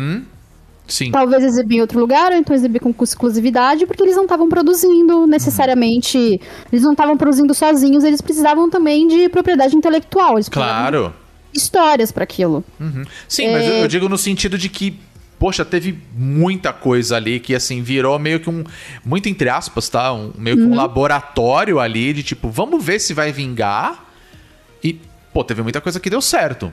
Sim. 0.92 1.10
talvez 1.10 1.42
exibir 1.42 1.78
em 1.78 1.80
outro 1.80 1.98
lugar, 1.98 2.32
ou 2.32 2.36
então 2.38 2.54
exibir 2.54 2.80
com 2.80 2.94
exclusividade, 3.02 3.86
porque 3.86 4.02
eles 4.02 4.14
não 4.14 4.24
estavam 4.24 4.46
produzindo 4.48 5.26
necessariamente. 5.26 6.38
Eles 6.70 6.82
não 6.84 6.92
estavam 6.92 7.16
produzindo 7.16 7.54
sozinhos, 7.54 8.04
eles 8.04 8.20
precisavam 8.20 8.68
também 8.68 9.08
de 9.08 9.28
propriedade 9.30 9.74
intelectual. 9.74 10.36
Claro. 10.50 11.14
histórias 11.54 12.10
para 12.10 12.24
aquilo. 12.24 12.64
Sim, 13.28 13.52
mas 13.52 13.66
eu, 13.66 13.72
É. 13.74 13.82
eu 13.84 13.88
digo 13.88 14.08
no 14.08 14.16
sentido 14.16 14.56
de 14.56 14.68
que, 14.70 14.98
poxa, 15.38 15.64
teve 15.64 15.98
muita 16.16 16.72
coisa 16.72 17.16
ali 17.16 17.38
que, 17.40 17.54
assim, 17.54 17.82
virou 17.82 18.18
meio 18.18 18.40
que 18.40 18.48
um. 18.48 18.64
Muito 19.04 19.28
entre 19.28 19.48
aspas, 19.50 19.88
tá? 19.88 20.12
Um, 20.14 20.32
meio 20.38 20.56
que 20.56 20.62
um 20.62 20.74
laboratório 20.74 21.78
ali 21.78 22.12
de 22.14 22.22
tipo, 22.22 22.48
vamos 22.48 22.82
ver 22.82 22.98
se 23.00 23.12
vai 23.12 23.32
vingar. 23.32 24.04
E, 24.82 24.98
pô, 25.32 25.44
teve 25.44 25.62
muita 25.62 25.80
coisa 25.80 26.00
que 26.00 26.08
deu 26.08 26.20
certo. 26.22 26.72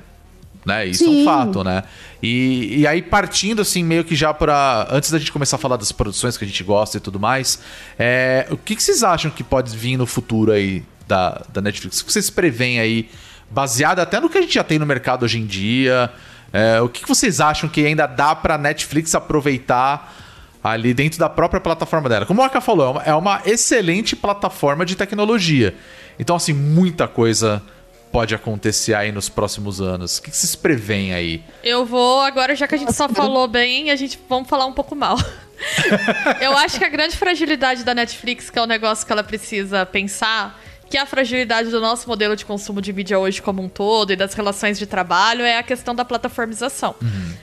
Né? 0.69 0.85
Isso 0.85 1.03
é 1.03 1.07
um 1.09 1.13
Sim. 1.13 1.25
fato, 1.25 1.63
né? 1.63 1.83
E, 2.21 2.81
e 2.81 2.87
aí, 2.87 3.01
partindo 3.01 3.61
assim, 3.61 3.83
meio 3.83 4.03
que 4.03 4.15
já 4.15 4.31
pra. 4.31 4.87
Antes 4.91 5.09
da 5.09 5.17
gente 5.17 5.31
começar 5.31 5.55
a 5.55 5.59
falar 5.59 5.77
das 5.77 5.91
produções 5.91 6.37
que 6.37 6.45
a 6.45 6.47
gente 6.47 6.63
gosta 6.63 6.97
e 6.97 6.99
tudo 6.99 7.19
mais, 7.19 7.59
é, 7.97 8.45
o 8.51 8.57
que, 8.57 8.75
que 8.75 8.83
vocês 8.83 9.03
acham 9.03 9.31
que 9.31 9.43
pode 9.43 9.75
vir 9.75 9.97
no 9.97 10.05
futuro 10.05 10.51
aí 10.51 10.83
da, 11.07 11.41
da 11.51 11.59
Netflix? 11.59 12.01
O 12.01 12.05
que 12.05 12.13
vocês 12.13 12.29
preveem 12.29 12.79
aí, 12.79 13.09
baseado 13.49 13.99
até 13.99 14.19
no 14.19 14.29
que 14.29 14.37
a 14.37 14.41
gente 14.41 14.53
já 14.53 14.63
tem 14.63 14.77
no 14.77 14.85
mercado 14.85 15.23
hoje 15.23 15.39
em 15.39 15.45
dia? 15.45 16.11
É, 16.53 16.79
o 16.81 16.87
que, 16.87 17.01
que 17.01 17.07
vocês 17.07 17.39
acham 17.41 17.67
que 17.67 17.83
ainda 17.85 18.05
dá 18.05 18.35
pra 18.35 18.57
Netflix 18.57 19.15
aproveitar 19.15 20.15
ali 20.63 20.93
dentro 20.93 21.17
da 21.17 21.29
própria 21.29 21.59
plataforma 21.59 22.07
dela? 22.07 22.27
Como 22.27 22.41
o 22.41 22.43
Aka 22.43 22.61
falou, 22.61 22.85
é 22.85 22.91
uma, 22.91 23.03
é 23.03 23.15
uma 23.15 23.41
excelente 23.45 24.15
plataforma 24.15 24.85
de 24.85 24.95
tecnologia. 24.95 25.75
Então, 26.19 26.35
assim, 26.35 26.53
muita 26.53 27.07
coisa 27.07 27.63
pode 28.11 28.33
acontecer 28.35 28.93
aí 28.93 29.11
nos 29.11 29.29
próximos 29.29 29.79
anos. 29.81 30.17
O 30.17 30.21
que, 30.21 30.31
que 30.31 30.37
vocês 30.37 30.55
preveem 30.55 31.13
aí? 31.13 31.43
Eu 31.63 31.85
vou, 31.85 32.21
agora 32.21 32.55
já 32.55 32.67
que 32.67 32.75
a 32.75 32.77
gente 32.77 32.93
só 32.93 33.07
falou 33.07 33.47
bem, 33.47 33.91
a 33.91 33.95
gente 33.95 34.19
vamos 34.27 34.49
falar 34.49 34.65
um 34.65 34.73
pouco 34.73 34.95
mal. 34.95 35.17
Eu 36.39 36.57
acho 36.57 36.79
que 36.79 36.85
a 36.85 36.89
grande 36.89 37.17
fragilidade 37.17 37.83
da 37.83 37.93
Netflix, 37.93 38.49
que 38.49 38.57
é 38.57 38.61
o 38.61 38.65
negócio 38.65 39.05
que 39.05 39.11
ela 39.11 39.23
precisa 39.23 39.85
pensar, 39.85 40.59
que 40.89 40.97
é 40.97 41.01
a 41.01 41.05
fragilidade 41.05 41.69
do 41.69 41.79
nosso 41.79 42.07
modelo 42.07 42.35
de 42.35 42.45
consumo 42.45 42.81
de 42.81 42.91
mídia 42.91 43.19
hoje 43.19 43.41
como 43.41 43.61
um 43.61 43.69
todo 43.69 44.11
e 44.11 44.15
das 44.15 44.33
relações 44.33 44.79
de 44.79 44.87
trabalho, 44.87 45.43
é 45.43 45.57
a 45.57 45.63
questão 45.63 45.93
da 45.93 46.03
plataformização. 46.03 46.95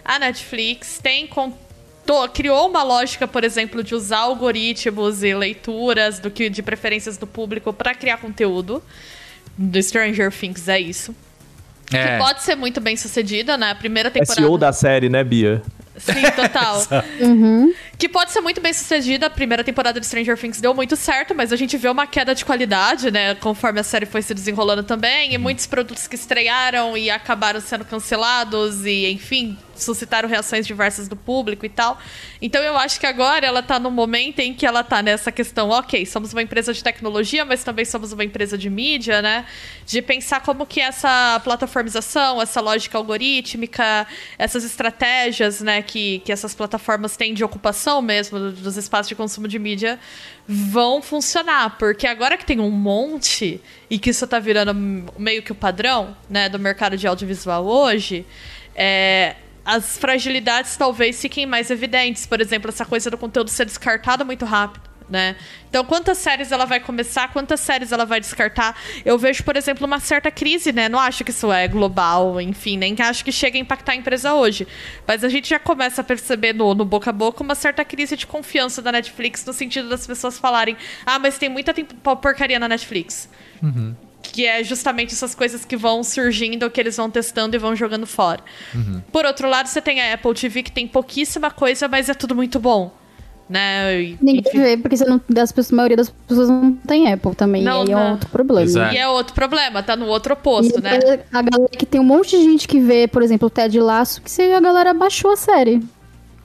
A 0.04 0.18
Netflix 0.18 0.98
tem 1.02 1.28
criou 2.32 2.68
uma 2.68 2.82
lógica, 2.82 3.26
por 3.26 3.44
exemplo, 3.44 3.82
de 3.82 3.94
usar 3.94 4.18
algoritmos 4.18 5.22
e 5.22 5.34
leituras 5.34 6.18
do 6.18 6.30
que 6.30 6.48
de 6.48 6.62
preferências 6.62 7.16
do 7.16 7.26
público 7.26 7.72
para 7.72 7.94
criar 7.94 8.18
conteúdo. 8.18 8.82
Do 9.56 9.82
Stranger 9.82 10.30
Things 10.32 10.68
é 10.68 10.80
isso. 10.80 11.14
É, 11.92 12.16
Que 12.16 12.18
pode 12.18 12.42
ser 12.42 12.56
muito 12.56 12.80
bem 12.80 12.96
sucedida, 12.96 13.56
né? 13.56 13.70
A 13.70 13.74
priprimeira 13.74 14.10
temporada. 14.10 14.40
SEO 14.40 14.58
da 14.58 14.72
série, 14.72 15.08
né, 15.08 15.22
Bia? 15.22 15.62
Sim, 15.96 16.22
total. 16.34 16.82
Que 17.98 18.10
pode 18.10 18.30
ser 18.30 18.42
muito 18.42 18.60
bem 18.60 18.74
sucedida. 18.74 19.26
A 19.26 19.30
primeira 19.30 19.64
temporada 19.64 19.98
de 19.98 20.04
Stranger 20.04 20.36
Things 20.36 20.60
deu 20.60 20.74
muito 20.74 20.94
certo, 20.96 21.34
mas 21.34 21.50
a 21.50 21.56
gente 21.56 21.78
vê 21.78 21.88
uma 21.88 22.06
queda 22.06 22.34
de 22.34 22.44
qualidade, 22.44 23.10
né? 23.10 23.34
Conforme 23.36 23.80
a 23.80 23.82
série 23.82 24.04
foi 24.04 24.20
se 24.20 24.34
desenrolando 24.34 24.82
também. 24.82 25.32
E 25.32 25.38
muitos 25.38 25.66
produtos 25.66 26.06
que 26.06 26.14
estrearam 26.14 26.94
e 26.94 27.08
acabaram 27.08 27.58
sendo 27.58 27.86
cancelados 27.86 28.84
e, 28.84 29.10
enfim, 29.10 29.56
suscitaram 29.74 30.28
reações 30.28 30.66
diversas 30.66 31.08
do 31.08 31.16
público 31.16 31.64
e 31.64 31.70
tal. 31.70 31.98
Então 32.40 32.62
eu 32.62 32.76
acho 32.76 33.00
que 33.00 33.06
agora 33.06 33.46
ela 33.46 33.62
tá 33.62 33.78
num 33.78 33.90
momento 33.90 34.40
em 34.40 34.52
que 34.52 34.66
ela 34.66 34.84
tá 34.84 35.02
nessa 35.02 35.32
questão, 35.32 35.70
ok, 35.70 36.04
somos 36.04 36.34
uma 36.34 36.42
empresa 36.42 36.74
de 36.74 36.84
tecnologia, 36.84 37.46
mas 37.46 37.64
também 37.64 37.84
somos 37.86 38.12
uma 38.12 38.24
empresa 38.24 38.58
de 38.58 38.68
mídia, 38.68 39.22
né? 39.22 39.46
De 39.86 40.02
pensar 40.02 40.40
como 40.40 40.66
que 40.66 40.82
essa 40.82 41.40
plataformização, 41.42 42.42
essa 42.42 42.60
lógica 42.60 42.98
algorítmica, 42.98 44.06
essas 44.38 44.64
estratégias, 44.64 45.60
né, 45.60 45.80
que, 45.80 46.20
que 46.20 46.32
essas 46.32 46.54
plataformas 46.54 47.16
têm 47.16 47.32
de 47.32 47.44
ocupação 47.44 47.85
mesmo 48.02 48.38
do- 48.38 48.52
dos 48.52 48.76
espaços 48.76 49.08
de 49.08 49.14
consumo 49.14 49.46
de 49.48 49.58
mídia 49.58 49.98
vão 50.46 51.00
funcionar. 51.02 51.76
Porque 51.78 52.06
agora 52.06 52.36
que 52.36 52.44
tem 52.44 52.60
um 52.60 52.70
monte 52.70 53.60
e 53.90 53.98
que 53.98 54.10
isso 54.10 54.26
tá 54.26 54.38
virando 54.38 54.74
meio 55.18 55.42
que 55.42 55.52
o 55.52 55.54
padrão, 55.54 56.16
né, 56.28 56.48
do 56.48 56.58
mercado 56.58 56.96
de 56.96 57.06
audiovisual 57.06 57.64
hoje, 57.66 58.24
é, 58.74 59.36
as 59.64 59.98
fragilidades 59.98 60.76
talvez 60.76 61.20
fiquem 61.20 61.46
mais 61.46 61.70
evidentes. 61.70 62.26
Por 62.26 62.40
exemplo, 62.40 62.68
essa 62.70 62.84
coisa 62.84 63.10
do 63.10 63.18
conteúdo 63.18 63.50
ser 63.50 63.64
descartado 63.64 64.24
muito 64.24 64.44
rápido. 64.44 64.85
Né? 65.08 65.36
Então, 65.68 65.84
quantas 65.84 66.18
séries 66.18 66.50
ela 66.50 66.64
vai 66.64 66.80
começar, 66.80 67.32
quantas 67.32 67.60
séries 67.60 67.92
ela 67.92 68.04
vai 68.04 68.18
descartar? 68.18 68.76
Eu 69.04 69.16
vejo, 69.16 69.44
por 69.44 69.56
exemplo, 69.56 69.86
uma 69.86 70.00
certa 70.00 70.32
crise, 70.32 70.72
né? 70.72 70.88
Não 70.88 70.98
acho 70.98 71.22
que 71.22 71.30
isso 71.30 71.52
é 71.52 71.68
global, 71.68 72.40
enfim, 72.40 72.76
nem 72.76 72.92
que 72.96 73.02
acho 73.02 73.24
que 73.24 73.30
chega 73.30 73.56
a 73.56 73.60
impactar 73.60 73.92
a 73.92 73.94
empresa 73.96 74.34
hoje. 74.34 74.66
Mas 75.06 75.22
a 75.22 75.28
gente 75.28 75.48
já 75.48 75.60
começa 75.60 76.00
a 76.00 76.04
perceber 76.04 76.52
no, 76.52 76.74
no 76.74 76.84
boca 76.84 77.10
a 77.10 77.12
boca 77.12 77.40
uma 77.40 77.54
certa 77.54 77.84
crise 77.84 78.16
de 78.16 78.26
confiança 78.26 78.82
da 78.82 78.90
Netflix, 78.90 79.44
no 79.44 79.52
sentido 79.52 79.88
das 79.88 80.04
pessoas 80.04 80.40
falarem: 80.40 80.76
ah, 81.04 81.20
mas 81.20 81.38
tem 81.38 81.48
muita 81.48 81.72
tempo- 81.72 81.94
porcaria 82.16 82.58
na 82.58 82.66
Netflix. 82.68 83.28
Que 84.22 84.44
é 84.44 84.64
justamente 84.64 85.14
essas 85.14 85.36
coisas 85.36 85.64
que 85.64 85.76
vão 85.76 86.02
surgindo, 86.02 86.68
que 86.68 86.80
eles 86.80 86.96
vão 86.96 87.08
testando 87.08 87.54
e 87.54 87.60
vão 87.60 87.76
jogando 87.76 88.08
fora. 88.08 88.42
Por 89.12 89.24
outro 89.24 89.48
lado, 89.48 89.68
você 89.68 89.80
tem 89.80 90.00
a 90.00 90.14
Apple 90.14 90.34
TV, 90.34 90.64
que 90.64 90.72
tem 90.72 90.88
pouquíssima 90.88 91.48
coisa, 91.50 91.86
mas 91.86 92.08
é 92.08 92.14
tudo 92.14 92.34
muito 92.34 92.58
bom. 92.58 92.92
Né? 93.48 94.02
E, 94.02 94.18
Ninguém 94.20 94.42
enfim. 94.46 94.60
vê, 94.60 94.76
porque 94.76 94.96
você 94.96 95.04
não, 95.04 95.20
das 95.28 95.52
pessoas, 95.52 95.72
a 95.72 95.76
maioria 95.76 95.96
das 95.96 96.10
pessoas 96.10 96.48
não 96.48 96.72
tem 96.72 97.12
Apple 97.12 97.34
também. 97.34 97.62
Não, 97.62 97.84
e 97.84 97.86
aí 97.86 97.92
é 97.92 97.94
não. 97.94 98.12
outro 98.12 98.28
problema. 98.28 98.64
Exato. 98.64 98.94
E 98.94 98.98
é 98.98 99.08
outro 99.08 99.34
problema, 99.34 99.82
tá 99.82 99.94
no 99.94 100.06
outro 100.06 100.32
oposto, 100.34 100.78
E 100.78 100.82
né? 100.82 100.98
A 101.32 101.42
galera 101.42 101.70
que 101.70 101.86
tem 101.86 102.00
um 102.00 102.04
monte 102.04 102.36
de 102.36 102.42
gente 102.42 102.66
que 102.66 102.80
vê, 102.80 103.06
por 103.06 103.22
exemplo, 103.22 103.46
o 103.46 103.50
Ted 103.50 103.78
Laço, 103.78 104.20
que 104.20 104.42
a 104.42 104.60
galera 104.60 104.92
baixou 104.92 105.30
a 105.30 105.36
série. 105.36 105.80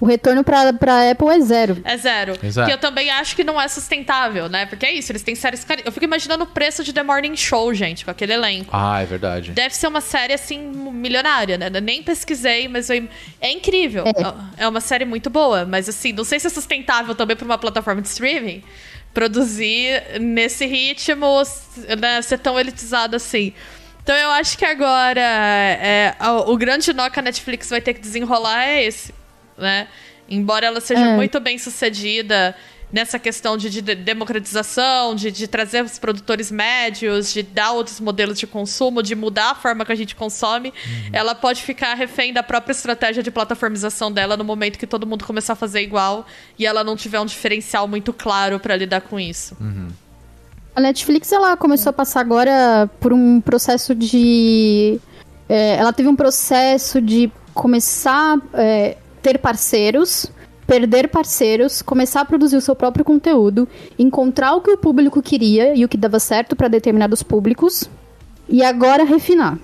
O 0.02 0.06
retorno 0.08 0.44
pra, 0.44 0.74
pra 0.74 1.12
Apple 1.12 1.28
é 1.30 1.40
zero. 1.42 1.78
É 1.84 1.96
zero. 1.96 2.36
Exato. 2.42 2.68
Que 2.68 2.74
eu 2.74 2.80
também 2.80 3.12
acho 3.12 3.36
que 3.36 3.44
não 3.44 3.62
é 3.62 3.68
sustentável, 3.68 4.50
né? 4.50 4.66
Porque 4.66 4.84
é 4.84 4.92
isso, 4.92 5.12
eles 5.12 5.22
têm 5.22 5.36
séries 5.36 5.64
cari... 5.64 5.84
Eu 5.86 5.92
fico 5.92 6.04
imaginando 6.04 6.44
o 6.44 6.48
preço 6.48 6.84
de 6.84 6.92
The 6.92 7.04
Morning 7.04 7.36
Show, 7.36 7.72
gente, 7.72 8.04
com 8.04 8.10
aquele 8.10 8.34
elenco. 8.34 8.72
Ah, 8.74 9.00
é 9.00 9.06
verdade. 9.06 9.52
Deve 9.52 9.76
ser 9.76 9.86
uma 9.86 10.02
série, 10.02 10.34
assim, 10.34 10.60
milionária, 10.60 11.56
né? 11.56 11.70
Eu 11.72 11.82
nem 11.82 12.02
pesquisei, 12.02 12.68
mas 12.68 12.90
eu... 12.90 13.08
é 13.40 13.52
incrível. 13.52 14.04
É. 14.58 14.68
uma 14.68 14.82
série 14.82 15.06
muito 15.06 15.30
boa, 15.30 15.66
mas 15.66 15.88
assim, 15.88 16.12
não 16.12 16.24
sei 16.24 16.40
se 16.40 16.48
é 16.48 16.50
sustentável 16.50 17.14
também 17.14 17.38
pra 17.38 17.46
uma 17.46 17.60
plataforma 17.60 18.02
de 18.02 18.08
streaming 18.08 18.64
produzir 19.14 20.20
nesse 20.20 20.66
ritmo, 20.66 21.44
né? 22.00 22.22
Ser 22.22 22.40
tão 22.40 22.60
elitizado 22.60 23.16
assim. 23.16 23.54
Então 24.02 24.16
eu 24.16 24.32
acho 24.32 24.58
que 24.58 24.66
agora 24.66 25.22
é, 25.22 26.16
o 26.48 26.58
grande 26.58 26.92
nó 26.92 27.10
que 27.10 27.20
a 27.20 27.22
Netflix 27.22 27.70
vai 27.70 27.80
ter 27.80 27.94
que 27.94 28.02
desenrolar 28.02 28.64
é 28.64 28.84
esse, 28.84 29.14
né? 29.62 29.88
Embora 30.30 30.66
ela 30.66 30.82
seja 30.82 31.02
É. 31.02 31.16
muito 31.16 31.40
bem 31.40 31.58
sucedida 31.58 32.56
nessa 32.92 33.18
questão 33.18 33.56
de, 33.56 33.70
de 33.70 33.82
democratização, 33.82 35.16
de, 35.16 35.32
de 35.32 35.48
trazer 35.48 35.84
os 35.84 35.98
produtores 35.98 36.52
médios, 36.52 37.32
de 37.32 37.42
dar 37.42 37.72
outros 37.72 38.02
modelos 38.02 38.38
de 38.38 38.46
consumo, 38.46 39.02
de 39.02 39.16
mudar 39.16 39.52
a 39.52 39.56
forma 39.56 39.86
que 39.86 39.92
a 39.94 39.96
gente 39.96 40.14
consome, 40.14 40.74
ela 41.14 41.34
pode 41.34 41.62
ficar 41.64 41.94
refém 41.94 42.34
da 42.34 42.44
própria 42.44 42.74
estratégia 42.74 43.24
de 43.24 43.32
plataformização 43.32 44.12
dela 44.12 44.36
no 44.36 44.44
momento 44.44 44.78
que 44.78 44.86
todo 44.88 45.08
mundo 45.08 45.24
começar 45.26 45.54
a 45.54 45.56
fazer 45.56 45.82
igual 45.82 46.26
e 46.60 46.66
ela 46.66 46.84
não 46.84 46.98
tiver 46.98 47.20
um 47.22 47.26
diferencial 47.26 47.88
muito 47.88 48.12
claro 48.12 48.60
para 48.60 48.76
lidar 48.76 49.00
com 49.02 49.18
isso. 49.18 49.56
A 50.76 50.82
Netflix, 50.82 51.32
ela 51.32 51.56
começou 51.56 51.92
a 51.92 51.94
passar 51.94 52.20
agora 52.20 52.90
por 53.00 53.14
um 53.14 53.40
processo 53.40 53.96
de... 53.96 55.00
é, 55.48 55.76
ela 55.76 55.94
teve 55.94 56.10
um 56.10 56.16
processo 56.16 57.00
de 57.02 57.32
começar 57.54 58.38
a 58.54 58.96
ter 59.22 59.38
parceiros, 59.40 60.32
perder 60.66 61.10
parceiros, 61.10 61.82
começar 61.82 62.22
a 62.22 62.26
produzir 62.26 62.56
o 62.56 62.62
seu 62.62 62.76
próprio 62.76 63.04
conteúdo, 63.06 63.68
encontrar 64.00 64.56
o 64.56 64.62
que 64.62 64.72
o 64.72 64.78
público 64.78 65.22
queria 65.22 65.76
e 65.76 65.84
o 65.84 65.90
que 65.90 65.98
dava 65.98 66.20
certo 66.20 66.56
para 66.56 66.68
determinados 66.68 67.22
públicos, 67.22 67.90
e 68.48 68.64
agora 68.64 69.04
refinar. 69.04 69.58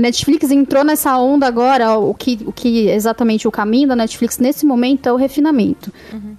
A 0.00 0.02
Netflix 0.02 0.50
entrou 0.50 0.82
nessa 0.82 1.18
onda 1.18 1.46
agora, 1.46 1.98
o 1.98 2.14
que, 2.14 2.38
o 2.46 2.52
que 2.52 2.88
exatamente 2.88 3.46
o 3.46 3.50
caminho 3.50 3.86
da 3.86 3.94
Netflix 3.94 4.38
nesse 4.38 4.64
momento 4.64 5.06
é 5.06 5.12
o 5.12 5.16
refinamento. 5.16 5.92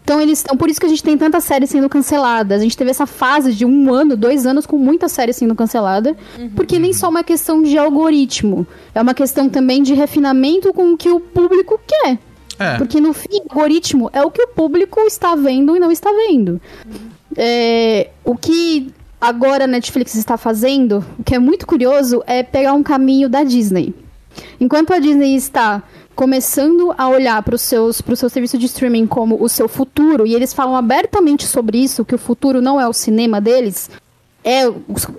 Então 0.03 0.19
eles 0.19 0.39
estão. 0.39 0.57
Por 0.57 0.67
isso 0.67 0.79
que 0.79 0.87
a 0.87 0.89
gente 0.89 1.03
tem 1.03 1.15
tantas 1.15 1.43
séries 1.43 1.69
sendo 1.69 1.87
canceladas. 1.87 2.59
A 2.59 2.63
gente 2.63 2.75
teve 2.75 2.89
essa 2.89 3.05
fase 3.05 3.53
de 3.53 3.63
um 3.63 3.93
ano, 3.93 4.17
dois 4.17 4.47
anos 4.47 4.65
com 4.65 4.79
muita 4.79 5.07
série 5.07 5.31
sendo 5.31 5.53
cancelada. 5.53 6.17
Porque 6.55 6.79
nem 6.79 6.91
só 6.91 7.07
uma 7.07 7.23
questão 7.23 7.61
de 7.61 7.77
algoritmo. 7.77 8.65
É 8.95 9.01
uma 9.01 9.13
questão 9.13 9.47
também 9.47 9.83
de 9.83 9.93
refinamento 9.93 10.73
com 10.73 10.93
o 10.93 10.97
que 10.97 11.09
o 11.09 11.19
público 11.19 11.79
quer. 11.87 12.17
É. 12.57 12.77
Porque 12.79 12.99
no 12.99 13.13
fim, 13.13 13.41
o 13.47 13.53
algoritmo 13.53 14.09
é 14.11 14.23
o 14.23 14.31
que 14.31 14.41
o 14.41 14.47
público 14.47 14.99
está 15.01 15.35
vendo 15.35 15.75
e 15.75 15.79
não 15.79 15.91
está 15.91 16.09
vendo. 16.11 16.59
É, 17.37 18.09
o 18.25 18.35
que 18.35 18.91
agora 19.21 19.65
a 19.65 19.67
Netflix 19.67 20.15
está 20.15 20.35
fazendo, 20.35 21.05
o 21.19 21.23
que 21.23 21.35
é 21.35 21.39
muito 21.39 21.67
curioso, 21.67 22.23
é 22.25 22.41
pegar 22.41 22.73
um 22.73 22.81
caminho 22.81 23.29
da 23.29 23.43
Disney. 23.43 23.93
Enquanto 24.59 24.91
a 24.91 24.99
Disney 24.99 25.35
está 25.35 25.83
começando 26.15 26.93
a 26.97 27.07
olhar 27.07 27.41
para 27.43 27.55
o 27.55 27.57
seus, 27.57 28.01
pro 28.01 28.15
seu 28.15 28.29
serviço 28.29 28.57
de 28.57 28.65
streaming 28.65 29.05
como 29.05 29.41
o 29.41 29.47
seu 29.47 29.67
futuro, 29.67 30.25
e 30.25 30.33
eles 30.33 30.53
falam 30.53 30.75
abertamente 30.75 31.45
sobre 31.45 31.77
isso, 31.77 32.03
que 32.03 32.15
o 32.15 32.17
futuro 32.17 32.61
não 32.61 32.81
é 32.81 32.87
o 32.87 32.93
cinema 32.93 33.39
deles, 33.39 33.89
é 34.43 34.63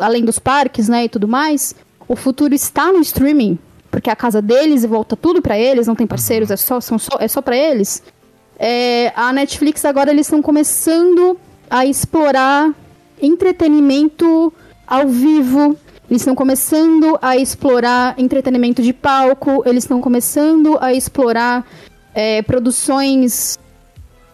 além 0.00 0.24
dos 0.24 0.38
parques, 0.38 0.88
né, 0.88 1.04
e 1.04 1.08
tudo 1.08 1.28
mais, 1.28 1.74
o 2.08 2.16
futuro 2.16 2.54
está 2.54 2.92
no 2.92 3.00
streaming, 3.00 3.58
porque 3.90 4.10
é 4.10 4.12
a 4.12 4.16
casa 4.16 4.42
deles 4.42 4.82
e 4.82 4.86
volta 4.86 5.16
tudo 5.16 5.40
para 5.40 5.58
eles, 5.58 5.86
não 5.86 5.94
tem 5.94 6.06
parceiros, 6.06 6.50
é 6.50 6.56
só, 6.56 6.80
são 6.80 6.98
só, 6.98 7.16
é 7.20 7.28
só 7.28 7.40
para 7.40 7.56
eles. 7.56 8.02
É, 8.58 9.12
a 9.14 9.32
Netflix 9.32 9.84
agora 9.84 10.10
eles 10.10 10.26
estão 10.26 10.42
começando 10.42 11.38
a 11.70 11.86
explorar 11.86 12.72
entretenimento 13.22 14.52
ao 14.86 15.08
vivo. 15.08 15.76
Eles 16.10 16.20
estão 16.20 16.34
começando 16.34 17.18
a 17.22 17.36
explorar 17.36 18.14
entretenimento 18.18 18.82
de 18.82 18.92
palco. 18.92 19.62
Eles 19.64 19.84
estão 19.84 20.00
começando 20.00 20.76
a 20.80 20.92
explorar 20.92 21.64
é, 22.14 22.42
produções 22.42 23.58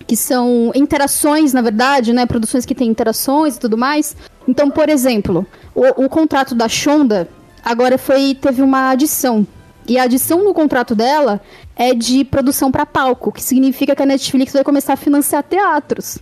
que 0.07 0.17
são 0.17 0.73
interações, 0.75 1.53
na 1.53 1.61
verdade, 1.61 2.15
né? 2.15 2.25
Produções 2.25 2.65
que 2.65 2.75
têm 2.75 2.89
interações 2.89 3.57
e 3.57 3.61
tudo 3.61 3.77
mais. 3.77 4.17
Então, 4.49 4.71
por 4.71 4.89
exemplo, 4.89 5.47
o, 5.75 6.05
o 6.05 6.09
contrato 6.09 6.55
da 6.55 6.67
Shonda 6.67 7.29
agora 7.63 7.99
foi 7.99 8.35
teve 8.35 8.63
uma 8.63 8.91
adição. 8.91 9.47
E 9.87 9.99
a 9.99 10.05
adição 10.05 10.43
no 10.43 10.53
contrato 10.53 10.95
dela 10.95 11.41
é 11.77 11.95
de 11.95 12.25
produção 12.25 12.73
para 12.73 12.85
palco, 12.85 13.31
que 13.31 13.43
significa 13.43 13.95
que 13.95 14.03
a 14.03 14.07
Netflix 14.07 14.53
vai 14.53 14.65
começar 14.65 14.95
a 14.95 14.97
financiar 14.97 15.43
teatros. 15.43 16.19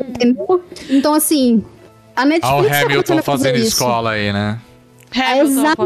Entendeu? 0.00 0.62
Então, 0.90 1.14
assim, 1.14 1.64
a 2.14 2.24
Netflix. 2.24 2.54
Olha 2.54 2.70
o 2.70 2.84
Hamilton 2.84 3.22
fazendo 3.22 3.56
isso. 3.56 3.68
escola 3.68 4.10
aí, 4.12 4.32
né? 4.32 4.58
É, 5.14 5.38
exato, 5.40 5.82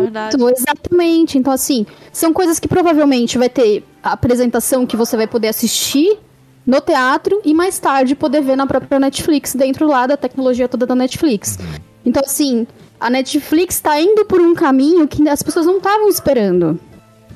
exatamente. 0.57 1.39
Então, 1.39 1.53
assim, 1.53 1.87
são 2.13 2.33
coisas 2.33 2.59
que 2.59 2.67
provavelmente 2.67 3.39
vai 3.39 3.49
ter 3.49 3.85
a 4.03 4.13
apresentação 4.13 4.87
que 4.87 4.97
você 4.97 5.17
vai 5.17 5.27
poder 5.27 5.49
assistir 5.49 6.19
no 6.67 6.81
teatro 6.81 7.41
e 7.45 7.55
mais 7.55 7.79
tarde 7.79 8.15
poder 8.15 8.43
ver 8.43 8.57
na 8.57 8.67
própria 8.67 8.99
Netflix, 8.99 9.55
dentro 9.55 9.87
lá 9.87 10.07
da 10.07 10.17
tecnologia 10.17 10.69
toda 10.69 10.87
da 10.87 10.95
Netflix. 10.95 11.59
Então, 12.05 12.23
assim, 12.25 12.67
a 12.99 13.11
Netflix 13.11 13.77
está 13.77 14.01
indo 14.01 14.25
por 14.25 14.41
um 14.41 14.55
caminho 14.55 15.07
que 15.07 15.27
as 15.29 15.43
pessoas 15.43 15.67
não 15.67 15.79
estavam 15.79 16.09
esperando. 16.09 16.79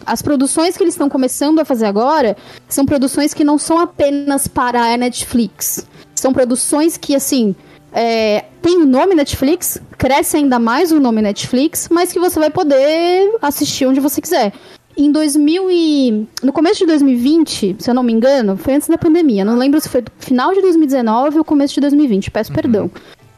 As 0.06 0.20
produções 0.20 0.76
que 0.76 0.82
eles 0.82 0.94
estão 0.94 1.08
começando 1.08 1.60
a 1.60 1.64
fazer 1.64 1.86
agora 1.86 2.36
são 2.68 2.84
produções 2.84 3.32
que 3.32 3.44
não 3.44 3.58
são 3.58 3.78
apenas 3.78 4.46
para 4.46 4.92
a 4.92 4.96
Netflix. 4.96 5.86
São 6.24 6.32
produções 6.32 6.96
que, 6.96 7.14
assim, 7.14 7.54
é, 7.92 8.46
tem 8.62 8.78
o 8.78 8.86
nome 8.86 9.14
Netflix, 9.14 9.78
cresce 9.98 10.38
ainda 10.38 10.58
mais 10.58 10.90
o 10.90 10.98
nome 10.98 11.20
Netflix, 11.20 11.86
mas 11.90 12.14
que 12.14 12.18
você 12.18 12.40
vai 12.40 12.48
poder 12.48 13.36
assistir 13.42 13.84
onde 13.84 14.00
você 14.00 14.22
quiser. 14.22 14.54
Em 14.96 15.12
2000 15.12 15.70
e... 15.70 16.26
No 16.42 16.50
começo 16.50 16.78
de 16.78 16.86
2020, 16.86 17.76
se 17.78 17.90
eu 17.90 17.92
não 17.92 18.02
me 18.02 18.10
engano, 18.10 18.56
foi 18.56 18.72
antes 18.72 18.88
da 18.88 18.96
pandemia. 18.96 19.44
Não 19.44 19.58
lembro 19.58 19.78
se 19.78 19.86
foi 19.86 20.02
final 20.18 20.54
de 20.54 20.62
2019 20.62 21.36
ou 21.36 21.44
começo 21.44 21.74
de 21.74 21.82
2020, 21.82 22.30
peço 22.30 22.50
perdão. 22.54 22.90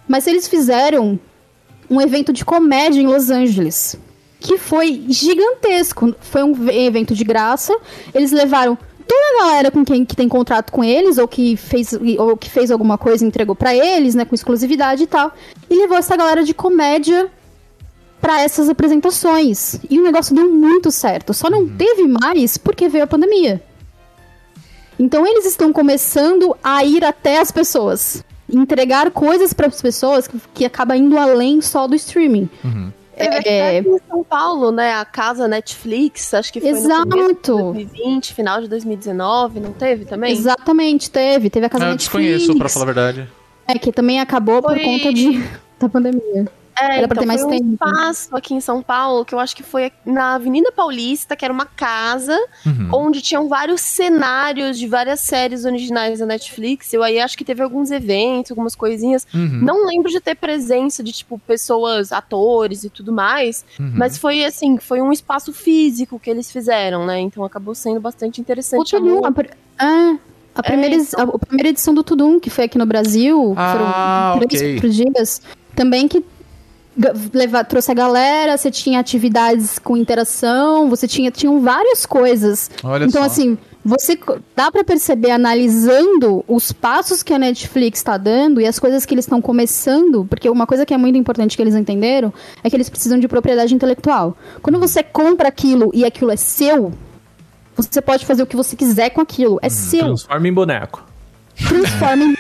Mas 0.07 0.29
eles 0.29 0.47
fizeram 0.47 1.19
um 1.91 2.01
evento 2.01 2.33
de 2.33 2.45
comédia 2.45 3.01
em 3.01 3.09
Los 3.09 3.31
Angeles. 3.31 3.99
que 4.39 4.59
foi 4.59 5.07
gigantesco. 5.09 6.15
Foi 6.21 6.45
um 6.45 6.71
evento 6.71 7.17
de 7.17 7.25
graça. 7.25 7.77
Eles 8.15 8.31
levaram 8.31 8.79
toda 9.07 9.27
a 9.37 9.47
galera 9.47 9.71
com 9.71 9.85
quem 9.85 10.05
que 10.05 10.17
tem 10.17 10.29
contrato 10.29 10.71
com 10.71 10.83
eles 10.83 11.19
ou 11.19 11.29
que 11.29 11.57
fez 11.57 11.93
ou 12.19 12.37
que 12.37 12.51
fez 12.51 12.71
alguma 12.71 12.99
coisa 12.99 13.25
e 13.25 13.29
entregou 13.29 13.55
pra 13.55 13.75
eles, 13.75 14.15
né, 14.15 14.25
com 14.25 14.35
exclusividade 14.35 15.05
e 15.05 15.07
tal. 15.07 15.33
E 15.71 15.75
levou 15.75 15.97
essa 15.97 16.17
galera 16.17 16.45
de 16.45 16.53
comédia 16.53 17.31
pra 18.21 18.41
essas 18.41 18.69
apresentações. 18.69 19.79
E 19.89 19.99
o 19.99 20.03
negócio 20.03 20.35
deu 20.35 20.51
muito 20.51 20.91
certo. 20.91 21.33
Só 21.33 21.49
não 21.49 21.69
teve 21.69 22.07
mais 22.09 22.59
porque 22.59 22.89
veio 22.89 23.05
a 23.05 23.07
pandemia. 23.07 23.63
Então 24.99 25.27
eles 25.27 25.45
estão 25.45 25.73
começando 25.73 26.57
a 26.63 26.85
ir 26.85 27.05
até 27.05 27.39
as 27.39 27.51
pessoas. 27.51 28.25
Entregar 28.53 29.11
coisas 29.11 29.53
para 29.53 29.67
as 29.67 29.83
pessoas 29.83 30.27
que, 30.27 30.41
que 30.55 30.65
acaba 30.65 30.97
indo 30.97 31.19
além 31.19 31.61
só 31.61 31.87
do 31.87 31.95
streaming. 31.95 32.49
Teve 32.65 32.93
É. 33.17 33.79
aqui 33.79 33.89
em 33.89 33.99
São 34.09 34.23
Paulo, 34.23 34.71
né? 34.71 34.93
A 34.95 35.05
casa 35.05 35.49
Netflix, 35.49 36.35
acho 36.35 36.53
que 36.53 36.61
foi 36.61 36.71
no 36.73 36.77
começo 36.77 37.07
de 37.09 37.11
Exato. 37.23 37.57
2020, 37.57 38.35
final 38.35 38.61
de 38.61 38.69
2019, 38.69 39.61
não 39.61 39.73
teve 39.73 40.05
também? 40.05 40.33
Exatamente, 40.33 41.11
teve. 41.11 41.49
Teve 41.51 41.67
a 41.67 41.69
casa 41.69 41.85
Eu 41.85 41.91
Netflix. 41.93 42.27
desconheço, 42.29 42.59
pra 42.59 42.69
falar 42.69 42.83
a 42.85 42.87
verdade. 42.87 43.29
É, 43.67 43.79
que 43.79 43.91
também 43.91 44.21
acabou 44.21 44.61
por 44.63 44.75
Foi- 44.75 44.85
conta 44.85 45.13
de, 45.13 45.43
da 45.81 45.89
pandemia. 45.89 46.47
É, 46.79 46.99
Era 46.99 47.09
pra 47.09 47.17
então, 47.17 47.23
ter 47.23 47.27
mais 47.27 47.41
foi 47.43 47.55
um 47.55 47.59
tempo. 47.59 47.73
espaço 47.75 48.37
aqui 48.37 48.55
em 48.55 48.61
São 48.61 48.83
Paulo, 48.83 49.25
que 49.25 49.35
eu 49.35 49.39
acho 49.39 49.57
que 49.57 49.63
foi 49.63 49.91
na 50.05 50.35
Avenida 50.35 50.71
Paulista, 50.71 51.35
que 51.35 51.45
era 51.45 51.53
uma 51.53 51.65
casa 51.65 52.37
Uhum. 52.67 52.91
onde 52.93 53.23
tinham 53.23 53.49
vários 53.49 53.81
cenários 53.81 54.79
de 54.79 54.87
várias 54.87 55.21
séries 55.21 55.65
originais 55.65 56.19
da 56.19 56.27
Netflix. 56.27 56.93
Eu 56.93 57.03
aí 57.03 57.19
acho 57.19 57.37
que 57.37 57.45
teve 57.45 57.63
alguns 57.63 57.91
eventos, 57.91 58.51
algumas 58.51 58.75
coisinhas. 58.75 59.27
Uhum. 59.35 59.61
Não 59.63 59.87
lembro 59.87 60.11
de 60.11 60.21
ter 60.21 60.35
presença 60.35 61.03
de, 61.03 61.13
tipo, 61.13 61.39
pessoas, 61.47 62.13
atores 62.13 62.85
e 62.85 62.91
tudo 62.91 63.13
mais. 63.13 63.65
Uhum. 63.81 63.93
Mas 63.95 64.19
foi 64.19 64.45
assim, 64.45 64.77
foi 64.79 65.01
um 65.01 65.13
espaço 65.13 65.53
físico 65.53 66.19
que 66.19 66.29
eles 66.29 66.51
fizeram, 66.51 67.07
né? 67.07 67.19
Então 67.21 67.45
acabou 67.45 67.75
sendo 67.75 68.01
bastante 68.01 68.41
interessante. 68.41 68.91
Tudum, 68.91 69.23
Chamou- 69.23 69.27
a, 69.27 69.33
ah, 69.79 70.17
a, 70.55 70.63
primeira, 70.63 70.95
É, 70.95 70.99
edi- 70.99 71.09
a, 71.17 71.23
a 71.23 71.39
primeira 71.39 71.69
edição 71.71 71.95
do 71.95 72.05
Tudum, 72.05 72.39
que 72.39 72.51
foi 72.51 72.65
aqui 72.65 72.77
no 72.77 72.85
Brasil, 72.87 73.55
Ah, 73.57 74.33
foram 74.35 74.47
três, 74.47 74.61
ok. 74.63 74.75
quatro 74.75 74.91
dias, 74.91 75.41
também 75.75 76.07
que 76.09 76.25
ga- 76.97 77.13
leva, 77.33 77.65
trouxe 77.65 77.91
a 77.91 77.95
galera, 77.95 78.57
você 78.57 78.71
tinha 78.71 78.99
atividades 79.01 79.79
com 79.79 79.97
interação, 79.97 80.89
você 80.89 81.07
tinha 81.07 81.31
tinham 81.31 81.61
várias 81.61 82.07
coisas. 82.07 82.71
Olha 82.83 83.05
então, 83.05 83.23
só. 83.23 83.27
assim, 83.27 83.59
você 83.85 84.19
dá 84.57 84.71
pra 84.71 84.83
perceber 84.83 85.31
analisando 85.31 86.45
os 86.49 86.73
passos 86.73 87.23
que 87.23 87.33
a 87.33 87.39
Netflix 87.39 88.01
está 88.01 88.17
dando 88.17 88.61
e 88.61 88.67
as 88.67 88.79
coisas 88.79 89.07
que 89.07 89.15
eles 89.15 89.25
estão 89.25 89.41
começando, 89.41 90.25
porque 90.29 90.49
uma 90.51 90.67
coisa 90.67 90.85
que 90.85 90.93
é 90.93 90.97
muito 90.97 91.17
importante 91.17 91.57
que 91.57 91.63
eles 91.63 91.75
entenderam 91.75 92.33
é 92.65 92.71
que 92.71 92.75
eles 92.77 92.89
precisam 92.89 93.19
de 93.19 93.29
propriedade 93.29 93.75
intelectual. 93.75 94.37
Quando 94.63 94.81
você 94.81 95.03
compra 95.03 95.49
aquilo 95.49 95.91
e 95.95 96.05
aquilo 96.05 96.33
é 96.33 96.37
seu, 96.37 96.93
você 97.77 98.01
pode 98.01 98.25
fazer 98.27 98.43
o 98.43 98.47
que 98.47 98.57
você 98.57 98.75
quiser 98.75 99.11
com 99.11 99.21
aquilo, 99.21 99.59
é 99.63 99.69
seu 99.69 100.01
Transforma 100.01 100.49
em 100.49 100.53
boneco. 100.53 101.05
Transforma 101.69 102.25
em, 102.25 102.35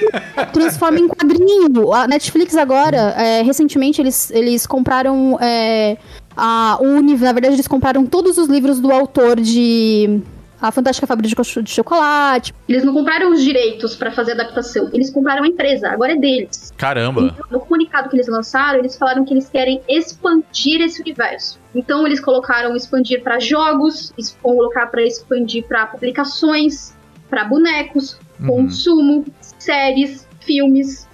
transforma 0.52 0.98
em 0.98 1.08
quadrinho. 1.08 1.92
A 1.92 2.06
Netflix 2.06 2.56
agora, 2.56 2.96
é, 3.16 3.42
recentemente, 3.42 4.00
eles, 4.00 4.30
eles 4.30 4.66
compraram 4.66 5.38
é, 5.40 5.96
a, 6.36 6.78
o 6.80 6.84
uni- 6.84 7.16
Na 7.16 7.32
verdade, 7.32 7.54
eles 7.54 7.68
compraram 7.68 8.04
todos 8.06 8.38
os 8.38 8.48
livros 8.48 8.78
do 8.80 8.92
autor 8.92 9.40
de 9.40 10.20
A 10.60 10.70
Fantástica 10.70 11.06
Fábrica 11.06 11.28
de 11.34 11.44
Cho- 11.48 11.62
de 11.62 11.70
Chocolate. 11.70 12.54
Eles 12.68 12.84
não 12.84 12.92
compraram 12.92 13.32
os 13.32 13.42
direitos 13.42 13.94
pra 13.94 14.10
fazer 14.10 14.32
adaptação. 14.32 14.88
Eles 14.92 15.10
compraram 15.10 15.44
a 15.44 15.46
empresa, 15.48 15.88
agora 15.88 16.12
é 16.12 16.16
deles. 16.16 16.72
Caramba. 16.76 17.34
No 17.50 17.60
comunicado 17.60 18.08
que 18.08 18.16
eles 18.16 18.26
lançaram, 18.28 18.78
eles 18.80 18.96
falaram 18.96 19.24
que 19.24 19.32
eles 19.34 19.48
querem 19.48 19.80
expandir 19.88 20.80
esse 20.82 21.00
universo. 21.00 21.58
Então 21.74 22.06
eles 22.06 22.20
colocaram 22.20 22.74
expandir 22.76 23.22
para 23.22 23.38
jogos, 23.38 24.12
colocar 24.42 24.86
para 24.86 25.02
expandir 25.02 25.64
para 25.66 25.86
publicações, 25.86 26.94
para 27.28 27.44
bonecos, 27.44 28.18
Uhum. 28.40 28.46
consumo, 28.46 29.24
séries, 29.58 30.26
filmes. 30.40 31.06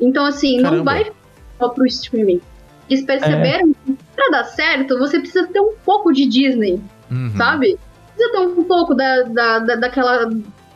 Então 0.00 0.24
assim, 0.24 0.56
não 0.58 0.70
Caramba. 0.70 0.84
vai 0.92 1.12
só 1.58 1.68
pro 1.70 1.86
streaming. 1.86 2.40
Eles 2.88 3.04
perceberam 3.04 3.72
que 3.84 3.96
pra 4.16 4.28
dar 4.30 4.44
certo, 4.44 4.98
você 4.98 5.18
precisa 5.20 5.46
ter 5.48 5.60
um 5.60 5.74
pouco 5.84 6.12
de 6.12 6.26
Disney, 6.26 6.80
Uhum. 7.10 7.32
sabe? 7.36 7.78
Precisa 8.14 8.32
ter 8.32 8.38
um 8.60 8.64
pouco 8.64 8.94
da, 8.94 9.22
da, 9.22 9.58
da- 9.58 9.76
daquela 9.76 10.30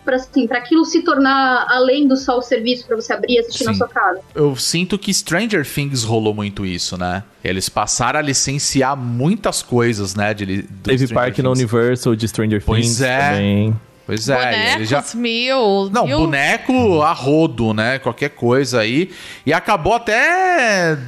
para 0.04 0.16
assim, 0.16 0.48
para 0.48 0.58
aquilo 0.58 0.84
se 0.84 1.02
tornar 1.02 1.64
além 1.70 2.08
do 2.08 2.16
só 2.16 2.36
o 2.38 2.42
serviço 2.42 2.84
para 2.88 2.96
você 2.96 3.12
abrir 3.12 3.34
e 3.34 3.38
assistir 3.38 3.64
na 3.64 3.72
Sim. 3.72 3.78
sua 3.78 3.88
casa. 3.88 4.18
Eu 4.34 4.56
sinto 4.56 4.98
que 4.98 5.14
Stranger 5.14 5.64
Things 5.64 6.02
rolou 6.02 6.34
muito 6.34 6.66
isso, 6.66 6.98
né? 6.98 7.22
Eles 7.44 7.68
passaram 7.68 8.18
a 8.18 8.22
licenciar 8.22 8.96
muitas 8.96 9.62
coisas, 9.62 10.16
né? 10.16 10.34
De, 10.34 10.44
Teve 10.82 11.06
Stranger 11.06 11.14
parque 11.14 11.40
na 11.40 11.50
Things. 11.50 11.60
Universal 11.60 12.16
de 12.16 12.26
Stranger 12.28 12.60
Pois 12.66 12.80
Things 12.84 13.00
é. 13.00 13.30
também. 13.30 13.80
Pois 14.12 14.28
é, 14.28 14.36
Bonecos, 14.36 14.74
eles 14.74 14.88
já... 14.90 15.04
mil. 15.14 15.88
Não, 15.90 16.06
mil... 16.06 16.18
boneco 16.18 17.00
a 17.00 17.12
rodo, 17.12 17.72
né? 17.72 17.98
Qualquer 17.98 18.28
coisa 18.30 18.80
aí. 18.80 19.10
E 19.46 19.52
acabou 19.54 19.94
até 19.94 20.98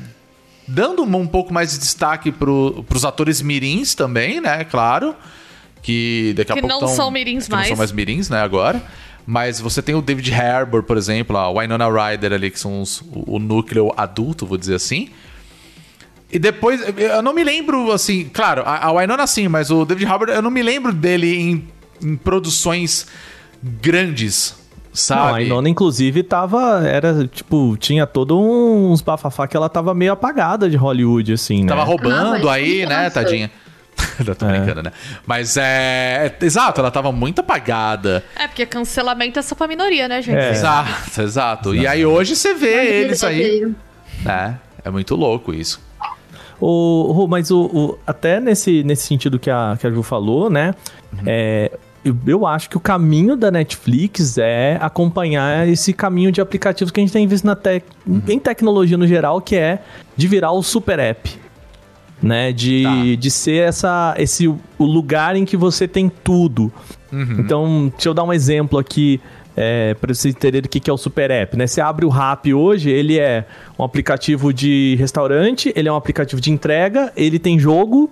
dando 0.67 1.03
um 1.03 1.27
pouco 1.27 1.53
mais 1.53 1.73
de 1.73 1.79
destaque 1.81 2.33
pro, 2.33 2.83
pros 2.89 3.05
atores 3.05 3.43
mirins 3.43 3.95
também, 3.95 4.41
né? 4.41 4.65
Claro. 4.65 5.15
Que 5.83 6.33
daqui 6.35 6.53
a 6.53 6.55
Que 6.55 6.61
pouco 6.63 6.73
não 6.75 6.81
tão- 6.87 6.89
são 6.97 7.11
mirins 7.11 7.45
que 7.45 7.51
não 7.51 7.59
mais. 7.59 7.69
são 7.69 7.77
mais 7.77 7.93
mirins, 7.93 8.31
né? 8.31 8.41
Agora. 8.41 8.83
Mas 9.27 9.61
você 9.61 9.81
tem 9.83 9.95
o 9.95 10.03
David 10.03 10.33
Harbour, 10.35 10.83
por 10.83 10.97
exemplo, 10.97 11.37
a 11.37 11.51
Winona 11.51 11.87
Ryder 11.89 12.33
ali, 12.33 12.51
que 12.51 12.59
são 12.61 12.81
os- 12.83 13.01
o, 13.03 13.37
o 13.37 13.39
núcleo 13.39 13.93
adulto, 13.97 14.47
vou 14.47 14.57
dizer 14.59 14.75
assim. 14.77 15.09
E 16.33 16.39
depois, 16.39 16.81
eu 16.99 17.23
não 17.23 17.33
me 17.33 17.45
lembro, 17.45 17.93
assim, 17.93 18.29
claro, 18.33 18.63
a, 18.67 18.87
a 18.89 18.93
Winona 18.93 19.27
sim, 19.27 19.47
mas 19.47 19.71
o 19.71 19.85
David 19.85 20.07
Harbour, 20.07 20.29
eu 20.31 20.43
não 20.43 20.51
me 20.51 20.63
lembro 20.63 20.93
dele 20.93 21.37
em, 21.39 21.69
em 22.03 22.16
produções 22.16 23.07
grandes, 23.62 24.55
sabe? 24.93 25.21
Não, 25.29 25.35
a 25.35 25.43
Inona, 25.43 25.69
inclusive, 25.69 26.23
tava. 26.23 26.83
Era, 26.87 27.27
tipo, 27.27 27.77
tinha 27.79 28.07
todo 28.07 28.39
uns 28.41 29.01
bafafá 29.01 29.47
que 29.47 29.57
ela 29.57 29.69
tava 29.69 29.95
meio 29.95 30.12
apagada 30.12 30.69
de 30.69 30.77
Hollywood, 30.77 31.33
assim, 31.33 31.62
né? 31.62 31.69
Tava 31.69 31.85
roubando 31.85 32.49
Ah, 32.49 32.53
aí, 32.55 32.85
né, 32.87 33.05
nossa. 33.05 33.11
tadinha? 33.23 33.51
Eu 34.27 34.35
tô 34.35 34.47
brincando, 34.47 34.83
né? 34.83 34.93
Mas 35.27 35.57
é, 35.57 36.35
é- 36.41 36.45
Exato, 36.45 36.81
ela 36.81 36.91
tava 36.91 37.11
muito 37.12 37.41
apagada. 37.41 38.25
É, 38.37 38.47
porque 38.49 38.66
cancelamento 38.66 39.39
é 39.39 39.43
só 39.43 39.55
pra 39.55 39.66
minoria, 39.69 40.09
né, 40.09 40.21
gente? 40.21 40.37
É. 40.39 40.51
Exato, 40.51 41.23
exato. 41.23 41.75
E 41.75 41.87
aí 41.87 42.05
hoje 42.05 42.35
você 42.37 42.55
vê 42.55 43.03
eles 43.03 43.23
aí. 43.25 43.73
né? 44.25 44.59
É 44.85 44.91
muito 44.91 45.15
louco 45.15 45.55
isso. 45.55 45.81
O, 46.61 47.27
mas 47.29 47.51
o, 47.51 47.62
o- 47.65 47.99
até 48.07 48.41
nesse, 48.41 48.83
nesse 48.85 49.07
sentido 49.07 49.39
que 49.39 49.51
a, 49.51 49.77
que 49.81 49.87
a 49.87 49.91
Ju 49.91 50.03
falou, 50.03 50.49
né? 50.49 50.75
É, 51.27 51.78
eu, 52.27 52.47
acho 52.47 52.69
que 52.69 52.77
o 52.77 52.81
caminho 52.81 53.35
da 53.36 53.51
Netflix 53.51 54.36
é 54.36 54.77
acompanhar 54.81 55.66
esse 55.66 55.93
caminho 55.93 56.31
de 56.31 56.41
aplicativos 56.41 56.91
que 56.91 57.01
a 57.01 57.03
gente 57.03 57.12
tem 57.12 57.27
visto 57.27 57.45
na 57.45 57.57
tec, 57.57 57.85
em 58.28 58.39
tecnologia 58.39 58.99
no 58.99 59.07
geral, 59.07 59.41
que 59.41 59.57
é 59.57 59.82
de 60.16 60.28
virar 60.28 60.53
o 60.53 60.62
super 60.62 60.99
app. 60.99 61.45
Né, 62.23 62.53
de, 62.53 62.85
Tá. 62.85 63.20
de 63.20 63.31
ser 63.31 63.69
essa, 63.69 64.15
esse 64.16 64.49
o 64.49 64.59
lugar 64.78 65.36
em 65.36 65.45
que 65.45 65.59
você 65.59 65.86
tem 65.86 66.09
tudo. 66.09 66.73
Então, 67.39 67.93
deixa 67.95 68.09
eu 68.09 68.15
dar 68.15 68.24
um 68.24 68.32
exemplo 68.32 68.78
aqui 68.78 69.20
é, 69.57 69.95
para 69.95 70.12
vocês 70.12 70.35
entenderem 70.35 70.66
o 70.66 70.69
que 70.69 70.81
que 70.81 70.91
é 70.91 70.93
o 70.93 70.97
Super 70.97 71.31
App. 71.31 71.57
Né? 71.57 71.66
Você 71.66 71.81
abre 71.81 72.05
o 72.05 72.09
Rap 72.09 72.53
hoje, 72.53 72.91
ele 72.91 73.19
é 73.19 73.47
um 73.78 73.85
aplicativo 73.85 74.53
de 74.53 74.97
restaurante, 74.99 75.73
ele 75.77 75.89
é 75.89 75.93
um 75.93 75.97
aplicativo 75.97 76.41
de 76.41 76.51
entrega, 76.51 77.12
ele 77.16 77.39
tem 77.39 77.59
jogo, 77.59 78.11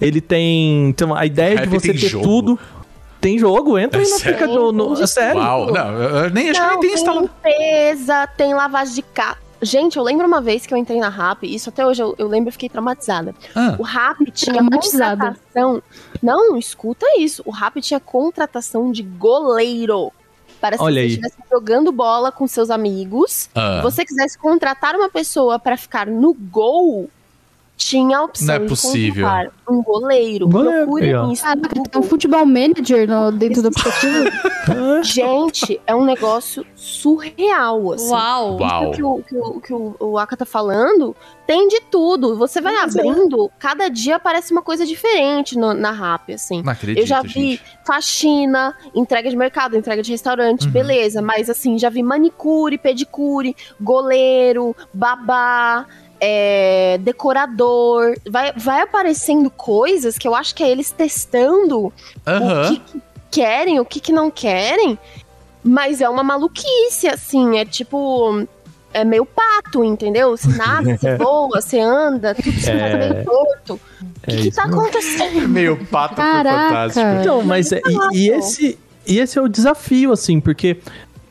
ele 0.00 0.20
tem. 0.20 0.88
Então, 0.88 1.14
a 1.14 1.24
ideia 1.26 1.58
de 1.62 1.66
você 1.68 1.92
tem 1.92 2.00
ter 2.00 2.08
jogo? 2.08 2.24
tudo. 2.24 2.58
Tem 3.20 3.38
jogo, 3.38 3.78
entra 3.78 4.00
É 4.02 4.04
aí 4.04 4.10
no 4.10 4.18
sério? 4.18 4.34
aplicativo. 4.34 4.72
No, 4.72 5.02
é 5.02 5.06
sério. 5.06 5.40
Uau, 5.40 5.72
não, 5.72 5.92
eu 5.94 6.30
nem 6.30 6.50
acho 6.50 6.60
que 6.60 6.66
nem 6.68 6.80
tem 6.80 6.92
instalado. 6.92 7.22
limpeza, 7.22 8.26
tem 8.36 8.52
lavagem 8.52 8.94
de 8.96 9.02
carro. 9.02 9.38
Gente, 9.62 9.96
eu 9.96 10.02
lembro 10.02 10.26
uma 10.26 10.42
vez 10.42 10.66
que 10.66 10.74
eu 10.74 10.76
entrei 10.78 11.00
na 11.00 11.08
RAP, 11.08 11.44
isso 11.44 11.70
até 11.70 11.86
hoje 11.86 12.02
eu, 12.02 12.14
eu 12.18 12.28
lembro 12.28 12.50
e 12.50 12.52
fiquei 12.52 12.68
traumatizada. 12.68 13.34
Ah. 13.54 13.76
O 13.78 13.82
RAP 13.82 14.20
tinha 14.30 14.62
contratação. 14.62 15.82
Não, 16.22 16.54
escuta 16.58 17.06
isso. 17.18 17.42
O 17.46 17.50
RAP 17.50 17.76
tinha 17.76 17.98
contratação 17.98 18.92
de 18.92 19.02
goleiro. 19.02 20.12
Parece 20.60 20.82
Olha 20.82 20.96
que 21.00 21.08
você 21.08 21.14
estivesse 21.14 21.36
jogando 21.50 21.90
bola 21.92 22.30
com 22.30 22.46
seus 22.46 22.68
amigos. 22.68 23.48
Ah. 23.54 23.80
Você 23.82 24.04
quisesse 24.04 24.36
contratar 24.38 24.94
uma 24.96 25.08
pessoa 25.08 25.58
pra 25.58 25.78
ficar 25.78 26.06
no 26.06 26.34
gol, 26.34 27.08
tinha 27.76 28.18
a 28.18 28.22
opção 28.24 28.46
Não 28.46 28.54
é 28.54 28.58
de 28.60 28.68
possível. 28.68 29.24
contratar 29.26 29.52
um 29.68 29.82
goleiro. 29.82 30.46
Um 30.46 30.50
goleiro, 30.50 30.84
Procure 30.84 31.04
aí, 31.06 31.14
ó. 31.14 31.30
isso. 31.32 31.44
Tem 31.90 32.00
um 32.00 32.04
futebol 32.04 32.46
manager 32.46 33.08
no- 33.08 33.32
dentro 33.32 33.62
do 33.62 33.68
aplicativo. 33.68 34.24
Gente, 35.02 35.80
é 35.86 35.94
um 35.94 36.04
negócio 36.04 36.64
surreal, 36.74 37.92
assim. 37.92 38.10
Uau. 38.10 38.58
Uau. 38.60 38.82
Isso 38.84 38.92
que 38.92 39.02
o, 39.02 39.22
que, 39.22 39.36
o, 39.36 39.60
que 39.60 39.72
o, 39.74 39.96
o 40.00 40.18
Aka 40.18 40.36
tá 40.36 40.44
falando 40.46 41.14
tem 41.46 41.68
de 41.68 41.80
tudo. 41.90 42.36
Você 42.38 42.60
vai 42.60 42.72
Mas 42.74 42.96
é. 42.96 43.00
abrindo, 43.00 43.50
cada 43.58 43.88
dia 43.88 44.16
aparece 44.16 44.52
uma 44.52 44.62
coisa 44.62 44.86
diferente 44.86 45.58
no- 45.58 45.74
na 45.74 45.90
RAP, 45.90 46.30
assim. 46.30 46.62
Não 46.62 46.72
acredito, 46.72 47.02
Eu 47.02 47.06
já 47.06 47.20
vi 47.22 47.28
gente. 47.52 47.62
faxina, 47.86 48.74
entrega 48.94 49.28
de 49.28 49.36
mercado, 49.36 49.76
entrega 49.76 50.02
de 50.02 50.10
restaurante, 50.12 50.66
Uhum. 50.66 50.72
beleza. 50.72 51.20
Mas 51.20 51.50
assim, 51.50 51.78
já 51.78 51.90
vi 51.90 52.02
manicure, 52.02 52.78
pedicure, 52.78 53.54
goleiro, 53.80 54.74
babá. 54.92 55.86
É, 56.20 56.98
decorador. 57.00 58.14
Vai, 58.30 58.52
vai 58.56 58.80
aparecendo 58.82 59.50
coisas 59.50 60.16
que 60.18 60.26
eu 60.28 60.34
acho 60.34 60.54
que 60.54 60.62
é 60.62 60.70
eles 60.70 60.90
testando 60.90 61.86
o 61.86 61.92
que, 62.68 62.78
que 62.80 63.02
querem, 63.30 63.80
o 63.80 63.84
que, 63.84 64.00
que 64.00 64.12
não 64.12 64.30
querem. 64.30 64.98
Mas 65.62 66.00
é 66.00 66.08
uma 66.08 66.22
maluquice, 66.22 67.08
assim. 67.08 67.58
É 67.58 67.64
tipo. 67.64 68.46
É 68.92 69.04
meio 69.04 69.26
pato, 69.26 69.82
entendeu? 69.82 70.36
Você 70.36 70.46
nada, 70.56 70.96
você 70.96 71.16
voa, 71.16 71.60
você 71.60 71.80
anda, 71.80 72.32
tudo 72.32 72.52
se 72.60 72.70
É. 72.70 72.96
meio 73.12 73.24
torto. 73.24 73.74
O 73.74 73.80
É 74.22 74.36
que, 74.36 74.42
que 74.42 74.50
tá 74.52 74.64
acontecendo? 74.64 75.48
Meio 75.48 75.84
pato 75.86 76.14
foi 76.14 76.24
Caraca. 76.24 76.68
fantástico. 76.68 77.06
Então, 77.20 77.42
mas 77.42 77.72
é- 77.72 77.80
e, 78.12 78.18
e 78.18 78.30
esse, 78.30 78.78
e 79.04 79.18
esse 79.18 79.36
é 79.36 79.42
o 79.42 79.48
desafio, 79.48 80.12
assim, 80.12 80.38
porque 80.38 80.78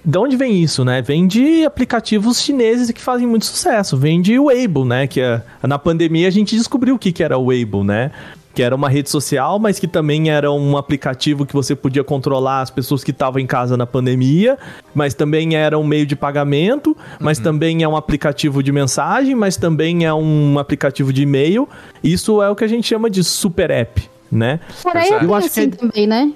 de 0.06 0.18
onde 0.18 0.36
vem 0.36 0.62
isso, 0.62 0.84
né? 0.84 1.02
Vem 1.02 1.26
de 1.28 1.66
aplicativos 1.66 2.42
chineses 2.42 2.92
que 2.92 3.02
fazem 3.02 3.26
muito 3.28 3.46
sucesso. 3.46 3.96
Vem 3.98 4.22
de 4.22 4.38
Weibo, 4.38 4.84
né? 4.86 5.08
Que 5.08 5.22
é- 5.22 5.42
na 5.64 5.80
pandemia 5.80 6.28
a 6.28 6.32
gente 6.32 6.56
descobriu 6.56 6.96
o 6.96 7.00
que, 7.00 7.12
que 7.12 7.24
era 7.24 7.38
o 7.38 7.46
Weibo, 7.46 7.84
né? 7.84 8.12
Que 8.54 8.62
era 8.62 8.76
uma 8.76 8.88
rede 8.88 9.10
social, 9.10 9.58
mas 9.58 9.80
que 9.80 9.88
também 9.88 10.30
era 10.30 10.52
um 10.52 10.78
aplicativo 10.78 11.44
que 11.46 11.54
você 11.54 11.76
podia 11.76 12.04
controlar 12.04 12.62
as 12.62 12.70
pessoas 12.70 13.04
que 13.04 13.10
estavam 13.10 13.40
em 13.42 13.48
casa 13.48 13.76
na 13.76 13.88
pandemia, 13.88 14.60
mas 14.94 15.16
também 15.16 15.56
era 15.56 15.80
um 15.80 15.84
meio 15.84 16.06
de 16.06 16.16
pagamento, 16.16 16.96
mas 17.20 17.40
também 17.40 17.82
é 17.82 17.88
um 17.88 17.96
aplicativo 17.98 18.62
de 18.62 18.72
mensagem, 18.72 19.34
mas 19.34 19.58
também 19.58 20.06
é 20.06 20.14
um 20.14 20.60
aplicativo 20.60 21.12
de 21.12 21.24
e-mail. 21.24 21.68
Isso 22.04 22.44
é 22.44 22.50
o 22.50 22.56
que 22.56 22.64
a 22.64 22.68
gente 22.68 22.88
chama 22.88 23.10
de 23.10 23.24
super 23.24 23.72
app, 23.72 24.08
né? 24.32 24.60
Coreia 24.84 25.14
Eu 25.14 25.20
tem 25.22 25.34
acho 25.36 25.50
que 25.50 25.60
assim 25.60 25.62
é- 25.64 25.68
também, 25.76 26.06
né? 26.06 26.32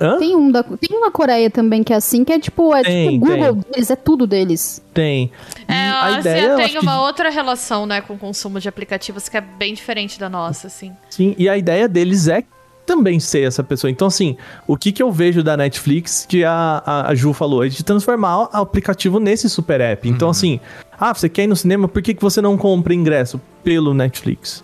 Hã? 0.00 0.18
Tem, 0.18 0.34
um 0.34 0.50
da, 0.50 0.62
tem 0.62 0.96
uma 0.96 1.10
Coreia 1.10 1.50
também 1.50 1.82
que 1.82 1.92
é 1.92 1.96
assim, 1.96 2.24
que 2.24 2.32
é 2.32 2.38
tipo, 2.40 2.74
é 2.74 2.82
Tem, 2.82 3.10
tipo 3.12 3.26
Google 3.26 3.54
tem. 3.62 3.72
deles, 3.72 3.90
é 3.90 3.96
tudo 3.96 4.26
deles. 4.26 4.82
Tem. 4.94 5.30
É, 5.68 5.74
a 5.88 6.04
a 6.16 6.20
ideia, 6.20 6.42
eu 6.46 6.56
tem 6.56 6.64
acho 6.64 6.78
que- 6.78 6.86
uma 6.86 7.02
outra 7.02 7.28
relação, 7.30 7.84
né, 7.84 8.00
com 8.00 8.14
o 8.14 8.18
consumo 8.18 8.58
de 8.58 8.68
aplicativos 8.68 9.28
que 9.28 9.36
é 9.36 9.40
bem 9.40 9.74
diferente 9.74 10.18
da 10.18 10.28
nossa, 10.30 10.68
assim. 10.68 10.92
Sim, 11.10 11.34
e 11.36 11.48
a 11.48 11.58
ideia 11.58 11.86
deles 11.86 12.28
é 12.28 12.42
também 12.86 13.20
ser 13.20 13.46
essa 13.46 13.62
pessoa. 13.62 13.88
Então, 13.90 14.08
assim, 14.08 14.36
o 14.66 14.76
que, 14.76 14.90
que 14.90 15.00
eu 15.02 15.12
vejo 15.12 15.44
da 15.44 15.56
Netflix, 15.56 16.26
que 16.28 16.44
a, 16.44 16.82
a, 16.84 17.10
a 17.10 17.14
Ju 17.14 17.32
falou, 17.32 17.64
é 17.64 17.68
de 17.68 17.84
transformar 17.84 18.38
o 18.44 18.48
aplicativo 18.52 19.20
nesse 19.20 19.48
super 19.48 19.80
app. 19.80 20.08
Então, 20.08 20.28
assim, 20.30 20.58
ah, 20.98 21.14
você 21.14 21.28
quer 21.28 21.44
ir 21.44 21.46
no 21.46 21.54
cinema, 21.54 21.86
por 21.86 22.02
que, 22.02 22.14
que 22.14 22.22
você 22.22 22.40
não 22.42 22.56
compra 22.58 22.92
ingresso 22.92 23.40
pelo 23.62 23.94
Netflix? 23.94 24.60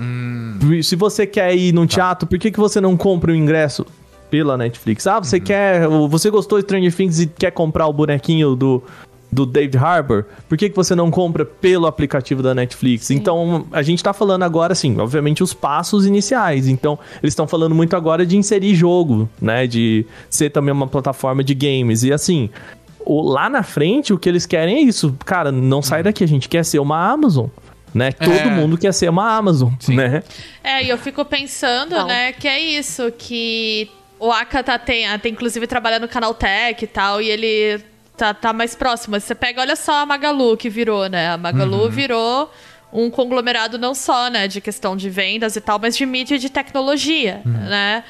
Se 0.83 0.97
você 0.97 1.25
quer 1.27 1.55
ir 1.55 1.73
num 1.73 1.87
teatro, 1.87 2.27
por 2.27 2.37
que, 2.39 2.51
que 2.51 2.59
você 2.59 2.81
não 2.81 2.97
compra 2.97 3.31
o 3.31 3.35
ingresso 3.35 3.87
pela 4.31 4.57
Netflix? 4.57 5.07
Ah, 5.07 5.19
você 5.21 5.39
quer. 5.41 5.87
Você 6.09 6.31
gostou 6.31 6.59
de 6.59 6.65
Stranger 6.65 6.95
Things 6.95 7.21
e 7.21 7.27
quer 7.27 7.51
comprar 7.51 7.87
o 7.87 7.93
bonequinho 7.93 8.55
do. 8.57 8.83
Do 9.33 9.45
David 9.45 9.77
Harbour, 9.77 10.25
por 10.49 10.57
que, 10.57 10.71
que 10.71 10.77
você 10.77 10.95
não 10.95 11.11
compra 11.11 11.45
pelo 11.45 11.87
aplicativo 11.89 12.43
da 12.45 12.55
Netflix? 12.55 13.11
Então, 13.11 13.67
a 13.73 13.83
gente 13.83 14.03
tá 14.03 14.13
falando 14.13 14.45
agora, 14.45 14.73
assim, 14.73 14.99
obviamente, 14.99 15.43
os 15.43 15.53
passos 15.53 16.07
iniciais. 16.07 16.69
Então, 16.69 16.97
eles 17.21 17.33
estão 17.33 17.47
falando 17.47 17.75
muito 17.75 17.97
agora 17.97 18.25
de 18.25 18.37
inserir 18.37 18.75
jogo, 18.77 19.29
né? 19.43 19.67
De 19.67 20.07
ser 20.31 20.51
também 20.51 20.73
uma 20.73 20.87
plataforma 20.87 21.43
de 21.43 21.55
games. 21.55 22.05
E 22.05 22.13
assim, 22.13 22.49
o- 23.01 23.21
lá 23.21 23.51
na 23.51 23.65
frente, 23.65 24.13
o 24.13 24.19
que 24.19 24.29
eles 24.29 24.47
querem 24.47 24.77
é 24.77 24.81
isso. 24.81 25.15
Cara, 25.27 25.51
não 25.51 25.83
sai 25.83 26.05
daqui, 26.05 26.23
a 26.23 26.29
gente 26.29 26.49
quer 26.49 26.65
ser 26.65 26.79
uma 26.79 26.97
Amazon. 27.11 27.47
Né? 27.93 28.13
Todo 28.13 28.51
mundo 28.53 28.79
quer 28.79 28.93
ser 28.95 29.11
uma 29.11 29.37
Amazon, 29.37 29.73
né? 29.89 30.23
É, 30.63 30.85
e 30.85 30.89
eu 30.89 30.97
fico 30.97 31.25
pensando, 31.25 31.97
Não. 31.97 32.07
né, 32.07 32.33
que 32.33 32.47
é 32.47 32.61
isso, 32.61 33.11
que 33.19 33.91
o 34.19 34.31
Aka 34.33 34.63
tá, 34.63 34.79
tem, 34.79 35.07
tem 35.19 35.33
inclusive 35.33 35.67
trabalhando 35.67 36.03
no 36.03 36.09
canal 36.09 36.35
Tech 36.35 36.83
e 36.83 36.89
tal, 36.89 37.21
e 37.21 37.29
ele 37.29 37.83
tá, 38.17 38.33
tá 38.33 38.53
mais 38.53 38.75
próximo. 38.75 39.19
Você 39.19 39.35
pega, 39.35 39.61
olha 39.61 39.77
só 39.77 40.01
a 40.03 40.07
Magalu 40.07 40.57
que 40.57 40.69
virou, 40.69 41.09
né? 41.09 41.31
A 41.31 41.37
Magalu 41.37 41.89
virou 41.91 42.51
um 42.93 43.11
conglomerado 43.11 43.79
não 43.79 43.95
só, 43.95 44.31
né, 44.31 44.49
de 44.49 44.61
questão 44.61 44.97
de 44.97 45.11
vendas 45.11 45.57
e 45.57 45.61
tal, 45.61 45.79
mas 45.79 45.97
de 45.97 46.07
mídia 46.07 46.37
e 46.37 46.39
de 46.39 46.49
tecnologia, 46.49 47.43
né? 47.45 48.05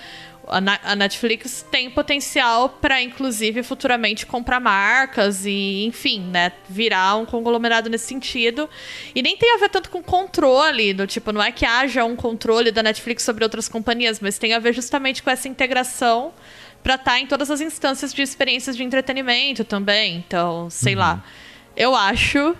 A, 0.49 0.95
Netflix 0.95 1.67
tem 1.71 1.91
potencial 1.91 2.69
para, 2.69 3.03
inclusive, 3.03 3.63
futuramente 3.63 4.25
comprar 4.25 4.61
marcas 4.61 5.45
e, 5.45 5.85
enfim, 5.85 6.21
né, 6.21 6.53
virar 6.69 7.17
um 7.17 7.27
conglomerado 7.27 7.91
nesse 7.91 8.07
sentido. 8.07 8.69
E 9.15 9.23
nem 9.23 9.37
tem 9.37 9.55
a 9.55 9.59
ver 9.59 9.69
tanto 9.69 9.91
com 9.91 10.03
controle, 10.03 10.95
do 10.95 11.07
tipo, 11.07 11.33
não 11.33 11.43
é 11.43 11.51
que 11.51 11.67
haja 11.67 12.05
um 12.05 12.15
controle 12.15 12.71
da 12.71 12.83
Netflix 12.83 13.23
sobre 13.23 13.43
outras 13.45 13.69
companhias, 13.69 14.21
mas 14.21 14.39
tem 14.39 14.55
a 14.55 14.59
ver 14.59 14.73
justamente 14.73 15.23
com 15.23 15.31
essa 15.31 15.49
integração 15.49 16.33
para 16.83 16.95
estar 16.95 17.19
em 17.19 17.27
todas 17.27 17.51
as 17.51 17.61
instâncias 17.61 18.15
de 18.15 18.23
experiências 18.23 18.77
de 18.77 18.85
entretenimento 18.85 19.65
também. 19.65 20.17
Então, 20.17 20.71
sei 20.71 20.95
lá. 20.95 21.25
Eu 21.77 21.95
acho 21.95 22.57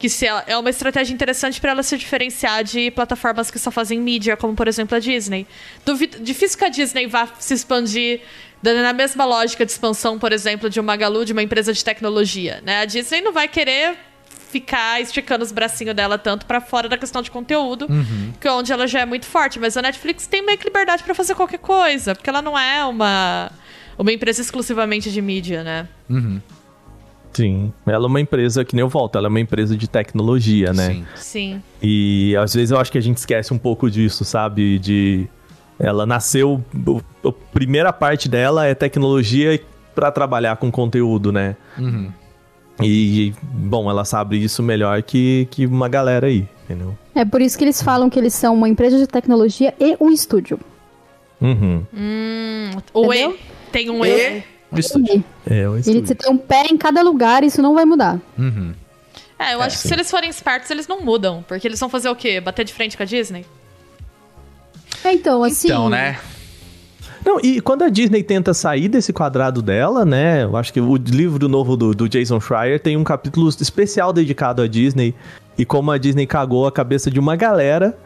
que 0.00 0.08
se 0.08 0.26
ela- 0.26 0.42
é 0.46 0.56
uma 0.56 0.70
estratégia 0.70 1.12
interessante 1.14 1.60
para 1.60 1.70
ela 1.72 1.82
se 1.82 1.96
diferenciar 1.96 2.64
de 2.64 2.90
plataformas 2.90 3.50
que 3.50 3.58
só 3.58 3.70
fazem 3.70 4.00
mídia, 4.00 4.36
como 4.36 4.54
por 4.54 4.66
exemplo 4.66 4.96
a 4.96 4.98
Disney. 4.98 5.46
Duvido, 5.84 6.18
difícil 6.20 6.58
que 6.58 6.64
a 6.64 6.68
Disney 6.70 7.06
vá 7.06 7.28
se 7.38 7.52
expandir 7.54 8.20
na 8.62 8.92
mesma 8.94 9.24
lógica 9.26 9.64
de 9.64 9.70
expansão, 9.72 10.18
por 10.18 10.32
exemplo, 10.32 10.68
de 10.70 10.80
uma 10.80 10.92
Magalu, 10.94 11.24
de 11.24 11.32
uma 11.32 11.42
empresa 11.42 11.72
de 11.72 11.84
tecnologia. 11.84 12.60
Né? 12.64 12.80
A 12.80 12.84
Disney 12.86 13.20
não 13.20 13.32
vai 13.32 13.46
querer 13.46 13.94
ficar 14.50 15.00
esticando 15.00 15.44
os 15.44 15.52
bracinhos 15.52 15.94
dela 15.94 16.18
tanto 16.18 16.44
para 16.46 16.60
fora 16.60 16.88
da 16.88 16.98
questão 16.98 17.22
de 17.22 17.30
conteúdo, 17.30 17.86
que 18.40 18.48
é 18.48 18.52
onde 18.52 18.72
ela 18.72 18.86
já 18.86 19.00
é 19.00 19.06
muito 19.06 19.26
forte. 19.26 19.60
Mas 19.60 19.76
a 19.76 19.82
Netflix 19.82 20.26
tem 20.26 20.44
meio 20.44 20.58
que 20.58 20.64
liberdade 20.64 21.02
para 21.04 21.14
fazer 21.14 21.34
qualquer 21.34 21.58
coisa, 21.58 22.14
porque 22.14 22.28
ela 22.28 22.42
não 22.42 22.58
é 22.58 22.84
uma, 22.84 23.52
uma 23.98 24.10
empresa 24.12 24.40
exclusivamente 24.40 25.10
de 25.12 25.20
mídia, 25.22 25.62
né? 25.62 25.86
Sim. 27.32 27.72
Ela 27.86 28.04
é 28.04 28.08
uma 28.08 28.20
empresa, 28.20 28.64
que 28.64 28.74
nem 28.74 28.80
eu 28.82 28.88
volto, 28.88 29.16
ela 29.16 29.26
é 29.26 29.30
uma 29.30 29.40
empresa 29.40 29.76
de 29.76 29.88
tecnologia, 29.88 30.72
né? 30.72 30.88
Sim. 30.92 31.04
Sim. 31.16 31.62
E 31.82 32.36
às 32.36 32.52
vezes 32.54 32.70
eu 32.70 32.78
acho 32.78 32.90
que 32.90 32.98
a 32.98 33.02
gente 33.02 33.16
esquece 33.18 33.52
um 33.54 33.58
pouco 33.58 33.90
disso, 33.90 34.24
sabe? 34.24 34.78
De. 34.78 35.26
Ela 35.78 36.04
nasceu. 36.04 36.62
o- 36.86 37.00
A 37.28 37.32
primeira 37.52 37.92
parte 37.92 38.28
dela 38.28 38.66
é 38.66 38.74
tecnologia 38.74 39.60
pra 39.94 40.10
trabalhar 40.10 40.56
com 40.56 40.70
conteúdo, 40.70 41.30
né? 41.32 41.56
E, 42.82 43.32
bom, 43.42 43.90
ela 43.90 44.04
sabe 44.04 44.42
isso 44.42 44.62
melhor 44.62 45.02
que, 45.02 45.46
que 45.50 45.66
uma 45.66 45.88
galera 45.88 46.26
aí, 46.28 46.48
entendeu? 46.64 46.96
É 47.14 47.24
por 47.26 47.42
isso 47.42 47.58
que 47.58 47.64
eles 47.64 47.82
falam 47.82 48.08
que 48.08 48.18
eles 48.18 48.32
são 48.32 48.54
uma 48.54 48.68
empresa 48.68 48.96
de 48.98 49.06
tecnologia 49.06 49.74
e 49.78 49.96
um 50.00 50.10
estúdio. 50.10 50.58
Uhum. 51.40 51.84
O 52.94 53.04
Entendeu? 53.12 53.32
E 53.38 53.70
tem 53.70 53.90
um 53.90 54.04
E. 54.04 54.42
No 54.70 54.78
estúdio. 54.78 55.24
É, 55.46 55.68
o 55.68 55.72
Ele, 55.72 55.80
estúdio. 55.80 56.06
você 56.06 56.14
tem 56.14 56.32
um 56.32 56.36
pé 56.38 56.64
em 56.70 56.76
cada 56.76 57.02
lugar 57.02 57.42
e 57.42 57.46
isso 57.46 57.60
não 57.62 57.74
vai 57.74 57.84
mudar. 57.84 58.20
É, 59.38 59.54
eu 59.54 59.62
acho 59.62 59.76
que 59.76 59.82
sim. 59.82 59.88
se 59.88 59.94
eles 59.94 60.10
forem 60.10 60.28
espertos, 60.30 60.70
eles 60.70 60.86
não 60.86 61.00
mudam. 61.00 61.44
Porque 61.48 61.66
eles 61.66 61.80
vão 61.80 61.88
fazer 61.88 62.08
o 62.08 62.14
quê? 62.14 62.40
Bater 62.40 62.64
de 62.64 62.72
frente 62.72 62.96
com 62.96 63.02
a 63.02 63.06
Disney? 63.06 63.44
É, 65.04 65.12
Então, 65.12 65.42
assim. 65.42 65.68
Então, 65.68 65.88
né? 65.88 66.18
Não, 67.24 67.38
e 67.40 67.60
quando 67.60 67.82
a 67.82 67.88
Disney 67.90 68.22
tenta 68.22 68.54
sair 68.54 68.88
desse 68.88 69.12
quadrado 69.12 69.60
dela, 69.60 70.04
né? 70.04 70.44
Eu 70.44 70.56
acho 70.56 70.72
que 70.72 70.80
o 70.80 70.96
livro 70.96 71.48
novo 71.48 71.76
do, 71.76 71.94
do 71.94 72.08
Jason 72.08 72.40
Schreier 72.40 72.80
tem 72.80 72.96
um 72.96 73.04
capítulo 73.04 73.48
especial 73.48 74.12
dedicado 74.12 74.62
à 74.62 74.66
Disney 74.66 75.14
e 75.58 75.64
como 75.66 75.90
a 75.90 75.98
Disney 75.98 76.26
cagou 76.26 76.66
a 76.66 76.72
cabeça 76.72 77.10
de 77.10 77.20
uma 77.20 77.36
galera 77.36 77.96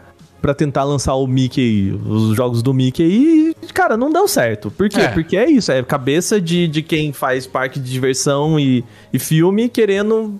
pra 0.45 0.53
tentar 0.53 0.83
lançar 0.83 1.15
o 1.15 1.25
Mickey, 1.25 1.99
os 2.07 2.35
jogos 2.35 2.61
do 2.61 2.71
Mickey 2.71 3.03
e, 3.03 3.55
cara, 3.73 3.97
não 3.97 4.11
deu 4.11 4.27
certo. 4.27 4.69
Por 4.69 4.87
quê? 4.87 5.01
É. 5.01 5.07
Porque 5.07 5.35
é 5.35 5.49
isso, 5.49 5.71
é 5.71 5.81
cabeça 5.81 6.39
de, 6.39 6.67
de 6.67 6.83
quem 6.83 7.11
faz 7.11 7.47
parque 7.47 7.79
de 7.79 7.91
diversão 7.91 8.59
e, 8.59 8.85
e 9.11 9.17
filme 9.17 9.67
querendo 9.67 10.39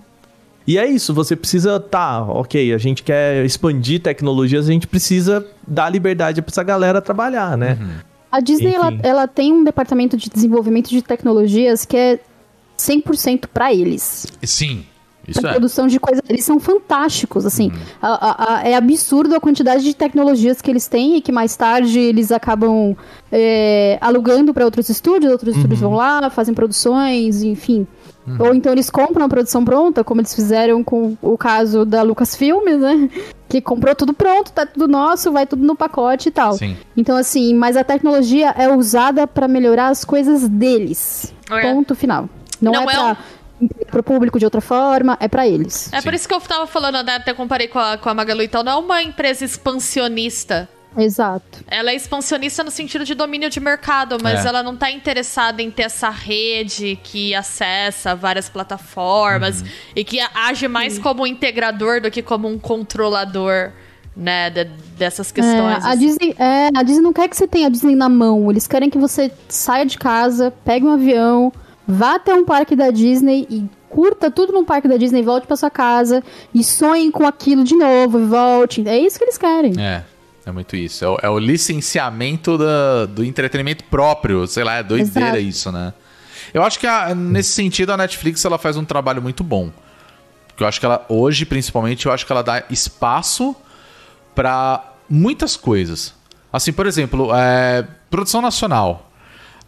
e 0.68 0.78
é 0.78 0.86
isso, 0.86 1.12
você 1.12 1.36
precisa, 1.36 1.80
tá, 1.80 2.22
ok, 2.22 2.72
a 2.72 2.78
gente 2.78 3.02
quer 3.02 3.44
expandir 3.44 4.00
tecnologias, 4.00 4.70
a 4.70 4.72
gente 4.72 4.86
precisa 4.86 5.44
dar 5.68 5.90
liberdade 5.90 6.40
pra 6.40 6.52
essa 6.52 6.62
galera 6.62 7.02
trabalhar, 7.02 7.58
né? 7.58 7.76
A 8.32 8.40
Disney, 8.40 8.76
ela, 8.76 8.94
ela 9.02 9.28
tem 9.28 9.52
um 9.52 9.64
departamento 9.64 10.16
de 10.18 10.30
desenvolvimento 10.30 10.90
de 10.90 11.02
tecnologias 11.02 11.84
que 11.84 11.98
é 11.98 12.20
100% 12.78 13.48
pra 13.52 13.74
eles. 13.74 14.28
Sim. 14.44 14.86
Isso 15.28 15.42
Pra 15.42 15.50
é. 15.50 15.54
produção 15.54 15.88
de 15.88 16.00
coisas. 16.00 16.22
Eles 16.30 16.44
são 16.46 16.60
fantásticos, 16.60 17.46
assim. 17.46 17.72
A- 18.02 18.08
a- 18.30 18.56
a- 18.58 18.68
é 18.68 18.76
absurdo 18.76 19.36
a 19.36 19.40
quantidade 19.40 19.84
de 19.84 19.94
tecnologias 19.96 20.62
que 20.62 20.70
eles 20.70 20.88
têm 20.88 21.18
e 21.18 21.22
que 21.22 21.32
mais 21.32 21.56
tarde 21.56 22.00
eles 22.00 22.32
acabam 22.32 22.96
é, 23.32 23.98
alugando 24.02 24.54
para 24.54 24.64
outros 24.66 24.88
estúdios. 24.90 25.32
Outros 25.32 25.56
estúdios 25.56 25.80
vão 25.80 25.94
lá, 25.94 26.30
fazem 26.30 26.54
produções, 26.54 27.44
enfim. 27.44 27.86
Ou 28.40 28.56
então 28.56 28.72
eles 28.72 28.90
compram 28.90 29.26
a 29.26 29.30
produção 29.30 29.64
pronta, 29.64 30.04
como 30.04 30.20
eles 30.22 30.34
fizeram 30.34 30.84
com 30.84 31.16
o 31.22 31.38
caso 31.38 31.86
da 31.86 32.02
Lucasfilmes, 32.02 32.80
né? 32.80 33.08
Que 33.48 33.62
comprou 33.62 33.94
tudo 33.94 34.14
pronto, 34.14 34.52
tá 34.52 34.66
tudo 34.66 34.88
nosso, 34.88 35.32
vai 35.32 35.46
tudo 35.46 35.64
no 35.64 35.76
pacote 35.76 36.30
e 36.30 36.32
tal. 36.32 36.54
Sim. 36.54 36.76
Então, 36.98 37.16
assim, 37.18 37.54
mas 37.54 37.78
a 37.78 37.84
tecnologia 37.84 38.50
é 38.58 38.68
usada 38.74 39.28
para 39.28 39.48
melhorar 39.48 39.90
as 39.90 40.04
coisas 40.04 40.48
deles. 40.50 41.32
É. 41.52 41.62
Ponto 41.72 41.94
final. 41.94 42.28
Não, 42.60 42.72
Não 42.72 42.82
é, 42.82 42.84
é 42.84 42.88
pra, 42.88 43.18
pro 43.88 44.04
público 44.04 44.38
de 44.40 44.46
outra 44.46 44.62
forma, 44.62 45.18
é 45.20 45.28
pra 45.28 45.48
eles. 45.48 45.92
É 45.94 46.02
por 46.02 46.14
isso 46.14 46.28
que 46.28 46.34
eu 46.34 46.42
tava 46.42 46.68
falando, 46.68 47.02
né, 47.04 47.16
até 47.16 47.34
comparei 47.34 47.68
com 47.68 47.80
a, 47.80 47.98
com 47.98 48.10
a 48.10 48.14
Magalu 48.14 48.42
e 48.44 48.48
tal, 48.48 48.64
não 48.64 48.72
é 48.72 48.76
uma 48.76 49.02
empresa 49.04 49.46
expansionista 49.46 50.68
Exato. 50.98 51.60
Ela 51.68 51.92
é 51.92 51.96
expansionista 51.96 52.64
no 52.64 52.72
sentido 52.72 53.04
de 53.04 53.14
domínio 53.14 53.50
de 53.50 53.60
mercado, 53.60 54.18
mas 54.24 54.46
É. 54.46 54.48
ela 54.48 54.64
não 54.64 54.78
tá 54.78 54.90
interessada 54.90 55.62
em 55.62 55.70
ter 55.70 55.84
essa 55.84 56.10
rede 56.10 56.98
que 57.04 57.36
acessa 57.36 58.16
várias 58.16 58.48
plataformas 58.48 59.60
Uhum. 59.60 59.68
e 59.94 60.06
que 60.06 60.22
age 60.34 60.70
mais 60.70 60.98
como 60.98 61.24
um 61.24 61.28
integrador 61.28 62.00
do 62.00 62.10
que 62.10 62.22
como 62.22 62.48
um 62.48 62.58
controlador, 62.58 63.72
né, 64.16 64.50
de- 64.50 64.64
dessas 64.98 65.32
É, 65.32 65.34
questões. 65.34 65.84
a, 65.84 65.90
assim. 65.90 66.00
Disney, 66.00 66.36
é, 66.40 66.70
a 66.74 66.82
Disney 66.82 67.02
não 67.02 67.12
quer 67.12 67.28
que 67.28 67.36
você 67.36 67.46
tenha 67.46 67.68
a 67.68 67.70
Disney 67.70 67.94
na 67.94 68.08
mão. 68.08 68.50
Eles 68.50 68.66
querem 68.66 68.90
que 68.90 68.98
você 68.98 69.30
saia 69.50 69.86
de 69.86 69.98
casa, 69.98 70.54
pegue 70.64 70.86
um 70.86 70.92
avião, 70.94 71.52
vá 71.88 72.16
até 72.16 72.34
um 72.34 72.46
parque 72.46 72.76
da 72.76 72.90
Disney 72.92 73.48
e 73.50 73.64
curta 73.90 74.30
tudo 74.30 74.52
no 74.54 74.66
parque 74.66 74.88
da 74.88 74.98
Disney, 74.98 75.22
volte 75.24 75.48
pra 75.48 75.56
sua 75.56 75.70
casa 75.70 76.24
e 76.54 76.64
sonhe 76.64 77.12
com 77.12 77.26
aquilo 77.26 77.64
de 77.64 77.76
novo 77.76 78.20
e 78.20 78.26
volte. 78.26 78.88
É 78.88 78.98
isso 78.98 79.18
que 79.18 79.24
eles 79.26 79.38
querem. 79.38 79.74
É, 79.80 80.04
é 80.46 80.52
muito 80.52 80.76
isso. 80.76 81.06
É 81.06 81.08
o, 81.10 81.18
é 81.24 81.30
o 81.30 81.40
licenciamento 81.40 82.58
da- 82.58 83.06
do 83.06 83.24
entretenimento 83.24 83.84
próprio. 83.86 84.46
Sei 84.48 84.64
lá, 84.64 84.76
é 84.76 84.84
doideira 84.84 85.30
Exato. 85.30 85.40
isso, 85.44 85.72
né? 85.72 85.94
Eu 86.54 86.64
acho 86.64 86.80
que 86.80 86.88
a- 86.88 87.14
nesse 87.16 87.52
sentido 87.54 87.92
a 87.92 87.98
Netflix 87.98 88.44
ela 88.44 88.58
faz 88.58 88.76
um 88.78 88.84
trabalho 88.86 89.22
muito 89.22 89.44
bom. 89.44 89.70
Porque 90.48 90.64
eu 90.64 90.68
acho 90.68 90.80
que 90.80 90.86
ela, 90.86 91.06
hoje 91.10 91.46
principalmente, 91.46 92.06
eu 92.06 92.12
acho 92.12 92.26
que 92.26 92.32
ela 92.32 92.42
dá 92.44 92.64
espaço 92.70 93.56
pra 94.34 94.94
muitas 95.10 95.56
coisas. 95.58 96.14
Assim, 96.52 96.72
por 96.72 96.88
exemplo, 96.88 97.30
é, 97.36 97.86
produção 98.10 98.42
nacional. 98.42 99.05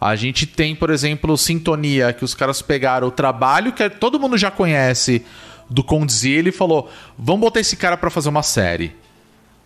A 0.00 0.14
gente 0.14 0.46
tem, 0.46 0.74
por 0.76 0.90
exemplo, 0.90 1.36
Sintonia, 1.36 2.12
que 2.12 2.24
os 2.24 2.34
caras 2.34 2.62
pegaram 2.62 3.08
o 3.08 3.10
trabalho 3.10 3.72
que 3.72 3.88
todo 3.90 4.18
mundo 4.20 4.38
já 4.38 4.50
conhece 4.50 5.24
do 5.68 5.82
Condzilla 5.82 6.48
e 6.48 6.52
falou: 6.52 6.90
vamos 7.18 7.40
botar 7.40 7.60
esse 7.60 7.76
cara 7.76 7.96
pra 7.96 8.08
fazer 8.10 8.28
uma 8.28 8.42
série. 8.42 8.94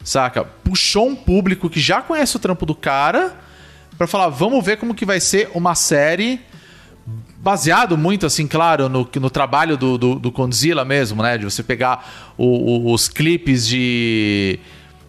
Saca? 0.02 0.42
Puxou 0.44 1.06
um 1.08 1.14
público 1.14 1.68
que 1.70 1.78
já 1.80 2.00
conhece 2.00 2.34
o 2.36 2.40
trampo 2.40 2.64
do 2.64 2.74
cara 2.74 3.36
pra 3.98 4.06
falar: 4.06 4.28
vamos 4.30 4.64
ver 4.64 4.78
como 4.78 4.94
que 4.94 5.04
vai 5.04 5.20
ser 5.20 5.50
uma 5.54 5.74
série 5.74 6.40
baseado 7.38 7.98
muito, 7.98 8.24
assim, 8.24 8.46
claro, 8.46 8.88
no, 8.88 9.08
no 9.20 9.30
trabalho 9.30 9.76
do, 9.76 9.98
do, 9.98 10.14
do 10.14 10.32
Condzilla 10.32 10.84
mesmo, 10.84 11.22
né? 11.22 11.36
De 11.36 11.44
você 11.44 11.62
pegar 11.62 12.32
o- 12.38 12.88
o- 12.88 12.92
os 12.94 13.08
clipes 13.08 13.66
de, 13.66 14.58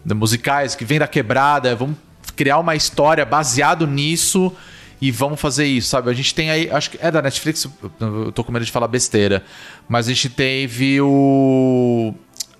de 0.04 0.14
musicais 0.14 0.74
que 0.74 0.84
vem 0.84 0.98
da 0.98 1.06
quebrada, 1.06 1.74
vamos 1.76 1.96
criar 2.36 2.58
uma 2.58 2.74
história 2.74 3.24
baseado 3.24 3.86
nisso 3.86 4.52
e 5.00 5.10
vamos 5.10 5.40
fazer 5.40 5.66
isso, 5.66 5.88
sabe? 5.88 6.10
A 6.10 6.14
gente 6.14 6.34
tem 6.34 6.50
aí, 6.50 6.70
acho 6.70 6.90
que 6.90 6.98
é 7.00 7.10
da 7.10 7.20
Netflix, 7.22 7.68
eu 8.00 8.32
tô 8.32 8.42
com 8.44 8.52
medo 8.52 8.64
de 8.64 8.72
falar 8.72 8.88
besteira, 8.88 9.42
mas 9.88 10.06
a 10.06 10.10
gente 10.12 10.28
teve 10.28 11.00
o 11.00 12.14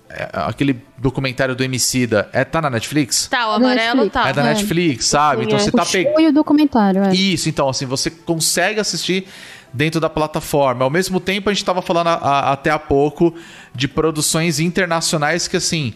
é, 0.09 0.29
aquele 0.33 0.81
documentário 0.97 1.55
do 1.55 1.63
Emicida, 1.63 2.29
é 2.31 2.45
tá 2.45 2.61
na 2.61 2.69
Netflix? 2.69 3.27
Tá, 3.27 3.49
o 3.49 3.51
amarelo 3.53 4.03
Netflix. 4.03 4.13
tá. 4.13 4.29
É 4.29 4.33
da 4.33 4.41
É. 4.41 4.45
Netflix, 4.53 5.05
sabe? 5.05 5.43
Então 5.43 5.57
é. 5.57 5.59
você 5.59 5.71
tá 5.71 5.85
pegando 5.85 6.13
Foi 6.13 6.27
o 6.27 6.31
documentário, 6.33 7.03
é. 7.03 7.13
isso, 7.13 7.49
então, 7.49 7.67
assim, 7.67 7.85
você 7.85 8.09
consegue 8.09 8.79
assistir 8.79 9.25
dentro 9.73 9.99
da 9.99 10.09
plataforma. 10.09 10.85
Ao 10.85 10.89
mesmo 10.89 11.19
tempo, 11.19 11.49
a 11.49 11.53
gente 11.53 11.61
estava 11.63 11.81
falando 11.81 12.07
a- 12.07 12.13
a- 12.13 12.51
até 12.53 12.69
há 12.69 12.79
pouco 12.79 13.35
de 13.73 13.87
produções 13.89 14.59
internacionais 14.59 15.47
que, 15.49 15.57
assim, 15.57 15.93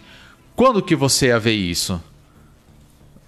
quando 0.56 0.82
que 0.82 0.96
você 0.98 1.28
ia 1.28 1.40
ver 1.40 1.54
isso? 1.54 2.02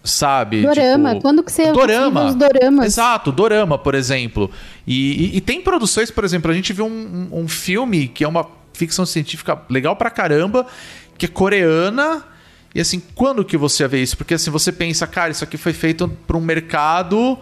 Sabe? 0.03 0.63
Dorama. 0.63 1.09
Tipo, 1.11 1.21
Quando 1.21 1.43
que 1.43 1.51
você 1.51 1.71
Dorama. 1.71 2.25
os 2.25 2.35
doramas? 2.35 2.85
Exato, 2.87 3.31
Dorama, 3.31 3.77
por 3.77 3.93
exemplo. 3.93 4.49
E, 4.87 5.25
e- 5.33 5.37
e 5.37 5.41
tem 5.41 5.61
produções, 5.61 6.09
por 6.09 6.23
exemplo, 6.23 6.49
a 6.49 6.53
gente 6.55 6.73
viu 6.73 6.85
um, 6.85 7.29
um- 7.31 7.41
um 7.43 7.47
filme 7.47 8.07
que 8.07 8.23
é 8.23 8.27
uma 8.27 8.47
ficção 8.73 9.05
científica 9.05 9.61
legal 9.69 9.95
pra 9.95 10.09
caramba, 10.09 10.65
que 11.17 11.25
é 11.25 11.29
coreana. 11.29 12.23
E 12.73 12.81
assim, 12.81 13.01
quando 13.13 13.45
que 13.45 13.55
você 13.57 13.83
ia 13.83 13.87
ver 13.87 14.01
isso? 14.01 14.17
Porque 14.17 14.33
assim, 14.33 14.49
você 14.49 14.71
pensa, 14.71 15.05
cara, 15.05 15.29
isso 15.31 15.43
aqui 15.43 15.57
foi 15.57 15.73
feito 15.73 16.07
pra 16.25 16.35
um 16.37 16.41
mercado 16.41 17.37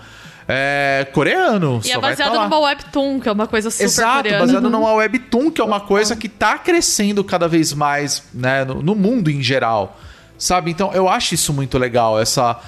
é, 0.47 1.07
coreano. 1.13 1.79
E 1.83 1.87
só 1.87 1.93
é 1.97 2.01
vai 2.01 2.09
baseado 2.11 2.31
tá 2.33 2.37
lá. 2.39 2.43
numa 2.45 2.59
webtoon, 2.59 3.19
que 3.21 3.29
é 3.29 3.31
uma 3.31 3.47
coisa 3.47 3.69
super 3.69 3.83
Exato, 3.85 4.17
coreana. 4.23 4.39
baseado 4.39 4.69
numa 4.69 4.91
webtoon, 4.95 5.51
que 5.51 5.61
é 5.61 5.63
uma 5.63 5.79
coisa 5.79 6.15
que 6.15 6.27
tá 6.27 6.57
crescendo 6.57 7.23
cada 7.23 7.47
vez 7.47 7.71
mais 7.73 8.23
né, 8.33 8.65
no, 8.65 8.81
no 8.81 8.95
mundo 8.95 9.29
em 9.29 9.41
geral. 9.41 9.97
Sabe? 10.39 10.71
Então 10.71 10.91
eu 10.93 11.07
acho 11.07 11.35
isso 11.35 11.53
muito 11.53 11.77
legal, 11.77 12.19
essa 12.19 12.59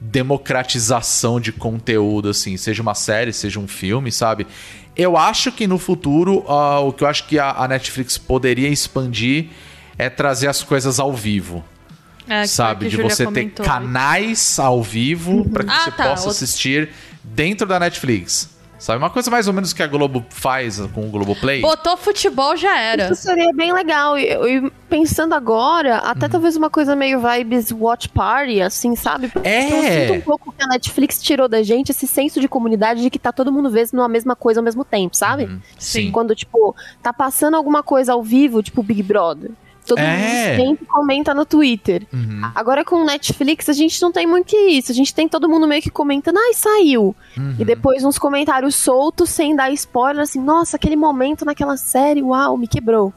democratização 0.00 1.38
de 1.40 1.52
conteúdo, 1.52 2.28
assim, 2.30 2.56
seja 2.56 2.82
uma 2.82 2.94
série, 2.94 3.32
seja 3.32 3.60
um 3.60 3.68
filme, 3.68 4.10
sabe? 4.10 4.46
Eu 4.96 5.16
acho 5.16 5.52
que 5.52 5.66
no 5.66 5.78
futuro, 5.78 6.44
ah, 6.48 6.80
o 6.80 6.92
que 6.92 7.04
eu 7.04 7.08
acho 7.08 7.26
que 7.26 7.38
a, 7.38 7.50
a 7.50 7.68
Netflix 7.68 8.16
poderia 8.16 8.68
expandir 8.68 9.48
é 9.98 10.08
trazer 10.08 10.48
as 10.48 10.62
coisas 10.62 10.98
ao 10.98 11.12
vivo. 11.12 11.64
É, 12.28 12.46
sabe? 12.46 12.88
De 12.88 12.96
você 12.96 13.24
comentou. 13.24 13.64
ter 13.64 13.70
canais 13.70 14.58
ao 14.58 14.82
vivo 14.82 15.48
pra 15.48 15.62
que 15.64 15.70
Ah, 15.70 15.84
você 15.84 15.90
tá, 15.92 16.04
possa 16.08 16.28
outro- 16.28 16.30
assistir 16.30 16.88
dentro 17.22 17.66
da 17.66 17.78
Netflix. 17.78 18.55
Sabe? 18.78 18.98
Uma 18.98 19.08
coisa 19.10 19.30
mais 19.30 19.48
ou 19.48 19.54
menos 19.54 19.72
que 19.72 19.82
a 19.82 19.86
Globo 19.86 20.24
faz 20.28 20.78
com 20.94 21.06
o 21.06 21.10
Globoplay. 21.10 21.62
Botou 21.62 21.96
futebol, 21.96 22.56
já 22.56 22.78
era. 22.78 23.06
Isso 23.12 23.22
seria 23.22 23.52
bem 23.54 23.72
legal. 23.72 24.18
E, 24.18 24.24
e 24.26 24.70
pensando 24.88 25.34
agora, 25.34 25.94
Uhum. 26.02 26.10
até 26.10 26.28
talvez 26.28 26.56
uma 26.56 26.68
coisa 26.68 26.94
meio 26.94 27.20
vibes 27.20 27.72
watch 27.72 28.08
party, 28.10 28.60
assim, 28.60 28.94
sabe? 28.94 29.28
Porque 29.28 29.48
É. 29.48 29.68
eu 29.68 30.06
sinto 30.06 30.18
um 30.18 30.20
pouco 30.20 30.52
que 30.52 30.62
a 30.62 30.66
Netflix 30.68 31.22
tirou 31.22 31.48
da 31.48 31.62
gente 31.62 31.90
esse 31.90 32.06
senso 32.06 32.40
de 32.40 32.48
comunidade 32.48 33.00
de 33.00 33.08
que 33.10 33.18
tá 33.18 33.32
todo 33.32 33.50
mundo 33.52 33.70
vendo 33.70 34.02
a 34.02 34.08
mesma 34.08 34.36
coisa 34.36 34.60
ao 34.60 34.64
mesmo 34.64 34.84
tempo, 34.84 35.16
sabe? 35.16 35.44
Uhum. 35.44 35.60
Sim. 35.78 36.10
Quando, 36.10 36.34
tipo, 36.34 36.74
tá 37.02 37.12
passando 37.12 37.54
alguma 37.56 37.82
coisa 37.82 38.12
ao 38.12 38.22
vivo, 38.22 38.62
tipo 38.62 38.82
Big 38.82 39.02
Brother. 39.02 39.50
Todo 39.86 39.98
É. 39.98 40.56
mundo 40.58 40.66
sempre 40.68 40.86
comenta 40.86 41.32
no 41.32 41.46
Twitter. 41.46 42.02
Uhum. 42.12 42.40
Agora 42.54 42.84
com 42.84 43.04
Netflix 43.04 43.68
a 43.68 43.72
gente 43.72 44.00
não 44.02 44.10
tem 44.10 44.26
muito 44.26 44.54
isso. 44.56 44.90
A 44.90 44.94
gente 44.94 45.14
tem 45.14 45.28
todo 45.28 45.48
mundo 45.48 45.66
meio 45.66 45.80
que 45.80 45.90
comentando, 45.90 46.38
ai, 46.38 46.52
saiu. 46.54 47.14
Uhum. 47.36 47.54
E 47.58 47.64
depois 47.64 48.02
uns 48.04 48.18
comentários 48.18 48.74
soltos, 48.74 49.30
sem 49.30 49.54
dar 49.54 49.70
spoiler, 49.72 50.22
assim, 50.22 50.40
nossa, 50.40 50.76
aquele 50.76 50.96
momento 50.96 51.44
naquela 51.44 51.76
série, 51.76 52.22
uau, 52.22 52.56
me 52.56 52.66
quebrou. 52.66 53.12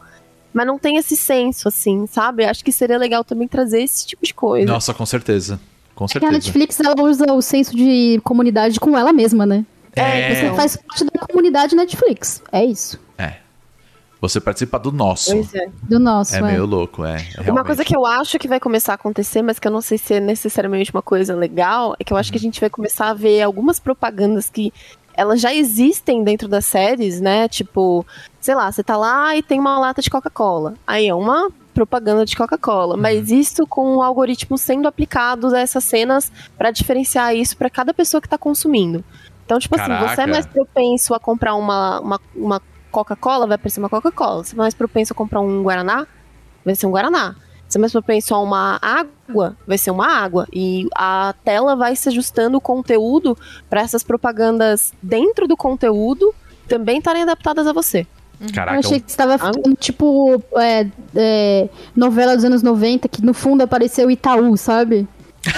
Mas 0.54 0.66
não 0.66 0.80
tem 0.80 0.98
esse 0.98 1.16
senso, 1.16 1.68
assim, 1.68 2.08
sabe? 2.08 2.44
Acho 2.46 2.64
que 2.64 2.72
seria 2.72 2.98
legal 2.98 3.24
também 3.24 3.48
trazer 3.48 3.84
esse 3.84 4.06
tipo 4.06 4.26
de 4.26 4.34
coisa. 4.34 4.72
Nossa, 4.72 4.94
com 4.94 5.06
certeza. 5.06 5.60
Com 5.96 6.06
É 6.06 6.08
que 6.08 6.18
a 6.18 6.22
certeza. 6.22 6.32
Netflix 6.34 6.80
ela 6.80 6.96
usa 7.04 7.32
o 7.34 7.42
senso 7.42 7.76
de 7.76 8.20
comunidade 8.24 8.80
com 8.80 8.98
ela 8.98 9.12
mesma, 9.14 9.46
né? 9.46 9.66
É. 9.96 10.34
Você 10.34 10.56
faz 10.56 10.78
parte 10.78 11.04
da 11.04 11.26
comunidade 11.28 11.76
Netflix. 11.76 12.42
É 12.52 12.64
isso. 12.64 13.00
É. 14.20 14.28
Você 14.28 14.40
participa 14.40 14.78
do 14.78 14.92
nosso. 14.92 15.32
Pois 15.32 15.54
é. 15.56 15.68
Do 15.84 16.00
nosso. 16.00 16.36
É 16.36 16.40
é. 16.40 16.42
meio 16.42 16.66
louco, 16.66 17.04
é. 17.04 17.14
Uma 17.14 17.44
realmente. 17.44 17.66
coisa 17.66 17.86
que 17.86 17.96
eu 17.96 18.06
acho 18.06 18.38
que 18.38 18.48
vai 18.48 18.60
começar 18.60 18.94
a 18.94 18.96
acontecer, 18.96 19.42
mas 19.42 19.60
que 19.60 19.68
eu 19.68 19.72
não 19.72 19.82
sei 19.82 19.98
se 19.98 20.16
é 20.16 20.20
necessariamente 20.20 20.92
uma 20.92 21.02
coisa 21.02 21.36
legal, 21.36 21.96
é 22.00 22.04
que 22.04 22.12
eu 22.12 22.18
acho 22.18 22.32
que 22.32 22.38
a 22.38 22.42
gente 22.42 22.60
vai 22.60 22.70
começar 22.70 23.10
a 23.10 23.14
ver 23.14 23.42
algumas 23.42 23.80
propagandas 23.80 24.50
que 24.50 24.74
elas 25.14 25.42
já 25.42 25.54
existem 25.54 26.24
dentro 26.24 26.48
das 26.48 26.66
séries, 26.66 27.20
né? 27.20 27.48
Tipo, 27.48 28.06
sei 28.40 28.56
lá, 28.56 28.72
você 28.72 28.84
tá 28.84 28.96
lá 28.96 29.36
e 29.36 29.44
tem 29.44 29.60
uma 29.60 29.78
lata 29.78 30.02
de 30.02 30.10
Coca-Cola. 30.10 30.76
Aí 30.88 31.08
é 31.08 31.14
uma 31.14 31.50
propaganda 31.74 32.26
de 32.26 32.36
Coca-Cola, 32.36 32.98
mas 32.98 33.32
isso 33.32 33.66
com 33.68 33.96
o 33.96 34.02
algoritmo 34.02 34.58
sendo 34.58 34.88
aplicado 34.88 35.54
a 35.56 35.60
essas 35.60 35.84
cenas 35.84 36.32
pra 36.58 36.72
diferenciar 36.72 37.36
isso 37.36 37.56
pra 37.56 37.70
cada 37.70 37.94
pessoa 37.94 38.22
que 38.22 38.28
tá 38.28 38.38
consumindo. 38.38 39.04
Então, 39.46 39.60
tipo 39.60 39.76
assim, 39.76 39.88
você 39.88 40.16
Caraca. 40.16 40.22
é 40.22 40.28
mais 40.28 40.46
propenso 40.46 41.14
a 41.14 41.20
comprar 41.20 41.56
uma, 41.56 42.00
uma, 42.02 42.22
uma 42.36 42.62
Coca-Cola, 42.92 43.48
vai 43.48 43.56
aparecer 43.56 43.80
uma 43.80 43.90
Coca-Cola. 43.90 44.44
Você 44.44 44.56
é 44.56 44.58
mais 44.58 44.74
propenso 44.74 45.14
a 45.14 45.16
comprar 45.16 45.42
um 45.42 45.64
Guaraná, 45.64 46.08
vai 46.64 46.76
ser 46.76 46.86
um 46.88 46.92
Guaraná. 46.92 47.36
Se 47.68 47.78
é 47.78 47.80
mais 47.80 47.92
propenso 47.92 48.34
a 48.34 48.42
uma 48.42 48.80
água, 48.82 49.56
vai 49.68 49.78
ser 49.78 49.92
uma 49.92 50.08
água. 50.08 50.48
E 50.52 50.88
a 50.96 51.36
tela 51.44 51.76
vai 51.76 51.96
se 51.96 52.10
ajustando 52.10 52.58
o 52.58 52.62
conteúdo 52.62 53.38
para 53.70 53.82
essas 53.82 54.04
propagandas 54.04 54.92
dentro 55.04 55.48
do 55.48 55.56
conteúdo 55.56 56.34
também 56.68 56.98
estarem 56.98 57.24
adaptadas 57.24 57.68
a 57.68 57.74
você. 57.74 58.08
Caraca, 58.54 58.76
Eu 58.76 58.80
achei 58.80 59.00
que 59.00 59.12
você 59.12 59.18
tava 59.18 59.38
falando, 59.38 59.76
tipo, 59.76 60.42
é, 60.56 60.88
é, 61.16 61.70
novela 61.96 62.36
dos 62.36 62.46
anos 62.46 62.64
90, 62.64 63.10
que 63.10 63.24
no 63.24 63.34
fundo 63.34 63.62
apareceu 63.62 64.10
Itaú, 64.10 64.56
sabe? 64.56 65.08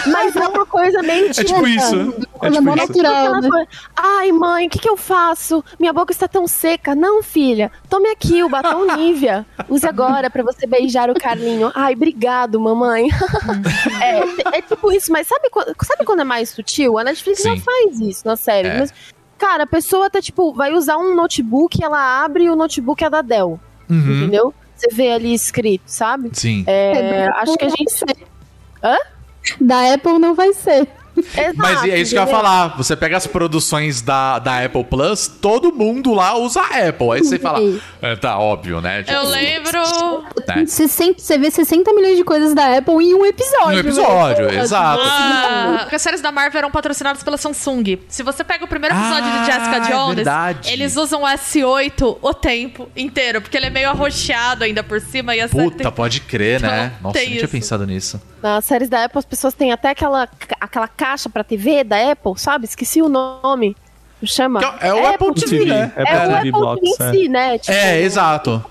Mas 0.07 0.35
é 0.35 0.47
uma 0.47 0.65
coisa 0.65 1.01
meio 1.01 1.27
É 1.27 1.33
tipo 1.33 1.65
isso. 1.67 1.95
É 1.95 2.37
Coisa 2.37 2.57
tipo 2.59 2.69
isso. 2.69 2.87
natural, 2.87 3.33
Aquela 3.35 3.41
né? 3.41 3.67
Ai, 3.95 4.31
mãe, 4.31 4.67
o 4.67 4.69
que, 4.69 4.77
que 4.79 4.89
eu 4.89 4.95
faço? 4.95 5.63
Minha 5.79 5.91
boca 5.91 6.11
está 6.11 6.27
tão 6.27 6.47
seca. 6.47 6.93
Não, 6.93 7.23
filha, 7.23 7.71
tome 7.89 8.09
aqui 8.09 8.43
o 8.43 8.49
batom 8.49 8.95
Nivea. 8.95 9.45
Use 9.67 9.85
agora 9.87 10.29
para 10.29 10.43
você 10.43 10.67
beijar 10.67 11.09
o 11.09 11.15
Carlinho. 11.15 11.71
Ai, 11.73 11.93
obrigado, 11.93 12.59
mamãe. 12.59 13.09
é, 14.01 14.57
é 14.57 14.61
tipo 14.61 14.91
isso, 14.91 15.11
mas 15.11 15.27
sabe, 15.27 15.49
quando- 15.49 15.73
sabe 15.83 16.05
quando 16.05 16.19
é 16.21 16.25
mais 16.25 16.49
sutil? 16.49 16.97
A 16.99 17.03
Netflix 17.03 17.41
já 17.41 17.55
Sim. 17.55 17.61
faz 17.61 17.99
isso 17.99 18.21
na 18.27 18.35
série. 18.35 18.67
É. 18.67 18.79
Mas, 18.79 18.93
cara, 19.37 19.63
a 19.63 19.67
pessoa 19.67 20.09
tá, 20.09 20.21
tipo, 20.21 20.53
vai 20.53 20.73
usar 20.73 20.97
um 20.97 21.15
notebook, 21.15 21.83
ela 21.83 22.23
abre 22.23 22.43
e 22.45 22.49
o 22.49 22.55
notebook 22.55 23.03
é 23.03 23.09
da 23.09 23.21
Dell. 23.21 23.59
Uhum. 23.89 23.97
Entendeu? 23.97 24.53
Você 24.75 24.87
vê 24.93 25.11
ali 25.11 25.33
escrito, 25.33 25.83
sabe? 25.87 26.29
Sim. 26.33 26.63
É, 26.67 26.91
É, 27.25 27.29
acho 27.35 27.55
que 27.57 27.65
a 27.65 27.69
gente. 27.69 27.93
Da 29.59 29.93
Apple 29.93 30.19
não 30.19 30.35
vai 30.35 30.53
ser. 30.53 30.87
Exato, 31.17 31.57
Mas 31.57 31.83
é 31.83 31.99
isso 31.99 32.11
que 32.11 32.17
eu 32.17 32.21
ia 32.23 32.27
falar. 32.27 32.75
Você 32.77 32.95
pega 32.95 33.17
as 33.17 33.27
produções 33.27 34.01
da, 34.01 34.39
da 34.39 34.63
Apple 34.63 34.83
Plus, 34.83 35.27
todo 35.27 35.71
mundo 35.73 36.13
lá 36.13 36.35
usa 36.37 36.61
a 36.61 36.87
Apple. 36.89 37.11
Aí 37.11 37.19
você 37.23 37.37
fala, 37.39 37.59
é, 38.01 38.15
tá 38.15 38.37
óbvio, 38.39 38.81
né? 38.81 39.03
Tipo, 39.03 39.11
Eu 39.17 39.23
lembro. 39.27 39.79
né? 40.47 40.65
60, 40.65 41.19
você 41.21 41.37
vê 41.37 41.51
60 41.51 41.93
milhões 41.93 42.17
de 42.17 42.23
coisas 42.23 42.53
da 42.53 42.77
Apple 42.77 42.95
em 43.03 43.13
um 43.13 43.25
episódio. 43.25 43.75
Um 43.75 43.79
episódio, 43.79 44.45
velho. 44.47 44.59
exato. 44.59 45.01
Ah, 45.05 45.87
as 45.91 46.01
séries 46.01 46.21
da 46.21 46.31
Marvel 46.31 46.57
eram 46.59 46.71
patrocinadas 46.71 47.23
pela 47.23 47.37
Samsung. 47.37 47.99
Se 48.07 48.23
você 48.23 48.43
pega 48.43 48.65
o 48.65 48.67
primeiro 48.67 48.95
episódio 48.95 49.29
Ah, 49.29 49.37
de 49.39 49.45
Jessica 49.45 49.75
é 49.77 49.91
Jones, 49.91 50.15
verdade. 50.15 50.71
eles 50.71 50.95
usam 50.95 51.23
o 51.23 51.25
S8 51.27 52.17
o 52.21 52.33
tempo 52.33 52.89
inteiro, 52.95 53.41
porque 53.41 53.57
ele 53.57 53.67
é 53.67 53.69
meio 53.69 53.89
arroxeado 53.89 54.63
ainda 54.63 54.83
por 54.83 54.99
cima 55.01 55.35
e 55.35 55.41
a 55.41 55.47
Puta, 55.49 55.77
tem- 55.83 55.91
pode 55.91 56.21
crer, 56.21 56.61
né? 56.61 56.93
Então, 56.99 57.09
Nossa, 57.11 57.17
eu 57.19 57.21
não 57.23 57.27
tinha 57.31 57.43
isso. 57.43 57.47
pensado 57.51 57.85
nisso. 57.85 58.21
Nas 58.41 58.65
séries 58.65 58.89
da 58.89 59.05
Apple, 59.05 59.19
as 59.19 59.25
pessoas 59.25 59.53
têm 59.53 59.71
até 59.71 59.89
aquela, 59.89 60.27
aquela 60.59 60.87
caixa 61.01 61.27
pra 61.29 61.43
TV 61.43 61.83
da 61.83 62.11
Apple, 62.11 62.33
sabe? 62.37 62.65
Esqueci 62.65 63.01
o 63.01 63.09
nome. 63.09 63.75
Chama. 64.23 64.59
Que 64.59 64.85
é 64.85 64.93
o 64.93 65.07
Apple 65.07 65.33
TV, 65.33 65.57
TV, 65.57 65.65
né? 65.65 65.91
é 65.95 66.01
É, 66.01 66.05
pra 66.05 66.13
o 66.13 66.27
TV 66.27 66.37
Apple 66.37 66.51
Box, 66.51 66.81
TV 66.81 67.03
é. 67.03 67.09
em 67.09 67.13
si, 67.23 67.29
né? 67.29 67.57
Tipo, 67.57 67.71
É, 67.71 68.01
exato. 68.01 68.65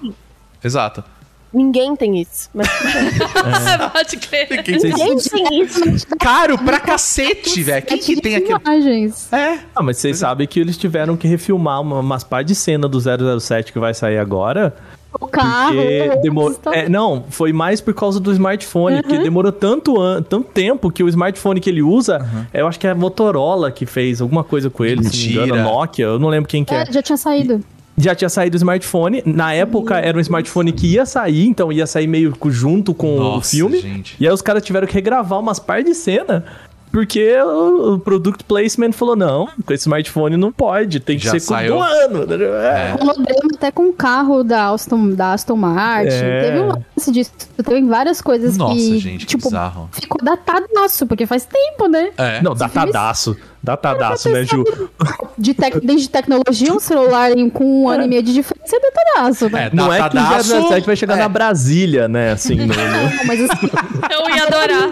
Exato. 0.62 1.04
Ninguém 1.52 1.96
tem 1.96 2.20
isso. 2.20 2.48
Mas 2.54 2.68
pode 3.92 4.16
crer. 4.18 4.48
ninguém 4.68 5.16
tem 5.18 5.62
isso. 5.62 5.80
Caro 6.20 6.56
pra 6.56 6.78
cacete, 6.78 7.60
velho. 7.64 7.84
Quem 7.84 7.98
que 7.98 8.20
tem 8.20 8.36
aquilo? 8.36 8.60
Imagens. 8.64 9.32
É. 9.32 9.58
Ah, 9.74 9.82
mas 9.82 9.96
vocês 9.98 10.18
sabem 10.18 10.46
que 10.46 10.60
eles 10.60 10.76
tiveram 10.76 11.16
que 11.16 11.26
refilmar 11.26 11.80
uma, 11.80 11.98
umas 11.98 12.22
partes 12.22 12.56
de 12.56 12.62
cena 12.62 12.88
do 12.88 13.00
007 13.40 13.72
que 13.72 13.80
vai 13.80 13.92
sair 13.92 14.18
agora. 14.18 14.76
O 15.18 15.26
carro. 15.26 15.74
Porque 15.76 16.16
demorou. 16.22 16.50
está- 16.52 16.74
É, 16.74 16.88
não, 16.88 17.24
foi 17.30 17.52
mais 17.52 17.80
por 17.80 17.92
causa 17.94 18.20
do 18.20 18.30
smartphone, 18.32 19.02
porque 19.02 19.18
demorou 19.18 19.50
tanto, 19.50 20.00
an... 20.00 20.22
tanto 20.22 20.44
tempo 20.50 20.90
que 20.90 21.02
o 21.02 21.08
smartphone 21.08 21.60
que 21.60 21.68
ele 21.70 21.82
usa, 21.82 22.24
eu 22.54 22.66
acho 22.68 22.78
que 22.78 22.86
é 22.86 22.90
a 22.90 22.94
Motorola 22.94 23.70
que 23.72 23.86
fez 23.86 24.20
alguma 24.20 24.44
coisa 24.44 24.70
com 24.70 24.84
ele, 24.84 25.02
se 25.04 25.10
não 25.10 25.12
me 25.12 25.30
engano, 25.32 25.54
Mentira. 25.54 25.62
Nokia, 25.64 26.04
eu 26.04 26.18
não 26.18 26.28
lembro 26.28 26.48
quem 26.48 26.64
que 26.64 26.72
é. 26.74 26.82
É, 26.82 26.92
já 26.92 27.02
tinha 27.02 27.16
saído. 27.16 27.60
Já 27.98 28.14
tinha 28.14 28.28
saído 28.30 28.54
o 28.54 28.56
smartphone. 28.56 29.22
Na 29.26 29.52
época 29.52 29.98
era 29.98 30.16
um 30.16 30.20
smartphone 30.20 30.72
que 30.72 30.86
ia 30.86 31.04
sair, 31.04 31.44
então 31.46 31.70
ia 31.70 31.86
sair 31.86 32.06
meio 32.06 32.32
junto 32.46 32.94
com 32.94 33.16
o 33.16 33.20
Nossa, 33.20 33.50
filme. 33.50 33.78
gente. 33.78 34.16
E 34.18 34.26
aí 34.26 34.32
os 34.32 34.40
caras 34.40 34.62
tiveram 34.62 34.86
que 34.86 34.94
regravar 34.94 35.38
umas 35.38 35.58
partes 35.58 35.84
de 35.92 35.94
cena. 35.94 36.44
Porque 36.90 37.36
o, 37.40 37.94
o 37.94 37.98
product 37.98 38.44
placement 38.44 38.92
falou: 38.92 39.14
não, 39.14 39.48
com 39.64 39.72
esse 39.72 39.82
smartphone 39.82 40.36
não 40.36 40.50
pode, 40.50 40.98
tem 41.00 41.18
que 41.18 41.24
Já 41.24 41.32
ser 41.32 41.40
saiu. 41.40 41.74
com 41.74 41.78
do 41.78 41.84
ano. 41.84 42.34
É. 42.44 42.94
Um 43.00 43.22
drama 43.22 43.50
até 43.54 43.70
com 43.70 43.88
o 43.88 43.92
carro 43.92 44.42
da 44.42 44.70
Aston, 44.70 45.10
da 45.10 45.32
Aston 45.32 45.56
Martin. 45.56 46.08
É. 46.08 46.40
Teve 46.42 46.60
um 46.60 46.68
lance 46.68 47.12
disso. 47.12 47.32
Teve 47.64 47.86
várias 47.86 48.20
coisas 48.20 48.56
Nossa, 48.56 48.74
que. 48.74 48.98
gente, 48.98 49.20
que 49.20 49.26
tipo, 49.26 49.44
bizarro. 49.48 49.88
ficou 49.92 50.20
datadaço, 50.22 51.06
porque 51.06 51.26
faz 51.26 51.44
tempo, 51.44 51.86
né? 51.86 52.10
É. 52.16 52.42
Não, 52.42 52.54
datadaço. 52.54 53.36
Datadaço, 53.62 54.28
né, 54.30 54.44
Ju? 54.44 54.64
De 55.36 55.54
tec- 55.54 55.80
desde 55.82 56.08
tecnologia, 56.08 56.72
um 56.72 56.78
celular 56.80 57.30
com 57.52 57.82
um 57.84 57.88
ano 57.88 58.04
e 58.04 58.08
meio 58.08 58.22
de 58.22 58.32
diferença 58.34 58.76
é 58.76 58.80
datadaço, 58.80 59.48
né? 59.50 59.66
É, 59.66 59.70
Não 59.74 59.92
é 59.92 59.96
que 60.00 60.06
o 60.06 60.10
datadaço- 60.10 60.68
007 60.68 60.86
vai 60.86 60.96
chegar 60.96 61.14
é. 61.16 61.20
na 61.20 61.28
Brasília, 61.28 62.08
né, 62.08 62.32
assim, 62.32 62.54
no, 62.56 62.66
Não, 62.66 63.24
mas 63.26 63.40
assim, 63.50 63.70
Eu 64.10 64.34
ia 64.36 64.42
adorar. 64.44 64.90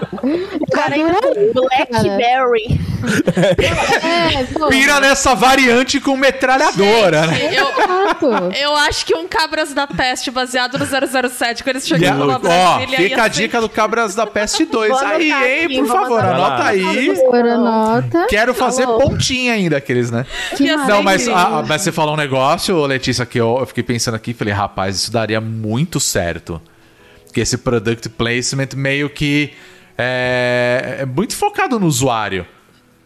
Cara, 0.73 0.95
adoraria, 0.95 1.53
Blackberry. 1.55 2.81
é, 4.03 4.45
pô, 4.53 4.67
Pira 4.69 5.01
nessa 5.01 5.35
variante 5.35 6.01
com 6.01 6.17
metralhadora, 6.17 7.27
né? 7.27 7.35
Gente, 7.37 7.57
eu, 7.57 7.69
exato. 7.69 8.27
eu 8.61 8.77
acho 8.77 9.07
que 9.07 9.15
um 9.15 9.27
Cabras 9.29 9.73
da 9.73 9.87
Peste 9.87 10.31
baseado 10.31 10.79
no 10.79 10.85
007, 10.87 11.63
quando 11.63 11.77
eles 11.77 11.87
chegam 11.87 12.23
a- 12.23 12.27
na 12.27 12.35
ó, 12.37 12.39
Brasília. 12.39 12.97
fica 12.99 13.17
ia 13.17 13.23
a 13.23 13.29
dica 13.29 13.61
do 13.61 13.69
Cabras 13.69 14.15
da 14.15 14.27
Peste 14.27 14.65
2 14.65 14.91
Vou 14.91 14.99
aí, 15.07 15.31
hein? 15.31 15.65
aqui, 15.65 15.79
Por 15.79 15.87
favor, 15.87 16.21
anota 16.25 16.65
aí. 16.65 17.11
Agora 17.21 17.57
nota. 17.57 18.27
Quero 18.29 18.55
fazer 18.59 18.87
pontinha 18.87 19.53
ainda, 19.55 19.77
aqueles, 19.77 20.11
né? 20.11 20.27
Que 20.57 20.75
Não, 20.77 21.03
mas, 21.03 21.27
ah, 21.29 21.65
mas 21.67 21.83
você 21.83 21.93
falou 21.93 22.15
um 22.15 22.17
negócio, 22.17 22.85
Letícia, 22.87 23.25
que 23.25 23.39
eu, 23.39 23.57
eu 23.61 23.67
fiquei 23.67 23.83
pensando 23.83 24.15
aqui, 24.15 24.35
falei, 24.35 24.53
rapaz, 24.53 24.97
isso 24.97 25.13
daria 25.13 25.41
muito 25.41 25.99
certo. 26.01 26.61
Porque 27.25 27.41
esse 27.41 27.59
product 27.59 28.09
placement 28.11 28.69
meio 28.75 29.09
que 29.11 29.53
é, 29.97 30.99
é 31.01 31.07
muito 31.07 31.37
focado 31.37 31.79
no 31.79 31.87
usuário. 31.87 32.47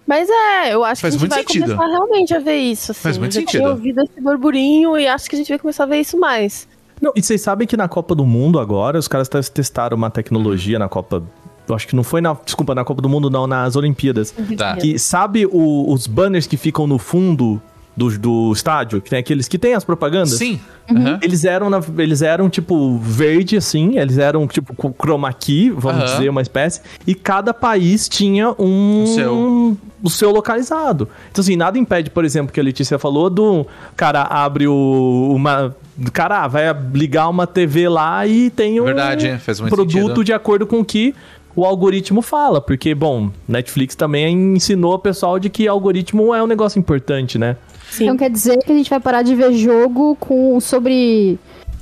Mas 0.06 0.28
é, 0.28 0.74
eu 0.74 0.84
acho 0.84 1.00
Faz 1.00 1.00
que 1.00 1.06
a 1.06 1.10
gente 1.10 1.20
muito 1.20 1.30
vai 1.34 1.42
sentido. 1.42 1.76
começar 1.76 1.86
realmente 1.86 2.34
a 2.34 2.38
ver 2.40 2.56
isso. 2.56 2.90
Assim. 2.92 3.00
Faz 3.02 3.18
muito 3.18 3.30
Eu 3.32 3.34
já 3.34 3.40
sentido. 3.40 3.60
tinha 3.60 3.70
ouvido 3.70 4.02
esse 4.02 4.20
burburinho 4.20 4.96
e 4.98 5.06
acho 5.06 5.28
que 5.30 5.36
a 5.36 5.38
gente 5.38 5.48
vai 5.48 5.58
começar 5.58 5.84
a 5.84 5.86
ver 5.86 6.00
isso 6.00 6.18
mais. 6.18 6.66
Não, 7.00 7.12
e 7.16 7.22
vocês 7.22 7.40
sabem 7.40 7.66
que 7.66 7.76
na 7.76 7.88
Copa 7.88 8.14
do 8.14 8.24
Mundo 8.24 8.58
agora, 8.60 8.98
os 8.98 9.08
caras 9.08 9.28
tes- 9.28 9.48
testaram 9.48 9.96
uma 9.96 10.10
tecnologia 10.10 10.78
na 10.78 10.88
Copa. 10.88 11.22
Eu 11.68 11.74
acho 11.74 11.86
que 11.86 11.94
não 11.96 12.02
foi 12.02 12.20
na. 12.20 12.36
Desculpa, 12.44 12.74
na 12.74 12.84
Copa 12.84 13.00
do 13.00 13.08
Mundo, 13.08 13.30
não, 13.30 13.46
nas 13.46 13.76
Olimpíadas. 13.76 14.34
Tá. 14.56 14.76
Que 14.76 14.98
sabe 14.98 15.46
o- 15.46 15.92
os 15.92 16.06
banners 16.06 16.46
que 16.46 16.56
ficam 16.56 16.86
no 16.86 16.98
fundo 16.98 17.60
do, 17.96 18.10
do 18.18 18.52
estádio? 18.52 19.00
Que 19.00 19.10
tem 19.10 19.18
aqueles 19.20 19.46
que 19.48 19.58
tem 19.58 19.74
as 19.74 19.84
propagandas? 19.84 20.38
Sim. 20.38 20.58
aham. 20.90 21.18
Eles 21.22 21.44
eram, 21.44 21.70
na- 21.70 21.80
eles 21.98 22.20
eram 22.20 22.50
tipo 22.50 22.98
verde, 22.98 23.56
assim, 23.56 23.96
eles 23.98 24.18
eram 24.18 24.46
tipo 24.48 24.74
com 24.74 24.92
chroma 24.92 25.32
key, 25.32 25.70
vamos 25.70 26.02
Aham. 26.02 26.12
dizer, 26.16 26.28
uma 26.28 26.42
espécie, 26.42 26.80
e 27.06 27.14
cada 27.14 27.54
país 27.54 28.08
tinha 28.08 28.50
um. 28.58 29.04
O 29.04 29.06
seu. 29.06 29.76
o 30.02 30.10
seu 30.10 30.32
localizado. 30.32 31.08
Então, 31.30 31.40
assim, 31.42 31.54
nada 31.54 31.78
impede, 31.78 32.10
por 32.10 32.24
exemplo, 32.24 32.52
que 32.52 32.58
a 32.58 32.62
Letícia 32.62 32.98
falou 32.98 33.30
do 33.30 33.64
cara 33.96 34.22
abre 34.22 34.66
o. 34.66 35.32
uma. 35.34 35.74
Cara, 36.12 36.42
ah, 36.44 36.48
vai 36.48 36.64
ligar 36.94 37.28
uma 37.28 37.46
TV 37.46 37.88
lá 37.88 38.26
e 38.26 38.48
tem 38.50 38.80
um 38.80 38.84
Verdade, 38.84 39.38
produto 39.68 39.92
sentido. 39.92 40.24
de 40.24 40.32
acordo 40.32 40.66
com 40.66 40.80
o 40.80 40.84
que 40.84 41.14
o 41.54 41.64
algoritmo 41.64 42.22
fala. 42.22 42.60
Porque, 42.60 42.94
bom, 42.94 43.30
Netflix 43.46 43.94
também 43.94 44.54
ensinou 44.54 44.94
o 44.94 44.98
pessoal 44.98 45.38
de 45.38 45.50
que 45.50 45.68
algoritmo 45.68 46.34
é 46.34 46.42
um 46.42 46.46
negócio 46.46 46.78
importante, 46.78 47.38
né? 47.38 47.56
Sim. 47.90 48.04
Então 48.04 48.16
quer 48.16 48.30
dizer 48.30 48.58
que 48.58 48.72
a 48.72 48.74
gente 48.74 48.88
vai 48.88 49.00
parar 49.00 49.22
de 49.22 49.34
ver 49.34 49.52
jogo 49.52 50.16
com 50.16 50.58
sobre 50.60 51.38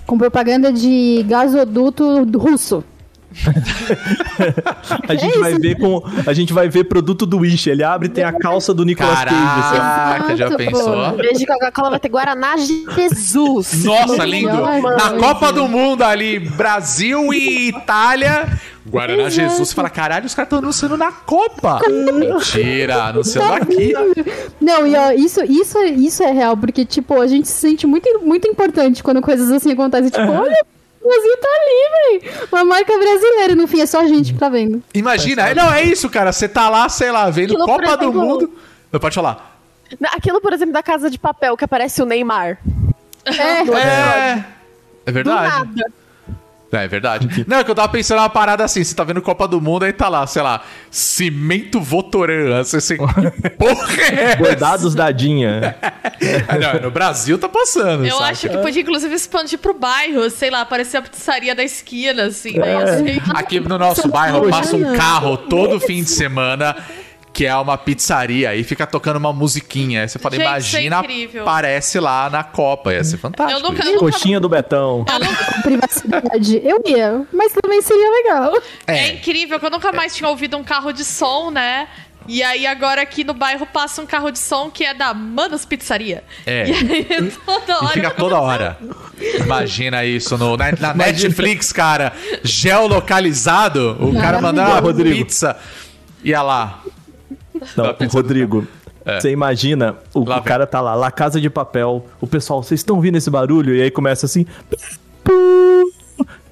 com 0.07 0.19
propaganda 0.19 0.73
de 0.73 1.25
gasoduto 1.29 2.27
do 2.27 2.39
russo. 2.39 2.83
A 5.09 5.15
gente 5.15 5.39
vai 5.39 5.55
ver 5.55 5.79
com. 5.79 6.03
A 6.27 6.33
gente 6.33 6.53
vai 6.53 6.69
ver 6.69 6.85
produto 6.85 7.25
do 7.25 7.39
Wish. 7.39 7.71
Ele 7.71 7.83
abre 7.83 8.09
e 8.09 8.11
tem 8.11 8.25
a 8.25 8.33
calça 8.33 8.75
do 8.75 8.85
Nicolas 8.85 9.25
Cage. 9.25 9.35
assim. 9.35 9.77
Caraca, 9.77 10.37
já 10.37 10.57
pensou? 10.57 11.07
Em 11.07 11.17
vez 11.17 11.39
de 11.39 11.47
Coca-Cola 11.47 11.91
vai 11.91 12.01
ter 12.01 12.09
Guaraná 12.09 12.57
Jesus. 12.57 13.85
Nossa, 13.85 14.25
lindo! 14.25 14.53
Mano. 14.53 14.97
Na 14.97 15.11
Copa 15.11 15.53
do 15.53 15.69
Mundo 15.69 16.03
ali, 16.03 16.39
Brasil 16.41 17.33
e 17.33 17.69
Itália. 17.69 18.49
Guaraná 18.87 19.25
Exato. 19.25 19.49
Jesus. 19.49 19.69
Você 19.69 19.75
fala, 19.75 19.91
caralho, 19.91 20.27
os 20.27 20.35
caras 20.35 20.47
estão 20.47 20.59
anunciando 20.59 20.97
na 20.97 21.13
Copa. 21.13 21.81
Mentira, 21.89 23.05
anunciando 23.05 23.53
aqui. 23.53 23.93
Não, 24.61 24.87
e 24.87 24.97
ó, 24.97 25.13
isso, 25.13 25.45
isso, 25.45 25.79
isso 25.85 26.23
é 26.23 26.33
real, 26.33 26.57
porque, 26.57 26.85
tipo, 26.85 27.21
a 27.21 27.27
gente 27.27 27.47
se 27.47 27.55
sente 27.55 27.87
muito, 27.87 28.09
muito 28.25 28.49
importante 28.49 29.03
quando 29.03 29.21
coisas 29.21 29.51
assim 29.51 29.73
acontecem. 29.73 30.11
Tipo, 30.11 30.33
olha, 30.33 30.67
Brasil 31.03 31.37
tá 31.39 31.49
ali, 31.49 32.21
velho. 32.21 32.49
Uma 32.53 32.65
marca 32.65 32.97
brasileira, 32.99 33.55
no 33.55 33.67
fim, 33.67 33.81
é 33.81 33.87
só 33.87 34.01
a 34.01 34.07
gente 34.07 34.33
que 34.35 34.39
tá 34.39 34.49
vendo. 34.49 34.83
Imagina, 34.93 35.55
não, 35.55 35.73
é 35.73 35.83
isso, 35.83 36.11
cara. 36.11 36.31
Você 36.31 36.49
tá 36.49 36.69
lá, 36.69 36.89
sei 36.89 37.11
lá, 37.11 37.29
vendo 37.31 37.53
Aquilo, 37.55 37.67
Copa 37.67 37.97
do 37.97 38.13
Mundo. 38.13 38.53
Não, 38.93 39.01
pode 39.01 39.15
falar. 39.15 39.59
Aquilo, 40.13 40.41
por 40.41 40.53
exemplo, 40.53 40.73
da 40.73 40.83
Casa 40.83 41.11
de 41.11 41.19
Papel, 41.19 41.57
que 41.57 41.65
aparece 41.65 42.03
o 42.03 42.07
Neymar. 42.07 42.59
É, 43.25 43.33
É. 43.77 44.45
É 45.07 45.11
Do 45.11 45.15
verdade. 45.15 45.49
nada. 45.49 45.93
É, 46.73 46.87
verdade. 46.87 47.45
Não, 47.49 47.59
é 47.59 47.65
que 47.65 47.71
eu 47.71 47.75
tava 47.75 47.89
pensando 47.89 48.19
uma 48.19 48.29
parada 48.29 48.65
assim, 48.65 48.85
você 48.85 48.95
tá 48.95 49.03
vendo 49.03 49.21
Copa 49.21 49.49
do 49.49 49.61
Mundo, 49.61 49.85
aí 49.85 49.93
tá 49.93 50.09
lá, 50.09 50.27
sei 50.27 50.43
lá, 50.43 50.63
Cimento 50.91 51.81
Votoran. 51.81 52.63
Você, 52.63 52.97
porra 53.59 53.93
é? 54.03 54.37
Bordados 54.37 54.95
dadinha. 54.95 55.77
Não, 56.75 56.83
no 56.83 56.91
Brasil 56.91 57.39
tá 57.39 57.49
passando, 57.49 58.07
Eu 58.07 58.19
saca? 58.19 58.31
acho 58.31 58.49
que 58.49 58.59
podia, 58.59 58.83
inclusive, 58.83 59.15
expandir 59.15 59.59
pro 59.59 59.75
bairro, 59.75 60.29
sei 60.31 60.51
lá, 60.51 60.65
parecer 60.65 60.99
a 60.99 61.03
pizzaria 61.03 61.55
da 61.55 61.65
esquina, 61.65 62.25
assim, 62.25 62.59
né? 62.59 62.73
É. 62.73 62.83
Eu 62.83 62.87
sei. 63.05 63.23
Aqui 63.35 63.61
no 63.61 63.79
nosso 63.79 64.09
bairro 64.09 64.49
passa 64.49 64.77
um 64.77 64.97
carro 64.97 65.37
todo 65.37 65.81
fim 65.81 66.03
de 66.03 66.11
semana 66.11 66.77
que 67.41 67.47
é 67.47 67.57
uma 67.57 67.79
pizzaria 67.79 68.55
e 68.55 68.63
fica 68.63 68.87
tocando 68.87 69.17
uma 69.17 69.33
musiquinha. 69.33 70.03
Aí 70.03 70.09
você 70.11 70.19
fala, 70.19 70.35
Gente, 70.37 70.45
é 70.45 70.51
imagina, 70.51 70.99
incrível. 70.99 71.43
parece 71.47 71.99
lá 71.99 72.29
na 72.29 72.45
Copa. 72.45 72.93
Ia 72.93 73.03
ser 73.03 73.17
fantástico. 73.17 73.59
Eu 73.59 73.67
nunca, 73.67 73.83
eu 73.83 73.93
nunca 73.95 74.13
Coxinha 74.13 74.39
do 74.39 74.47
Betão. 74.47 75.07
com 75.07 75.63
privacidade. 75.63 76.61
Eu 76.63 76.83
ia, 76.87 77.27
mas 77.33 77.51
também 77.55 77.81
seria 77.81 78.11
legal. 78.11 78.53
É 78.87 78.99
É. 78.99 79.13
incrível 79.15 79.59
que 79.59 79.65
eu 79.65 79.71
nunca 79.71 79.91
mais 79.91 80.15
tinha 80.15 80.29
ouvido 80.29 80.55
um 80.59 80.63
carro 80.63 80.93
de 80.93 81.03
som, 81.03 81.51
né? 81.51 81.89
E 82.29 82.43
aí 82.43 82.67
agora 82.67 83.01
aqui 83.01 83.25
no 83.25 83.33
bairro 83.33 83.65
passa 83.65 84.03
um 84.03 84.07
carro 84.07 84.31
de 84.31 84.39
som 84.39 84.69
que 84.71 84.85
é 84.85 84.93
da 84.93 85.15
Manos 85.15 85.65
Pizzaria. 85.65 86.23
É. 86.45 86.69
E 86.69 86.73
aí 86.75 87.33
toda 87.47 87.73
E 87.73 87.77
hora. 87.77 87.89
fica 87.89 88.11
toda 88.11 88.39
hora. 88.39 88.79
Imagina 89.43 90.05
isso 90.05 90.37
no, 90.37 90.59
na, 90.59 90.73
na 90.73 90.93
Netflix, 90.93 91.73
cara. 91.73 92.13
Geolocalizado. 92.45 93.97
O 93.99 94.13
cara 94.13 94.43
mandando 94.43 94.71
uma 94.73 94.81
Rodrigo. 94.81 95.17
pizza. 95.17 95.57
Ia 96.23 96.43
lá. 96.43 96.83
Não, 97.77 98.09
Rodrigo, 98.09 98.67
É. 99.05 99.21
você 99.21 99.31
imagina, 99.31 99.97
o, 100.15 100.21
o 100.21 100.43
cara 100.43 100.67
tá 100.67 100.81
lá, 100.81 100.95
lá 100.95 101.11
Casa 101.11 101.41
de 101.41 101.51
Papel, 101.51 102.05
o 102.21 102.27
pessoal, 102.27 102.63
vocês 102.63 102.81
estão 102.81 102.97
ouvindo 102.97 103.17
esse 103.17 103.31
barulho? 103.31 103.75
E 103.75 103.83
aí 103.83 103.91
começa 103.91 104.27
assim... 104.27 104.47
"Pu, 105.25 105.93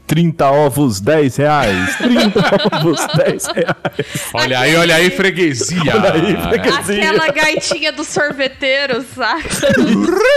30 0.07 0.51
ovos, 0.51 1.01
10 1.03 1.37
reais. 1.37 1.97
30 1.99 2.41
ovos, 2.81 3.07
10 3.15 3.47
reais. 3.49 3.77
Olha 4.33 4.59
aí, 4.61 4.75
olha 4.75 4.95
aí, 4.95 5.11
freguesia. 5.11 5.79
Olha 5.95 6.13
aí, 6.15 6.35
freguesia. 6.49 7.11
Aquela 7.11 7.29
gaitinha 7.31 7.93
do 7.93 8.03
sorveteiro, 8.03 9.05
sabe? 9.15 9.45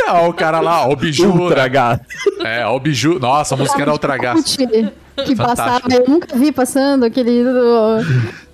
Olha 0.10 0.28
o 0.30 0.34
cara 0.34 0.60
lá, 0.60 0.86
ó, 0.86 0.92
o 0.92 0.96
biju. 0.98 1.30
Ultra 1.30 1.64
né? 1.64 1.70
gato. 1.70 2.06
É, 2.44 2.66
ó, 2.66 2.76
o 2.76 2.80
biju. 2.82 3.18
Nossa, 3.18 3.56
a 3.56 3.58
música 3.58 3.82
era 3.82 3.94
Ultra. 3.94 4.18
Yakult 4.18 4.58
que 4.58 5.36
Fantástico. 5.36 5.38
passava, 5.38 5.82
eu 5.94 6.06
nunca 6.08 6.36
vi 6.38 6.52
passando 6.52 7.06
aquele 7.06 7.44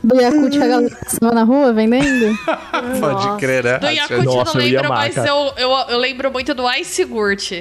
do, 0.07 0.49
que 0.49 0.57
a 0.57 0.67
galera 0.67 0.95
passava 0.95 1.33
na 1.33 1.43
rua 1.43 1.73
vendendo. 1.73 2.37
Pode 2.99 3.39
crer, 3.39 3.63
né? 3.63 3.77
Do 3.79 3.87
Yakult 3.87 4.23
Nossa, 4.23 4.57
eu 4.57 4.61
eu 4.61 4.63
não 4.63 4.71
lembro, 4.71 4.85
amar, 4.85 4.97
mas 4.97 5.17
eu, 5.17 5.53
eu, 5.57 5.69
eu 5.89 5.97
lembro 5.97 6.31
muito 6.31 6.53
do 6.53 6.71
Ice 6.73 7.03
Gurt. 7.03 7.51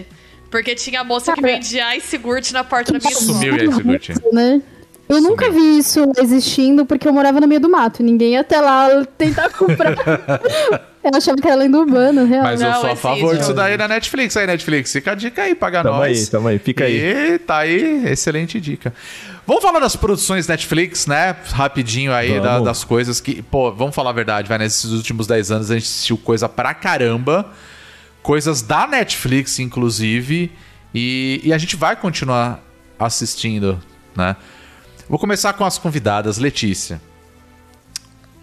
Porque 0.50 0.74
tinha 0.74 1.00
a 1.00 1.04
moça 1.04 1.32
que 1.34 1.42
vendia 1.42 1.96
Ice 1.96 2.16
Gurt 2.16 2.52
na 2.52 2.62
porta 2.62 2.92
da 2.92 2.98
minha 2.98 3.14
Sumiu 3.14 3.72
Sigurd. 3.72 4.14
né? 4.32 4.62
Eu 5.08 5.20
nunca 5.20 5.50
vi 5.50 5.78
isso 5.78 6.10
existindo 6.18 6.84
porque 6.84 7.06
eu 7.06 7.12
morava 7.12 7.40
no 7.40 7.46
meio 7.46 7.60
do 7.60 7.68
mato. 7.68 8.02
Ninguém 8.02 8.32
ia 8.32 8.40
até 8.40 8.60
lá 8.60 9.04
tentar 9.16 9.50
comprar. 9.50 9.94
eu 11.12 11.18
achava 11.18 11.36
que 11.36 11.46
era 11.46 11.56
lenda 11.56 11.78
urbana, 11.78 12.24
real. 12.24 12.42
Mas 12.42 12.60
eu 12.60 12.68
Não, 12.68 12.74
sou 12.76 12.84
a 12.84 12.92
existe. 12.92 13.02
favor 13.02 13.36
disso 13.36 13.54
daí 13.54 13.76
na 13.76 13.88
Netflix. 13.88 14.36
Aí, 14.36 14.46
Netflix, 14.46 14.92
fica 14.92 15.12
a 15.12 15.14
dica 15.14 15.42
aí, 15.42 15.54
paga 15.54 15.82
Tamo 15.82 15.98
nós. 15.98 16.18
aí, 16.18 16.26
tamo 16.26 16.48
aí, 16.48 16.58
fica 16.58 16.84
aí. 16.84 16.96
E 17.34 17.38
tá 17.38 17.58
aí, 17.58 18.06
excelente 18.06 18.60
dica. 18.60 18.92
Vamos 19.46 19.62
falar 19.62 19.78
das 19.78 19.94
produções 19.94 20.48
Netflix, 20.48 21.06
né? 21.06 21.36
Rapidinho 21.52 22.12
aí, 22.12 22.40
da- 22.40 22.58
das 22.60 22.82
coisas 22.82 23.20
que... 23.20 23.42
Pô, 23.42 23.70
vamos 23.72 23.94
falar 23.94 24.10
a 24.10 24.12
verdade, 24.12 24.48
vai. 24.48 24.58
Nesses 24.58 24.90
últimos 24.90 25.26
10 25.26 25.50
anos 25.52 25.70
a 25.70 25.74
gente 25.74 25.84
assistiu 25.84 26.18
coisa 26.18 26.48
pra 26.48 26.74
caramba. 26.74 27.46
Coisas 28.22 28.60
da 28.62 28.86
Netflix, 28.88 29.58
inclusive. 29.60 30.50
E, 30.92 31.40
e 31.44 31.52
a 31.52 31.58
gente 31.58 31.76
vai 31.76 31.94
continuar 31.94 32.60
assistindo, 32.98 33.78
né? 34.16 34.34
Vou 35.08 35.18
começar 35.18 35.52
com 35.52 35.64
as 35.64 35.78
convidadas. 35.78 36.38
Letícia. 36.38 37.00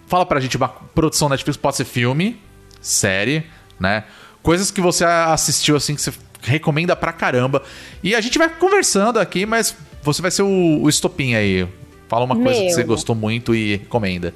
Fala 0.06 0.24
pra 0.24 0.40
gente, 0.40 0.56
uma 0.56 0.68
produção 0.68 1.28
Netflix 1.28 1.56
pode 1.56 1.76
ser 1.76 1.84
filme, 1.84 2.40
série, 2.84 3.44
né? 3.80 4.04
Coisas 4.42 4.70
que 4.70 4.80
você 4.80 5.04
assistiu 5.04 5.76
assim 5.76 5.94
que 5.94 6.02
você 6.02 6.12
recomenda 6.42 6.94
pra 6.94 7.12
caramba. 7.12 7.62
E 8.02 8.14
a 8.14 8.20
gente 8.20 8.38
vai 8.38 8.48
conversando 8.48 9.18
aqui, 9.18 9.46
mas 9.46 9.74
você 10.02 10.20
vai 10.20 10.30
ser 10.30 10.42
o, 10.42 10.82
o 10.82 10.88
estopim 10.88 11.34
aí. 11.34 11.66
Fala 12.08 12.24
uma 12.26 12.36
coisa 12.36 12.60
que 12.60 12.66
Meu. 12.66 12.74
você 12.74 12.84
gostou 12.84 13.16
muito 13.16 13.54
e 13.54 13.76
recomenda. 13.76 14.34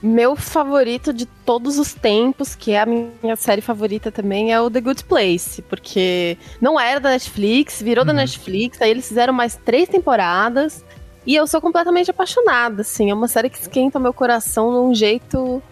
Meu 0.00 0.36
favorito 0.36 1.12
de 1.12 1.26
todos 1.26 1.78
os 1.78 1.92
tempos, 1.92 2.54
que 2.54 2.72
é 2.72 2.82
a 2.82 2.86
minha 2.86 3.34
série 3.34 3.60
favorita 3.60 4.12
também, 4.12 4.52
é 4.52 4.60
o 4.60 4.70
The 4.70 4.80
Good 4.80 5.04
Place. 5.04 5.62
Porque 5.62 6.36
não 6.60 6.78
era 6.78 7.00
da 7.00 7.10
Netflix, 7.10 7.82
virou 7.82 8.04
da 8.04 8.12
Netflix, 8.12 8.80
aí 8.80 8.90
eles 8.90 9.08
fizeram 9.08 9.32
mais 9.32 9.56
três 9.56 9.88
temporadas. 9.88 10.84
E 11.26 11.34
eu 11.34 11.46
sou 11.46 11.60
completamente 11.60 12.10
apaixonada, 12.10 12.82
assim. 12.82 13.10
É 13.10 13.14
uma 13.14 13.26
série 13.26 13.50
que 13.50 13.58
esquenta 13.60 13.98
meu 13.98 14.12
coração 14.12 14.70
de 14.70 14.76
um 14.78 14.94
jeito 14.94 15.62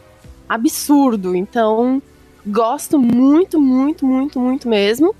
absurdo. 0.49 1.35
Então, 1.35 2.03
gosto 2.47 2.99
muito, 2.99 3.61
muito, 3.61 4.07
muito, 4.07 4.39
muito 4.41 4.69
mesmo. 4.69 5.15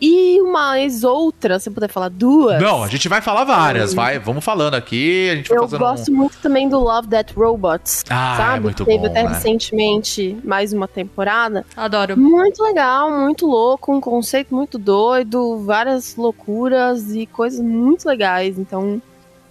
E 0.00 0.40
mais 0.42 1.02
outra, 1.02 1.58
se 1.58 1.68
eu 1.68 1.72
puder 1.72 1.88
falar 1.88 2.08
duas. 2.08 2.62
Não, 2.62 2.84
a 2.84 2.88
gente 2.88 3.08
vai 3.08 3.20
falar 3.20 3.42
várias, 3.42 3.92
vai, 3.92 4.16
vamos 4.16 4.44
falando 4.44 4.74
aqui, 4.74 5.28
a 5.28 5.34
gente 5.34 5.48
vai 5.48 5.58
Eu 5.58 5.62
fazendo 5.62 5.80
gosto 5.80 6.12
um... 6.12 6.14
muito 6.14 6.38
também 6.40 6.68
do 6.68 6.78
Love 6.78 7.08
That 7.08 7.34
Robots. 7.34 8.04
Ah, 8.08 8.34
é 8.34 8.36
sabe? 8.36 8.62
muito 8.62 8.84
Teve 8.84 8.98
bom, 8.98 9.06
até 9.06 9.24
né? 9.24 9.28
recentemente 9.30 10.38
mais 10.44 10.72
uma 10.72 10.86
temporada. 10.86 11.66
Adoro. 11.76 12.16
Muito 12.16 12.62
legal, 12.62 13.10
muito 13.10 13.44
louco, 13.44 13.92
um 13.92 14.00
conceito 14.00 14.54
muito 14.54 14.78
doido, 14.78 15.64
várias 15.64 16.14
loucuras 16.14 17.10
e 17.10 17.26
coisas 17.26 17.60
muito 17.60 18.06
legais. 18.06 18.56
Então, 18.56 19.02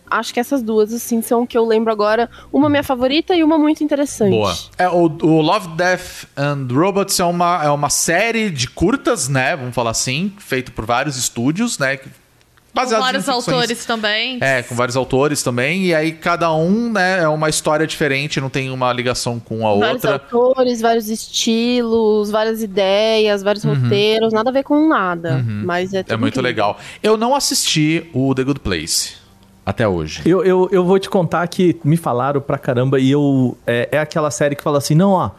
acho 0.09 0.33
que 0.33 0.39
essas 0.39 0.61
duas, 0.61 0.93
assim, 0.93 1.21
são 1.21 1.43
o 1.43 1.47
que 1.47 1.57
eu 1.57 1.65
lembro 1.65 1.91
agora. 1.91 2.29
Uma 2.51 2.69
minha 2.69 2.83
favorita 2.83 3.35
e 3.35 3.43
uma 3.43 3.57
muito 3.57 3.83
interessante. 3.83 4.31
Boa. 4.31 4.55
É, 4.77 4.87
o, 4.89 5.03
o 5.03 5.41
Love, 5.41 5.69
Death 5.75 6.25
and 6.35 6.67
Robots 6.71 7.19
é 7.19 7.25
uma, 7.25 7.63
é 7.63 7.69
uma 7.69 7.89
série 7.89 8.49
de 8.49 8.67
curtas, 8.69 9.27
né? 9.29 9.55
Vamos 9.55 9.75
falar 9.75 9.91
assim, 9.91 10.33
feito 10.37 10.71
por 10.71 10.85
vários 10.85 11.17
estúdios, 11.17 11.77
né? 11.77 11.97
que- 11.97 12.09
Com 12.73 12.85
vários 12.85 13.25
ficções- 13.25 13.47
autores 13.47 13.85
também. 13.85 14.37
É, 14.39 14.61
com 14.61 14.75
vários 14.75 14.95
autores 14.95 15.41
também. 15.41 15.85
E 15.87 15.95
aí 15.95 16.11
cada 16.11 16.53
um, 16.53 16.91
né, 16.91 17.23
é 17.23 17.27
uma 17.27 17.49
história 17.49 17.87
diferente, 17.87 18.39
não 18.39 18.51
tem 18.51 18.69
uma 18.69 18.93
ligação 18.93 19.39
com 19.39 19.67
a 19.67 19.73
Vários 19.73 20.03
outra. 20.03 20.11
autores, 20.13 20.79
vários 20.79 21.09
estilos, 21.09 22.29
várias 22.29 22.61
ideias, 22.61 23.41
vários 23.41 23.63
roteiros, 23.63 24.31
nada 24.31 24.51
a 24.51 24.53
ver 24.53 24.61
com 24.63 24.87
nada. 24.87 25.43
Mas 25.65 25.91
é, 25.93 25.97
Uhum. 25.99 26.03
É 26.09 26.17
muito 26.17 26.33
incrível. 26.39 26.43
legal. 26.43 26.77
Eu 27.01 27.17
não 27.17 27.33
assisti 27.35 28.07
o 28.13 28.35
The 28.35 28.43
Good 28.43 28.59
Place 28.59 29.13
até 29.67 29.85
hoje. 29.85 30.21
Eu, 30.25 30.43
eu, 30.45 30.69
eu 30.71 30.85
vou 30.85 30.97
te 30.97 31.09
contar 31.09 31.45
que 31.49 31.77
me 31.83 31.97
falaram 31.97 32.39
pra 32.39 32.57
caramba 32.57 32.97
e 32.99 33.11
eu. 33.11 33.57
É, 33.67 33.89
é 33.91 33.99
aquela 33.99 34.31
série 34.31 34.55
que 34.55 34.63
fala 34.63 34.77
assim: 34.77 34.95
não, 34.95 35.11
ó, 35.11 35.31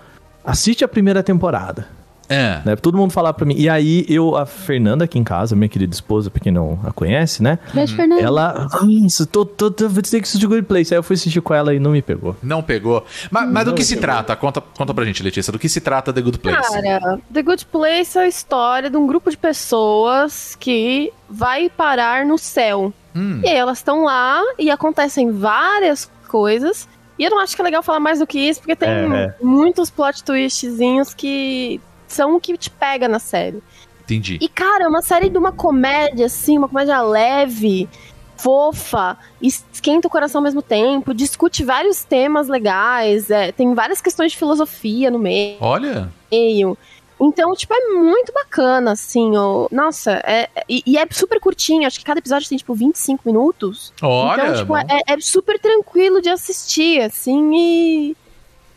assiste 0.44 0.84
a 0.84 0.88
primeira 0.88 1.22
temporada. 1.22 1.86
É. 2.30 2.60
Né? 2.62 2.76
Todo 2.76 2.98
mundo 2.98 3.10
falava 3.10 3.32
pra 3.32 3.46
mim. 3.46 3.54
E 3.56 3.70
aí, 3.70 4.04
eu, 4.06 4.36
a 4.36 4.44
Fernanda 4.44 5.06
aqui 5.06 5.18
em 5.18 5.24
casa, 5.24 5.56
minha 5.56 5.66
querida 5.66 5.94
esposa, 5.94 6.28
pra 6.30 6.38
quem 6.42 6.52
não 6.52 6.78
a 6.84 6.92
conhece, 6.92 7.42
né? 7.42 7.58
Beijo, 7.72 7.96
Fernando. 7.96 8.20
Ela. 8.20 8.68
"Ah, 8.70 8.84
Isso, 8.86 9.26
tô, 9.26 9.46
tô, 9.46 9.70
tô, 9.70 9.88
vou 9.88 10.02
ter 10.02 10.20
que 10.20 10.28
assistir 10.28 10.46
Good 10.46 10.64
Place. 10.64 10.92
Aí 10.92 10.98
eu 10.98 11.02
fui 11.02 11.14
assistir 11.14 11.40
com 11.40 11.54
ela 11.54 11.72
e 11.74 11.80
não 11.80 11.92
me 11.92 12.02
pegou. 12.02 12.36
Não 12.42 12.62
pegou. 12.62 13.02
Mas, 13.30 13.50
mas 13.50 13.64
do 13.64 13.72
que 13.72 13.82
se 13.82 13.96
trata? 13.96 14.36
Conta, 14.36 14.60
conta 14.60 14.92
pra 14.92 15.06
gente, 15.06 15.22
Letícia. 15.22 15.50
Do 15.50 15.58
que 15.58 15.70
se 15.70 15.80
trata 15.80 16.12
The 16.12 16.20
Good 16.20 16.38
Place? 16.40 16.70
Cara, 16.70 17.18
The 17.32 17.42
Good 17.42 17.64
Place 17.64 18.18
é 18.18 18.22
a 18.24 18.28
história 18.28 18.90
de 18.90 18.96
um 18.98 19.06
grupo 19.06 19.30
de 19.30 19.36
pessoas 19.38 20.54
que 20.60 21.10
vai 21.30 21.70
parar 21.70 22.26
no 22.26 22.36
céu. 22.36 22.92
Hum. 23.18 23.40
E 23.42 23.48
aí 23.48 23.56
elas 23.56 23.78
estão 23.78 24.04
lá 24.04 24.40
e 24.58 24.70
acontecem 24.70 25.32
várias 25.32 26.10
coisas. 26.28 26.88
E 27.18 27.24
eu 27.24 27.30
não 27.30 27.40
acho 27.40 27.56
que 27.56 27.60
é 27.60 27.64
legal 27.64 27.82
falar 27.82 27.98
mais 27.98 28.20
do 28.20 28.26
que 28.26 28.38
isso, 28.38 28.60
porque 28.60 28.76
tem 28.76 28.88
É, 28.88 29.24
é. 29.24 29.34
muitos 29.42 29.90
plot 29.90 30.22
twistzinhos 30.22 31.12
que 31.14 31.80
são 32.06 32.36
o 32.36 32.40
que 32.40 32.56
te 32.56 32.70
pega 32.70 33.08
na 33.08 33.18
série. 33.18 33.60
Entendi. 34.04 34.38
E, 34.40 34.48
cara, 34.48 34.84
é 34.84 34.88
uma 34.88 35.02
série 35.02 35.28
de 35.28 35.36
uma 35.36 35.52
comédia, 35.52 36.26
assim, 36.26 36.56
uma 36.56 36.68
comédia 36.68 37.02
leve, 37.02 37.88
fofa, 38.36 39.18
esquenta 39.42 40.06
o 40.06 40.10
coração 40.10 40.38
ao 40.38 40.44
mesmo 40.44 40.62
tempo, 40.62 41.12
discute 41.12 41.64
vários 41.64 42.04
temas 42.04 42.48
legais, 42.48 43.30
é, 43.30 43.52
tem 43.52 43.74
várias 43.74 44.00
questões 44.00 44.32
de 44.32 44.38
filosofia 44.38 45.10
no 45.10 45.18
meio 45.18 45.56
Olha. 45.60 46.08
meio. 46.30 46.78
Então, 47.20 47.52
tipo, 47.54 47.74
é 47.74 47.94
muito 47.94 48.32
bacana, 48.32 48.92
assim, 48.92 49.36
ó. 49.36 49.68
Nossa, 49.70 50.12
é, 50.24 50.48
e, 50.68 50.82
e 50.86 50.96
é 50.96 51.06
super 51.10 51.40
curtinho, 51.40 51.86
acho 51.86 51.98
que 51.98 52.04
cada 52.04 52.20
episódio 52.20 52.48
tem, 52.48 52.58
tipo, 52.58 52.74
25 52.74 53.22
minutos. 53.26 53.92
Olha. 54.02 54.42
então, 54.42 54.56
tipo, 54.56 54.76
é, 54.76 55.00
é 55.06 55.20
super 55.20 55.58
tranquilo 55.58 56.20
de 56.20 56.28
assistir, 56.28 57.00
assim, 57.00 57.50
e... 57.54 58.16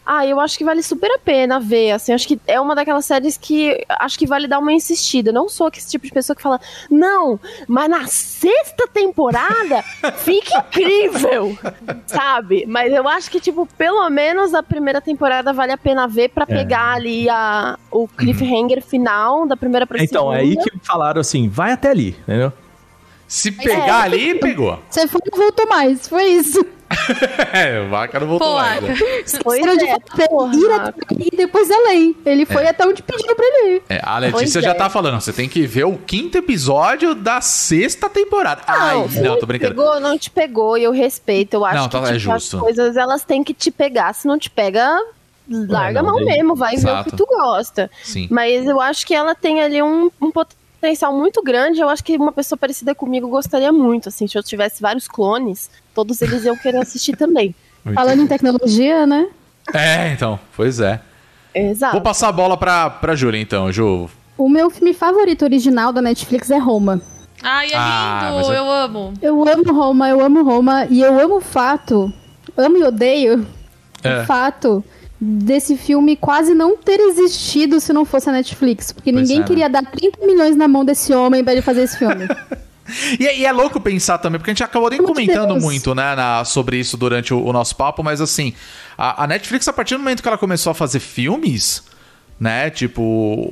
Ah, 0.05 0.25
eu 0.25 0.39
acho 0.39 0.57
que 0.57 0.63
vale 0.63 0.81
super 0.81 1.09
a 1.11 1.19
pena 1.19 1.59
ver, 1.59 1.91
assim, 1.91 2.11
acho 2.11 2.27
que 2.27 2.39
é 2.47 2.59
uma 2.59 2.73
daquelas 2.73 3.05
séries 3.05 3.37
que 3.37 3.85
acho 3.87 4.17
que 4.17 4.25
vale 4.25 4.47
dar 4.47 4.57
uma 4.59 4.73
insistida. 4.73 5.29
Eu 5.29 5.33
não 5.33 5.47
sou 5.47 5.69
esse 5.73 5.89
tipo 5.91 6.05
de 6.05 6.11
pessoa 6.11 6.35
que 6.35 6.41
fala, 6.41 6.59
não, 6.89 7.39
mas 7.67 7.87
na 7.89 8.07
sexta 8.07 8.87
temporada 8.91 9.83
fica 10.17 10.57
incrível, 10.67 11.55
sabe? 12.07 12.65
Mas 12.67 12.91
eu 12.91 13.07
acho 13.07 13.29
que, 13.29 13.39
tipo, 13.39 13.67
pelo 13.77 14.09
menos 14.09 14.53
a 14.55 14.63
primeira 14.63 14.99
temporada 14.99 15.53
vale 15.53 15.71
a 15.71 15.77
pena 15.77 16.07
ver 16.07 16.29
pra 16.29 16.45
É. 16.49 16.55
pegar 16.57 16.93
ali 16.93 17.29
a, 17.29 17.77
o 17.91 18.07
cliffhanger 18.07 18.81
final 18.81 19.45
da 19.45 19.55
primeira 19.55 19.85
pra 19.85 20.03
Então, 20.03 20.23
segunda. 20.31 20.37
é 20.37 20.41
aí 20.41 20.57
que 20.57 20.71
falaram 20.83 21.21
assim: 21.21 21.47
vai 21.47 21.71
até 21.73 21.89
ali, 21.91 22.15
entendeu? 22.23 22.51
Se 23.27 23.51
pegar 23.51 24.01
ali, 24.01 24.35
pegou. 24.39 24.77
Você 24.89 25.07
foi 25.07 25.21
e 25.25 25.31
não 25.31 25.37
voltou 25.43 25.67
mais, 25.67 26.07
foi 26.07 26.25
isso. 26.25 26.65
É, 27.53 27.81
o 27.81 27.89
vaca 27.89 28.19
não 28.19 28.27
voltou 28.27 28.47
Pô, 28.47 28.53
mais. 28.55 28.81
né? 28.81 28.95
Pois 29.43 29.61
de 29.61 29.67
é, 29.85 29.97
fazer 29.99 30.27
porra. 30.29 30.55
ir 30.55 30.71
até 30.71 30.93
e 31.19 31.35
depois 31.35 31.69
além. 31.69 32.15
Ele 32.25 32.45
foi 32.45 32.67
até 32.67 32.85
onde 32.85 33.01
pediram 33.03 33.35
pra 33.35 33.45
ele 33.45 33.75
ir. 33.75 33.83
É, 33.89 33.99
a 34.03 34.17
Letícia 34.17 34.53
Pois 34.61 34.65
já 34.65 34.71
é. 34.71 34.73
tá 34.73 34.89
falando, 34.89 35.19
você 35.19 35.33
tem 35.33 35.47
que 35.49 35.65
ver 35.67 35.85
o 35.85 35.97
quinto 35.97 36.37
episódio 36.37 37.13
da 37.15 37.41
sexta 37.41 38.09
temporada. 38.09 38.61
Ai, 38.67 39.07
se 39.09 39.19
não, 39.21 39.35
te 39.35 39.39
tô 39.41 39.45
brincando. 39.45 39.75
Pegou, 39.75 39.99
não 39.99 40.17
te 40.17 40.29
pegou, 40.29 40.77
e 40.77 40.83
eu 40.83 40.91
respeito. 40.91 41.55
Eu 41.55 41.65
acho 41.65 41.75
Não, 41.75 41.89
tá- 41.89 42.01
que 42.01 42.09
é 42.13 42.17
tipo, 42.17 42.31
as 42.31 42.43
justo. 42.43 42.59
coisas 42.59 42.95
elas 42.97 43.23
têm 43.23 43.43
que 43.43 43.53
te 43.53 43.69
pegar. 43.71 44.13
Se 44.13 44.27
não 44.27 44.37
te 44.37 44.49
pega, 44.49 44.97
larga 45.49 45.99
a 45.99 46.03
não, 46.03 46.11
mão 46.15 46.25
mesmo, 46.25 46.55
vai 46.55 46.75
ver 46.75 46.87
o 46.87 46.89
Exato. 46.91 47.09
que 47.11 47.17
tu 47.17 47.25
gosta. 47.25 47.89
Sim. 48.03 48.27
Mas 48.29 48.65
eu 48.65 48.79
acho 48.79 49.05
que 49.05 49.13
ela 49.13 49.35
tem 49.35 49.61
ali 49.61 49.81
um, 49.81 50.09
um 50.21 50.31
potencial 50.31 51.13
muito 51.13 51.41
grande. 51.43 51.79
Eu 51.81 51.89
acho 51.89 52.03
que 52.03 52.15
uma 52.15 52.31
pessoa 52.31 52.57
parecida 52.57 52.95
comigo 52.95 53.27
gostaria 53.27 53.71
muito. 53.71 54.09
Assim, 54.09 54.27
se 54.27 54.37
eu 54.37 54.43
tivesse 54.43 54.81
vários 54.81 55.07
clones, 55.07 55.69
todos 55.93 56.21
eles 56.21 56.43
iam 56.45 56.55
querer 56.57 56.77
assistir 56.79 57.15
também. 57.15 57.53
Falando 57.93 58.21
em 58.21 58.27
tecnologia, 58.27 59.05
né? 59.07 59.27
É, 59.73 60.11
então, 60.13 60.39
pois 60.55 60.79
é. 60.79 60.99
Exato. 61.53 61.93
Vou 61.93 62.01
passar 62.01 62.29
a 62.29 62.31
bola 62.31 62.55
pra, 62.57 62.89
pra 62.89 63.15
Júlia, 63.15 63.39
então, 63.41 63.71
Ju. 63.71 64.09
O 64.37 64.47
meu 64.49 64.69
filme 64.69 64.93
favorito 64.93 65.43
original 65.43 65.91
da 65.91 66.01
Netflix 66.01 66.49
é 66.49 66.57
Roma. 66.57 67.01
Ai, 67.43 67.65
é 67.65 67.69
lindo, 67.69 67.77
Ah, 67.79 68.31
mas 68.37 68.49
é- 68.49 68.57
eu 68.59 68.71
amo. 68.71 69.13
Eu 69.21 69.47
amo 69.47 69.73
Roma, 69.73 70.09
eu 70.09 70.21
amo 70.21 70.43
Roma 70.43 70.85
e 70.89 71.01
eu 71.01 71.19
amo 71.19 71.37
o 71.37 71.41
fato, 71.41 72.11
amo 72.55 72.77
e 72.77 72.83
odeio 72.83 73.45
É. 74.03 74.21
o 74.21 74.25
fato 74.25 74.83
desse 75.19 75.75
filme 75.77 76.15
quase 76.15 76.53
não 76.53 76.77
ter 76.77 76.99
existido 76.99 77.79
se 77.79 77.91
não 77.93 78.05
fosse 78.05 78.29
a 78.29 78.33
Netflix, 78.33 78.91
porque 78.91 79.11
Pois 79.11 79.21
ninguém 79.23 79.37
é, 79.37 79.39
né? 79.41 79.47
queria 79.47 79.69
dar 79.69 79.83
30 79.85 80.25
milhões 80.25 80.55
na 80.55 80.67
mão 80.67 80.85
desse 80.85 81.13
homem 81.13 81.43
pra 81.43 81.53
ele 81.53 81.61
fazer 81.61 81.83
esse 81.83 81.97
filme. 81.97 82.27
E, 83.19 83.27
é- 83.27 83.37
e 83.39 83.45
é 83.45 83.51
louco 83.51 83.79
pensar 83.79 84.17
também, 84.17 84.39
porque 84.39 84.51
a 84.51 84.53
gente 84.53 84.63
acabou 84.63 84.89
nem 84.89 84.99
de 84.99 85.05
comentando 85.05 85.49
Deus. 85.53 85.63
muito, 85.63 85.93
né, 85.95 86.15
na- 86.15 86.43
sobre 86.43 86.77
isso 86.77 86.97
durante 86.97 87.33
o, 87.33 87.43
o 87.45 87.53
nosso 87.53 87.75
papo, 87.75 88.03
mas 88.03 88.19
assim, 88.21 88.53
a, 88.97 89.23
a 89.23 89.27
Netflix, 89.27 89.67
a 89.67 89.73
partir 89.73 89.95
do 89.95 89.99
momento 89.99 90.21
que 90.21 90.27
ela 90.27 90.37
começou 90.37 90.71
a 90.71 90.73
fazer 90.73 90.99
filmes, 90.99 91.83
né, 92.39 92.71
tipo, 92.71 93.01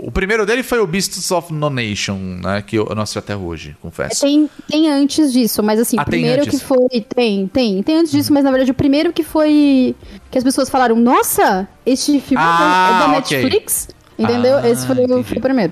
o 0.04 0.10
primeiro 0.12 0.48
dele 0.48 0.64
foi 0.64 0.80
o 0.80 0.88
Beasts 0.88 1.30
of 1.32 1.54
No 1.54 1.70
Nation, 1.70 2.16
né, 2.44 2.64
que 2.66 2.76
eu, 2.76 2.88
eu 2.90 2.96
não 2.96 3.04
assisti 3.04 3.20
até 3.20 3.36
hoje, 3.38 3.78
confesso. 3.82 4.22
Tem, 4.22 4.50
tem 4.68 4.90
antes 4.90 5.32
disso, 5.32 5.62
mas 5.62 5.80
assim, 5.80 5.96
Ah, 5.98 6.02
o 6.02 6.06
tem 6.06 6.12
primeiro 6.22 6.42
que 6.50 6.58
foi. 6.58 6.88
Tem, 7.16 7.48
tem. 7.48 7.84
Tem 7.84 7.98
antes 7.98 8.12
disso, 8.12 8.34
mas 8.34 8.44
na 8.44 8.50
verdade 8.50 8.72
o 8.72 8.74
primeiro 8.74 9.14
que 9.14 9.22
foi. 9.24 9.96
Que 10.32 10.40
as 10.40 10.44
pessoas 10.44 10.70
falaram, 10.72 10.96
nossa, 10.96 11.68
este 11.86 12.20
filme 12.20 12.44
Ah, 12.44 12.90
é 12.96 13.00
da. 13.00 13.08
Netflix. 13.10 13.90
Entendeu? 14.18 14.58
Ah, 14.58 14.68
Esse 14.68 14.86
foi, 14.86 14.96
foi 15.08 15.38
o 15.38 15.42
primeiro. 15.42 15.72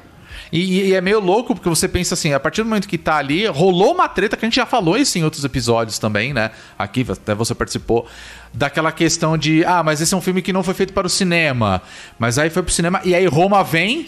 E, 0.52 0.90
e 0.90 0.94
é 0.94 1.02
meio 1.02 1.20
louco, 1.20 1.54
porque 1.54 1.68
você 1.68 1.88
pensa 1.88 2.14
assim, 2.14 2.34
a 2.34 2.40
partir 2.40 2.62
do 2.64 2.70
momento 2.70 2.88
que 2.88 2.98
tá 2.98 3.18
ali, 3.18 3.46
rolou 3.48 3.94
uma 3.94 4.08
treta 4.08 4.38
que 4.38 4.46
a 4.46 4.48
gente 4.48 4.56
já 4.56 4.66
falou 4.66 4.98
isso 4.98 5.18
em 5.18 5.24
outros 5.24 5.44
episódios 5.44 6.00
também, 6.00 6.34
né? 6.34 6.52
Aqui, 6.78 7.06
até 7.10 7.36
você 7.36 7.54
participou, 7.54 8.08
daquela 8.54 8.92
questão 8.92 9.38
de, 9.38 9.64
ah, 9.66 9.84
mas 9.84 10.02
esse 10.02 10.14
é 10.14 10.18
um 10.18 10.22
filme 10.22 10.42
que 10.42 10.54
não 10.54 10.64
foi 10.64 10.74
feito 10.74 10.94
para 10.94 11.08
o 11.08 11.10
cinema. 11.10 11.82
Mas 12.18 12.38
aí 12.38 12.50
foi 12.50 12.64
pro 12.64 12.72
cinema, 12.72 13.02
e 13.04 13.14
aí 13.14 13.26
Roma 13.26 13.64
vem, 13.64 14.06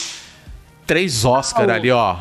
três 0.88 1.26
Oscar 1.26 1.70
ali, 1.70 1.92
ó. 1.92 2.16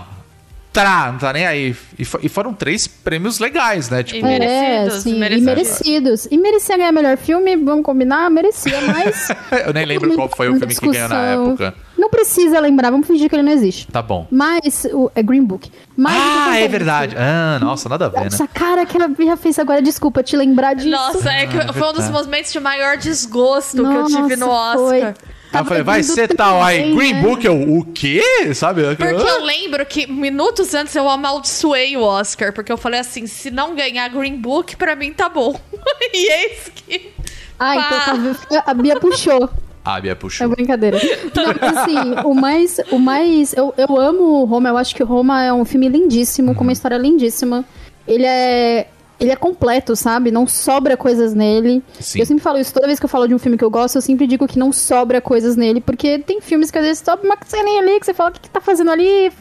Trá, 0.73 1.11
não 1.11 1.19
tá 1.19 1.33
nem 1.33 1.47
aí. 1.47 1.75
E, 1.99 2.03
e 2.23 2.29
foram 2.29 2.53
três 2.53 2.87
prêmios 2.87 3.39
legais, 3.39 3.89
né? 3.89 4.03
Tipo, 4.03 4.27
E 4.27 4.31
É, 4.35 4.39
Merecidos, 4.39 5.03
sim, 5.03 5.19
merecidos. 5.19 5.43
e 5.43 5.47
merecidos. 5.47 6.29
E 6.31 6.39
merecia 6.39 6.77
ganhar 6.77 6.93
melhor 6.93 7.17
filme, 7.17 7.57
vamos 7.57 7.85
combinar, 7.85 8.31
merecia, 8.31 8.81
mas. 8.83 9.29
eu 9.67 9.73
nem 9.73 9.87
lembro 9.87 10.15
qual 10.15 10.29
foi 10.29 10.49
o 10.49 10.57
filme 10.57 10.75
que 10.75 10.89
ganhou 10.89 11.09
na 11.09 11.17
discussão. 11.17 11.49
época. 11.49 11.88
Não 11.99 12.09
precisa 12.09 12.61
lembrar, 12.61 12.91
vamos 12.91 13.07
fingir 13.07 13.29
que 13.29 13.35
ele 13.35 13.43
não 13.43 13.53
existe. 13.53 13.89
Tá 13.89 14.01
bom. 14.01 14.27
Mas. 14.31 14.87
O, 14.93 15.11
é 15.15 15.23
Green 15.23 15.45
Book. 15.45 15.71
Mas, 15.97 16.15
Ah, 16.17 16.57
é 16.57 16.69
verdade. 16.69 17.17
Ah, 17.19 17.59
nossa, 17.61 17.89
nada 17.89 18.07
a 18.07 18.09
ver, 18.09 18.21
né? 18.21 18.27
Essa 18.29 18.47
cara 18.47 18.87
que 18.87 18.97
a 19.03 19.09
Bia 19.09 19.37
fez 19.37 19.59
agora, 19.59 19.83
desculpa 19.83 20.23
te 20.23 20.37
lembrar 20.37 20.75
disso. 20.75 20.91
Nossa, 20.91 21.29
é 21.31 21.47
que 21.47 21.73
foi 21.73 21.89
um 21.89 21.93
dos 21.93 22.09
momentos 22.09 22.53
de 22.53 22.61
maior 22.61 22.97
desgosto 22.97 23.77
que 23.77 23.95
eu 23.97 24.05
tive 24.07 24.37
no 24.37 24.47
Nossa, 24.47 24.81
Oscar. 24.81 25.15
foi. 25.15 25.29
Eu 25.61 25.65
falei, 25.65 25.83
vai 25.83 26.03
ser 26.03 26.29
tal. 26.29 26.63
Aí, 26.63 26.95
Green 26.95 27.15
né? 27.15 27.23
Book, 27.23 27.45
eu, 27.45 27.55
o 27.55 27.85
quê? 27.93 28.23
Sabe? 28.55 28.83
Porque 28.95 29.03
eu 29.13 29.45
lembro 29.45 29.85
que 29.87 30.07
minutos 30.07 30.75
antes 30.75 30.95
eu 30.95 31.09
amaldiçoei 31.09 31.97
o 31.97 32.03
Oscar, 32.03 32.53
porque 32.53 32.71
eu 32.71 32.77
falei 32.77 33.01
assim, 33.01 33.27
se 33.27 33.51
não 33.51 33.75
ganhar 33.75 34.09
Green 34.11 34.37
Book, 34.37 34.77
pra 34.77 34.95
mim 34.95 35.13
tá 35.13 35.29
bom. 35.29 35.59
e 36.13 36.33
eis 36.33 36.71
que... 36.75 37.13
Ah, 37.59 37.75
Pá. 37.75 38.15
então 38.15 38.63
a 38.67 38.75
Bia 38.75 39.01
puxou. 39.01 39.51
Ah, 39.85 40.01
Bia 40.01 40.13
É 40.13 40.15
puxou. 40.15 40.49
brincadeira. 40.49 40.99
Não, 41.35 41.81
assim, 41.81 41.97
o 42.25 42.35
mais. 42.35 42.79
O 42.91 42.99
mais 42.99 43.55
eu, 43.55 43.73
eu 43.77 43.99
amo 43.99 44.45
Roma, 44.45 44.69
eu 44.69 44.77
acho 44.77 44.95
que 44.95 45.03
Roma 45.03 45.43
é 45.43 45.53
um 45.53 45.65
filme 45.65 45.89
lindíssimo, 45.89 46.55
com 46.55 46.63
uma 46.63 46.73
história 46.73 46.97
lindíssima. 46.97 47.65
Ele 48.07 48.25
é. 48.27 48.89
Ele 49.21 49.33
é 49.33 49.37
completo, 49.37 49.97
sabe? 49.97 50.31
Não 50.31 50.47
sobra 50.47 50.97
coisas 50.97 51.35
nele. 51.35 51.83
Sim. 51.99 52.21
Eu 52.21 52.27
sempre 52.27 52.43
falo 52.43 52.57
isso, 52.59 52.73
toda 52.73 52.87
vez 52.87 53.01
que 53.01 53.05
eu 53.05 53.09
falo 53.09 53.27
de 53.27 53.35
um 53.35 53.39
filme 53.39 53.59
que 53.59 53.65
eu 53.65 53.71
gosto, 53.71 53.97
eu 53.97 54.03
sempre 54.03 54.29
digo 54.29 54.47
que 54.47 54.57
não 54.61 54.71
sobra 54.73 55.21
coisas 55.21 55.57
nele, 55.57 55.81
porque 55.81 56.21
tem 56.21 56.41
filmes 56.41 56.71
que 56.71 56.79
às 56.79 56.85
vezes 56.85 57.03
sobra 57.05 57.27
uma 57.27 57.37
ceninha 57.45 57.81
ali 57.83 57.99
que 57.99 58.07
você 58.07 58.15
fala, 58.15 58.31
o 58.31 58.33
que, 58.33 58.39
que 58.43 58.49
tá 58.49 58.61
fazendo 58.61 58.93
ali? 58.93 59.33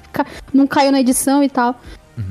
Não 0.52 0.66
caiu 0.66 0.92
na 0.92 1.00
edição 1.00 1.44
e 1.44 1.50
tal. 1.50 1.80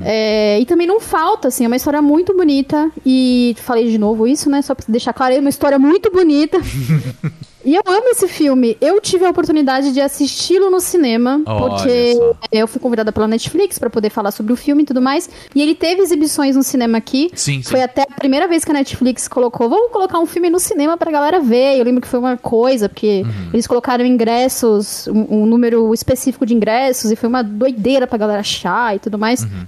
É, 0.01 0.59
e 0.59 0.65
também 0.65 0.85
não 0.85 0.99
falta, 0.99 1.47
assim, 1.47 1.63
é 1.63 1.67
uma 1.67 1.77
história 1.77 2.01
muito 2.01 2.35
bonita. 2.35 2.91
E 3.05 3.55
falei 3.59 3.89
de 3.89 3.97
novo 3.97 4.27
isso, 4.27 4.49
né? 4.49 4.61
Só 4.61 4.75
pra 4.75 4.83
deixar 4.89 5.13
claro, 5.13 5.33
é 5.33 5.39
uma 5.39 5.47
história 5.49 5.79
muito 5.79 6.11
bonita. 6.11 6.57
E 7.65 7.75
eu 7.75 7.81
amo 7.85 8.07
esse 8.09 8.27
filme. 8.27 8.77
Eu 8.79 9.01
tive 9.01 9.25
a 9.25 9.29
oportunidade 9.29 9.91
de 9.91 9.99
assisti-lo 9.99 10.69
no 10.69 10.79
cinema, 10.79 11.41
Olha 11.45 11.69
porque 11.69 12.19
eu 12.51 12.67
fui 12.67 12.79
convidada 12.79 13.11
pela 13.11 13.27
Netflix 13.27 13.77
pra 13.77 13.89
poder 13.89 14.09
falar 14.09 14.31
sobre 14.31 14.53
o 14.53 14.55
filme 14.55 14.83
e 14.83 14.85
tudo 14.85 15.01
mais. 15.01 15.29
E 15.53 15.61
ele 15.61 15.75
teve 15.75 16.01
exibições 16.01 16.55
no 16.55 16.63
cinema 16.63 16.97
aqui. 16.97 17.29
Sim, 17.33 17.61
sim. 17.61 17.69
Foi 17.69 17.81
até 17.81 18.03
a 18.03 18.15
primeira 18.15 18.47
vez 18.47 18.63
que 18.63 18.71
a 18.71 18.73
Netflix 18.73 19.27
colocou, 19.27 19.67
vamos 19.69 19.91
colocar 19.91 20.19
um 20.19 20.25
filme 20.25 20.49
no 20.49 20.59
cinema 20.59 20.97
pra 20.97 21.11
galera 21.11 21.39
ver. 21.39 21.77
Eu 21.77 21.83
lembro 21.83 22.01
que 22.01 22.07
foi 22.07 22.19
uma 22.19 22.37
coisa, 22.37 22.87
porque 22.87 23.23
Uhum. 23.25 23.49
eles 23.53 23.67
colocaram 23.67 24.05
ingressos, 24.05 25.07
um, 25.07 25.41
um 25.41 25.45
número 25.45 25.93
específico 25.93 26.45
de 26.45 26.53
ingressos, 26.53 27.11
e 27.11 27.15
foi 27.15 27.27
uma 27.27 27.43
doideira 27.43 28.07
pra 28.07 28.17
galera 28.17 28.39
achar 28.39 28.95
e 28.95 28.99
tudo 28.99 29.17
mais. 29.17 29.41
Uhum. 29.43 29.65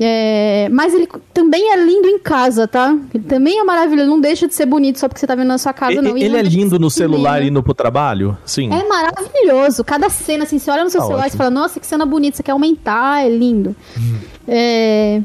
É, 0.00 0.68
mas 0.70 0.94
ele 0.94 1.08
também 1.34 1.72
é 1.72 1.76
lindo 1.76 2.06
em 2.06 2.20
casa, 2.20 2.68
tá? 2.68 2.96
Ele 3.12 3.24
também 3.24 3.58
é 3.58 3.64
maravilhoso, 3.64 4.08
não 4.08 4.20
deixa 4.20 4.46
de 4.46 4.54
ser 4.54 4.64
bonito 4.64 4.96
só 4.98 5.08
porque 5.08 5.18
você 5.18 5.26
tá 5.26 5.34
vendo 5.34 5.48
na 5.48 5.58
sua 5.58 5.72
casa, 5.72 5.94
E- 5.94 6.00
não. 6.00 6.16
E 6.16 6.22
Ele 6.22 6.28
não 6.34 6.38
é 6.38 6.42
lindo 6.42 6.78
no 6.78 6.88
celular 6.88 7.34
cinema. 7.38 7.50
indo 7.50 7.62
pro 7.64 7.74
trabalho? 7.74 8.38
Sim. 8.44 8.70
É 8.72 8.84
maravilhoso. 8.86 9.82
Cada 9.82 10.08
cena, 10.08 10.44
assim, 10.44 10.58
você 10.60 10.70
olha 10.70 10.84
no 10.84 10.90
seu 10.90 11.00
Tá 11.00 11.06
celular 11.06 11.22
e 11.22 11.26
ótimo. 11.26 11.32
você 11.32 11.36
fala, 11.38 11.50
nossa, 11.50 11.80
que 11.80 11.86
cena 11.86 12.06
bonita, 12.06 12.36
você 12.36 12.42
quer 12.44 12.52
aumentar, 12.52 13.24
é 13.24 13.28
lindo. 13.28 13.74
Hum. 13.98 14.18
É... 14.46 15.20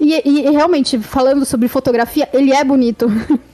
E, 0.00 0.14
e- 0.28 0.48
e 0.48 0.50
realmente, 0.50 0.98
falando 0.98 1.44
sobre 1.44 1.68
fotografia, 1.68 2.28
ele 2.32 2.52
é 2.52 2.64
bonito. 2.64 3.06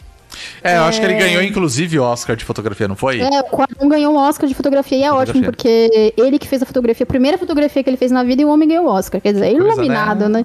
É, 0.63 0.77
eu 0.77 0.83
acho 0.83 1.01
que 1.01 1.07
ele 1.07 1.15
ganhou, 1.15 1.43
inclusive, 1.43 1.99
o 1.99 2.03
Oscar 2.03 2.37
de 2.37 2.45
fotografia, 2.45 2.87
não 2.87 2.97
foi? 2.97 3.21
É, 3.21 3.41
o 3.41 3.45
Quaron 3.45 3.89
ganhou 3.89 4.15
um 4.15 4.17
Oscar 4.17 4.49
de 4.49 4.55
fotografia 4.55 4.99
e 4.99 5.03
é 5.03 5.09
Fotografia. 5.09 5.33
ótimo, 5.33 5.45
porque 5.47 6.15
ele 6.17 6.39
que 6.39 6.47
fez 6.47 6.63
a 6.63 6.67
fotografia, 6.67 7.05
a 7.05 7.07
primeira 7.07 7.39
fotografia 7.39 7.83
que 7.83 7.91
ele 7.91 7.97
fez 7.97 8.11
na 8.11 8.23
vida, 8.23 8.43
e 8.43 8.45
o 8.45 8.49
homem 8.49 8.69
ganhou 8.69 8.87
o 8.87 8.89
Oscar. 8.89 9.21
Quer 9.21 9.33
dizer, 9.33 9.47
é 9.47 9.53
iluminado, 9.53 10.29
né? 10.29 10.45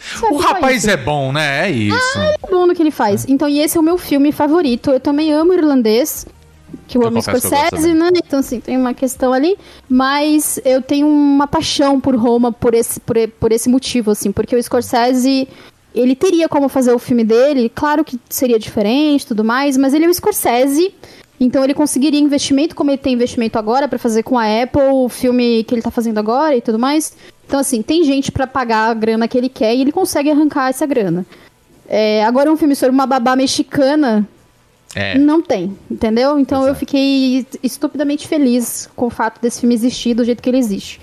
Só 0.00 0.30
O 0.30 0.36
rapaz 0.36 0.86
é 0.86 0.96
bom, 0.96 1.32
né? 1.32 1.68
É 1.68 1.70
isso. 1.70 2.18
é 2.18 2.36
bom 2.50 2.66
no 2.66 2.74
que 2.74 2.82
ele 2.82 2.90
faz. 2.90 3.26
Então, 3.28 3.48
e 3.48 3.60
esse 3.60 3.76
é 3.76 3.80
o 3.80 3.82
meu 3.82 3.98
filme 3.98 4.32
favorito. 4.32 4.90
Eu 4.90 5.00
também 5.00 5.32
amo 5.32 5.52
irlandês, 5.52 6.24
que 6.86 6.96
eu 6.96 7.02
Eu 7.02 7.08
amo 7.08 7.20
Scorsese, 7.20 7.94
né? 7.94 8.10
Então, 8.14 8.38
assim, 8.38 8.60
tem 8.60 8.76
uma 8.76 8.94
questão 8.94 9.32
ali. 9.32 9.58
Mas 9.88 10.60
eu 10.64 10.80
tenho 10.80 11.06
uma 11.08 11.46
paixão 11.46 12.00
por 12.00 12.14
Roma 12.14 12.52
por 12.52 12.74
esse, 12.74 13.00
por, 13.00 13.16
por 13.40 13.52
esse 13.52 13.68
motivo, 13.68 14.12
assim. 14.12 14.30
Porque 14.30 14.54
o 14.54 14.62
Scorsese, 14.62 15.48
ele 15.94 16.14
teria 16.14 16.48
como 16.48 16.68
fazer 16.68 16.92
o 16.92 16.98
filme 16.98 17.24
dele. 17.24 17.70
Claro 17.74 18.04
que 18.04 18.18
seria 18.28 18.58
diferente 18.58 19.22
e 19.22 19.26
tudo 19.26 19.44
mais, 19.44 19.76
mas 19.76 19.94
ele 19.94 20.04
é 20.04 20.08
o 20.08 20.14
Scorsese. 20.14 20.94
Então 21.40 21.62
ele 21.62 21.74
conseguiria 21.74 22.18
investimento, 22.18 22.74
como 22.74 22.90
ele 22.90 22.98
tem 22.98 23.14
investimento 23.14 23.58
agora 23.58 23.86
pra 23.86 23.98
fazer 23.98 24.22
com 24.24 24.36
a 24.38 24.44
Apple, 24.62 24.82
o 24.92 25.08
filme 25.08 25.62
que 25.64 25.74
ele 25.74 25.82
tá 25.82 25.90
fazendo 25.90 26.18
agora 26.18 26.56
e 26.56 26.60
tudo 26.60 26.78
mais. 26.78 27.16
Então, 27.46 27.60
assim, 27.60 27.80
tem 27.80 28.04
gente 28.04 28.30
pra 28.30 28.46
pagar 28.46 28.90
a 28.90 28.94
grana 28.94 29.26
que 29.26 29.38
ele 29.38 29.48
quer 29.48 29.74
e 29.74 29.80
ele 29.80 29.92
consegue 29.92 30.30
arrancar 30.30 30.68
essa 30.68 30.84
grana. 30.84 31.24
É, 31.88 32.22
agora 32.24 32.52
um 32.52 32.56
filme 32.56 32.74
sobre 32.76 32.92
uma 32.92 33.06
babá 33.06 33.34
mexicana 33.34 34.28
É. 34.94 35.16
não 35.16 35.40
tem, 35.40 35.74
entendeu? 35.90 36.38
Então 36.38 36.58
Pois 36.58 36.68
eu 36.68 36.74
fiquei 36.74 37.46
estupidamente 37.62 38.28
feliz 38.28 38.90
com 38.94 39.06
o 39.06 39.10
fato 39.10 39.40
desse 39.40 39.60
filme 39.60 39.74
existir 39.74 40.12
do 40.12 40.24
jeito 40.24 40.42
que 40.42 40.50
ele 40.50 40.58
existe. 40.58 41.00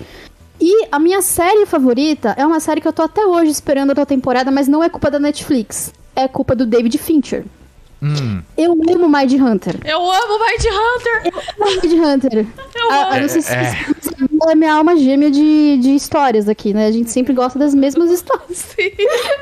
E 0.60 0.86
a 0.90 0.98
minha 0.98 1.20
série 1.22 1.66
favorita 1.66 2.34
é 2.38 2.46
uma 2.46 2.60
série 2.60 2.80
que 2.80 2.88
eu 2.88 2.92
tô 2.92 3.02
até 3.02 3.24
hoje 3.26 3.50
esperando 3.50 3.90
a 3.90 3.92
outra 3.92 4.06
temporada, 4.06 4.50
mas 4.50 4.66
não 4.68 4.82
é 4.82 4.88
culpa 4.88 5.10
da 5.10 5.18
Netflix. 5.18 5.92
É 6.14 6.26
culpa 6.26 6.54
do 6.54 6.64
David 6.64 6.96
Fincher. 6.98 7.44
Hum. 8.02 8.42
Eu 8.56 8.72
amo 8.72 9.08
Mind 9.08 9.32
Hunter. 9.40 9.74
Eu 9.84 9.98
amo 9.98 10.38
Mind 10.38 10.64
Hunter! 10.66 11.32
Mind 11.58 11.92
Hunter. 12.04 12.46
Eu 12.76 12.90
Ah, 12.90 13.02
amo. 13.06 13.14
ah, 13.14 13.20
não 13.20 13.28
sei 13.28 13.40
se 13.40 13.52
É, 13.52 13.56
é. 14.48 14.52
é 14.52 14.54
minha 14.54 14.74
alma 14.74 14.96
gêmea 14.96 15.30
de, 15.30 15.78
de 15.78 15.94
histórias 15.94 16.46
aqui, 16.48 16.74
né? 16.74 16.86
A 16.86 16.92
gente 16.92 17.10
sempre 17.10 17.32
gosta 17.32 17.58
das 17.58 17.74
mesmas 17.74 18.10
histórias. 18.10 18.58
Sim. 18.58 18.90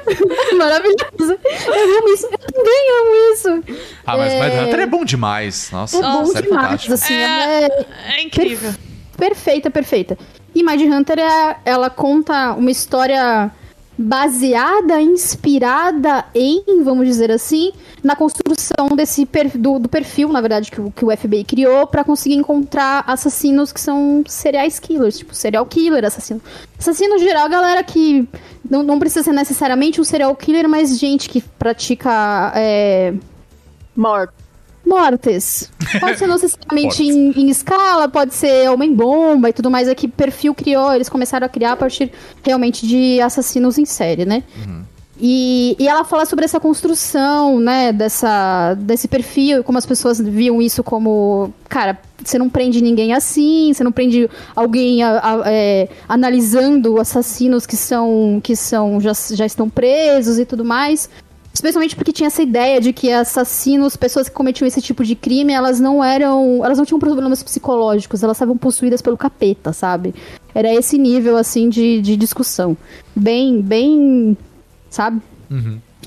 Maravilhosa. 0.57 1.39
Eu 1.67 1.99
amo 1.99 2.09
isso. 2.15 2.27
Eu 2.27 2.39
também 2.39 2.87
amo 3.01 3.33
isso. 3.35 3.65
Ah, 4.07 4.17
mas 4.17 4.33
É. 4.33 4.41
Mind 4.43 4.69
Hunter 4.69 4.81
é 4.81 4.87
bom 4.87 5.05
demais. 5.05 5.71
Nossa, 5.73 5.97
É 5.99 6.01
bom 6.01 6.27
série 6.27 6.47
demais, 6.49 6.91
assim. 6.91 7.15
É. 7.15 7.65
é 7.67 7.87
É 8.19 8.23
incrível. 8.23 8.73
perfeita, 9.17 9.69
perfeita. 9.71 10.17
E 10.55 10.63
Mind 10.63 10.81
Hunter, 10.83 11.19
é, 11.19 11.57
ela 11.65 11.91
conta 11.91 12.53
uma 12.55 12.71
história 12.71 13.51
baseada, 13.97 15.01
inspirada 15.01 16.25
em, 16.35 16.63
vamos 16.83 17.07
dizer 17.07 17.31
assim, 17.31 17.73
na 18.03 18.17
construção 18.17 18.89
desse 18.97 19.25
per- 19.25 19.57
do, 19.57 19.79
do 19.79 19.89
perfil, 19.89 20.29
na 20.31 20.41
verdade, 20.41 20.71
que 20.71 20.81
o, 20.81 20.91
que 20.91 21.05
o 21.05 21.17
FBI 21.17 21.45
criou 21.45 21.87
pra 21.87 22.03
conseguir 22.03 22.35
encontrar 22.35 23.05
assassinos 23.07 23.73
que 23.73 23.81
são 23.81 24.25
serial 24.27 24.67
killers, 24.83 25.19
tipo 25.19 25.35
serial 25.35 25.65
killer, 25.67 26.05
assassino. 26.05 26.41
Assassino 26.79 27.19
geral, 27.19 27.49
galera 27.49 27.85
que 27.85 28.29
não, 28.69 28.83
não 28.83 28.99
precisa 28.99 29.23
ser 29.23 29.33
necessariamente 29.33 30.01
um 30.01 30.05
serial 30.05 30.35
killer, 30.35 30.69
mas 30.69 30.99
gente 30.99 31.29
que 31.29 31.41
pratica 31.41 32.53
é, 32.57 33.15
Morto. 33.97 34.44
Mortes. 34.87 35.71
Pode 36.01 36.19
ser 36.19 36.27
não 36.27 36.35
necessariamente 36.35 37.03
em, 37.03 37.31
em 37.43 37.51
escala, 37.51 38.09
pode 38.09 38.35
ser 38.35 38.69
homem-bomba 38.71 39.49
e 39.49 39.53
tudo 39.53 39.71
mais. 39.71 39.89
É 39.89 39.95
que 39.95 40.09
perfil 40.09 40.55
criou, 40.55 40.93
eles 40.95 41.09
começaram 41.09 41.47
a 41.47 41.49
criar 41.49 41.73
a 41.73 41.77
partir 41.77 42.11
realmente 42.43 42.87
de 42.87 43.21
assassinos 43.21 43.79
em 43.79 43.85
série, 43.85 44.25
né? 44.25 44.43
E, 45.21 45.77
e 45.79 45.87
ela 45.87 46.03
fala 46.03 46.27
sobre 46.27 46.45
essa 46.45 46.59
construção, 46.59 47.61
né, 47.61 47.93
dessa, 47.93 48.75
desse 48.75 49.07
perfil, 49.07 49.61
e 49.61 49.63
como 49.63 49.79
as 49.79 49.87
pessoas 49.87 50.19
viam 50.21 50.61
isso 50.61 50.83
como, 50.83 51.55
cara, 51.69 51.97
você 52.23 52.37
não 52.37 52.51
prende 52.51 52.83
ninguém 52.83 53.13
assim, 53.15 53.73
você 53.73 53.85
não 53.85 53.93
prende 53.93 54.29
alguém 54.57 55.05
a- 55.05 55.21
a- 55.23 55.43
é, 55.47 55.89
analisando 56.09 57.01
assassinos 57.01 57.65
que 57.65 57.77
são, 57.77 58.41
que 58.43 58.57
são 58.57 59.01
já, 59.01 59.13
já 59.35 59.47
estão 59.47 59.71
presos 59.71 60.37
e 60.41 60.45
tudo 60.45 60.65
mais. 60.65 61.09
Especialmente 61.55 61.95
porque 61.95 62.13
tinha 62.13 62.27
essa 62.27 62.43
ideia 62.43 62.81
de 62.81 62.93
que 62.93 63.13
assassinos, 63.13 63.97
pessoas 63.97 64.29
que 64.29 64.35
cometiam 64.35 64.67
esse 64.67 64.83
tipo 64.83 65.05
de 65.05 65.15
crime, 65.15 65.53
elas 65.53 65.79
não 65.79 66.03
eram. 66.03 66.65
Elas 66.65 66.77
não 66.77 66.85
tinham 66.85 66.99
problemas 66.99 67.45
psicológicos, 67.45 68.25
elas 68.25 68.37
estavam 68.37 68.57
possuídas 68.59 69.01
pelo 69.01 69.17
capeta, 69.17 69.73
sabe? 69.73 70.13
Era 70.53 70.75
esse 70.75 70.99
nível, 70.99 71.37
assim, 71.37 71.69
de, 71.69 72.03
de 72.03 72.17
discussão. 72.17 72.77
Bem, 73.15 73.63
bem, 73.63 74.37
sabe? 74.91 75.23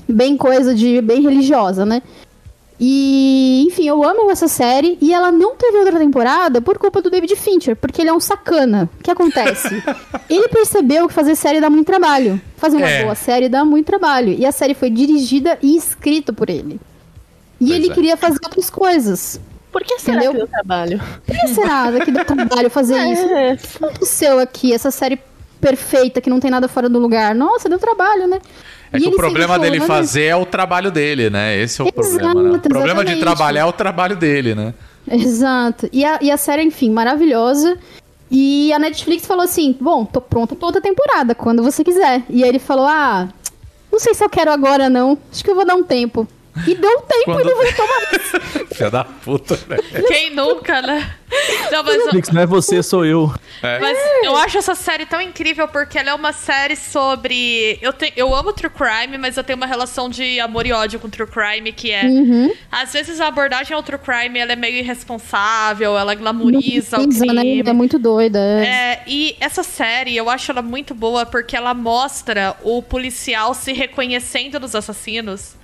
Bem 0.06 0.36
coisa 0.36 0.74
de, 0.74 1.00
bem 1.00 1.22
religiosa, 1.22 1.86
né? 1.86 2.02
E, 2.80 3.64
enfim, 3.66 3.88
eu 3.88 4.04
amo 4.04 4.30
essa 4.30 4.46
série 4.46 4.96
e 5.00 5.12
ela 5.12 5.32
não 5.32 5.56
teve 5.56 5.78
outra 5.78 5.98
temporada 5.98 6.60
por 6.60 6.78
culpa 6.78 7.02
do 7.02 7.10
David 7.10 7.34
Fincher, 7.34 7.74
porque 7.74 8.00
ele 8.00 8.10
é 8.10 8.12
um 8.12 8.20
sacana. 8.20 8.88
O 9.00 9.02
que 9.02 9.10
acontece? 9.10 9.82
ele 10.30 10.46
percebeu 10.48 11.08
que 11.08 11.14
fazer 11.14 11.34
série 11.34 11.60
dá 11.60 11.68
muito 11.68 11.86
trabalho. 11.86 12.40
Fazer 12.56 12.76
uma 12.76 12.88
É. 12.88 13.02
boa 13.02 13.14
série 13.16 13.48
dá 13.48 13.64
muito 13.64 13.86
trabalho. 13.86 14.32
E 14.32 14.46
a 14.46 14.52
série 14.52 14.74
foi 14.74 14.90
dirigida 14.90 15.58
e 15.60 15.76
escrita 15.76 16.32
por 16.32 16.48
ele. 16.48 16.80
E 17.60 17.66
Pois 17.66 17.70
ele 17.72 17.90
é. 17.90 17.94
queria 17.94 18.16
fazer 18.16 18.38
outras 18.44 18.70
coisas. 18.70 19.40
Por 19.72 19.82
que 19.82 19.98
será 19.98 20.18
Entendeu? 20.18 20.30
que 20.32 20.38
deu 20.38 20.46
trabalho? 20.46 21.00
Por 21.26 21.36
que 21.36 21.48
será 21.48 21.92
que 22.04 22.10
dá 22.12 22.24
trabalho 22.24 22.70
fazer 22.70 22.96
isso? 23.12 23.24
É. 23.24 23.52
O 23.54 23.56
que 23.58 23.76
aconteceu 23.84 24.38
aqui, 24.38 24.72
essa 24.72 24.90
série 24.92 25.18
perfeita 25.60 26.20
que 26.20 26.30
não 26.30 26.40
tem 26.40 26.50
nada 26.50 26.68
fora 26.68 26.88
do 26.88 26.98
lugar? 26.98 27.34
Nossa, 27.34 27.68
deu 27.68 27.78
trabalho, 27.78 28.26
né? 28.26 28.40
É 28.92 28.96
E 28.96 29.00
que 29.02 29.08
o 29.08 29.16
problema 29.16 29.58
dele 29.58 29.78
"Mas- 29.78 29.86
fazer 29.86 30.24
é 30.24 30.36
o 30.36 30.46
trabalho 30.46 30.90
dele, 30.90 31.28
né? 31.28 31.60
Esse 31.60 31.80
é 31.80 31.84
o 31.84 31.88
Exato, 31.88 32.00
problema, 32.18 32.42
né? 32.42 32.50
O 32.56 32.60
problema 32.68 33.04
de 33.04 33.16
trabalhar 33.16 33.60
é 33.60 33.64
o 33.64 33.72
trabalho 33.72 34.16
dele, 34.16 34.54
né? 34.54 34.72
Exato. 35.10 35.88
E 35.92 36.04
a, 36.04 36.18
e 36.22 36.30
a 36.30 36.36
série, 36.36 36.62
enfim, 36.62 36.90
maravilhosa. 36.90 37.76
E 38.30 38.72
a 38.72 38.78
Netflix 38.78 39.26
falou 39.26 39.44
assim: 39.44 39.76
bom, 39.80 40.04
tô 40.04 40.20
pronta 40.20 40.54
pra 40.54 40.66
outra 40.66 40.80
temporada, 40.80 41.34
quando 41.34 41.62
você 41.62 41.82
quiser. 41.84 42.22
E 42.28 42.42
aí 42.42 42.48
ele 42.48 42.58
falou: 42.58 42.86
ah, 42.86 43.28
não 43.90 43.98
sei 43.98 44.14
se 44.14 44.22
eu 44.24 44.28
quero 44.28 44.50
agora, 44.50 44.88
não. 44.90 45.18
Acho 45.32 45.42
que 45.44 45.50
eu 45.50 45.54
vou 45.54 45.64
dar 45.66 45.74
um 45.74 45.82
tempo. 45.82 46.26
E 46.66 46.74
deu 46.74 47.00
tempo 47.02 47.24
Quando- 47.24 47.40
e 47.40 47.44
não 47.44 47.54
voltou 47.56 47.86
mais. 47.86 48.68
Filha 48.76 48.90
da 48.90 49.04
puta, 49.04 49.54
velho. 49.56 49.82
Quem 50.06 50.30
nunca, 50.34 50.80
né? 50.82 51.14
Não, 51.70 51.82
mas, 51.82 51.94
eu- 51.94 52.00
Netflix, 52.04 52.28
não 52.30 52.42
é 52.42 52.46
você, 52.46 52.82
sou 52.82 53.04
eu. 53.04 53.32
mas 53.62 53.98
eu 54.22 54.34
acho 54.36 54.56
essa 54.58 54.74
série 54.74 55.04
tão 55.04 55.20
incrível 55.20 55.68
porque 55.68 55.98
ela 55.98 56.10
é 56.10 56.14
uma 56.14 56.32
série 56.32 56.76
sobre. 56.76 57.78
Eu, 57.82 57.92
te... 57.92 58.12
eu 58.16 58.34
amo 58.34 58.52
True 58.52 58.70
Crime, 58.70 59.18
mas 59.18 59.36
eu 59.36 59.44
tenho 59.44 59.56
uma 59.56 59.66
relação 59.66 60.08
de 60.08 60.40
amor 60.40 60.66
e 60.66 60.72
ódio 60.72 60.98
com 61.00 61.08
True 61.08 61.28
Crime, 61.28 61.72
que 61.72 61.90
é. 61.90 62.04
Às 62.70 62.92
vezes 62.92 63.20
a 63.20 63.26
abordagem 63.28 63.74
ao 63.74 63.82
True 63.82 63.98
Crime 63.98 64.38
ela 64.38 64.52
é 64.52 64.56
meio 64.56 64.76
irresponsável, 64.76 65.98
ela 65.98 66.14
glamoriza 66.14 66.98
o 66.98 67.06
né? 67.06 67.18
crime. 67.18 67.62
É 67.68 67.72
muito 67.72 67.98
doida. 67.98 68.38
é. 68.38 68.64
É, 68.68 69.02
e 69.06 69.36
essa 69.40 69.62
série, 69.62 70.16
eu 70.16 70.30
acho 70.30 70.50
ela 70.50 70.62
muito 70.62 70.94
boa 70.94 71.26
porque 71.26 71.56
ela 71.56 71.74
mostra 71.74 72.56
o 72.62 72.82
policial 72.82 73.54
se 73.54 73.72
reconhecendo 73.72 74.58
nos 74.60 74.74
assassinos 74.74 75.56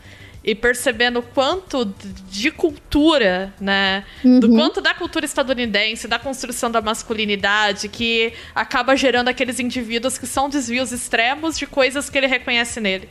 e 0.44 0.54
percebendo 0.54 1.20
o 1.20 1.22
quanto 1.22 1.86
de 2.30 2.50
cultura, 2.50 3.54
né? 3.58 4.04
Do 4.40 4.50
quanto 4.50 4.80
da 4.82 4.92
cultura 4.92 5.24
estadunidense, 5.24 6.06
da 6.06 6.18
construção 6.18 6.70
da 6.70 6.82
masculinidade, 6.82 7.88
que 7.88 8.34
acaba 8.54 8.94
gerando 8.94 9.28
aqueles 9.28 9.58
indivíduos 9.58 10.18
que 10.18 10.26
são 10.26 10.48
desvios 10.50 10.92
extremos 10.92 11.56
de 11.56 11.66
coisas 11.66 12.10
que 12.10 12.18
ele 12.18 12.26
reconhece 12.26 12.78
nele. 12.78 13.08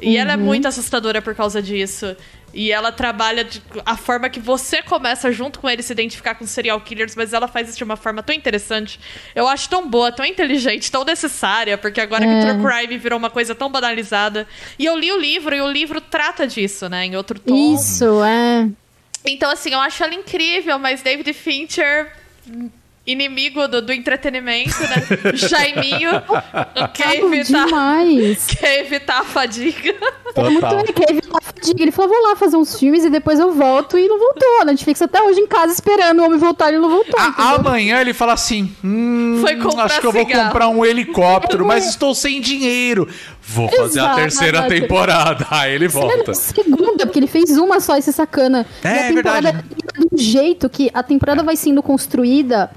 E 0.00 0.16
ela 0.16 0.32
é 0.32 0.36
muito 0.36 0.66
assustadora 0.66 1.22
por 1.22 1.34
causa 1.34 1.62
disso. 1.62 2.16
E 2.52 2.70
ela 2.70 2.92
trabalha 2.92 3.42
de, 3.42 3.60
a 3.84 3.96
forma 3.96 4.28
que 4.28 4.38
você 4.38 4.80
começa 4.80 5.32
junto 5.32 5.58
com 5.58 5.68
ele 5.68 5.82
se 5.82 5.92
identificar 5.92 6.36
com 6.36 6.46
serial 6.46 6.80
killers, 6.80 7.16
mas 7.16 7.32
ela 7.32 7.48
faz 7.48 7.68
isso 7.68 7.78
de 7.78 7.82
uma 7.82 7.96
forma 7.96 8.22
tão 8.22 8.34
interessante. 8.34 9.00
Eu 9.34 9.48
acho 9.48 9.68
tão 9.68 9.88
boa, 9.88 10.12
tão 10.12 10.24
inteligente, 10.24 10.90
tão 10.90 11.04
necessária, 11.04 11.76
porque 11.76 12.00
agora 12.00 12.24
que 12.24 12.40
True 12.40 12.62
Crime 12.62 12.98
virou 12.98 13.18
uma 13.18 13.30
coisa 13.30 13.54
tão 13.56 13.68
banalizada. 13.68 14.46
E 14.78 14.84
eu 14.84 14.96
li 14.96 15.10
o 15.10 15.18
livro, 15.18 15.54
e 15.54 15.60
o 15.60 15.68
livro 15.68 16.00
trata 16.00 16.46
disso, 16.46 16.88
né? 16.88 17.06
Em 17.06 17.16
outro 17.16 17.40
tom. 17.40 17.74
Isso, 17.74 18.22
é. 18.22 18.68
Então, 19.26 19.50
assim, 19.50 19.70
eu 19.70 19.80
acho 19.80 20.04
ela 20.04 20.14
incrível, 20.14 20.78
mas 20.78 21.02
David 21.02 21.32
Fincher, 21.32 22.12
inimigo 23.06 23.68
do, 23.68 23.82
do 23.82 23.92
entretenimento, 23.92 24.80
né? 24.80 25.32
Jaiminho, 25.34 26.10
quer 26.94 27.16
evitar, 27.16 27.66
demais. 27.66 28.46
quer 28.58 28.80
evitar 28.80 29.20
a 29.20 29.24
fadiga. 29.24 29.94
É 30.34 30.42
muito 30.42 30.60
Total. 30.60 30.80
ele 30.80 30.92
quer 30.92 31.10
evitar 31.10 31.38
a 31.38 31.40
fadiga. 31.42 31.82
Ele 31.82 31.90
falou, 31.92 32.10
vou 32.10 32.22
lá 32.28 32.36
fazer 32.36 32.56
uns 32.56 32.78
filmes 32.78 33.04
e 33.04 33.10
depois 33.10 33.38
eu 33.38 33.52
volto. 33.52 33.98
E 33.98 34.08
não 34.08 34.18
voltou. 34.18 34.62
A 34.62 34.64
Netflix 34.64 35.02
até 35.02 35.22
hoje 35.22 35.40
em 35.40 35.46
casa 35.46 35.72
esperando 35.72 36.20
o 36.20 36.24
homem 36.24 36.38
voltar 36.38 36.66
e 36.70 36.74
ele 36.74 36.78
não 36.82 36.90
voltou. 36.90 37.18
A- 37.20 37.54
amanhã 37.54 38.00
ele 38.00 38.14
fala 38.14 38.32
assim: 38.32 38.74
hum, 38.82 39.42
acho 39.78 40.00
que 40.00 40.06
eu 40.06 40.12
vou 40.12 40.24
cigarro. 40.24 40.46
comprar 40.46 40.68
um 40.68 40.84
helicóptero, 40.84 41.66
mas 41.66 41.86
estou 41.86 42.14
sem 42.14 42.40
dinheiro. 42.40 43.06
Vou 43.46 43.68
fazer 43.68 44.00
a 44.00 44.04
Exato. 44.04 44.16
terceira 44.16 44.62
temporada. 44.66 45.46
Aí 45.50 45.74
ele 45.74 45.88
volta. 45.88 46.14
era 46.22 46.34
segunda, 46.34 47.04
porque 47.04 47.18
ele 47.18 47.26
fez 47.26 47.50
uma 47.58 47.78
só, 47.80 47.96
esse 47.98 48.12
sacana. 48.12 48.66
É, 48.82 48.88
e 48.88 48.98
a 48.98 49.08
temporada 49.08 49.52
verdade. 49.52 49.66
é 49.94 50.00
de 50.00 50.14
um 50.14 50.18
jeito 50.18 50.68
que 50.70 50.90
a 50.94 51.02
temporada 51.02 51.42
vai 51.42 51.54
sendo 51.54 51.82
construída 51.82 52.70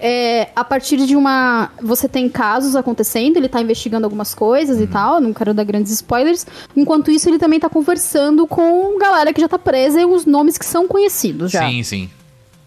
é, 0.00 0.48
a 0.54 0.62
partir 0.64 0.96
de 0.98 1.16
uma. 1.16 1.70
Você 1.82 2.08
tem 2.08 2.28
casos 2.28 2.76
acontecendo, 2.76 3.36
ele 3.36 3.48
tá 3.48 3.60
investigando 3.60 4.06
algumas 4.06 4.34
coisas 4.34 4.78
e 4.78 4.82
Uhum. 4.82 4.86
tal, 4.88 5.20
não 5.20 5.32
quero 5.32 5.52
dar 5.52 5.64
grandes 5.64 5.92
spoilers. 5.92 6.46
Enquanto 6.76 7.10
isso, 7.10 7.28
ele 7.28 7.38
também 7.38 7.58
tá 7.60 7.68
conversando 7.68 8.46
com 8.46 8.98
galera 8.98 9.32
que 9.32 9.40
já 9.40 9.48
tá 9.48 9.58
presa 9.58 10.00
e 10.00 10.04
os 10.04 10.24
nomes 10.24 10.56
que 10.56 10.64
são 10.64 10.86
conhecidos 10.86 11.50
já. 11.50 11.68
Sim, 11.68 11.82
sim. 11.82 12.10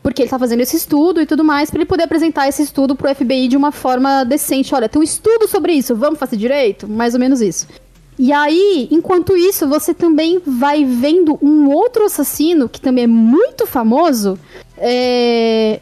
Porque 0.04 0.24
ele 0.24 0.30
tá 0.30 0.40
fazendo 0.40 0.62
esse 0.62 0.76
estudo 0.76 1.22
e 1.22 1.26
tudo 1.28 1.44
mais, 1.44 1.70
pra 1.70 1.78
ele 1.80 1.86
poder 1.86 2.04
apresentar 2.04 2.48
esse 2.48 2.64
estudo 2.64 2.96
pro 2.96 3.14
FBI 3.14 3.48
de 3.48 3.56
uma 3.56 3.72
forma 3.72 4.24
decente. 4.24 4.74
Olha, 4.74 4.90
tem 4.90 5.00
um 5.00 5.04
estudo 5.04 5.48
sobre 5.48 5.74
isso, 5.74 5.96
vamos 5.96 6.20
fazer 6.20 6.38
direito? 6.38 6.88
Mais 6.88 7.14
ou 7.14 7.20
menos 7.20 7.40
isso. 7.40 7.68
E 8.18 8.32
aí, 8.34 8.88
enquanto 8.92 9.38
isso, 9.38 9.68
você 9.68 9.94
também 9.94 10.42
vai 10.46 10.84
vendo 10.84 11.38
um 11.42 11.70
outro 11.72 12.06
assassino, 12.06 12.68
que 12.68 12.82
também 12.82 13.04
é 13.06 13.08
muito 13.08 13.66
famoso, 13.66 14.38
é, 14.78 15.80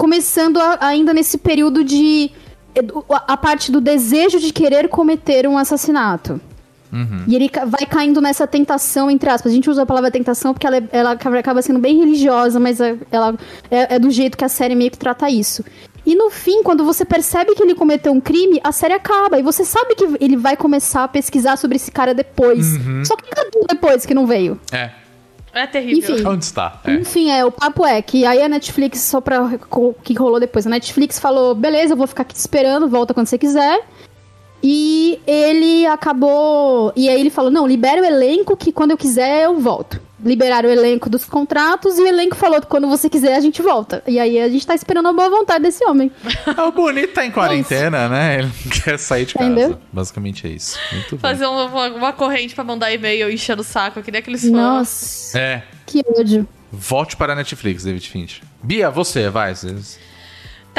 começando 0.00 0.56
a- 0.58 0.78
ainda 0.80 1.12
nesse 1.12 1.36
período 1.38 1.84
de. 1.84 2.30
a 3.28 3.36
parte 3.36 3.70
do 3.70 3.80
desejo 3.80 4.38
de 4.40 4.52
querer 4.52 4.88
cometer 4.88 5.46
um 5.46 5.58
assassinato. 5.58 6.40
E 7.28 7.36
ele 7.36 7.48
vai 7.66 7.84
caindo 7.86 8.20
nessa 8.20 8.46
tentação, 8.46 9.08
entre 9.10 9.28
aspas. 9.30 9.52
A 9.52 9.54
gente 9.54 9.68
usa 9.70 9.82
a 9.82 9.86
palavra 9.86 10.10
tentação 10.10 10.52
porque 10.54 10.66
ela, 10.66 10.76
é- 10.78 10.88
ela 10.90 11.12
acaba 11.12 11.62
sendo 11.62 11.78
bem 11.78 11.98
religiosa, 11.98 12.58
mas 12.58 12.80
é- 12.80 12.96
ela 13.12 13.36
é, 13.70 13.94
é 13.94 13.98
do 13.98 14.10
jeito 14.10 14.36
que 14.38 14.44
a 14.44 14.48
série 14.48 14.74
meio 14.74 14.90
que 14.90 14.98
trata 14.98 15.28
isso. 15.30 15.64
E 16.06 16.14
no 16.16 16.30
fim, 16.30 16.62
quando 16.62 16.82
você 16.84 17.04
percebe 17.04 17.54
que 17.54 17.62
ele 17.62 17.74
cometeu 17.74 18.12
um 18.12 18.20
crime, 18.20 18.58
a 18.64 18.72
série 18.72 18.94
acaba. 18.94 19.38
E 19.38 19.42
você 19.42 19.64
sabe 19.64 19.94
que 19.94 20.04
ele 20.20 20.36
vai 20.36 20.56
começar 20.56 21.04
a 21.04 21.08
pesquisar 21.08 21.56
sobre 21.56 21.76
esse 21.76 21.90
cara 21.92 22.12
depois. 22.14 22.66
Só 23.04 23.14
que 23.16 23.30
cadê 23.30 23.58
o 23.62 23.66
depois 23.68 24.06
que 24.06 24.14
não 24.14 24.26
veio? 24.26 24.58
É. 24.72 24.90
É 25.52 25.66
terrível. 25.66 26.14
Enfim. 26.14 26.26
Onde 26.26 26.44
está? 26.44 26.80
É. 26.84 26.94
Enfim, 26.94 27.30
é, 27.30 27.44
o 27.44 27.50
papo 27.50 27.84
é 27.84 28.00
que 28.00 28.24
aí 28.24 28.42
a 28.42 28.48
Netflix, 28.48 29.00
só 29.00 29.20
pra 29.20 29.42
o 29.70 29.94
que 29.94 30.14
rolou 30.14 30.38
depois, 30.38 30.66
a 30.66 30.70
Netflix 30.70 31.18
falou, 31.18 31.54
beleza, 31.54 31.94
eu 31.94 31.96
vou 31.96 32.06
ficar 32.06 32.22
aqui 32.22 32.34
te 32.34 32.38
esperando, 32.38 32.88
volta 32.88 33.12
quando 33.12 33.26
você 33.26 33.38
quiser. 33.38 33.84
E 34.62 35.20
ele 35.26 35.86
acabou. 35.86 36.92
E 36.94 37.08
aí 37.08 37.18
ele 37.18 37.30
falou: 37.30 37.50
não, 37.50 37.66
libera 37.66 38.02
o 38.02 38.04
elenco 38.04 38.56
que 38.56 38.72
quando 38.72 38.90
eu 38.90 38.98
quiser 38.98 39.44
eu 39.44 39.58
volto. 39.58 40.00
Liberaram 40.24 40.68
o 40.68 40.72
elenco 40.72 41.08
dos 41.08 41.24
contratos 41.24 41.98
e 41.98 42.02
o 42.02 42.06
elenco 42.06 42.36
falou: 42.36 42.60
quando 42.62 42.86
você 42.88 43.08
quiser 43.08 43.34
a 43.36 43.40
gente 43.40 43.62
volta. 43.62 44.02
E 44.06 44.18
aí 44.18 44.38
a 44.40 44.48
gente 44.48 44.66
tá 44.66 44.74
esperando 44.74 45.08
a 45.08 45.12
boa 45.12 45.30
vontade 45.30 45.62
desse 45.62 45.84
homem. 45.84 46.10
É, 46.56 46.62
O 46.62 46.72
bonito 46.72 47.12
tá 47.14 47.24
em 47.24 47.30
quarentena, 47.30 48.08
né? 48.08 48.38
Ele 48.40 48.46
não 48.64 48.70
quer 48.70 48.98
sair 48.98 49.24
de 49.26 49.34
casa. 49.34 49.46
Entendeu? 49.50 49.78
Basicamente 49.92 50.46
é 50.46 50.50
isso. 50.50 50.78
Muito 50.92 51.10
bem. 51.12 51.20
Fazer 51.20 51.46
um, 51.46 51.66
uma, 51.66 51.88
uma 51.88 52.12
corrente 52.12 52.54
pra 52.54 52.64
mandar 52.64 52.92
e-mail 52.92 53.30
enchendo 53.30 53.62
o 53.62 53.64
saco, 53.64 54.02
que 54.02 54.10
nem 54.10 54.18
aqueles 54.20 54.42
fãs. 54.42 54.50
Nossa, 54.52 55.38
É. 55.38 55.62
que 55.86 56.02
ódio. 56.18 56.46
Volte 56.72 57.16
para 57.16 57.32
a 57.32 57.36
Netflix, 57.36 57.82
David 57.84 58.08
Finch. 58.08 58.42
Bia, 58.62 58.90
você, 58.90 59.28
vai. 59.28 59.54
Você- 59.54 59.74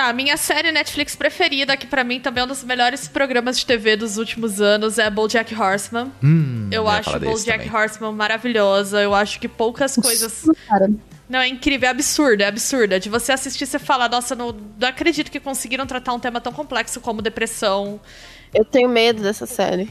Tá, 0.02 0.12
minha 0.14 0.36
série 0.36 0.72
Netflix 0.72 1.16
preferida, 1.16 1.78
que 1.78 1.86
pra 1.86 2.04
mim 2.04 2.20
também 2.20 2.42
é 2.42 2.46
um 2.46 2.48
dos 2.48 2.64
melhores 2.64 3.08
programas 3.08 3.60
de 3.60 3.68
TV 3.68 3.96
dos 3.96 4.18
últimos 4.18 4.60
anos, 4.60 4.98
é 4.98 5.08
BoJack 5.12 5.54
Horseman. 5.54 6.12
eu 6.24 6.28
Hum, 6.28 6.70
ia 6.72 6.82
acho 6.82 7.04
falar 7.04 7.20
BoJack 7.20 7.66
também. 7.66 7.82
Horseman 7.84 8.12
maravilhosa. 8.14 9.00
Eu 9.00 9.14
acho 9.14 9.40
que 9.40 9.48
poucas 9.48 9.96
coisas... 9.96 10.46
Cara, 10.68 10.90
Não, 11.30 11.38
é 11.38 11.48
incrível, 11.48 11.88
é 11.88 11.92
absurda, 11.92 12.46
é 12.46 12.48
absurda. 12.48 13.00
De 13.00 13.10
você 13.10 13.32
assistir, 13.32 13.68
você 13.68 13.78
fala, 13.78 14.10
nossa, 14.10 14.36
não, 14.36 14.56
não 14.80 14.88
acredito 14.88 15.30
que 15.30 15.40
conseguiram 15.40 15.86
tratar 15.86 16.14
um 16.14 16.20
tema 16.20 16.42
tão 16.42 16.52
complexo 16.52 17.00
como 17.00 17.22
depressão. 17.22 18.02
Eu 18.52 18.66
tenho 18.66 18.90
medo 18.90 19.22
dessa 19.22 19.46
série. 19.46 19.88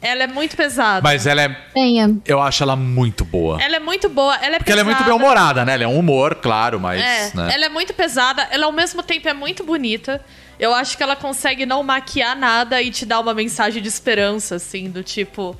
Ela 0.00 0.24
é 0.24 0.26
muito 0.26 0.56
pesada. 0.56 1.00
Mas 1.02 1.26
ela 1.26 1.42
é. 1.42 1.48
tenha. 1.74 2.16
Eu 2.24 2.40
acho 2.40 2.62
ela 2.62 2.76
muito 2.76 3.24
boa. 3.24 3.60
Ela 3.60 3.76
é 3.76 3.80
muito 3.80 4.08
boa, 4.08 4.36
ela 4.36 4.56
é 4.56 4.58
Porque 4.58 4.70
ela 4.70 4.82
é 4.82 4.84
muito 4.84 4.98
bem 4.98 5.06
pesada. 5.06 5.24
humorada, 5.24 5.64
né? 5.64 5.74
Ela 5.74 5.84
é 5.84 5.88
um 5.88 5.98
humor, 5.98 6.36
claro, 6.36 6.78
mas. 6.78 7.00
É, 7.00 7.32
né? 7.34 7.50
ela 7.52 7.66
é 7.66 7.68
muito 7.68 7.92
pesada, 7.92 8.46
ela 8.50 8.66
ao 8.66 8.72
mesmo 8.72 9.02
tempo 9.02 9.28
é 9.28 9.34
muito 9.34 9.64
bonita. 9.64 10.24
Eu 10.58 10.74
acho 10.74 10.96
que 10.96 11.02
ela 11.02 11.14
consegue 11.14 11.64
não 11.64 11.82
maquiar 11.82 12.36
nada 12.36 12.82
e 12.82 12.90
te 12.90 13.06
dar 13.06 13.20
uma 13.20 13.32
mensagem 13.32 13.80
de 13.82 13.88
esperança, 13.88 14.56
assim, 14.56 14.90
do 14.90 15.02
tipo. 15.02 15.56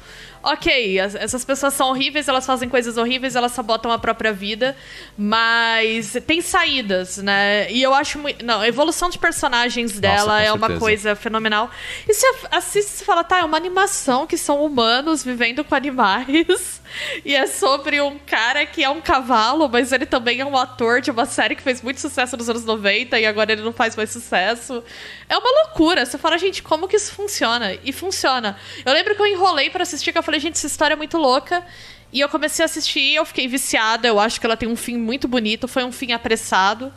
Ok, 0.53 0.99
as- 1.01 1.15
essas 1.15 1.45
pessoas 1.45 1.75
são 1.75 1.91
horríveis, 1.91 2.27
elas 2.29 2.47
fazem 2.47 2.69
coisas 2.69 2.97
horríveis, 2.97 3.37
elas 3.37 3.53
sabotam 3.53 3.91
a 3.93 3.99
própria 3.99 4.33
vida, 4.33 4.75
mas 5.16 6.16
tem 6.27 6.41
saídas, 6.41 7.19
né? 7.19 7.70
E 7.70 7.83
eu 7.83 7.93
acho 7.95 8.19
muito. 8.19 8.45
Não, 8.45 8.61
a 8.61 8.66
evolução 8.69 9.11
de 9.11 9.19
personagens 9.19 10.01
dela 10.01 10.39
com 10.39 10.45
é 10.47 10.53
uma 10.53 10.69
coisa 10.79 11.15
fenomenal. 11.15 11.70
E 12.09 12.15
você 12.15 12.27
assiste 12.51 13.03
e 13.03 13.05
fala, 13.05 13.23
tá, 13.23 13.39
é 13.41 13.45
uma 13.45 13.57
animação 13.57 14.27
que 14.27 14.39
são 14.39 14.65
humanos 14.65 15.23
vivendo 15.23 15.62
com 15.65 15.75
animais. 15.75 16.81
E 17.24 17.35
é 17.35 17.47
sobre 17.47 18.01
um 18.01 18.19
cara 18.19 18.65
que 18.66 18.82
é 18.82 18.89
um 18.90 19.01
cavalo, 19.01 19.69
mas 19.69 19.93
ele 19.93 20.06
também 20.06 20.40
é 20.40 20.44
um 20.44 20.56
ator 20.56 21.01
de 21.01 21.10
uma 21.10 21.27
série 21.27 21.55
que 21.56 21.62
fez 21.62 21.82
muito 21.82 22.01
sucesso 22.01 22.36
nos 22.36 22.48
anos 22.48 22.65
90 22.65 23.19
e 23.19 23.27
agora 23.27 23.52
ele 23.52 23.62
não 23.62 23.73
faz 23.73 23.94
mais 23.97 24.10
sucesso. 24.10 24.82
É 25.28 25.36
uma 25.36 25.51
loucura. 25.65 26.05
Você 26.06 26.19
fala, 26.19 26.39
gente, 26.39 26.62
como 26.62 26.89
que 26.89 26.97
isso 26.97 27.12
funciona? 27.12 27.77
E 27.85 27.93
funciona. 27.93 28.56
Eu 28.85 28.93
lembro 28.93 29.15
que 29.15 29.23
eu 29.23 29.27
enrolei 29.27 29.70
pra 29.70 29.82
assistir, 29.82 30.12
que 30.12 30.19
eu 30.19 30.23
falei, 30.23 30.40
gente, 30.40 30.55
essa 30.56 30.66
história 30.66 30.94
é 30.94 30.97
muito 30.97 31.16
louca. 31.19 31.65
E 32.12 32.20
eu 32.20 32.28
comecei 32.28 32.62
a 32.62 32.66
assistir, 32.66 33.15
eu 33.15 33.24
fiquei 33.27 33.47
viciada. 33.47 34.09
Eu 34.09 34.19
acho 34.19 34.40
que 34.40 34.47
ela 34.47 34.56
tem 34.56 34.69
um 34.69 34.77
fim 34.77 34.97
muito 34.97 35.28
bonito. 35.28 35.69
Foi 35.69 35.85
um 35.85 35.93
fim 35.93 36.12
apressado. 36.12 36.93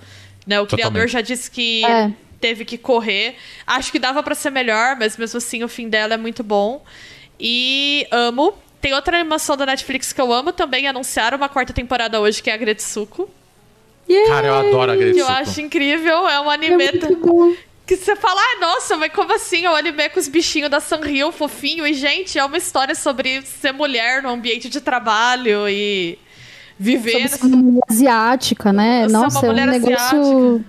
Né? 0.48 0.60
O 0.60 0.66
criador 0.66 0.92
Totalmente. 0.92 1.12
já 1.12 1.22
disse 1.22 1.52
que 1.52 1.84
É. 1.86 2.12
teve 2.40 2.64
que 2.66 2.78
correr. 2.78 3.36
Acho 3.68 3.92
que 3.92 4.00
dava 4.00 4.24
pra 4.24 4.34
ser 4.34 4.50
melhor, 4.52 4.96
mas 4.98 5.18
mesmo 5.18 5.38
assim 5.38 5.64
o 5.64 5.68
fim 5.68 5.90
dela 5.90 6.14
é 6.14 6.18
muito 6.18 6.44
bom. 6.44 6.84
E 7.40 8.08
amo. 8.10 8.54
Tem 8.82 8.94
outra 8.94 9.18
animação 9.20 9.56
da 9.56 9.66
Netflix 9.66 10.12
que 10.12 10.20
eu 10.20 10.34
amo 10.34 10.52
também. 10.52 10.88
Anunciaram 10.88 11.38
uma 11.38 11.48
quarta 11.48 11.72
temporada 11.72 12.20
hoje, 12.20 12.42
que 12.42 12.50
é 12.50 12.54
a 12.54 12.58
Gretsuko. 12.58 13.30
Cara, 14.28 14.48
eu 14.48 14.56
adoro 14.56 14.92
a 14.92 14.98
Que 14.98 15.04
eu 15.04 15.14
Gretsuko. 15.14 15.32
acho 15.32 15.62
incrível. 15.62 16.28
É 16.28 16.42
um 16.42 16.52
É 16.52 16.56
anime 16.56 16.92
bom. 17.22 17.54
que 17.86 17.96
você 17.96 18.16
fala, 18.16 18.40
ah, 18.42 18.60
nossa, 18.60 18.98
mas 18.98 19.14
como 19.14 19.34
assim? 19.34 19.66
É 19.66 19.70
um 19.70 19.76
anime 19.76 20.10
com 20.10 20.20
os 20.20 20.28
bichinhos 20.28 20.70
da 20.70 20.80
Sanrio, 20.80 21.32
fofinho. 21.32 21.86
E, 21.86 21.94
gente, 21.94 22.38
é 22.40 22.44
uma 22.44 22.58
história 22.58 22.96
sobre 22.96 23.42
ser 23.44 23.72
mulher 23.72 24.24
no 24.24 24.30
ambiente 24.30 24.68
de 24.68 24.82
trabalho 24.82 25.70
e 25.70 26.18
viver. 26.78 27.12
Sobre 27.12 27.28
ser 27.30 27.46
uma 27.46 27.58
mulher 27.58 27.82
asiática, 27.90 28.74
né? 28.74 29.06
Eu 29.06 29.10
sou 29.10 29.20
Nossa, 29.22 29.40
uma 29.40 29.46
é 29.46 29.50
um 29.50 29.52
mulher 29.54 29.68
negócio 29.68 30.66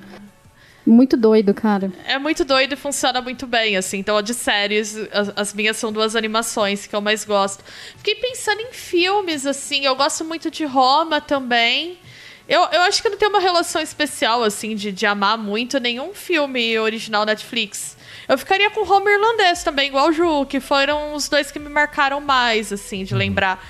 muito 0.84 1.16
doido, 1.16 1.54
cara. 1.54 1.92
É 2.06 2.18
muito 2.18 2.44
doido 2.44 2.72
e 2.72 2.76
funciona 2.76 3.20
muito 3.20 3.46
bem, 3.46 3.76
assim. 3.76 3.98
Então, 3.98 4.20
de 4.20 4.34
séries, 4.34 4.96
as, 5.12 5.32
as 5.36 5.54
minhas 5.54 5.76
são 5.76 5.92
duas 5.92 6.16
animações 6.16 6.86
que 6.86 6.94
eu 6.94 7.00
mais 7.00 7.24
gosto. 7.24 7.64
Fiquei 7.96 8.16
pensando 8.16 8.60
em 8.60 8.72
filmes, 8.72 9.46
assim. 9.46 9.84
Eu 9.84 9.94
gosto 9.94 10.24
muito 10.24 10.50
de 10.50 10.64
Roma 10.64 11.20
também. 11.20 11.98
Eu, 12.48 12.60
eu 12.72 12.80
acho 12.82 13.00
que 13.00 13.08
não 13.08 13.16
tem 13.16 13.28
uma 13.28 13.40
relação 13.40 13.80
especial, 13.80 14.42
assim, 14.42 14.74
de, 14.74 14.90
de 14.90 15.06
amar 15.06 15.38
muito 15.38 15.78
nenhum 15.78 16.12
filme 16.12 16.78
original 16.78 17.24
Netflix. 17.24 17.96
Eu 18.28 18.36
ficaria 18.36 18.70
com 18.70 18.84
Roma 18.84 19.10
Irlandês 19.10 19.62
também, 19.62 19.88
igual 19.88 20.08
o 20.08 20.12
Ju, 20.12 20.46
que 20.46 20.60
foram 20.60 21.14
os 21.14 21.28
dois 21.28 21.50
que 21.50 21.58
me 21.58 21.68
marcaram 21.68 22.20
mais, 22.20 22.72
assim, 22.72 23.04
de 23.04 23.14
lembrar. 23.14 23.64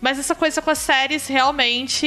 Mas 0.00 0.18
essa 0.18 0.34
coisa 0.34 0.62
com 0.62 0.70
as 0.70 0.78
séries 0.78 1.26
realmente 1.26 2.06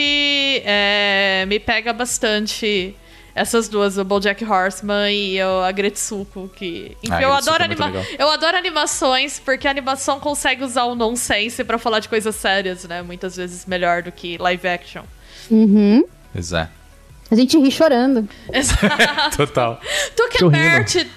é, 0.66 1.46
me 1.48 1.60
pega 1.60 1.92
bastante. 1.92 2.96
Essas 3.34 3.70
duas, 3.70 3.98
o 3.98 4.04
BoJack 4.04 4.44
Horseman 4.44 5.12
e 5.12 5.42
o- 5.44 5.62
a 5.64 5.72
Gretsuko, 5.72 6.50
que... 6.56 6.98
Enfim, 7.04 7.14
Ah, 7.14 7.22
eu, 7.22 7.32
adoro 7.34 7.64
é 7.64 7.68
muito 7.68 7.82
anima... 7.82 8.00
legal. 8.02 8.16
eu 8.20 8.30
adoro 8.30 8.58
animações, 8.58 9.40
porque 9.40 9.68
a 9.68 9.72
animação 9.72 10.20
consegue 10.20 10.64
usar 10.64 10.84
o 10.84 10.96
nonsense 10.96 11.64
pra 11.64 11.78
falar 11.78 12.00
de 12.00 12.10
coisas 12.10 12.36
sérias, 12.36 12.84
né? 12.86 13.02
Muitas 13.02 13.36
vezes 13.38 13.66
melhor 13.66 14.02
do 14.04 14.12
que 14.12 14.38
live 14.38 14.68
action. 14.68 15.04
Uhum. 15.50 16.04
Pois 16.34 16.52
é. 16.54 16.68
A 17.30 17.36
gente 17.36 17.58
ri 17.58 17.72
chorando. 17.72 18.28
Exato. 18.52 18.86
Total. 19.38 19.80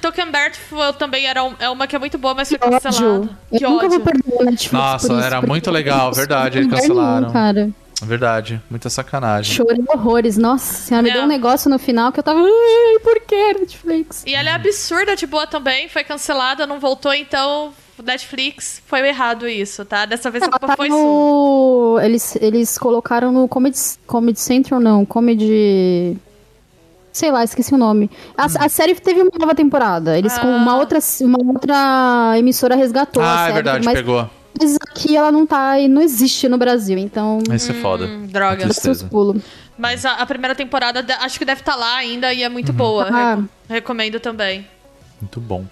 Tukenbert 0.00 0.54
foi- 0.68 0.92
também 0.92 1.26
era 1.26 1.42
um- 1.42 1.54
é 1.58 1.68
uma 1.68 1.86
que 1.86 1.96
é 1.96 1.98
muito 1.98 2.16
boa, 2.18 2.34
mas 2.34 2.48
foi 2.48 2.58
Ódio. 2.62 2.80
cancelada. 2.80 3.28
Eu 3.52 3.58
Que 3.58 3.64
nunca 3.64 3.88
vou 3.88 3.96
ódio. 3.98 4.00
perder 4.00 4.44
Netflix 4.44 4.72
Nossa, 4.72 5.08
por 5.08 5.16
isso, 5.18 5.26
era 5.26 5.42
muito 5.42 5.70
legal, 5.70 6.12
verdade, 6.12 6.58
eles 6.58 6.70
cancelaram. 6.70 7.20
nenhum, 7.22 7.32
cara. 7.32 7.70
Verdade. 8.02 8.60
Muita 8.68 8.90
sacanagem. 8.90 9.54
Chorei 9.54 9.82
horrores. 9.88 10.36
Nossa 10.36 10.74
senhora, 10.74 11.02
me 11.02 11.08
Não. 11.10 11.16
deu 11.16 11.24
um 11.24 11.28
negócio 11.28 11.70
no 11.70 11.78
final 11.78 12.12
que 12.12 12.18
eu 12.18 12.22
tava. 12.24 12.40
Ai, 12.40 12.98
por 13.02 13.20
que 13.20 13.54
Netflix? 13.54 14.24
E 14.26 14.34
ela 14.34 14.50
é 14.50 14.52
absurda 14.52 15.14
de 15.16 15.26
boa 15.26 15.46
também, 15.46 15.88
foi 15.88 16.04
cancelada, 16.04 16.66
não 16.66 16.78
voltou, 16.80 17.14
então 17.14 17.72
Netflix 18.02 18.82
foi 18.86 19.06
errado 19.08 19.48
isso, 19.48 19.84
tá? 19.84 20.04
Dessa 20.04 20.30
vez 20.30 20.42
a 20.42 20.46
Ela 20.46 20.50
culpa 20.52 20.66
tá 20.66 20.76
foi 20.76 20.88
sua. 20.88 20.98
no... 20.98 22.00
eles, 22.02 22.36
eles 22.40 22.76
colocaram 22.78 23.30
no 23.32 23.46
Comedy, 23.48 23.78
Comedy 24.06 24.40
Central, 24.40 24.80
não. 24.80 25.04
Comedy. 25.06 26.16
Sei 27.12 27.30
lá, 27.30 27.44
esqueci 27.44 27.72
o 27.72 27.78
nome. 27.78 28.10
A, 28.36 28.46
a 28.46 28.68
série 28.68 28.92
teve 28.96 29.22
uma 29.22 29.30
nova 29.38 29.54
temporada. 29.54 30.18
Eles 30.18 30.36
com 30.36 30.48
Ah. 30.48 30.56
uma 30.56 30.76
outra, 30.76 30.98
uma 31.20 31.38
outra 31.52 32.34
emissora 32.36 32.74
resgatou 32.74 33.22
a 33.22 33.26
Ah, 33.32 33.36
série. 33.46 33.50
é 33.50 33.54
verdade, 33.54 33.84
mas, 33.84 33.94
pegou. 33.94 34.28
Mas 34.58 34.76
aqui 34.76 35.16
ela 35.16 35.30
não 35.32 35.46
tá 35.46 35.78
e 35.78 35.88
não 35.88 36.00
existe 36.02 36.48
no 36.48 36.56
Brasil, 36.58 36.96
então. 36.98 37.38
Esse 37.52 37.70
é 37.70 37.74
foda. 37.74 38.06
Hum, 38.06 38.26
droga. 38.26 38.72
Seus 38.72 39.02
pulos. 39.02 39.42
Mas 39.76 40.04
a, 40.04 40.12
a 40.14 40.26
primeira 40.26 40.54
temporada 40.54 41.04
acho 41.20 41.38
que 41.38 41.44
deve 41.44 41.60
estar 41.60 41.74
lá 41.76 41.96
ainda 41.96 42.32
e 42.32 42.42
é 42.42 42.48
muito 42.48 42.72
boa. 42.72 43.08
Ah. 43.10 43.34
Reco- 43.36 43.48
recomendo 43.68 44.20
também. 44.20 44.66
Muito 45.20 45.40
bom. 45.40 45.64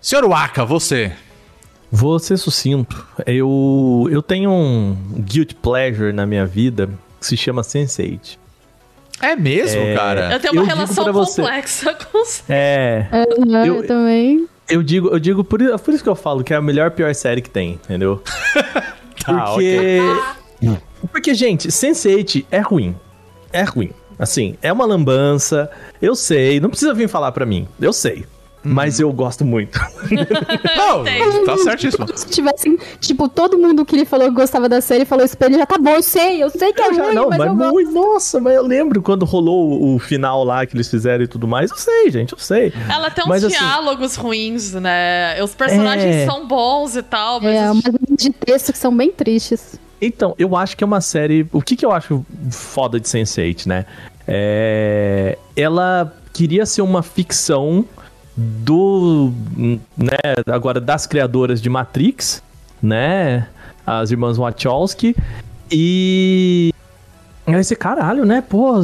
Senhor 0.00 0.26
Waka, 0.28 0.64
você. 0.64 1.12
Vou 1.90 2.18
ser 2.18 2.36
sucinto. 2.36 3.06
Eu, 3.26 4.08
eu 4.10 4.20
tenho 4.22 4.50
um 4.50 4.96
guilt 5.18 5.54
pleasure 5.54 6.12
na 6.12 6.26
minha 6.26 6.44
vida 6.46 6.88
que 7.20 7.26
se 7.26 7.36
chama 7.36 7.62
Sense8. 7.62 8.38
É 9.20 9.34
mesmo, 9.36 9.80
É. 9.80 9.94
cara? 9.94 10.32
Eu 10.32 10.40
tenho 10.40 10.52
uma 10.54 10.62
eu 10.62 10.66
relação 10.66 11.04
pra 11.04 11.12
você. 11.12 11.40
complexa 11.42 11.94
com 11.94 12.22
os- 12.22 12.42
É, 12.48 13.06
Aham, 13.12 13.66
Eu- 13.66 13.76
eu 13.76 13.86
também. 13.86 14.46
Eu 14.68 14.82
digo, 14.82 15.08
eu 15.08 15.18
digo 15.18 15.44
por, 15.44 15.60
por 15.78 15.94
isso 15.94 16.02
que 16.02 16.08
eu 16.08 16.16
falo 16.16 16.42
que 16.44 16.52
é 16.52 16.56
a 16.56 16.62
melhor 16.62 16.90
pior 16.90 17.14
série 17.14 17.40
que 17.42 17.50
tem, 17.50 17.72
entendeu? 17.72 18.22
Tá, 19.24 19.46
Porque. 19.46 19.98
Porque, 21.10 21.34
gente, 21.34 21.66
Sense8 21.68 22.44
é 22.48 22.60
ruim. 22.60 22.94
É 23.52 23.64
ruim. 23.64 23.90
Assim, 24.16 24.56
é 24.62 24.72
uma 24.72 24.84
lambança. 24.86 25.68
Eu 26.00 26.14
sei, 26.14 26.60
não 26.60 26.70
precisa 26.70 26.94
vir 26.94 27.08
falar 27.08 27.32
pra 27.32 27.44
mim. 27.44 27.66
Eu 27.80 27.92
sei. 27.92 28.24
Mas 28.66 28.98
eu 28.98 29.12
gosto 29.12 29.44
muito. 29.44 29.78
Não, 30.76 31.44
tá 31.44 31.56
certíssimo. 31.58 32.06
Se 32.16 32.28
tivessem, 32.28 32.76
tipo, 33.00 33.28
todo 33.28 33.56
mundo 33.56 33.84
que 33.84 33.94
ele 33.94 34.04
falou 34.04 34.28
que 34.28 34.34
gostava 34.34 34.68
da 34.68 34.80
série 34.80 35.04
falou 35.04 35.24
isso 35.24 35.36
pra 35.36 35.46
ele, 35.46 35.58
já 35.58 35.66
tá 35.66 35.78
bom, 35.78 35.90
eu 35.90 36.02
sei, 36.02 36.42
eu 36.42 36.50
sei 36.50 36.72
que 36.72 36.82
é 36.82 36.88
Eu 36.88 36.94
já 36.94 37.04
ruim, 37.04 37.14
não, 37.14 37.28
mas, 37.28 37.38
mas 37.38 37.48
eu 37.48 37.54
gosto. 37.54 37.72
muito. 37.72 37.92
Nossa, 37.92 38.40
mas 38.40 38.54
eu 38.54 38.66
lembro 38.66 39.00
quando 39.02 39.24
rolou 39.24 39.94
o, 39.94 39.98
final 39.98 40.44
lá 40.44 40.66
que 40.66 40.76
eles 40.76 40.88
fizeram 40.88 41.24
e 41.24 41.28
tudo 41.28 41.46
mais. 41.46 41.70
Eu 41.70 41.76
sei, 41.76 42.10
gente, 42.10 42.32
eu 42.32 42.38
sei. 42.38 42.72
Ela 42.88 43.10
tem 43.10 43.24
uns 43.24 43.28
Mas, 43.28 43.44
assim, 43.44 43.56
diálogos 43.56 44.16
ruins, 44.16 44.72
né? 44.72 45.42
Os 45.42 45.54
personagens 45.54 46.14
É. 46.14 46.26
são 46.26 46.46
bons 46.46 46.96
e 46.96 47.02
tal, 47.02 47.40
mas. 47.40 47.54
É, 47.54 47.68
linhas 47.68 47.84
de 48.18 48.30
texto 48.30 48.72
que 48.72 48.78
são 48.78 48.94
bem 48.94 49.10
tristes. 49.10 49.78
Então, 50.00 50.34
eu 50.38 50.54
acho 50.56 50.76
que 50.76 50.84
é 50.84 50.86
uma 50.86 51.00
série. 51.00 51.46
O 51.52 51.62
que, 51.62 51.76
que 51.76 51.84
eu 51.86 51.92
acho 51.92 52.24
foda 52.50 53.00
de 53.00 53.06
Sense8, 53.08 53.66
né? 53.66 53.86
É... 54.26 55.38
Ela 55.56 56.12
queria 56.32 56.66
ser 56.66 56.82
uma 56.82 57.02
ficção 57.02 57.84
do. 58.36 59.32
né? 59.96 60.16
Agora, 60.46 60.80
das 60.80 61.06
criadoras 61.06 61.60
de 61.60 61.70
Matrix, 61.70 62.42
né? 62.82 63.48
As 63.86 64.10
irmãs 64.10 64.36
Wachowski. 64.36 65.16
E. 65.70 66.72
Aí 67.46 67.54
esse 67.54 67.76
caralho, 67.76 68.24
né? 68.24 68.40
Pô. 68.40 68.82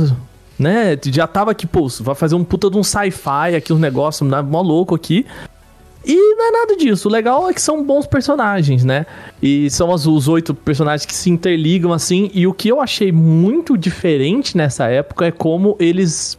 Né? 0.59 0.97
Já 1.07 1.27
tava 1.27 1.51
aqui, 1.51 1.66
pô, 1.66 1.89
vai 2.01 2.15
fazer 2.15 2.37
um 2.37 2.45
puta 2.45 2.70
de 2.70 2.77
um 2.77 2.85
sci-fi 2.85 3.57
aqui, 3.57 3.73
um 3.73 3.79
negócio 3.79 4.24
né, 4.24 4.41
mó 4.41 4.61
louco 4.61 4.95
aqui. 4.95 5.27
E 6.05 6.37
não 6.37 6.49
é 6.49 6.51
nada 6.51 6.77
disso. 6.77 7.09
O 7.09 7.11
legal 7.11 7.49
é 7.49 7.55
que 7.55 7.62
são 7.62 7.85
bons 7.85 8.07
personagens, 8.07 8.85
né? 8.85 9.07
E 9.41 9.70
são 9.70 9.91
os, 9.91 10.07
os 10.07 10.29
oito 10.29 10.53
personagens 10.53 11.07
que 11.07 11.15
se 11.15 11.31
interligam 11.31 11.93
assim. 11.93 12.31
E 12.35 12.47
o 12.47 12.53
que 12.53 12.69
eu 12.69 12.81
achei 12.81 13.12
muito 13.12 13.77
diferente 13.77 14.57
nessa 14.57 14.87
época 14.87 15.27
é 15.27 15.31
como 15.31 15.77
eles. 15.79 16.39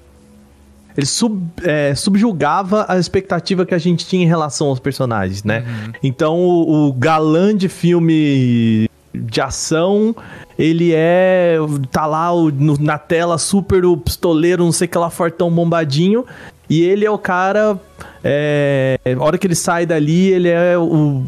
Ele 0.98 1.06
sub, 1.06 1.42
é, 1.64 1.94
subjugava 1.96 2.86
a 2.88 2.98
expectativa 2.98 3.66
que 3.66 3.74
a 3.74 3.78
gente 3.80 4.06
tinha 4.06 4.24
em 4.24 4.28
relação 4.28 4.68
aos 4.68 4.80
personagens, 4.80 5.44
né? 5.44 5.64
Então 6.04 6.38
o, 6.40 6.88
o 6.90 6.94
galã 6.94 7.56
de 7.56 7.68
filme 7.70 8.90
de 9.14 9.42
ação, 9.42 10.16
ele 10.58 10.92
é. 10.94 11.58
tá 11.92 12.06
lá 12.06 12.32
o- 12.34 12.52
no- 12.52 12.78
na 12.80 12.98
tela 12.98 13.38
super 13.38 13.86
o 13.86 13.96
pistoleiro, 13.98 14.64
não 14.64 14.72
sei 14.72 14.86
o 14.88 14.90
que 14.90 14.98
lá, 14.98 15.10
fortão 15.10 15.52
bombadinho. 15.52 16.26
E 16.70 16.82
ele 16.82 17.06
é 17.06 17.12
o 17.12 17.18
cara. 17.18 17.80
É, 18.24 18.98
a 19.20 19.24
hora 19.24 19.38
que 19.38 19.46
ele 19.46 19.56
sai 19.56 19.86
dali, 19.86 20.32
ele 20.32 20.50
é 20.50 20.78
o. 20.78 21.24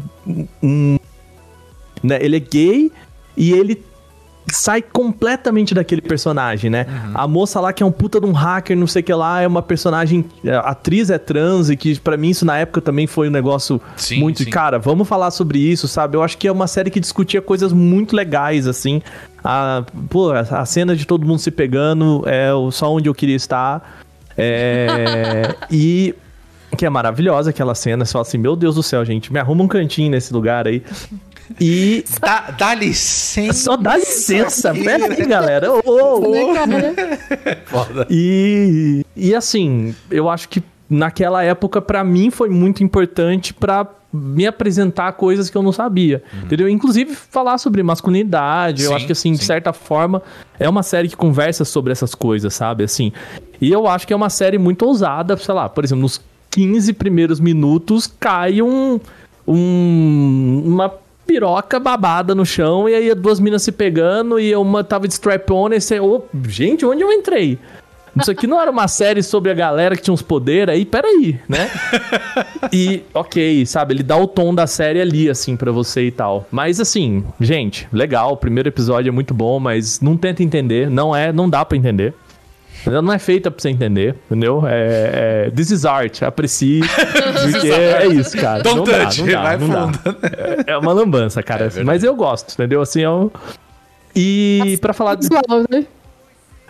Um, 0.62 0.98
né, 2.02 2.18
ele 2.20 2.36
é 2.36 2.40
gay 2.40 2.90
e 3.36 3.52
ele 3.52 3.82
sai 4.48 4.80
completamente 4.80 5.74
daquele 5.74 6.00
personagem, 6.00 6.70
né? 6.70 6.86
A 7.14 7.26
moça 7.26 7.60
lá 7.60 7.72
que 7.72 7.82
é 7.82 7.86
um 7.86 7.90
puta 7.92 8.20
de 8.20 8.26
um 8.26 8.32
hacker, 8.32 8.76
não 8.76 8.86
sei 8.86 9.02
o 9.02 9.04
que 9.04 9.12
lá, 9.12 9.40
é 9.40 9.46
uma 9.46 9.62
personagem. 9.62 10.24
A 10.46 10.70
atriz 10.70 11.10
é 11.10 11.18
trans 11.18 11.68
e 11.70 11.76
que 11.76 11.98
pra 11.98 12.16
mim 12.16 12.30
isso 12.30 12.44
na 12.44 12.56
época 12.58 12.80
também 12.80 13.06
foi 13.06 13.28
um 13.28 13.30
negócio 13.30 13.80
Sim, 13.96 14.20
muito. 14.20 14.44
sim. 14.44 14.50
Cara, 14.50 14.78
vamos 14.78 15.08
falar 15.08 15.30
sobre 15.30 15.58
isso, 15.58 15.88
sabe? 15.88 16.16
Eu 16.16 16.22
acho 16.22 16.38
que 16.38 16.46
é 16.46 16.52
uma 16.52 16.66
série 16.66 16.90
que 16.90 17.00
discutia 17.00 17.42
coisas 17.42 17.72
muito 17.72 18.14
legais, 18.14 18.66
assim. 18.66 19.02
A, 19.42 19.84
pô, 20.08 20.30
a, 20.32 20.64
cena 20.64 20.96
de 20.96 21.06
todo 21.06 21.26
mundo 21.26 21.38
se 21.38 21.50
pegando 21.50 22.22
é 22.26 22.50
só 22.72 22.92
onde 22.92 23.08
eu 23.08 23.14
queria 23.14 23.36
estar. 23.36 24.00
É, 24.36 25.54
e 25.70 26.14
que 26.76 26.84
é 26.84 26.90
maravilhosa 26.90 27.50
aquela 27.50 27.74
cena. 27.74 28.04
Você 28.04 28.12
fala 28.12 28.22
assim, 28.22 28.38
meu 28.38 28.54
Deus 28.54 28.74
do 28.74 28.82
céu, 28.82 29.04
gente, 29.04 29.32
me 29.32 29.38
arruma 29.38 29.64
um 29.64 29.68
cantinho 29.68 30.10
nesse 30.10 30.32
lugar 30.32 30.66
aí. 30.66 30.82
E 31.60 32.04
Dá, 32.20 32.50
dá 32.58 32.74
licença. 32.74 33.62
só 33.64 33.76
dá 33.76 33.96
licença, 33.96 34.72
pera 34.74 35.06
aí, 35.12 35.24
galera. 35.26 35.72
Ô, 35.72 35.80
ô, 35.84 36.20
ô. 36.20 36.52
Né, 36.66 36.94
cara? 36.94 37.58
Foda. 37.66 38.06
E, 38.10 39.04
e 39.14 39.34
assim, 39.34 39.94
eu 40.10 40.28
acho 40.28 40.48
que 40.48 40.62
naquela 40.88 41.42
época, 41.42 41.80
pra 41.80 42.02
mim, 42.04 42.30
foi 42.30 42.48
muito 42.48 42.82
importante 42.82 43.52
pra 43.54 43.86
me 44.12 44.46
apresentar 44.46 45.12
coisas 45.12 45.50
que 45.50 45.56
eu 45.56 45.62
não 45.62 45.72
sabia. 45.72 46.22
Entendeu? 46.42 46.68
Inclusive 46.68 47.14
falar 47.14 47.58
sobre 47.58 47.82
masculinidade. 47.82 48.82
eu 48.84 48.90
Sim, 48.90 48.96
acho 48.96 49.06
que, 49.06 49.12
assim, 49.12 49.32
de 49.32 49.38
sim. 49.38 49.44
certa 49.44 49.72
forma, 49.72 50.22
é 50.58 50.68
uma 50.68 50.82
série 50.82 51.08
que 51.08 51.16
conversa 51.16 51.64
sobre 51.64 51.92
essas 51.92 52.14
coisas, 52.14 52.54
sabe? 52.54 52.84
Assim. 52.84 53.12
E 53.60 53.70
eu 53.70 53.86
acho 53.86 54.06
que 54.06 54.12
é 54.12 54.16
uma 54.16 54.30
série 54.30 54.58
muito 54.58 54.86
ousada, 54.86 55.36
sei 55.36 55.54
lá, 55.54 55.68
por 55.68 55.84
exemplo, 55.84 56.02
nos 56.02 56.20
15 56.50 56.92
primeiros 56.94 57.40
minutos 57.40 58.06
cai 58.18 58.62
um, 58.62 58.98
um 59.46 60.62
uma 60.64 60.92
piroca 61.26 61.80
babada 61.80 62.34
no 62.34 62.46
chão 62.46 62.88
e 62.88 62.94
aí 62.94 63.14
duas 63.14 63.40
minas 63.40 63.62
se 63.62 63.72
pegando 63.72 64.38
e 64.38 64.54
uma 64.54 64.84
tava 64.84 65.08
de 65.08 65.14
strap-on 65.14 65.72
e 65.72 65.80
você, 65.80 65.98
ô, 65.98 66.22
gente, 66.46 66.86
onde 66.86 67.02
eu 67.02 67.12
entrei? 67.12 67.58
Isso 68.20 68.30
aqui 68.30 68.46
não 68.46 68.58
era 68.58 68.70
uma 68.70 68.88
série 68.88 69.22
sobre 69.22 69.50
a 69.50 69.54
galera 69.54 69.94
que 69.94 70.02
tinha 70.02 70.14
uns 70.14 70.22
poderes 70.22 70.74
aí? 70.74 70.86
Peraí, 70.86 71.38
né? 71.46 71.70
e, 72.72 73.02
ok, 73.12 73.66
sabe? 73.66 73.92
Ele 73.92 74.02
dá 74.02 74.16
o 74.16 74.26
tom 74.26 74.54
da 74.54 74.66
série 74.66 75.00
ali, 75.00 75.28
assim, 75.28 75.54
pra 75.54 75.70
você 75.70 76.06
e 76.06 76.10
tal. 76.10 76.46
Mas, 76.50 76.80
assim, 76.80 77.24
gente, 77.38 77.86
legal. 77.92 78.32
O 78.32 78.36
primeiro 78.36 78.70
episódio 78.70 79.10
é 79.10 79.12
muito 79.12 79.34
bom, 79.34 79.60
mas 79.60 80.00
não 80.00 80.16
tenta 80.16 80.42
entender. 80.42 80.88
Não 80.88 81.14
é, 81.14 81.30
não 81.30 81.48
dá 81.48 81.62
pra 81.62 81.76
entender. 81.76 82.14
Ela 82.84 83.02
não 83.02 83.12
é 83.12 83.18
feita 83.18 83.50
pra 83.50 83.60
você 83.60 83.68
entender, 83.68 84.16
entendeu? 84.26 84.62
É, 84.66 85.46
é, 85.46 85.50
this 85.50 85.70
is 85.70 85.84
art, 85.84 86.22
aprecie. 86.22 86.80
porque 87.52 87.68
é 87.68 88.06
isso, 88.06 88.36
cara. 88.36 88.62
Don't 88.62 88.78
não 88.78 88.84
dá, 88.84 89.04
touch, 89.04 89.20
não 89.22 89.28
dá, 89.28 89.42
vai 89.42 89.56
não 89.58 89.68
dá. 89.68 89.92
fundo. 89.92 90.16
É, 90.66 90.72
é 90.72 90.78
uma 90.78 90.92
lambança, 90.92 91.42
cara. 91.42 91.66
assim, 91.66 91.82
mas 91.82 92.04
eu 92.04 92.14
gosto, 92.14 92.52
entendeu? 92.54 92.80
Assim, 92.80 93.02
é 93.02 93.10
um... 93.10 93.30
E 94.14 94.78
pra 94.80 94.92
falar 94.92 95.16
de... 95.16 95.28
Né? 95.70 95.86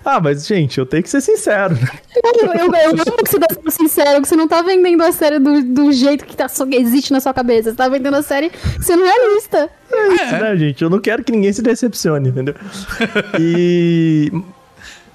Ah, 0.08 0.20
mas, 0.20 0.46
gente, 0.46 0.78
eu 0.78 0.86
tenho 0.86 1.02
que 1.02 1.10
ser 1.10 1.20
sincero. 1.20 1.74
né? 1.74 1.88
Eu, 2.24 2.46
eu, 2.46 2.72
eu 2.72 2.90
amo 2.90 3.24
que 3.24 3.28
você 3.28 3.40
tá 3.40 3.48
sendo 3.52 3.70
sincero, 3.72 4.22
que 4.22 4.28
você 4.28 4.36
não 4.36 4.46
tá 4.46 4.62
vendendo 4.62 5.02
a 5.02 5.10
série 5.10 5.40
do, 5.40 5.64
do 5.64 5.90
jeito 5.90 6.24
que 6.24 6.36
tá, 6.36 6.46
só 6.46 6.64
existe 6.70 7.12
na 7.12 7.18
sua 7.18 7.34
cabeça. 7.34 7.70
Você 7.70 7.76
tá 7.76 7.88
vendendo 7.88 8.14
a 8.14 8.22
série 8.22 8.52
sendo 8.80 9.02
realista. 9.02 9.68
É 9.92 10.08
isso, 10.14 10.32
né, 10.32 10.56
gente? 10.56 10.84
Eu 10.84 10.88
não 10.90 11.00
quero 11.00 11.24
que 11.24 11.32
ninguém 11.32 11.52
se 11.52 11.60
decepcione, 11.60 12.28
entendeu? 12.28 12.54
E 13.40 14.30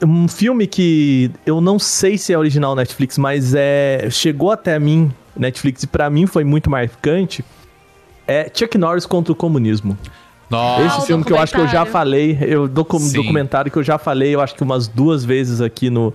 um 0.03 0.27
filme 0.27 0.67
que 0.67 1.31
eu 1.45 1.61
não 1.61 1.77
sei 1.77 2.17
se 2.17 2.33
é 2.33 2.37
original 2.37 2.75
Netflix, 2.75 3.17
mas 3.17 3.53
é 3.53 4.07
chegou 4.09 4.51
até 4.51 4.77
mim 4.79 5.11
Netflix 5.35 5.83
e 5.83 5.87
pra 5.87 6.09
mim 6.09 6.25
foi 6.25 6.43
muito 6.43 6.69
marcante. 6.69 7.43
É 8.27 8.49
Chuck 8.53 8.77
Norris 8.77 9.05
contra 9.05 9.31
o 9.31 9.35
comunismo. 9.35 9.97
Nossa. 10.49 10.83
Esse 10.83 10.97
o 10.99 11.01
filme 11.01 11.23
que 11.23 11.31
eu 11.31 11.37
acho 11.37 11.53
que 11.53 11.61
eu 11.61 11.67
já 11.67 11.85
falei, 11.85 12.37
eu 12.41 12.67
docu 12.67 12.99
Sim. 12.99 13.13
documentário 13.13 13.71
que 13.71 13.77
eu 13.77 13.83
já 13.83 13.97
falei, 13.97 14.35
eu 14.35 14.41
acho 14.41 14.53
que 14.53 14.63
umas 14.63 14.87
duas 14.87 15.23
vezes 15.23 15.61
aqui 15.61 15.89
no, 15.89 16.13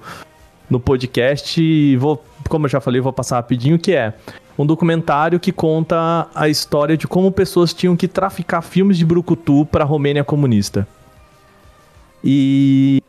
no 0.68 0.78
podcast 0.78 1.60
e 1.60 1.96
vou, 1.96 2.22
como 2.48 2.66
eu 2.66 2.70
já 2.70 2.80
falei, 2.80 3.00
vou 3.00 3.12
passar 3.12 3.36
rapidinho, 3.36 3.78
que 3.78 3.92
é 3.92 4.12
um 4.58 4.66
documentário 4.66 5.40
que 5.40 5.52
conta 5.52 6.28
a 6.34 6.48
história 6.48 6.96
de 6.96 7.06
como 7.06 7.32
pessoas 7.32 7.72
tinham 7.72 7.96
que 7.96 8.06
traficar 8.06 8.60
filmes 8.60 8.98
de 8.98 9.06
brucutu 9.06 9.66
para 9.66 9.84
a 9.84 9.86
Romênia 9.86 10.22
comunista. 10.22 10.86
E 12.22 13.02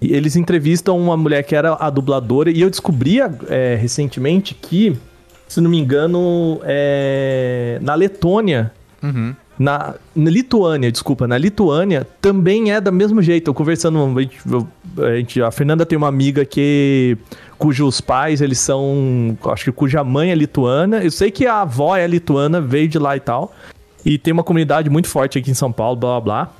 e 0.00 0.14
eles 0.14 0.34
entrevistam 0.36 0.98
uma 0.98 1.16
mulher 1.16 1.42
que 1.42 1.54
era 1.54 1.74
a 1.78 1.90
dubladora 1.90 2.50
e 2.50 2.60
eu 2.60 2.70
descobri 2.70 3.18
é, 3.48 3.76
recentemente 3.80 4.54
que, 4.54 4.96
se 5.46 5.60
não 5.60 5.70
me 5.70 5.78
engano, 5.78 6.60
é, 6.64 7.78
na 7.82 7.94
Letônia 7.94 8.72
Uhum. 9.02 9.34
na, 9.58 9.94
na 10.14 10.30
Lituânia, 10.30 10.92
desculpa, 10.92 11.26
na 11.26 11.38
Lituânia 11.38 12.06
também 12.20 12.70
é 12.70 12.78
do 12.82 12.92
mesmo 12.92 13.22
jeito. 13.22 13.48
Eu 13.48 13.54
conversando, 13.54 13.98
a, 14.18 14.20
gente, 14.22 14.38
a 14.98 15.16
gente- 15.16 15.42
a 15.42 15.50
Fernanda 15.50 15.86
tem 15.86 15.96
uma 15.96 16.08
amiga 16.08 16.44
que 16.44 17.16
cujos 17.58 17.98
pais 18.00 18.42
eles 18.42 18.58
são, 18.58 19.38
acho 19.46 19.64
que 19.64 19.72
cuja 19.72 20.04
mãe 20.04 20.30
é 20.30 20.34
lituana. 20.34 21.02
Eu 21.02 21.10
sei 21.10 21.30
que 21.30 21.46
a 21.46 21.62
avó 21.62 21.96
é 21.96 22.06
lituana, 22.06 22.60
veio 22.60 22.88
de 22.88 22.98
lá 22.98 23.16
e 23.16 23.20
tal. 23.20 23.54
E 24.04 24.18
tem 24.18 24.32
uma 24.34 24.44
comunidade 24.44 24.88
muito 24.90 25.08
forte 25.08 25.38
aqui 25.38 25.50
em 25.50 25.54
São 25.54 25.72
Paulo, 25.72 25.96
blá 25.96 26.20
blá 26.20 26.44
blá. 26.44 26.52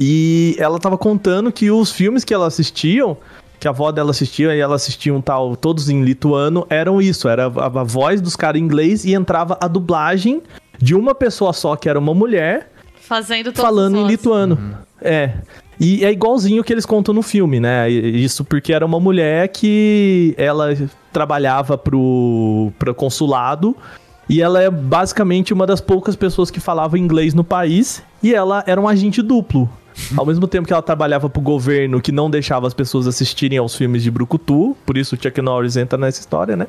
E 0.00 0.56
ela 0.58 0.78
tava 0.78 0.96
contando 0.96 1.50
que 1.50 1.70
os 1.70 1.90
filmes 1.90 2.24
que 2.24 2.32
ela 2.32 2.46
assistiam, 2.46 3.16
que 3.58 3.66
a 3.66 3.70
avó 3.70 3.90
dela 3.90 4.10
assistia 4.10 4.54
e 4.54 4.60
ela 4.60 4.76
assistia 4.76 5.12
um 5.12 5.20
tal, 5.20 5.56
todos 5.56 5.88
em 5.88 6.02
lituano, 6.02 6.66
eram 6.70 7.00
isso, 7.02 7.28
era 7.28 7.46
a, 7.46 7.66
a 7.66 7.84
voz 7.84 8.20
dos 8.20 8.36
caras 8.36 8.60
em 8.60 8.64
inglês 8.64 9.04
e 9.04 9.14
entrava 9.14 9.58
a 9.60 9.66
dublagem 9.66 10.42
de 10.80 10.94
uma 10.94 11.14
pessoa 11.14 11.52
só, 11.52 11.74
que 11.74 11.88
era 11.88 11.98
uma 11.98 12.14
mulher, 12.14 12.70
Fazendo 13.08 13.50
falando 13.54 13.96
em 13.96 14.06
lituano. 14.06 14.78
É. 15.00 15.32
E 15.80 16.04
é 16.04 16.12
igualzinho 16.12 16.62
que 16.62 16.70
eles 16.70 16.84
contam 16.84 17.14
no 17.14 17.22
filme, 17.22 17.58
né? 17.58 17.88
Isso 17.88 18.44
porque 18.44 18.70
era 18.70 18.84
uma 18.84 19.00
mulher 19.00 19.48
que 19.48 20.34
ela 20.36 20.76
trabalhava 21.10 21.78
pro, 21.78 22.70
pro 22.78 22.94
consulado 22.94 23.74
e 24.28 24.42
ela 24.42 24.60
é 24.62 24.68
basicamente 24.68 25.54
uma 25.54 25.66
das 25.66 25.80
poucas 25.80 26.16
pessoas 26.16 26.50
que 26.50 26.60
falava 26.60 26.98
inglês 26.98 27.32
no 27.32 27.42
país 27.42 28.02
e 28.22 28.34
ela 28.34 28.62
era 28.66 28.78
um 28.78 28.86
agente 28.86 29.22
duplo. 29.22 29.70
Ao 30.16 30.24
mesmo 30.24 30.46
tempo 30.46 30.66
que 30.66 30.72
ela 30.72 30.82
trabalhava 30.82 31.28
pro 31.28 31.40
governo 31.40 32.00
que 32.00 32.12
não 32.12 32.30
deixava 32.30 32.66
as 32.66 32.74
pessoas 32.74 33.06
assistirem 33.06 33.58
aos 33.58 33.74
filmes 33.74 34.02
de 34.02 34.10
Brucutu, 34.10 34.76
por 34.84 34.96
isso 34.96 35.14
o 35.14 35.18
Chuck 35.20 35.40
Norris 35.40 35.76
entra 35.76 35.98
nessa 35.98 36.20
história, 36.20 36.56
né? 36.56 36.66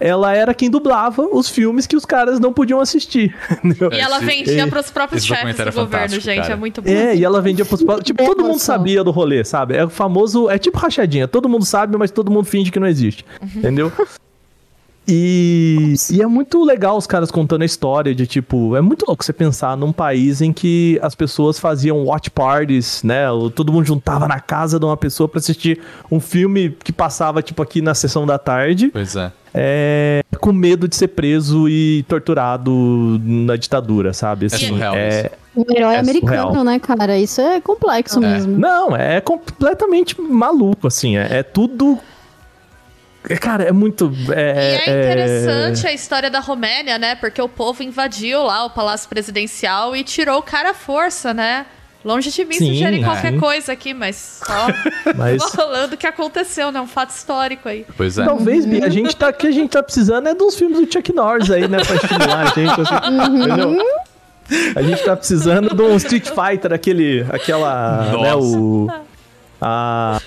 Ela 0.00 0.34
era 0.34 0.52
quem 0.52 0.68
dublava 0.68 1.22
os 1.22 1.48
filmes 1.48 1.86
que 1.86 1.94
os 1.94 2.04
caras 2.04 2.40
não 2.40 2.52
podiam 2.52 2.80
assistir. 2.80 3.34
E 3.92 4.00
ela 4.00 4.18
vendia 4.18 4.66
pros 4.66 4.90
próprios 4.90 5.22
esse 5.22 5.28
chefes 5.28 5.56
do 5.56 5.62
é 5.62 5.70
governo, 5.70 6.20
gente. 6.20 6.40
cara. 6.40 6.54
É 6.54 6.56
muito 6.56 6.82
bom. 6.82 6.90
É, 6.90 7.14
e 7.14 7.24
ela 7.24 7.40
vendia 7.40 7.64
pros 7.64 7.84
Tipo, 8.02 8.24
todo 8.24 8.42
mundo 8.42 8.58
sabia 8.58 9.04
do 9.04 9.10
rolê, 9.10 9.44
sabe? 9.44 9.76
É 9.76 9.84
o 9.84 9.88
famoso. 9.88 10.50
É 10.50 10.58
tipo 10.58 10.76
rachadinha. 10.78 11.28
Todo 11.28 11.48
mundo 11.48 11.64
sabe, 11.64 11.96
mas 11.96 12.10
todo 12.10 12.30
mundo 12.30 12.46
finge 12.46 12.70
que 12.70 12.80
não 12.80 12.86
existe. 12.86 13.24
Entendeu? 13.56 13.92
E, 15.06 15.94
e 16.10 16.22
é 16.22 16.26
muito 16.26 16.64
legal 16.64 16.96
os 16.96 17.06
caras 17.06 17.30
contando 17.30 17.62
a 17.62 17.64
história 17.64 18.14
de 18.14 18.26
tipo, 18.26 18.76
é 18.76 18.80
muito 18.80 19.04
louco 19.06 19.24
você 19.24 19.32
pensar 19.32 19.76
num 19.76 19.92
país 19.92 20.40
em 20.40 20.52
que 20.52 20.98
as 21.02 21.14
pessoas 21.14 21.58
faziam 21.58 22.04
watch 22.04 22.30
parties, 22.30 23.02
né? 23.02 23.30
O- 23.30 23.50
Todo 23.50 23.72
mundo 23.72 23.84
juntava 23.84 24.28
na 24.28 24.38
casa 24.40 24.78
de 24.78 24.84
uma 24.84 24.96
pessoa 24.96 25.28
pra 25.28 25.38
assistir 25.38 25.80
um 26.10 26.20
filme 26.20 26.76
que 26.84 26.92
passava 26.92 27.42
tipo 27.42 27.60
aqui 27.62 27.82
na 27.82 27.94
sessão 27.94 28.24
da 28.26 28.38
tarde, 28.38 28.90
Pois 28.92 29.16
é. 29.16 29.32
é, 29.52 30.22
com 30.40 30.52
medo 30.52 30.86
de 30.86 30.94
ser 30.96 31.08
preso 31.08 31.68
e 31.68 32.04
torturado 32.08 33.20
na 33.24 33.56
ditadura, 33.56 34.12
sabe? 34.12 34.46
Assim, 34.46 34.68
surreal 34.68 34.94
é, 34.94 35.30
Um 35.56 35.64
herói 35.68 35.94
É 35.94 35.98
americano, 35.98 36.42
surreal. 36.48 36.64
né, 36.64 36.78
cara? 36.78 37.18
Isso 37.18 37.40
é 37.40 37.60
complexo 37.60 38.20
mesmo. 38.20 38.56
Não, 38.56 38.94
é 38.96 39.20
completamente 39.20 40.20
maluco, 40.20 40.86
assim. 40.86 41.16
É, 41.16 41.38
é 41.38 41.42
tudo. 41.42 41.98
É, 43.28 43.36
Cara, 43.36 43.64
é 43.64 43.72
muito. 43.72 44.12
E 44.28 44.32
É, 44.32 44.76
é 44.76 45.00
interessante 45.00 45.86
a 45.86 45.92
história 45.92 46.30
da 46.30 46.40
Romênia, 46.40 46.98
né? 46.98 47.14
Porque 47.14 47.40
o 47.40 47.48
povo 47.48 47.82
invadiu 47.82 48.42
lá 48.42 48.64
o 48.64 48.70
Palácio 48.70 49.08
Presidencial 49.08 49.94
e 49.94 50.02
tirou 50.02 50.38
o 50.38 50.42
cara 50.42 50.70
à 50.70 50.74
força, 50.74 51.32
né? 51.32 51.66
Longe 52.04 52.32
de 52.32 52.44
mim 52.44 52.56
Sim, 52.56 52.72
sugerir 52.72 53.04
qualquer 53.04 53.32
sim. 53.32 53.38
coisa 53.38 53.72
aqui, 53.72 53.94
mas 53.94 54.42
só 54.44 54.66
Mas 55.14 55.42
falando 55.54 55.92
o 55.92 55.96
que 55.96 56.06
aconteceu, 56.06 56.72
né? 56.72 56.80
Um 56.80 56.86
fato 56.86 57.10
histórico 57.10 57.68
aí. 57.68 57.86
Pois 57.96 58.18
é. 58.18 58.24
talvez, 58.24 58.66
Bia, 58.66 58.86
a 58.86 58.88
gente 58.88 59.14
tá, 59.14 59.28
o 59.28 59.32
que 59.32 59.46
a 59.46 59.52
gente 59.52 59.70
tá 59.70 59.82
precisando 59.82 60.28
é 60.28 60.34
dos 60.34 60.56
filmes 60.56 60.80
do 60.80 60.92
Chuck 60.92 61.12
Norris 61.12 61.50
aí, 61.50 61.68
né? 61.68 61.78
Pra 61.84 61.94
estimular 61.94 62.40
a 62.40 62.46
gente, 62.46 62.80
assim, 62.80 63.36
entendeu? 63.36 63.86
A 64.74 64.82
gente 64.82 65.04
tá 65.04 65.16
precisando 65.16 65.74
de 65.74 65.82
um 65.82 65.96
Street 65.96 66.28
Fighter, 66.28 66.72
aquele. 66.72 67.24
Aquela. 67.30 68.02
Né, 68.02 68.12
Nossa. 68.12 68.58
o. 68.58 68.90
A. 69.60 70.20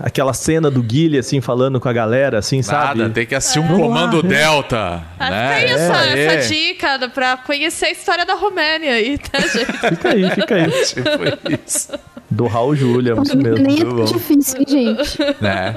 Aquela 0.00 0.32
cena 0.34 0.70
do 0.70 0.82
Guile, 0.82 1.18
assim, 1.18 1.40
falando 1.40 1.80
com 1.80 1.88
a 1.88 1.92
galera, 1.92 2.38
assim, 2.38 2.62
sabe? 2.62 2.98
Nada, 3.00 3.10
tem 3.14 3.26
que 3.26 3.34
assistir 3.34 3.58
um 3.60 3.68
Comando 3.68 4.22
Delta. 4.22 5.02
Ah, 5.18 5.30
né? 5.30 5.54
Tem 5.60 5.70
essa, 5.70 6.06
É, 6.06 6.24
essa 6.36 6.48
dica 6.48 7.08
pra 7.08 7.36
conhecer 7.36 7.86
a 7.86 7.90
história 7.90 8.24
da 8.26 8.34
Romênia 8.34 8.92
aí, 8.92 9.18
tá, 9.18 9.40
gente? 9.46 9.72
Fica 9.72 10.08
aí, 10.10 10.30
fica 10.30 10.54
aí. 10.54 10.70
Tipo 10.84 11.62
isso. 11.64 11.88
Do 12.30 12.46
Raul 12.46 12.74
Júlia, 12.74 13.14
isso 13.22 13.36
mesmo. 13.36 13.64
Nem 13.64 13.80
é 13.80 13.84
muito 13.84 13.86
tão 13.86 13.96
bom. 13.96 14.04
difícil, 14.18 14.58
hein, 14.60 14.66
gente. 14.68 15.18
Né? 15.40 15.76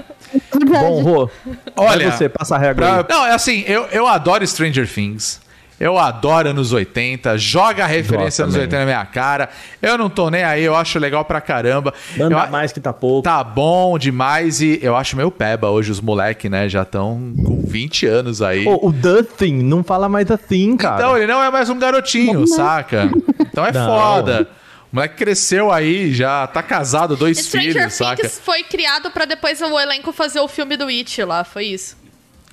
Verdade. 0.53 0.85
Bom, 0.85 1.01
Rô, 1.03 1.29
Olha, 1.75 2.11
você, 2.11 2.27
passa 2.27 2.55
a 2.55 2.57
regra. 2.57 3.03
Pra- 3.03 3.15
Não, 3.15 3.25
é 3.25 3.31
assim, 3.33 3.63
eu, 3.67 3.83
eu 3.91 4.07
adoro 4.07 4.45
Stranger 4.47 4.87
Things. 4.91 5.39
Eu 5.79 5.97
adoro 5.99 6.49
anos 6.49 6.73
80, 6.73 7.37
joga 7.37 7.83
a 7.83 7.87
referência 7.87 8.43
anos 8.43 8.55
também. 8.55 8.67
80 8.67 8.79
na 8.79 8.85
minha 8.85 9.05
cara. 9.05 9.49
Eu 9.79 9.95
não 9.97 10.09
tô 10.09 10.29
nem 10.29 10.43
aí, 10.43 10.63
eu 10.63 10.75
acho 10.75 10.97
legal 10.97 11.23
pra 11.23 11.39
caramba. 11.39 11.93
Manda 12.17 12.35
eu, 12.35 12.51
mais 12.51 12.71
que 12.71 12.79
tá 12.79 12.91
pouco. 12.91 13.21
Tá 13.21 13.43
bom 13.43 13.97
demais 13.99 14.59
e 14.59 14.79
eu 14.81 14.95
acho 14.95 15.15
meio 15.15 15.29
peba 15.29 15.69
hoje 15.69 15.91
os 15.91 16.01
moleque, 16.01 16.49
né? 16.49 16.67
Já 16.67 16.81
estão 16.81 17.31
com 17.45 17.61
20 17.63 18.05
anos 18.07 18.41
aí. 18.41 18.65
Ô, 18.67 18.87
o 18.87 18.91
The 18.93 19.21
Thing, 19.21 19.61
não 19.61 19.83
fala 19.83 20.09
mais 20.09 20.27
Thing, 20.47 20.77
cara. 20.77 20.95
Então, 20.95 21.17
ele 21.17 21.27
não 21.27 21.43
é 21.43 21.51
mais 21.51 21.69
um 21.69 21.77
garotinho, 21.77 22.47
saca? 22.47 23.09
Então 23.39 23.63
é 23.65 23.71
Não. 23.77 23.85
foda. 23.85 24.47
O 24.91 24.95
moleque 24.95 25.15
cresceu 25.15 25.71
aí, 25.71 26.13
já 26.13 26.47
tá 26.47 26.63
casado, 26.63 27.15
dois 27.15 27.37
Stranger 27.37 27.73
filhos, 27.73 27.93
saca? 27.93 28.15
Things 28.15 28.39
foi 28.39 28.63
criado 28.63 29.11
pra 29.11 29.25
depois 29.25 29.61
o 29.61 29.79
elenco 29.79 30.11
fazer 30.11 30.39
o 30.39 30.47
filme 30.47 30.75
do 30.77 30.87
It 30.87 31.23
lá, 31.23 31.43
foi 31.43 31.65
isso. 31.65 31.97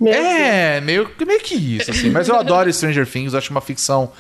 Deus. 0.01 0.17
É, 0.17 0.81
meio, 0.81 1.11
meio 1.27 1.41
que 1.41 1.55
isso, 1.55 1.91
assim. 1.91 2.11
Mas 2.11 2.29
eu 2.29 2.37
adoro 2.37 2.73
Stranger 2.73 3.07
Things, 3.07 3.35
acho 3.35 3.51
uma 3.51 3.61
ficção 3.61 4.13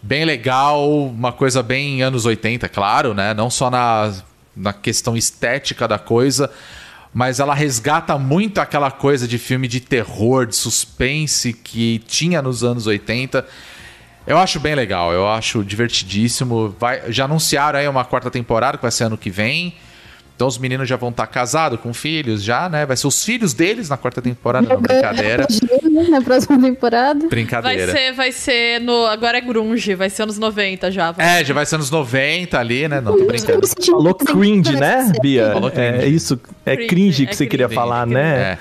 bem 0.00 0.24
legal, 0.24 1.06
uma 1.06 1.32
coisa 1.32 1.62
bem 1.62 2.02
anos 2.02 2.24
80, 2.24 2.68
claro, 2.68 3.14
né? 3.14 3.34
Não 3.34 3.50
só 3.50 3.70
na, 3.70 4.12
na 4.56 4.72
questão 4.72 5.16
estética 5.16 5.88
da 5.88 5.98
coisa, 5.98 6.50
mas 7.12 7.40
ela 7.40 7.54
resgata 7.54 8.16
muito 8.18 8.58
aquela 8.58 8.90
coisa 8.90 9.26
de 9.26 9.38
filme 9.38 9.66
de 9.66 9.80
terror, 9.80 10.46
de 10.46 10.54
suspense 10.54 11.52
que 11.52 12.00
tinha 12.06 12.40
nos 12.40 12.62
anos 12.62 12.86
80. 12.86 13.44
Eu 14.26 14.38
acho 14.38 14.60
bem 14.60 14.74
legal, 14.74 15.12
eu 15.12 15.26
acho 15.26 15.64
divertidíssimo. 15.64 16.74
Vai, 16.78 17.10
já 17.10 17.24
anunciaram 17.24 17.78
aí 17.78 17.88
uma 17.88 18.04
quarta 18.04 18.30
temporada 18.30 18.76
que 18.76 18.82
vai 18.82 18.90
ser 18.90 19.04
ano 19.04 19.16
que 19.16 19.30
vem. 19.30 19.74
Então 20.38 20.46
os 20.46 20.56
meninos 20.56 20.88
já 20.88 20.94
vão 20.94 21.08
estar 21.08 21.26
casados 21.26 21.80
com 21.80 21.92
filhos 21.92 22.44
já, 22.44 22.68
né? 22.68 22.86
Vai 22.86 22.96
ser 22.96 23.08
os 23.08 23.24
filhos 23.24 23.52
deles 23.52 23.88
na 23.88 23.96
quarta 23.96 24.22
temporada, 24.22 24.68
não 24.72 24.80
brincadeira. 24.80 25.44
na 26.08 26.20
próxima 26.20 26.56
temporada. 26.62 27.18
Vai 27.22 27.28
Brincadeira. 27.28 27.90
ser, 27.90 28.12
vai 28.12 28.30
ser 28.30 28.80
no. 28.80 29.04
Agora 29.06 29.38
é 29.38 29.40
grunge, 29.40 29.96
vai 29.96 30.08
ser 30.08 30.22
anos 30.22 30.38
90 30.38 30.92
já. 30.92 31.12
É, 31.18 31.44
já 31.44 31.52
vai 31.52 31.66
ser 31.66 31.74
anos 31.74 31.90
90 31.90 32.56
ali, 32.56 32.86
né? 32.86 33.00
Não, 33.00 33.18
tô 33.18 33.24
brincando. 33.24 33.66
Falou 33.84 34.14
cringe, 34.14 34.76
né, 34.76 35.10
Bia? 35.20 35.50
Falou 35.54 35.72
cringe. 35.72 35.88
É 36.04 36.06
isso, 36.06 36.40
é 36.64 36.76
Cringe, 36.76 36.88
cringe 36.88 37.26
que 37.26 37.32
é 37.32 37.34
você 37.36 37.46
queria 37.48 37.66
cringe, 37.66 37.80
falar, 37.80 38.02
cringe. 38.02 38.14
né? 38.14 38.38
É. 38.40 38.58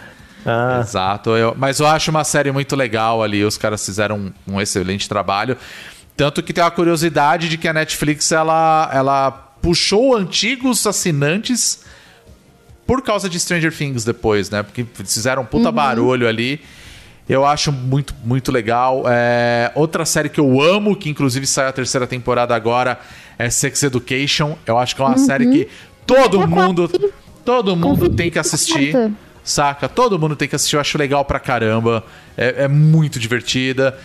Ah, 0.48 0.80
Exato, 0.82 1.30
eu- 1.38 1.54
mas 1.56 1.80
eu 1.80 1.86
acho 1.86 2.10
uma 2.10 2.24
série 2.24 2.52
muito 2.52 2.76
legal 2.76 3.22
ali. 3.22 3.44
Os 3.44 3.56
caras 3.56 3.86
fizeram 3.86 4.32
um, 4.48 4.54
um 4.56 4.60
excelente 4.60 5.08
trabalho. 5.08 5.56
Tanto 6.16 6.42
que 6.42 6.52
tem 6.54 6.64
uma 6.64 6.72
curiosidade 6.72 7.48
de 7.48 7.56
que 7.56 7.68
a 7.68 7.74
Netflix 7.74 8.32
ela, 8.32 8.90
ela 8.92 9.47
puxou 9.68 10.16
antigos 10.16 10.88
assinantes 10.88 11.82
por 12.86 13.02
causa 13.02 13.28
de 13.28 13.38
Stranger 13.38 13.76
Things 13.76 14.06
depois, 14.06 14.50
né? 14.50 14.64
Porque 14.64 14.86
fizeram 15.04 15.42
um 15.42 15.46
puta 15.46 15.70
barulho 15.74 16.26
ali. 16.26 16.62
Eu 17.28 17.46
acho 17.46 17.70
muito, 17.74 18.16
muito 18.24 18.50
legal. 18.50 19.04
É, 19.06 19.70
outra 19.76 20.06
série 20.06 20.30
que 20.30 20.40
eu 20.40 20.62
amo, 20.62 20.96
que 20.96 21.10
inclusive 21.10 21.46
sai 21.46 21.68
a 21.68 21.74
terceira 21.74 22.08
temporada 22.08 22.56
agora, 22.56 22.98
é 23.38 23.50
Sex 23.50 23.84
Education. 23.84 24.58
Eu 24.66 24.78
acho 24.78 24.96
que 24.96 25.02
é 25.02 25.06
uma 25.06 25.18
série 25.18 25.48
que 25.52 25.68
todo 26.06 26.42
É 26.44 26.46
mundo, 26.48 26.88
quase- 26.88 27.14
todo 27.44 27.76
mundo 27.76 28.10
tem 28.10 28.32
que 28.32 28.40
assistir. 28.40 28.96
Saca? 29.44 29.90
Todo 29.90 30.18
mundo 30.18 30.38
tem 30.38 30.48
que 30.48 30.56
assistir. 30.56 30.78
Eu 30.78 30.80
acho 30.80 30.98
legal 30.98 31.26
pra 31.26 31.40
caramba. 31.42 32.06
É, 32.38 32.64
é 32.64 32.68
muito 32.70 33.20
divertida. 33.20 33.98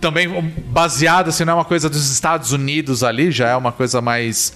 Também 0.00 0.26
baseada, 0.68 1.28
assim, 1.28 1.44
não 1.44 1.52
é 1.52 1.56
uma 1.56 1.64
coisa 1.66 1.90
dos 1.90 2.10
Estados 2.10 2.52
Unidos 2.52 3.04
ali, 3.04 3.30
já 3.30 3.48
é 3.50 3.56
uma 3.56 3.70
coisa 3.72 4.00
mais. 4.00 4.54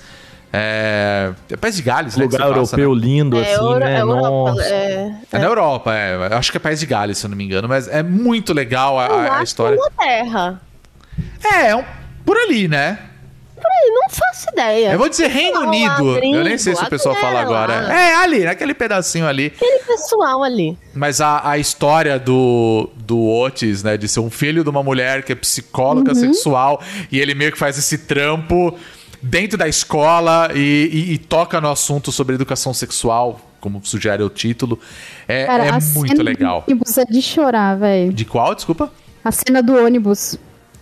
É, 0.56 1.32
é 1.50 1.56
País 1.56 1.74
de 1.74 1.82
Gales, 1.82 2.16
né? 2.16 2.22
lugar 2.24 2.38
passa, 2.38 2.50
europeu 2.76 2.94
né? 2.94 3.00
lindo, 3.00 3.36
É, 3.38 3.42
assim, 3.42 3.64
Euro- 3.64 3.78
né? 3.80 4.00
Europa, 4.00 4.28
Nossa. 4.52 4.64
é, 4.64 5.12
É 5.32 5.38
na 5.38 5.44
Europa, 5.46 5.94
é. 5.96 6.14
Eu 6.30 6.36
acho 6.38 6.50
que 6.52 6.56
é 6.58 6.60
País 6.60 6.78
de 6.78 6.86
Gales, 6.86 7.18
se 7.18 7.26
eu 7.26 7.30
não 7.30 7.36
me 7.36 7.44
engano. 7.44 7.66
Mas 7.68 7.88
é 7.88 8.02
muito 8.04 8.52
legal 8.52 8.96
a, 8.98 9.06
a- 9.06 9.38
a 9.38 9.42
história. 9.42 9.74
é 9.74 9.78
Inglaterra. 9.78 10.60
É, 11.44 11.66
é 11.70 11.76
um- 11.76 11.84
por 12.24 12.36
ali, 12.36 12.68
né? 12.68 12.98
Eu 13.86 13.94
não 13.94 14.08
faço 14.10 14.46
ideia. 14.52 14.92
Eu 14.92 14.98
vou 14.98 15.08
dizer 15.08 15.26
Reino 15.28 15.60
Lá, 15.60 15.66
Unido. 15.66 16.14
gringo, 16.16 16.36
eu 16.36 16.44
nem 16.44 16.56
sei 16.58 16.74
se 16.76 16.82
o 16.84 16.88
pessoal 16.88 17.16
é, 17.16 17.20
fala 17.20 17.40
agora. 17.40 17.80
lá. 17.82 17.94
É, 18.00 18.14
ali, 18.16 18.44
naquele 18.44 18.74
pedacinho 18.74 19.26
ali. 19.26 19.46
Aquele 19.56 19.78
pessoal 19.80 20.42
ali. 20.42 20.76
Mas 20.94 21.20
a, 21.20 21.48
a 21.48 21.58
história 21.58 22.18
do, 22.18 22.90
do 22.96 23.26
Otis, 23.26 23.82
né? 23.82 23.96
De 23.96 24.06
ser 24.06 24.20
um 24.20 24.30
filho 24.30 24.62
de 24.62 24.70
uma 24.70 24.82
mulher 24.82 25.22
que 25.22 25.32
é 25.32 25.34
psicóloga 25.34 26.14
sexual 26.14 26.80
e 27.10 27.18
ele 27.18 27.34
meio 27.34 27.50
que 27.52 27.58
faz 27.58 27.76
esse 27.78 27.98
trampo 27.98 28.78
dentro 29.24 29.56
da 29.58 29.66
escola 29.68 30.50
e, 30.54 30.88
e- 30.92 31.12
e 31.14 31.18
toca 31.18 31.60
no 31.60 31.70
assunto 31.70 32.12
sobre 32.12 32.34
educação 32.34 32.72
sexual, 32.74 33.40
como 33.60 33.80
sugere 33.84 34.22
o 34.22 34.28
título. 34.28 34.78
É, 35.26 35.46
Cara, 35.46 35.64
é 35.64 35.68
a 35.70 35.72
muito 35.80 36.08
cena 36.08 36.22
legal. 36.22 36.60
Do 36.66 36.72
ônibus 36.72 36.98
é 36.98 37.04
de 37.04 37.22
chorar, 37.22 37.76
velho. 37.78 38.12
De 38.12 38.24
qual, 38.24 38.54
desculpa? 38.54 38.92
A 39.24 39.32
cena 39.32 39.62
do 39.62 39.74
ônibus. 39.84 40.36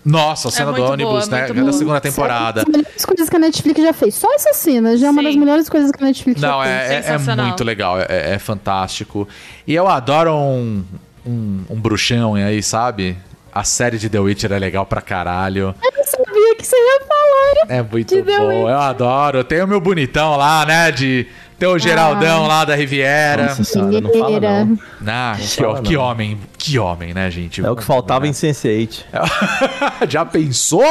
Nossa, 0.05 0.49
a 0.49 0.51
cena 0.51 0.73
do 0.73 0.79
muito 0.79 0.93
ônibus, 0.93 1.29
boa, 1.29 1.41
né? 1.41 1.53
muito 1.53 1.65
Da 1.67 1.73
segunda 1.73 2.01
temporada. 2.01 2.63
Uma 2.63 2.73
das 2.73 2.77
melhores 2.83 3.05
coisas 3.05 3.29
que 3.31 3.37
a 3.37 3.39
Netflix 3.39 3.81
já 3.83 3.93
fez. 3.93 4.15
Só 4.17 4.35
essa 4.35 4.53
cena 4.53 4.97
já 4.97 5.07
é 5.07 5.11
uma 5.11 5.23
das 5.23 5.37
melhores 5.37 5.69
coisas 5.69 5.93
que 5.93 6.03
a 6.03 6.07
Netflix 6.09 6.41
Não, 6.41 6.59
já 6.59 6.65
fez. 6.65 6.75
é, 6.75 6.95
é- 6.95 6.99
é 6.99 7.03
Sensacional. 7.03 7.47
muito 7.47 7.63
legal, 7.63 8.01
é, 8.01 8.33
é 8.35 8.39
fantástico. 8.41 9.29
E 9.65 9.73
eu 9.73 9.87
adoro 9.87 10.35
um, 10.35 10.83
um, 11.25 11.61
um 11.71 11.81
bruxão 11.81 12.35
aí, 12.35 12.61
sabe? 12.65 13.17
A 13.55 13.63
série 13.63 13.97
de 13.99 14.09
The 14.09 14.19
Witcher 14.19 14.51
é 14.51 14.59
legal 14.59 14.85
pra 14.87 15.01
caralho. 15.01 15.73
Não 15.97 16.05
sabia 16.05 16.32
que 16.63 16.69
você 16.69 16.77
ia 16.77 17.01
falar. 17.07 17.77
É 17.77 17.83
muito 17.83 18.23
bom, 18.25 18.69
eu 18.69 18.79
adoro. 18.79 19.45
Tem 19.45 19.63
o 19.63 19.69
meu 19.69 19.81
bonitão 19.81 20.37
lá, 20.37 20.65
né? 20.65 20.91
De 20.91 21.27
ter 21.63 21.69
o 21.69 21.79
Geraldão 21.79 22.49
lá 22.49 22.65
da 22.65 22.75
Riviera. 22.75 23.45
Nossa 23.45 23.63
senhora, 23.63 24.01
não 24.01 24.13
fala 24.13 24.41
não. 24.41 24.79
Ah, 25.07 25.37
que, 25.39 25.47
fala 25.47 25.81
que 25.81 25.95
não. 25.95 26.03
homem, 26.03 26.41
que 26.59 26.77
homem, 26.77 27.15
né, 27.15 27.31
gente? 27.31 27.65
É 27.65 27.71
o 27.71 27.77
que 27.77 27.85
faltava 27.85 28.27
em 28.27 28.33
Sense8. 28.33 29.05
Já 30.11 30.25
pensou? 30.25 30.83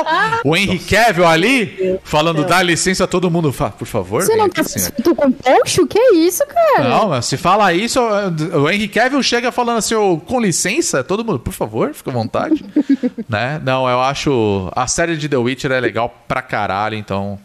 o 0.45 0.55
Henry 0.55 0.79
Cavill 0.79 1.27
ali 1.27 1.99
falando, 2.05 2.45
dá 2.45 2.63
licença, 2.63 3.05
todo 3.05 3.29
mundo 3.29 3.51
fala, 3.51 3.71
por 3.71 3.85
favor, 3.85 4.23
Você 4.23 4.33
não 4.37 4.47
tá 4.47 4.63
satisfeito 4.63 5.13
com 5.13 5.29
poxo? 5.29 5.85
Que 5.87 5.99
isso, 6.13 6.41
cara? 6.47 6.87
Não, 6.87 7.09
mas 7.09 7.25
se 7.25 7.35
fala 7.35 7.73
isso, 7.73 7.99
o 7.99 8.69
Henry 8.69 8.87
Cavill 8.87 9.21
chega 9.21 9.51
falando 9.51 9.79
assim, 9.79 9.95
ô, 9.95 10.19
com 10.19 10.39
licença, 10.39 11.03
todo 11.03 11.25
mundo, 11.25 11.39
por 11.39 11.51
favor, 11.51 11.93
fica 11.93 12.11
à 12.11 12.13
vontade. 12.13 12.63
né? 13.27 13.59
Não, 13.61 13.89
eu 13.89 13.99
acho. 13.99 14.71
A 14.73 14.87
série 14.87 15.17
de 15.17 15.27
The 15.27 15.35
Witcher 15.35 15.73
é 15.73 15.81
legal 15.81 16.15
pra 16.29 16.41
caralho, 16.41 16.95
então. 16.95 17.37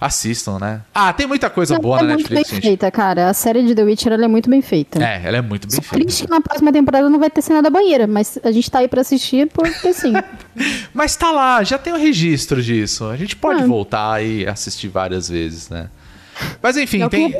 Assistam, 0.00 0.58
né? 0.58 0.82
Ah, 0.94 1.12
tem 1.12 1.26
muita 1.26 1.48
coisa 1.48 1.78
boa 1.78 1.98
é 2.00 2.02
na 2.02 2.08
muito 2.14 2.22
Netflix, 2.24 2.50
bem 2.50 2.54
gente. 2.56 2.66
feita, 2.68 2.90
cara. 2.90 3.30
A 3.30 3.34
série 3.34 3.62
de 3.64 3.74
The 3.74 3.82
Witcher 3.84 4.12
ela 4.12 4.24
é 4.24 4.28
muito 4.28 4.50
bem 4.50 4.60
feita. 4.60 5.02
É, 5.02 5.22
ela 5.24 5.38
é 5.38 5.40
muito 5.40 5.66
bem 5.66 5.76
Só 5.76 5.82
feita. 5.82 6.04
triste 6.04 6.24
que 6.24 6.30
na 6.30 6.40
próxima 6.40 6.72
temporada 6.72 7.08
não 7.08 7.18
vai 7.18 7.30
ter 7.30 7.40
cena 7.40 7.62
da 7.62 7.70
banheira, 7.70 8.06
mas 8.06 8.38
a 8.44 8.52
gente 8.52 8.70
tá 8.70 8.80
aí 8.80 8.88
pra 8.88 9.00
assistir 9.00 9.48
porque 9.48 9.92
sim. 9.94 10.12
Mas 10.92 11.16
tá 11.16 11.30
lá, 11.32 11.62
já 11.64 11.78
tem 11.78 11.92
o 11.92 11.96
registro 11.96 12.62
disso. 12.62 13.06
A 13.06 13.16
gente 13.16 13.34
pode 13.36 13.62
Ah. 13.62 13.66
voltar 13.66 14.22
e 14.22 14.46
assistir 14.46 14.88
várias 14.88 15.28
vezes, 15.28 15.68
né? 15.70 15.88
Mas 16.62 16.76
enfim, 16.76 17.02
É 17.02 17.08
tem, 17.08 17.34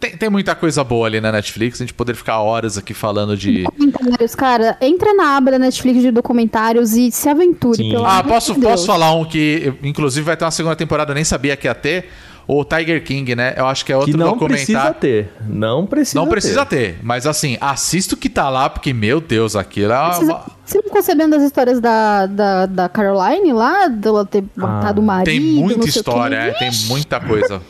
tem, 0.00 0.16
tem 0.16 0.30
muita 0.30 0.54
coisa 0.54 0.82
boa 0.82 1.06
ali 1.06 1.20
na 1.20 1.30
Netflix. 1.30 1.80
A 1.80 1.84
gente 1.84 1.94
poderia 1.94 2.16
ficar 2.16 2.38
horas 2.40 2.78
aqui 2.78 2.94
falando 2.94 3.36
de. 3.36 3.64
Documentários, 3.64 4.34
cara, 4.34 4.76
entra 4.80 5.12
na 5.14 5.36
aba 5.36 5.50
da 5.52 5.58
Netflix 5.58 6.00
de 6.00 6.10
documentários 6.10 6.92
e 6.94 7.10
se 7.12 7.28
aventure, 7.28 7.76
Sim. 7.76 7.90
pelo 7.90 8.04
Ah, 8.06 8.18
amor 8.20 8.32
posso, 8.34 8.54
de 8.54 8.60
Deus. 8.60 8.72
posso 8.72 8.86
falar 8.86 9.12
um 9.14 9.24
que, 9.24 9.72
inclusive, 9.82 10.24
vai 10.24 10.36
ter 10.36 10.44
uma 10.44 10.50
segunda 10.50 10.74
temporada, 10.74 11.10
eu 11.12 11.14
nem 11.14 11.24
sabia 11.24 11.56
que 11.56 11.66
ia 11.66 11.74
ter. 11.74 12.08
O 12.48 12.64
Tiger 12.64 13.04
King, 13.04 13.36
né? 13.36 13.54
Eu 13.56 13.64
acho 13.66 13.84
que 13.84 13.92
é 13.92 13.96
outro 13.96 14.10
Que 14.10 14.18
não 14.18 14.36
precisa 14.36 14.72
documentário. 14.90 15.00
ter. 15.00 15.32
Não 15.46 15.86
precisa 15.86 16.18
Não 16.18 16.26
precisa 16.26 16.66
ter. 16.66 16.94
ter. 16.94 16.98
Mas 17.00 17.24
assim, 17.24 17.56
assista 17.60 18.16
o 18.16 18.18
que 18.18 18.28
tá 18.28 18.48
lá, 18.48 18.68
porque, 18.68 18.92
meu 18.92 19.20
Deus, 19.20 19.54
aquilo 19.54 19.92
é 19.92 20.14
Você, 20.14 20.24
uma. 20.24 20.42
você 20.64 20.76
não 20.78 20.82
ficou 20.82 21.00
sabendo 21.02 21.30
das 21.36 21.42
histórias 21.44 21.78
da, 21.78 22.26
da, 22.26 22.66
da 22.66 22.88
Caroline 22.88 23.52
lá? 23.52 23.86
Dela 23.86 24.24
ter 24.26 24.42
matado 24.56 25.00
o 25.00 25.04
marido? 25.04 25.26
Tem 25.26 25.38
muita 25.38 25.76
não 25.76 25.82
sei 25.82 25.90
o 25.90 25.92
quê? 25.92 25.98
história, 26.00 26.36
é, 26.36 26.50
tem 26.52 26.70
muita 26.86 27.20
coisa. 27.20 27.62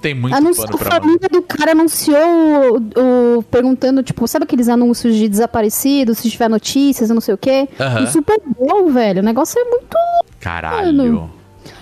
Tem 0.00 0.14
muito 0.14 0.34
Anunciou, 0.34 0.66
pano 0.66 0.76
a 0.76 0.78
pra 0.78 0.90
mão. 0.90 1.00
família 1.00 1.28
do 1.28 1.42
cara 1.42 1.72
anunciou 1.72 2.78
o, 2.96 3.38
o- 3.38 3.42
perguntando, 3.42 4.02
tipo, 4.02 4.26
sabe 4.26 4.44
aqueles 4.44 4.68
anúncios 4.68 5.14
de 5.14 5.28
desaparecidos, 5.28 6.18
se 6.18 6.30
tiver 6.30 6.48
notícias, 6.48 7.10
eu 7.10 7.14
não 7.14 7.20
sei 7.20 7.34
o 7.34 7.38
quê? 7.38 7.68
No 8.00 8.06
Super 8.06 8.40
Bowl, 8.58 8.90
velho. 8.90 9.20
O 9.20 9.24
negócio 9.24 9.58
é 9.60 9.64
muito. 9.64 9.96
Caralho. 10.40 10.96
Mano. 10.96 11.32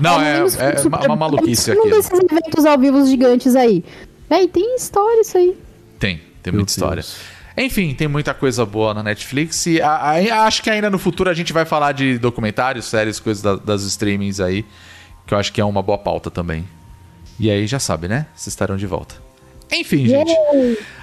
Não, 0.00 0.20
É, 0.20 0.38
é, 0.40 0.42
é 0.42 0.76
Super 0.76 0.88
uma, 0.88 0.98
uma 0.98 1.06
Bowl, 1.06 1.16
maluquice 1.16 1.70
um 1.70 1.74
aquilo. 1.74 1.90
desses 1.96 2.12
eventos 2.12 2.64
ao 2.66 2.78
vivo 2.78 3.06
gigantes 3.06 3.54
aí. 3.54 3.84
Véi, 4.28 4.48
tem 4.48 4.74
história 4.76 5.20
isso 5.20 5.38
aí. 5.38 5.56
Tem, 5.98 6.20
tem 6.42 6.52
Meu 6.52 6.60
muita 6.60 6.70
história. 6.70 7.02
Deus. 7.02 7.16
Enfim, 7.56 7.94
tem 7.94 8.06
muita 8.08 8.34
coisa 8.34 8.64
boa 8.66 8.94
na 8.94 9.02
Netflix 9.02 9.66
e 9.66 9.80
a- 9.80 9.90
a- 9.96 10.44
acho 10.46 10.62
que 10.62 10.70
ainda 10.70 10.90
no 10.90 10.98
futuro 10.98 11.28
a 11.30 11.34
gente 11.34 11.52
vai 11.52 11.64
falar 11.64 11.92
de 11.92 12.18
documentários, 12.18 12.84
séries, 12.84 13.18
coisas 13.18 13.42
da- 13.42 13.56
das 13.56 13.82
streamings 13.82 14.38
aí, 14.40 14.64
que 15.26 15.34
eu 15.34 15.38
acho 15.38 15.52
que 15.52 15.60
é 15.60 15.64
uma 15.64 15.82
boa 15.82 15.98
pauta 15.98 16.30
também. 16.30 16.64
E 17.38 17.50
aí 17.50 17.66
já 17.66 17.78
sabe, 17.78 18.08
né? 18.08 18.26
Vocês 18.34 18.48
estarão 18.48 18.76
de 18.76 18.86
volta. 18.86 19.14
Enfim, 19.70 20.06
gente. 20.06 20.32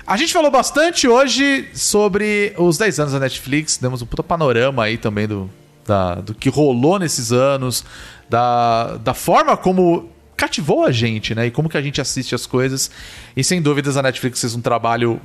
A 0.08 0.18
gente 0.18 0.34
falou 0.34 0.50
bastante 0.52 1.08
hoje 1.08 1.68
sobre 1.74 2.54
os 2.58 2.78
10 2.78 3.00
anos 3.00 3.14
da 3.14 3.20
Netflix, 3.20 3.78
demos 3.78 4.02
um 4.02 4.06
puta 4.06 4.24
panorama 4.24 4.84
aí 4.84 4.98
também 4.98 5.28
do, 5.28 5.50
da- 5.86 6.16
do 6.16 6.34
que 6.34 6.50
rolou 6.50 6.98
nesses 7.00 7.32
anos, 7.32 7.86
da, 8.30 8.98
da 8.98 9.14
forma 9.14 9.56
como 9.56 10.10
cativou 10.36 10.84
a 10.84 10.92
gente, 10.92 11.34
né? 11.36 11.46
E 11.48 11.52
como 11.52 11.70
que 11.70 11.78
a 11.78 11.82
gente 11.82 12.02
assiste 12.02 12.34
as 12.36 12.46
coisas. 12.46 12.90
E 13.38 13.44
sem 13.44 13.62
dúvidas 13.62 13.96
a 13.98 14.02
Netflix 14.02 14.42
fez 14.42 14.56
um 14.56 14.62
trabalho 14.62 15.22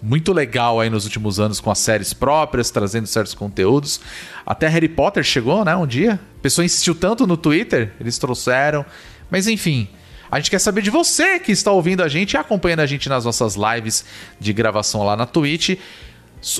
muito 0.00 0.32
legal 0.32 0.80
aí 0.80 0.88
nos 0.90 1.04
últimos 1.04 1.40
anos 1.40 1.60
com 1.60 1.70
as 1.70 1.78
séries 1.78 2.12
próprias, 2.12 2.70
trazendo 2.70 3.06
certos 3.06 3.34
conteúdos. 3.34 4.00
Até 4.46 4.68
Harry 4.68 4.88
Potter 4.88 5.22
chegou, 5.24 5.64
né, 5.64 5.74
um 5.76 5.86
dia. 5.86 6.14
A 6.38 6.42
pessoa 6.42 6.64
insistiu 6.64 6.94
tanto 6.94 7.26
no 7.26 7.36
Twitter, 7.36 7.92
eles 8.00 8.18
trouxeram. 8.18 8.84
Mas 9.30 9.46
enfim, 9.48 9.88
a 10.34 10.40
gente 10.40 10.50
quer 10.50 10.58
saber 10.58 10.82
de 10.82 10.90
você 10.90 11.38
que 11.38 11.52
está 11.52 11.70
ouvindo 11.70 12.02
a 12.02 12.08
gente 12.08 12.32
e 12.32 12.36
acompanhando 12.36 12.80
a 12.80 12.86
gente 12.86 13.08
nas 13.08 13.24
nossas 13.24 13.54
lives 13.54 14.04
de 14.40 14.52
gravação 14.52 15.04
lá 15.04 15.14
na 15.14 15.26
Twitch. 15.26 15.78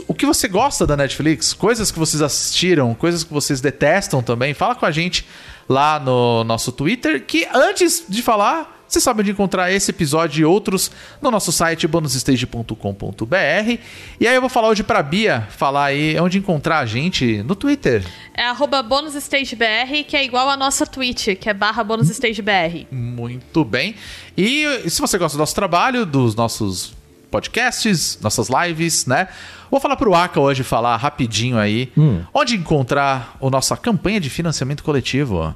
O 0.06 0.14
que 0.14 0.24
você 0.24 0.46
gosta 0.46 0.86
da 0.86 0.96
Netflix? 0.96 1.52
Coisas 1.52 1.90
que 1.90 1.98
vocês 1.98 2.22
assistiram, 2.22 2.94
coisas 2.94 3.24
que 3.24 3.32
vocês 3.32 3.60
detestam 3.60 4.22
também. 4.22 4.54
Fala 4.54 4.76
com 4.76 4.86
a 4.86 4.92
gente 4.92 5.26
lá 5.68 5.98
no 5.98 6.44
nosso 6.44 6.70
Twitter. 6.70 7.26
Que 7.26 7.48
antes 7.52 8.04
de 8.08 8.22
falar, 8.22 8.83
você 8.94 9.00
sabe 9.00 9.20
onde 9.22 9.32
encontrar 9.32 9.72
esse 9.72 9.90
episódio 9.90 10.42
e 10.42 10.44
outros 10.44 10.90
no 11.20 11.28
nosso 11.28 11.50
site 11.50 11.86
bonusstage.com.br. 11.88 13.78
E 14.20 14.28
aí 14.28 14.34
eu 14.34 14.40
vou 14.40 14.48
falar 14.48 14.68
hoje 14.68 14.84
pra 14.84 15.02
Bia 15.02 15.48
falar 15.50 15.86
aí 15.86 16.16
onde 16.20 16.38
encontrar 16.38 16.78
a 16.78 16.86
gente 16.86 17.42
no 17.42 17.56
Twitter. 17.56 18.04
É 18.32 18.44
arroba 18.44 18.80
bonusstagebr, 18.84 20.04
que 20.06 20.16
é 20.16 20.24
igual 20.24 20.48
a 20.48 20.56
nossa 20.56 20.86
Twitch, 20.86 21.36
que 21.40 21.50
é 21.50 21.54
barra 21.54 21.82
bonusstagebr. 21.82 22.86
Muito 22.92 23.64
bem. 23.64 23.96
E 24.36 24.88
se 24.88 25.00
você 25.00 25.18
gosta 25.18 25.36
do 25.36 25.40
nosso 25.40 25.56
trabalho, 25.56 26.06
dos 26.06 26.36
nossos 26.36 26.94
podcasts, 27.32 28.16
nossas 28.22 28.48
lives, 28.48 29.06
né? 29.06 29.26
Vou 29.68 29.80
falar 29.80 29.96
pro 29.96 30.14
Aka 30.14 30.38
hoje 30.38 30.62
falar 30.62 30.96
rapidinho 30.96 31.58
aí 31.58 31.92
onde 32.32 32.54
encontrar 32.54 33.36
a 33.42 33.50
nossa 33.50 33.76
campanha 33.76 34.20
de 34.20 34.30
financiamento 34.30 34.84
coletivo. 34.84 35.52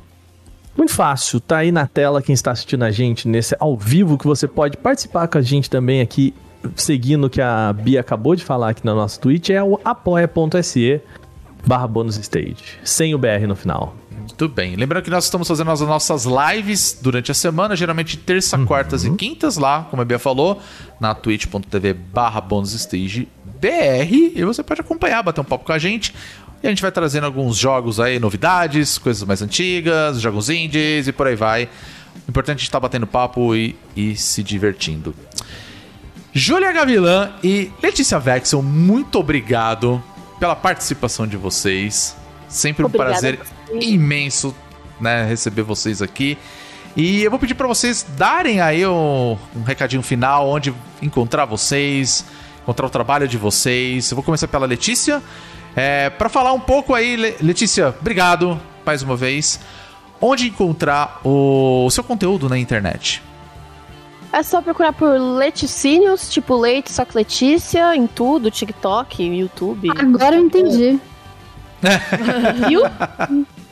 Muito 0.77 0.93
fácil, 0.93 1.41
tá 1.41 1.59
aí 1.59 1.73
na 1.73 1.87
tela 1.87 2.23
quem 2.23 2.33
está 2.33 2.53
assistindo 2.53 2.85
a 2.85 2.91
gente 2.91 3.27
nesse 3.27 3.57
ao 3.59 3.77
vivo 3.77 4.17
que 4.17 4.27
você 4.27 4.47
pode 4.47 4.77
participar 4.77 5.27
com 5.27 5.39
a 5.39 5.43
gente 5.43 5.69
também 5.69 6.01
aqui 6.01 6.33
seguindo 6.77 7.25
o 7.25 7.31
que 7.31 7.41
a 7.41 7.73
Bia 7.73 8.01
acabou 8.01 8.35
de 8.35 8.45
falar 8.45 8.71
aqui 8.71 8.85
na 8.85 8.95
nossa 8.95 9.21
Twitch, 9.21 9.51
é 9.51 9.63
o 9.63 9.81
apoia.se 9.85 11.01
barra 11.67 11.87
bônus 11.87 12.17
stage, 12.17 12.79
sem 12.85 13.15
o 13.15 13.19
BR 13.19 13.47
no 13.47 13.57
final. 13.57 13.95
Muito 14.17 14.49
bem. 14.49 14.77
Lembrando 14.77 15.03
que 15.03 15.11
nós 15.11 15.25
estamos 15.25 15.49
fazendo 15.49 15.71
as 15.71 15.81
nossas 15.81 16.25
lives 16.25 16.99
durante 17.01 17.31
a 17.31 17.35
semana, 17.35 17.75
geralmente 17.75 18.17
terça, 18.17 18.59
quartas 18.59 19.05
e 19.05 19.11
quintas 19.11 19.57
lá, 19.57 19.87
como 19.91 20.03
a 20.03 20.05
Bia 20.05 20.19
falou, 20.19 20.61
na 21.01 21.15
twitch.tv 21.15 21.95
barra 21.95 22.41
bonussstagebr. 22.41 23.27
E 23.63 24.45
você 24.45 24.63
pode 24.63 24.81
acompanhar, 24.81 25.23
bater 25.23 25.41
um 25.41 25.45
papo 25.45 25.65
com 25.65 25.73
a 25.73 25.79
gente. 25.79 26.15
E 26.63 26.67
a 26.67 26.71
gente 26.71 26.83
vai 26.83 26.91
trazendo 26.91 27.25
alguns 27.25 27.57
jogos 27.57 28.01
aí, 28.01 28.19
novidades, 28.19 28.99
coisas 28.99 29.23
mais 29.23 29.41
antigas, 29.43 30.21
jogos 30.21 30.51
indies 30.51 31.07
e 31.07 31.13
por 31.13 31.27
aí 31.27 31.37
vai. 31.37 31.69
O 32.27 32.31
importante 32.31 32.49
é 32.49 32.53
a 32.55 32.59
gente 32.59 32.69
estar 32.69 32.81
batendo 32.81 33.07
papo 33.07 33.55
e, 33.55 33.77
e 33.95 34.17
se 34.17 34.43
divertindo. 34.43 35.15
Júlia 36.33 36.73
Gavilã 36.73 37.33
e 37.43 37.71
Letícia 37.83 38.19
Vexel, 38.19 38.63
muito 38.63 39.19
obrigado 39.19 40.03
pela 40.39 40.57
participação 40.57 41.27
de 41.27 41.37
vocês. 41.37 42.17
Sempre 42.49 42.83
um 42.83 42.87
Obrigada 42.87 43.11
prazer 43.13 43.41
imenso 43.73 44.55
né, 45.01 45.27
receber 45.27 45.63
vocês 45.63 46.03
aqui. 46.03 46.37
E 46.97 47.23
eu 47.23 47.31
vou 47.31 47.39
pedir 47.39 47.55
para 47.55 47.67
vocês 47.67 48.05
darem 48.17 48.61
aí 48.61 48.87
um, 48.87 49.37
um 49.55 49.63
recadinho 49.63 50.03
final, 50.03 50.49
onde 50.49 50.75
encontrar 51.01 51.45
vocês, 51.45 52.25
encontrar 52.63 52.87
o 52.87 52.91
trabalho 52.91 53.29
de 53.29 53.37
vocês. 53.37 54.11
Eu 54.11 54.17
vou 54.17 54.25
começar 54.25 54.49
pela 54.49 54.67
Letícia. 54.67 55.23
É, 55.79 56.11
para 56.11 56.29
falar 56.29 56.53
um 56.53 56.59
pouco 56.61 56.93
aí, 56.95 57.15
Le- 57.17 57.37
Letícia, 57.41 57.95
obrigado 58.01 58.61
mais 58.85 59.03
uma 59.03 59.15
vez. 59.17 59.61
Onde 60.21 60.49
encontrar 60.49 61.21
o, 61.25 61.85
o 61.87 61.91
seu 61.91 62.03
conteúdo 62.03 62.49
na 62.49 62.59
internet? 62.59 63.23
É 64.33 64.43
só 64.43 64.61
procurar 64.61 64.93
por 64.93 65.09
Leticínios, 65.09 66.29
tipo 66.29 66.57
leite, 66.57 66.93
só 66.93 67.05
que 67.05 67.17
Letícia, 67.17 67.95
em 67.95 68.07
tudo, 68.07 68.51
TikTok, 68.51 69.23
YouTube. 69.23 69.89
Agora 69.97 70.35
eu 70.37 70.45
entendi. 70.45 70.99
Viu? 72.69 72.83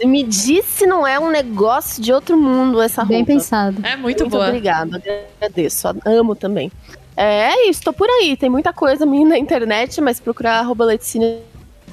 Me 0.04 0.22
disse 0.22 0.86
não 0.86 1.04
é 1.06 1.18
um 1.18 1.28
negócio 1.30 2.00
de 2.02 2.12
outro 2.12 2.36
mundo 2.40 2.80
essa 2.80 3.04
Bem 3.04 3.18
roupa. 3.18 3.32
pensado. 3.32 3.78
É 3.82 3.96
muito, 3.96 4.28
boa. 4.28 4.46
obrigada, 4.46 5.02
agradeço, 5.40 5.88
amo 6.04 6.34
também. 6.36 6.70
É, 7.16 7.48
é 7.52 7.68
isso, 7.68 7.82
tô 7.82 7.92
por 7.92 8.08
aí, 8.08 8.36
tem 8.36 8.48
muita 8.48 8.72
coisa 8.72 9.04
minha 9.04 9.26
na 9.26 9.38
internet, 9.38 10.00
mas 10.00 10.20
procurar 10.20 10.60
arroba 10.60 10.84
Leticínios 10.84 11.40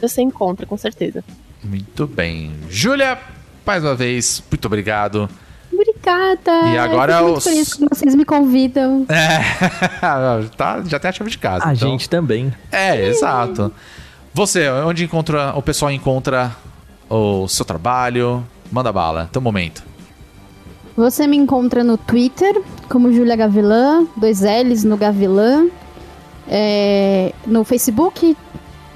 você 0.07 0.21
encontra, 0.21 0.65
com 0.65 0.77
certeza. 0.77 1.23
Muito 1.63 2.05
bem. 2.07 2.51
Júlia, 2.69 3.17
mais 3.65 3.83
uma 3.83 3.95
vez, 3.95 4.43
muito 4.51 4.65
obrigado. 4.65 5.29
Obrigada. 5.71 6.67
E 6.71 6.77
agora 6.77 7.13
eu 7.19 7.33
os- 7.33 7.43
feliz 7.43 7.73
que 7.73 7.85
vocês 7.89 8.13
me 8.15 8.23
convidam. 8.25 9.05
É, 9.09 10.45
tá, 10.55 10.83
já 10.85 10.99
tem 10.99 11.09
a 11.09 11.11
chave 11.11 11.31
de 11.31 11.37
casa. 11.37 11.65
A 11.67 11.73
então- 11.73 11.89
gente 11.89 12.07
também. 12.09 12.53
É, 12.71 13.07
exato. 13.07 13.71
Você, 14.33 14.67
onde 14.69 15.03
encontra, 15.03 15.53
o 15.55 15.61
pessoal 15.61 15.91
encontra 15.91 16.55
o 17.09 17.47
seu 17.47 17.65
trabalho? 17.65 18.43
Manda 18.71 18.91
bala, 18.91 19.29
teu 19.31 19.41
momento. 19.41 19.83
Você 20.95 21.25
me 21.25 21.37
encontra 21.37 21.83
no 21.83 21.97
Twitter 21.97 22.61
como 22.89 23.11
Julia 23.11 23.35
Gavilã, 23.35 24.05
dois 24.15 24.41
L's 24.41 24.83
no 24.83 24.95
Gavilã. 24.97 25.67
É, 26.47 27.33
no 27.47 27.63
Facebook, 27.63 28.35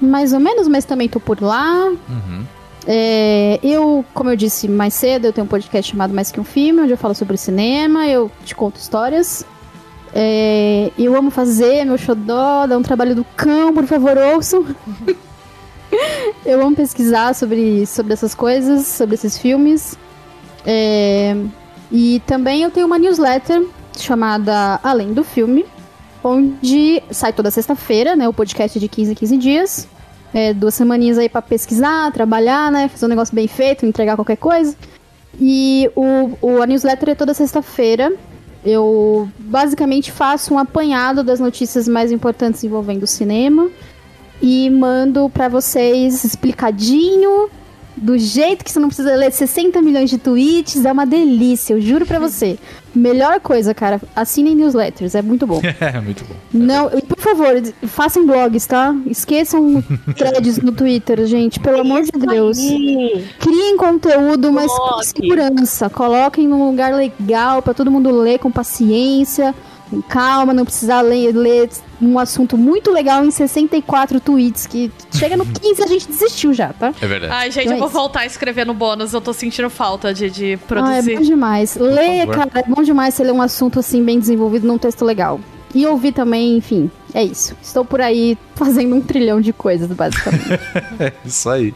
mais 0.00 0.32
ou 0.32 0.40
menos, 0.40 0.68
mas 0.68 0.84
também 0.84 1.08
tô 1.08 1.20
por 1.20 1.40
lá. 1.40 1.86
Uhum. 1.86 2.44
É, 2.86 3.58
eu, 3.62 4.04
como 4.14 4.30
eu 4.30 4.36
disse 4.36 4.66
mais 4.66 4.94
cedo, 4.94 5.26
eu 5.26 5.32
tenho 5.32 5.44
um 5.44 5.48
podcast 5.48 5.90
chamado 5.90 6.14
Mais 6.14 6.30
Que 6.32 6.40
Um 6.40 6.44
Filme, 6.44 6.80
onde 6.80 6.92
eu 6.92 6.96
falo 6.96 7.14
sobre 7.14 7.36
cinema, 7.36 8.06
eu 8.06 8.30
te 8.44 8.54
conto 8.54 8.76
histórias. 8.76 9.44
É, 10.14 10.90
eu 10.98 11.14
amo 11.14 11.30
fazer, 11.30 11.84
meu 11.84 11.98
xodó, 11.98 12.66
dá 12.66 12.78
um 12.78 12.82
trabalho 12.82 13.14
do 13.14 13.24
cão, 13.36 13.74
por 13.74 13.84
favor, 13.84 14.16
ouçam. 14.16 14.64
eu 16.46 16.62
amo 16.62 16.74
pesquisar 16.74 17.34
sobre, 17.34 17.86
sobre 17.86 18.14
essas 18.14 18.34
coisas, 18.34 18.86
sobre 18.86 19.16
esses 19.16 19.36
filmes. 19.36 19.98
É, 20.64 21.36
e 21.90 22.22
também 22.26 22.62
eu 22.62 22.70
tenho 22.70 22.86
uma 22.86 22.98
newsletter 22.98 23.66
chamada 23.98 24.80
Além 24.82 25.12
do 25.12 25.24
Filme, 25.24 25.66
onde 26.22 27.02
sai 27.10 27.32
toda 27.32 27.50
sexta-feira, 27.50 28.16
né? 28.16 28.28
O 28.28 28.32
podcast 28.32 28.78
de 28.78 28.88
15 28.88 29.12
em 29.12 29.14
15 29.14 29.36
dias. 29.36 29.88
É, 30.32 30.52
duas 30.52 30.74
semaninhas 30.74 31.16
aí 31.16 31.28
pra 31.28 31.40
pesquisar, 31.40 32.12
trabalhar, 32.12 32.70
né? 32.70 32.88
Fazer 32.88 33.06
um 33.06 33.08
negócio 33.08 33.34
bem 33.34 33.48
feito, 33.48 33.86
entregar 33.86 34.16
qualquer 34.16 34.36
coisa. 34.36 34.76
E 35.40 35.90
o, 35.94 36.36
o, 36.40 36.62
a 36.62 36.66
newsletter 36.66 37.10
é 37.10 37.14
toda 37.14 37.32
sexta-feira. 37.32 38.12
Eu 38.64 39.28
basicamente 39.38 40.10
faço 40.10 40.52
um 40.52 40.58
apanhado 40.58 41.22
das 41.22 41.40
notícias 41.40 41.86
mais 41.86 42.10
importantes 42.10 42.62
envolvendo 42.64 43.04
o 43.04 43.06
cinema 43.06 43.70
e 44.42 44.68
mando 44.70 45.28
pra 45.30 45.48
vocês 45.48 46.24
explicadinho, 46.24 47.48
do 48.00 48.18
jeito 48.18 48.64
que 48.64 48.70
você 48.70 48.78
não 48.78 48.88
precisa 48.88 49.14
ler 49.14 49.32
60 49.32 49.80
milhões 49.82 50.10
de 50.10 50.18
tweets. 50.18 50.84
É 50.84 50.92
uma 50.92 51.04
delícia, 51.06 51.74
eu 51.74 51.80
juro 51.80 52.06
pra 52.06 52.18
você. 52.18 52.58
Melhor 52.94 53.38
coisa, 53.40 53.74
cara, 53.74 54.00
assinem 54.16 54.54
newsletters, 54.54 55.14
é 55.14 55.22
muito 55.22 55.46
bom. 55.46 55.60
É, 55.80 56.00
muito 56.00 56.24
bom. 56.24 56.34
Não, 56.52 56.90
e 56.96 57.02
por 57.02 57.18
favor, 57.18 57.62
façam 57.86 58.26
blogs, 58.26 58.66
tá? 58.66 58.94
Esqueçam 59.06 59.82
threads 60.16 60.58
no 60.58 60.72
Twitter, 60.72 61.24
gente, 61.26 61.60
pelo 61.60 61.80
amor 61.80 62.02
de 62.02 62.10
Deus. 62.10 62.58
Ih, 62.58 63.24
Criem 63.38 63.76
conteúdo, 63.76 64.52
mas 64.52 64.70
com 64.72 65.02
segurança. 65.02 65.88
Coloquem 65.88 66.48
num 66.48 66.68
lugar 66.68 66.94
legal 66.94 67.62
pra 67.62 67.72
todo 67.72 67.90
mundo 67.90 68.10
ler 68.10 68.38
com 68.38 68.50
paciência, 68.50 69.54
com 69.88 70.00
calma, 70.02 70.52
não 70.54 70.64
precisar 70.64 71.00
ler, 71.00 71.32
ler 71.34 71.68
um 72.00 72.18
assunto 72.18 72.56
muito 72.56 72.90
legal 72.92 73.24
em 73.24 73.30
64 73.30 74.20
tweets, 74.20 74.66
que 74.66 74.90
chega 75.12 75.36
no 75.36 75.44
15 75.48 75.82
a 75.82 75.86
gente 75.86 76.06
desistiu 76.08 76.52
já, 76.54 76.72
tá? 76.72 76.92
É 77.00 77.06
verdade. 77.06 77.32
Ai, 77.32 77.50
gente, 77.50 77.64
Então 77.64 77.72
eu 77.74 77.76
é 77.76 77.80
vou 77.80 77.88
isso. 77.88 77.96
voltar 77.98 78.20
a 78.20 78.26
escrever 78.26 78.64
no 78.66 78.74
bônus. 78.74 79.12
Eu 79.12 79.20
tô 79.20 79.32
sentindo 79.32 79.68
falta 79.70 80.12
de, 80.14 80.30
de 80.30 80.46
Ah, 80.52 80.54
é 80.54 80.56
produzir. 80.56 81.14
bom 81.16 81.22
demais. 81.22 81.76
Ler, 81.76 82.26
cara, 82.28 82.50
é 82.54 82.62
bom 82.62 82.82
demais 82.82 83.14
você 83.14 83.24
ler 83.24 83.32
um 83.32 83.42
assunto 83.42 83.78
assim 83.80 84.04
bem 84.04 84.18
desenvolvido 84.18 84.66
num 84.66 84.78
texto 84.78 85.04
legal. 85.04 85.40
E 85.74 85.84
ouvir 85.86 86.12
também, 86.12 86.56
enfim, 86.56 86.90
é 87.12 87.22
isso. 87.22 87.54
Estou 87.62 87.84
por 87.84 88.00
aí 88.00 88.38
fazendo 88.54 88.94
um 88.96 89.00
trilhão 89.02 89.40
de 89.40 89.52
coisas, 89.52 89.88
basicamente. 89.88 90.48
É 90.98 91.12
isso 91.24 91.48
aí. 91.50 91.74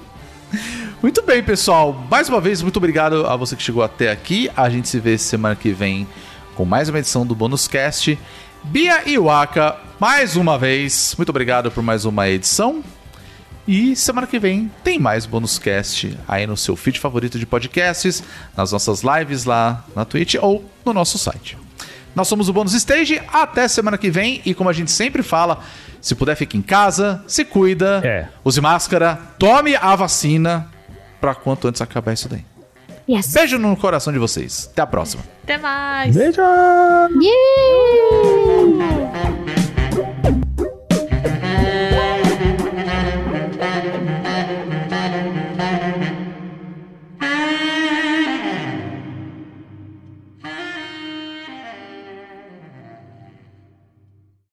Muito 1.02 1.22
bem, 1.22 1.42
pessoal. 1.42 2.06
Mais 2.10 2.28
uma 2.28 2.40
vez, 2.40 2.62
muito 2.62 2.76
obrigado 2.76 3.26
a 3.26 3.36
você 3.36 3.56
que 3.56 3.62
chegou 3.62 3.82
até 3.82 4.10
aqui. 4.10 4.50
A 4.56 4.70
gente 4.70 4.88
se 4.88 5.00
vê 5.00 5.18
semana 5.18 5.56
que 5.56 5.70
vem 5.72 6.06
com 6.54 6.64
mais 6.64 6.88
uma 6.88 6.98
edição 6.98 7.26
do 7.26 7.34
Bônus 7.34 7.66
Cast. 7.68 8.18
Bia 8.64 9.02
e 9.08 9.18
Waka, 9.18 9.76
mais 9.98 10.36
uma 10.36 10.58
vez, 10.58 11.14
muito 11.16 11.30
obrigado 11.30 11.70
por 11.70 11.82
mais 11.82 12.04
uma 12.04 12.28
edição. 12.28 12.82
E 13.66 13.94
semana 13.94 14.26
que 14.26 14.38
vem 14.38 14.70
tem 14.82 14.98
mais 14.98 15.24
Bônus 15.24 15.58
Cast 15.58 16.18
aí 16.26 16.46
no 16.46 16.56
seu 16.56 16.74
feed 16.76 16.98
favorito 16.98 17.38
de 17.38 17.46
podcasts, 17.46 18.22
nas 18.56 18.72
nossas 18.72 19.02
lives 19.02 19.44
lá 19.44 19.84
na 19.94 20.04
Twitch 20.04 20.34
ou 20.40 20.68
no 20.84 20.92
nosso 20.92 21.16
site. 21.18 21.56
Nós 22.14 22.28
somos 22.28 22.48
o 22.48 22.52
Bônus 22.52 22.74
Stage, 22.74 23.22
até 23.32 23.66
semana 23.68 23.96
que 23.96 24.10
vem. 24.10 24.42
E 24.44 24.52
como 24.52 24.68
a 24.68 24.72
gente 24.72 24.90
sempre 24.90 25.22
fala, 25.22 25.60
se 26.00 26.14
puder, 26.14 26.36
fique 26.36 26.58
em 26.58 26.62
casa, 26.62 27.24
se 27.26 27.44
cuida, 27.44 28.00
É. 28.04 28.28
use 28.44 28.60
máscara, 28.60 29.18
tome 29.38 29.74
a 29.76 29.96
vacina 29.96 30.68
pra 31.20 31.34
quanto 31.34 31.68
antes 31.68 31.80
acabar 31.80 32.12
isso 32.12 32.28
daí. 32.28 32.44
Yes. 33.08 33.32
Beijo 33.32 33.58
no 33.58 33.76
coração 33.76 34.12
de 34.12 34.18
vocês. 34.18 34.68
Até 34.72 34.82
a 34.82 34.86
próxima. 34.86 35.22
Até 35.42 35.58
mais. 35.58 36.14
Beijo. 36.14 36.40
Yeah. 37.20 38.22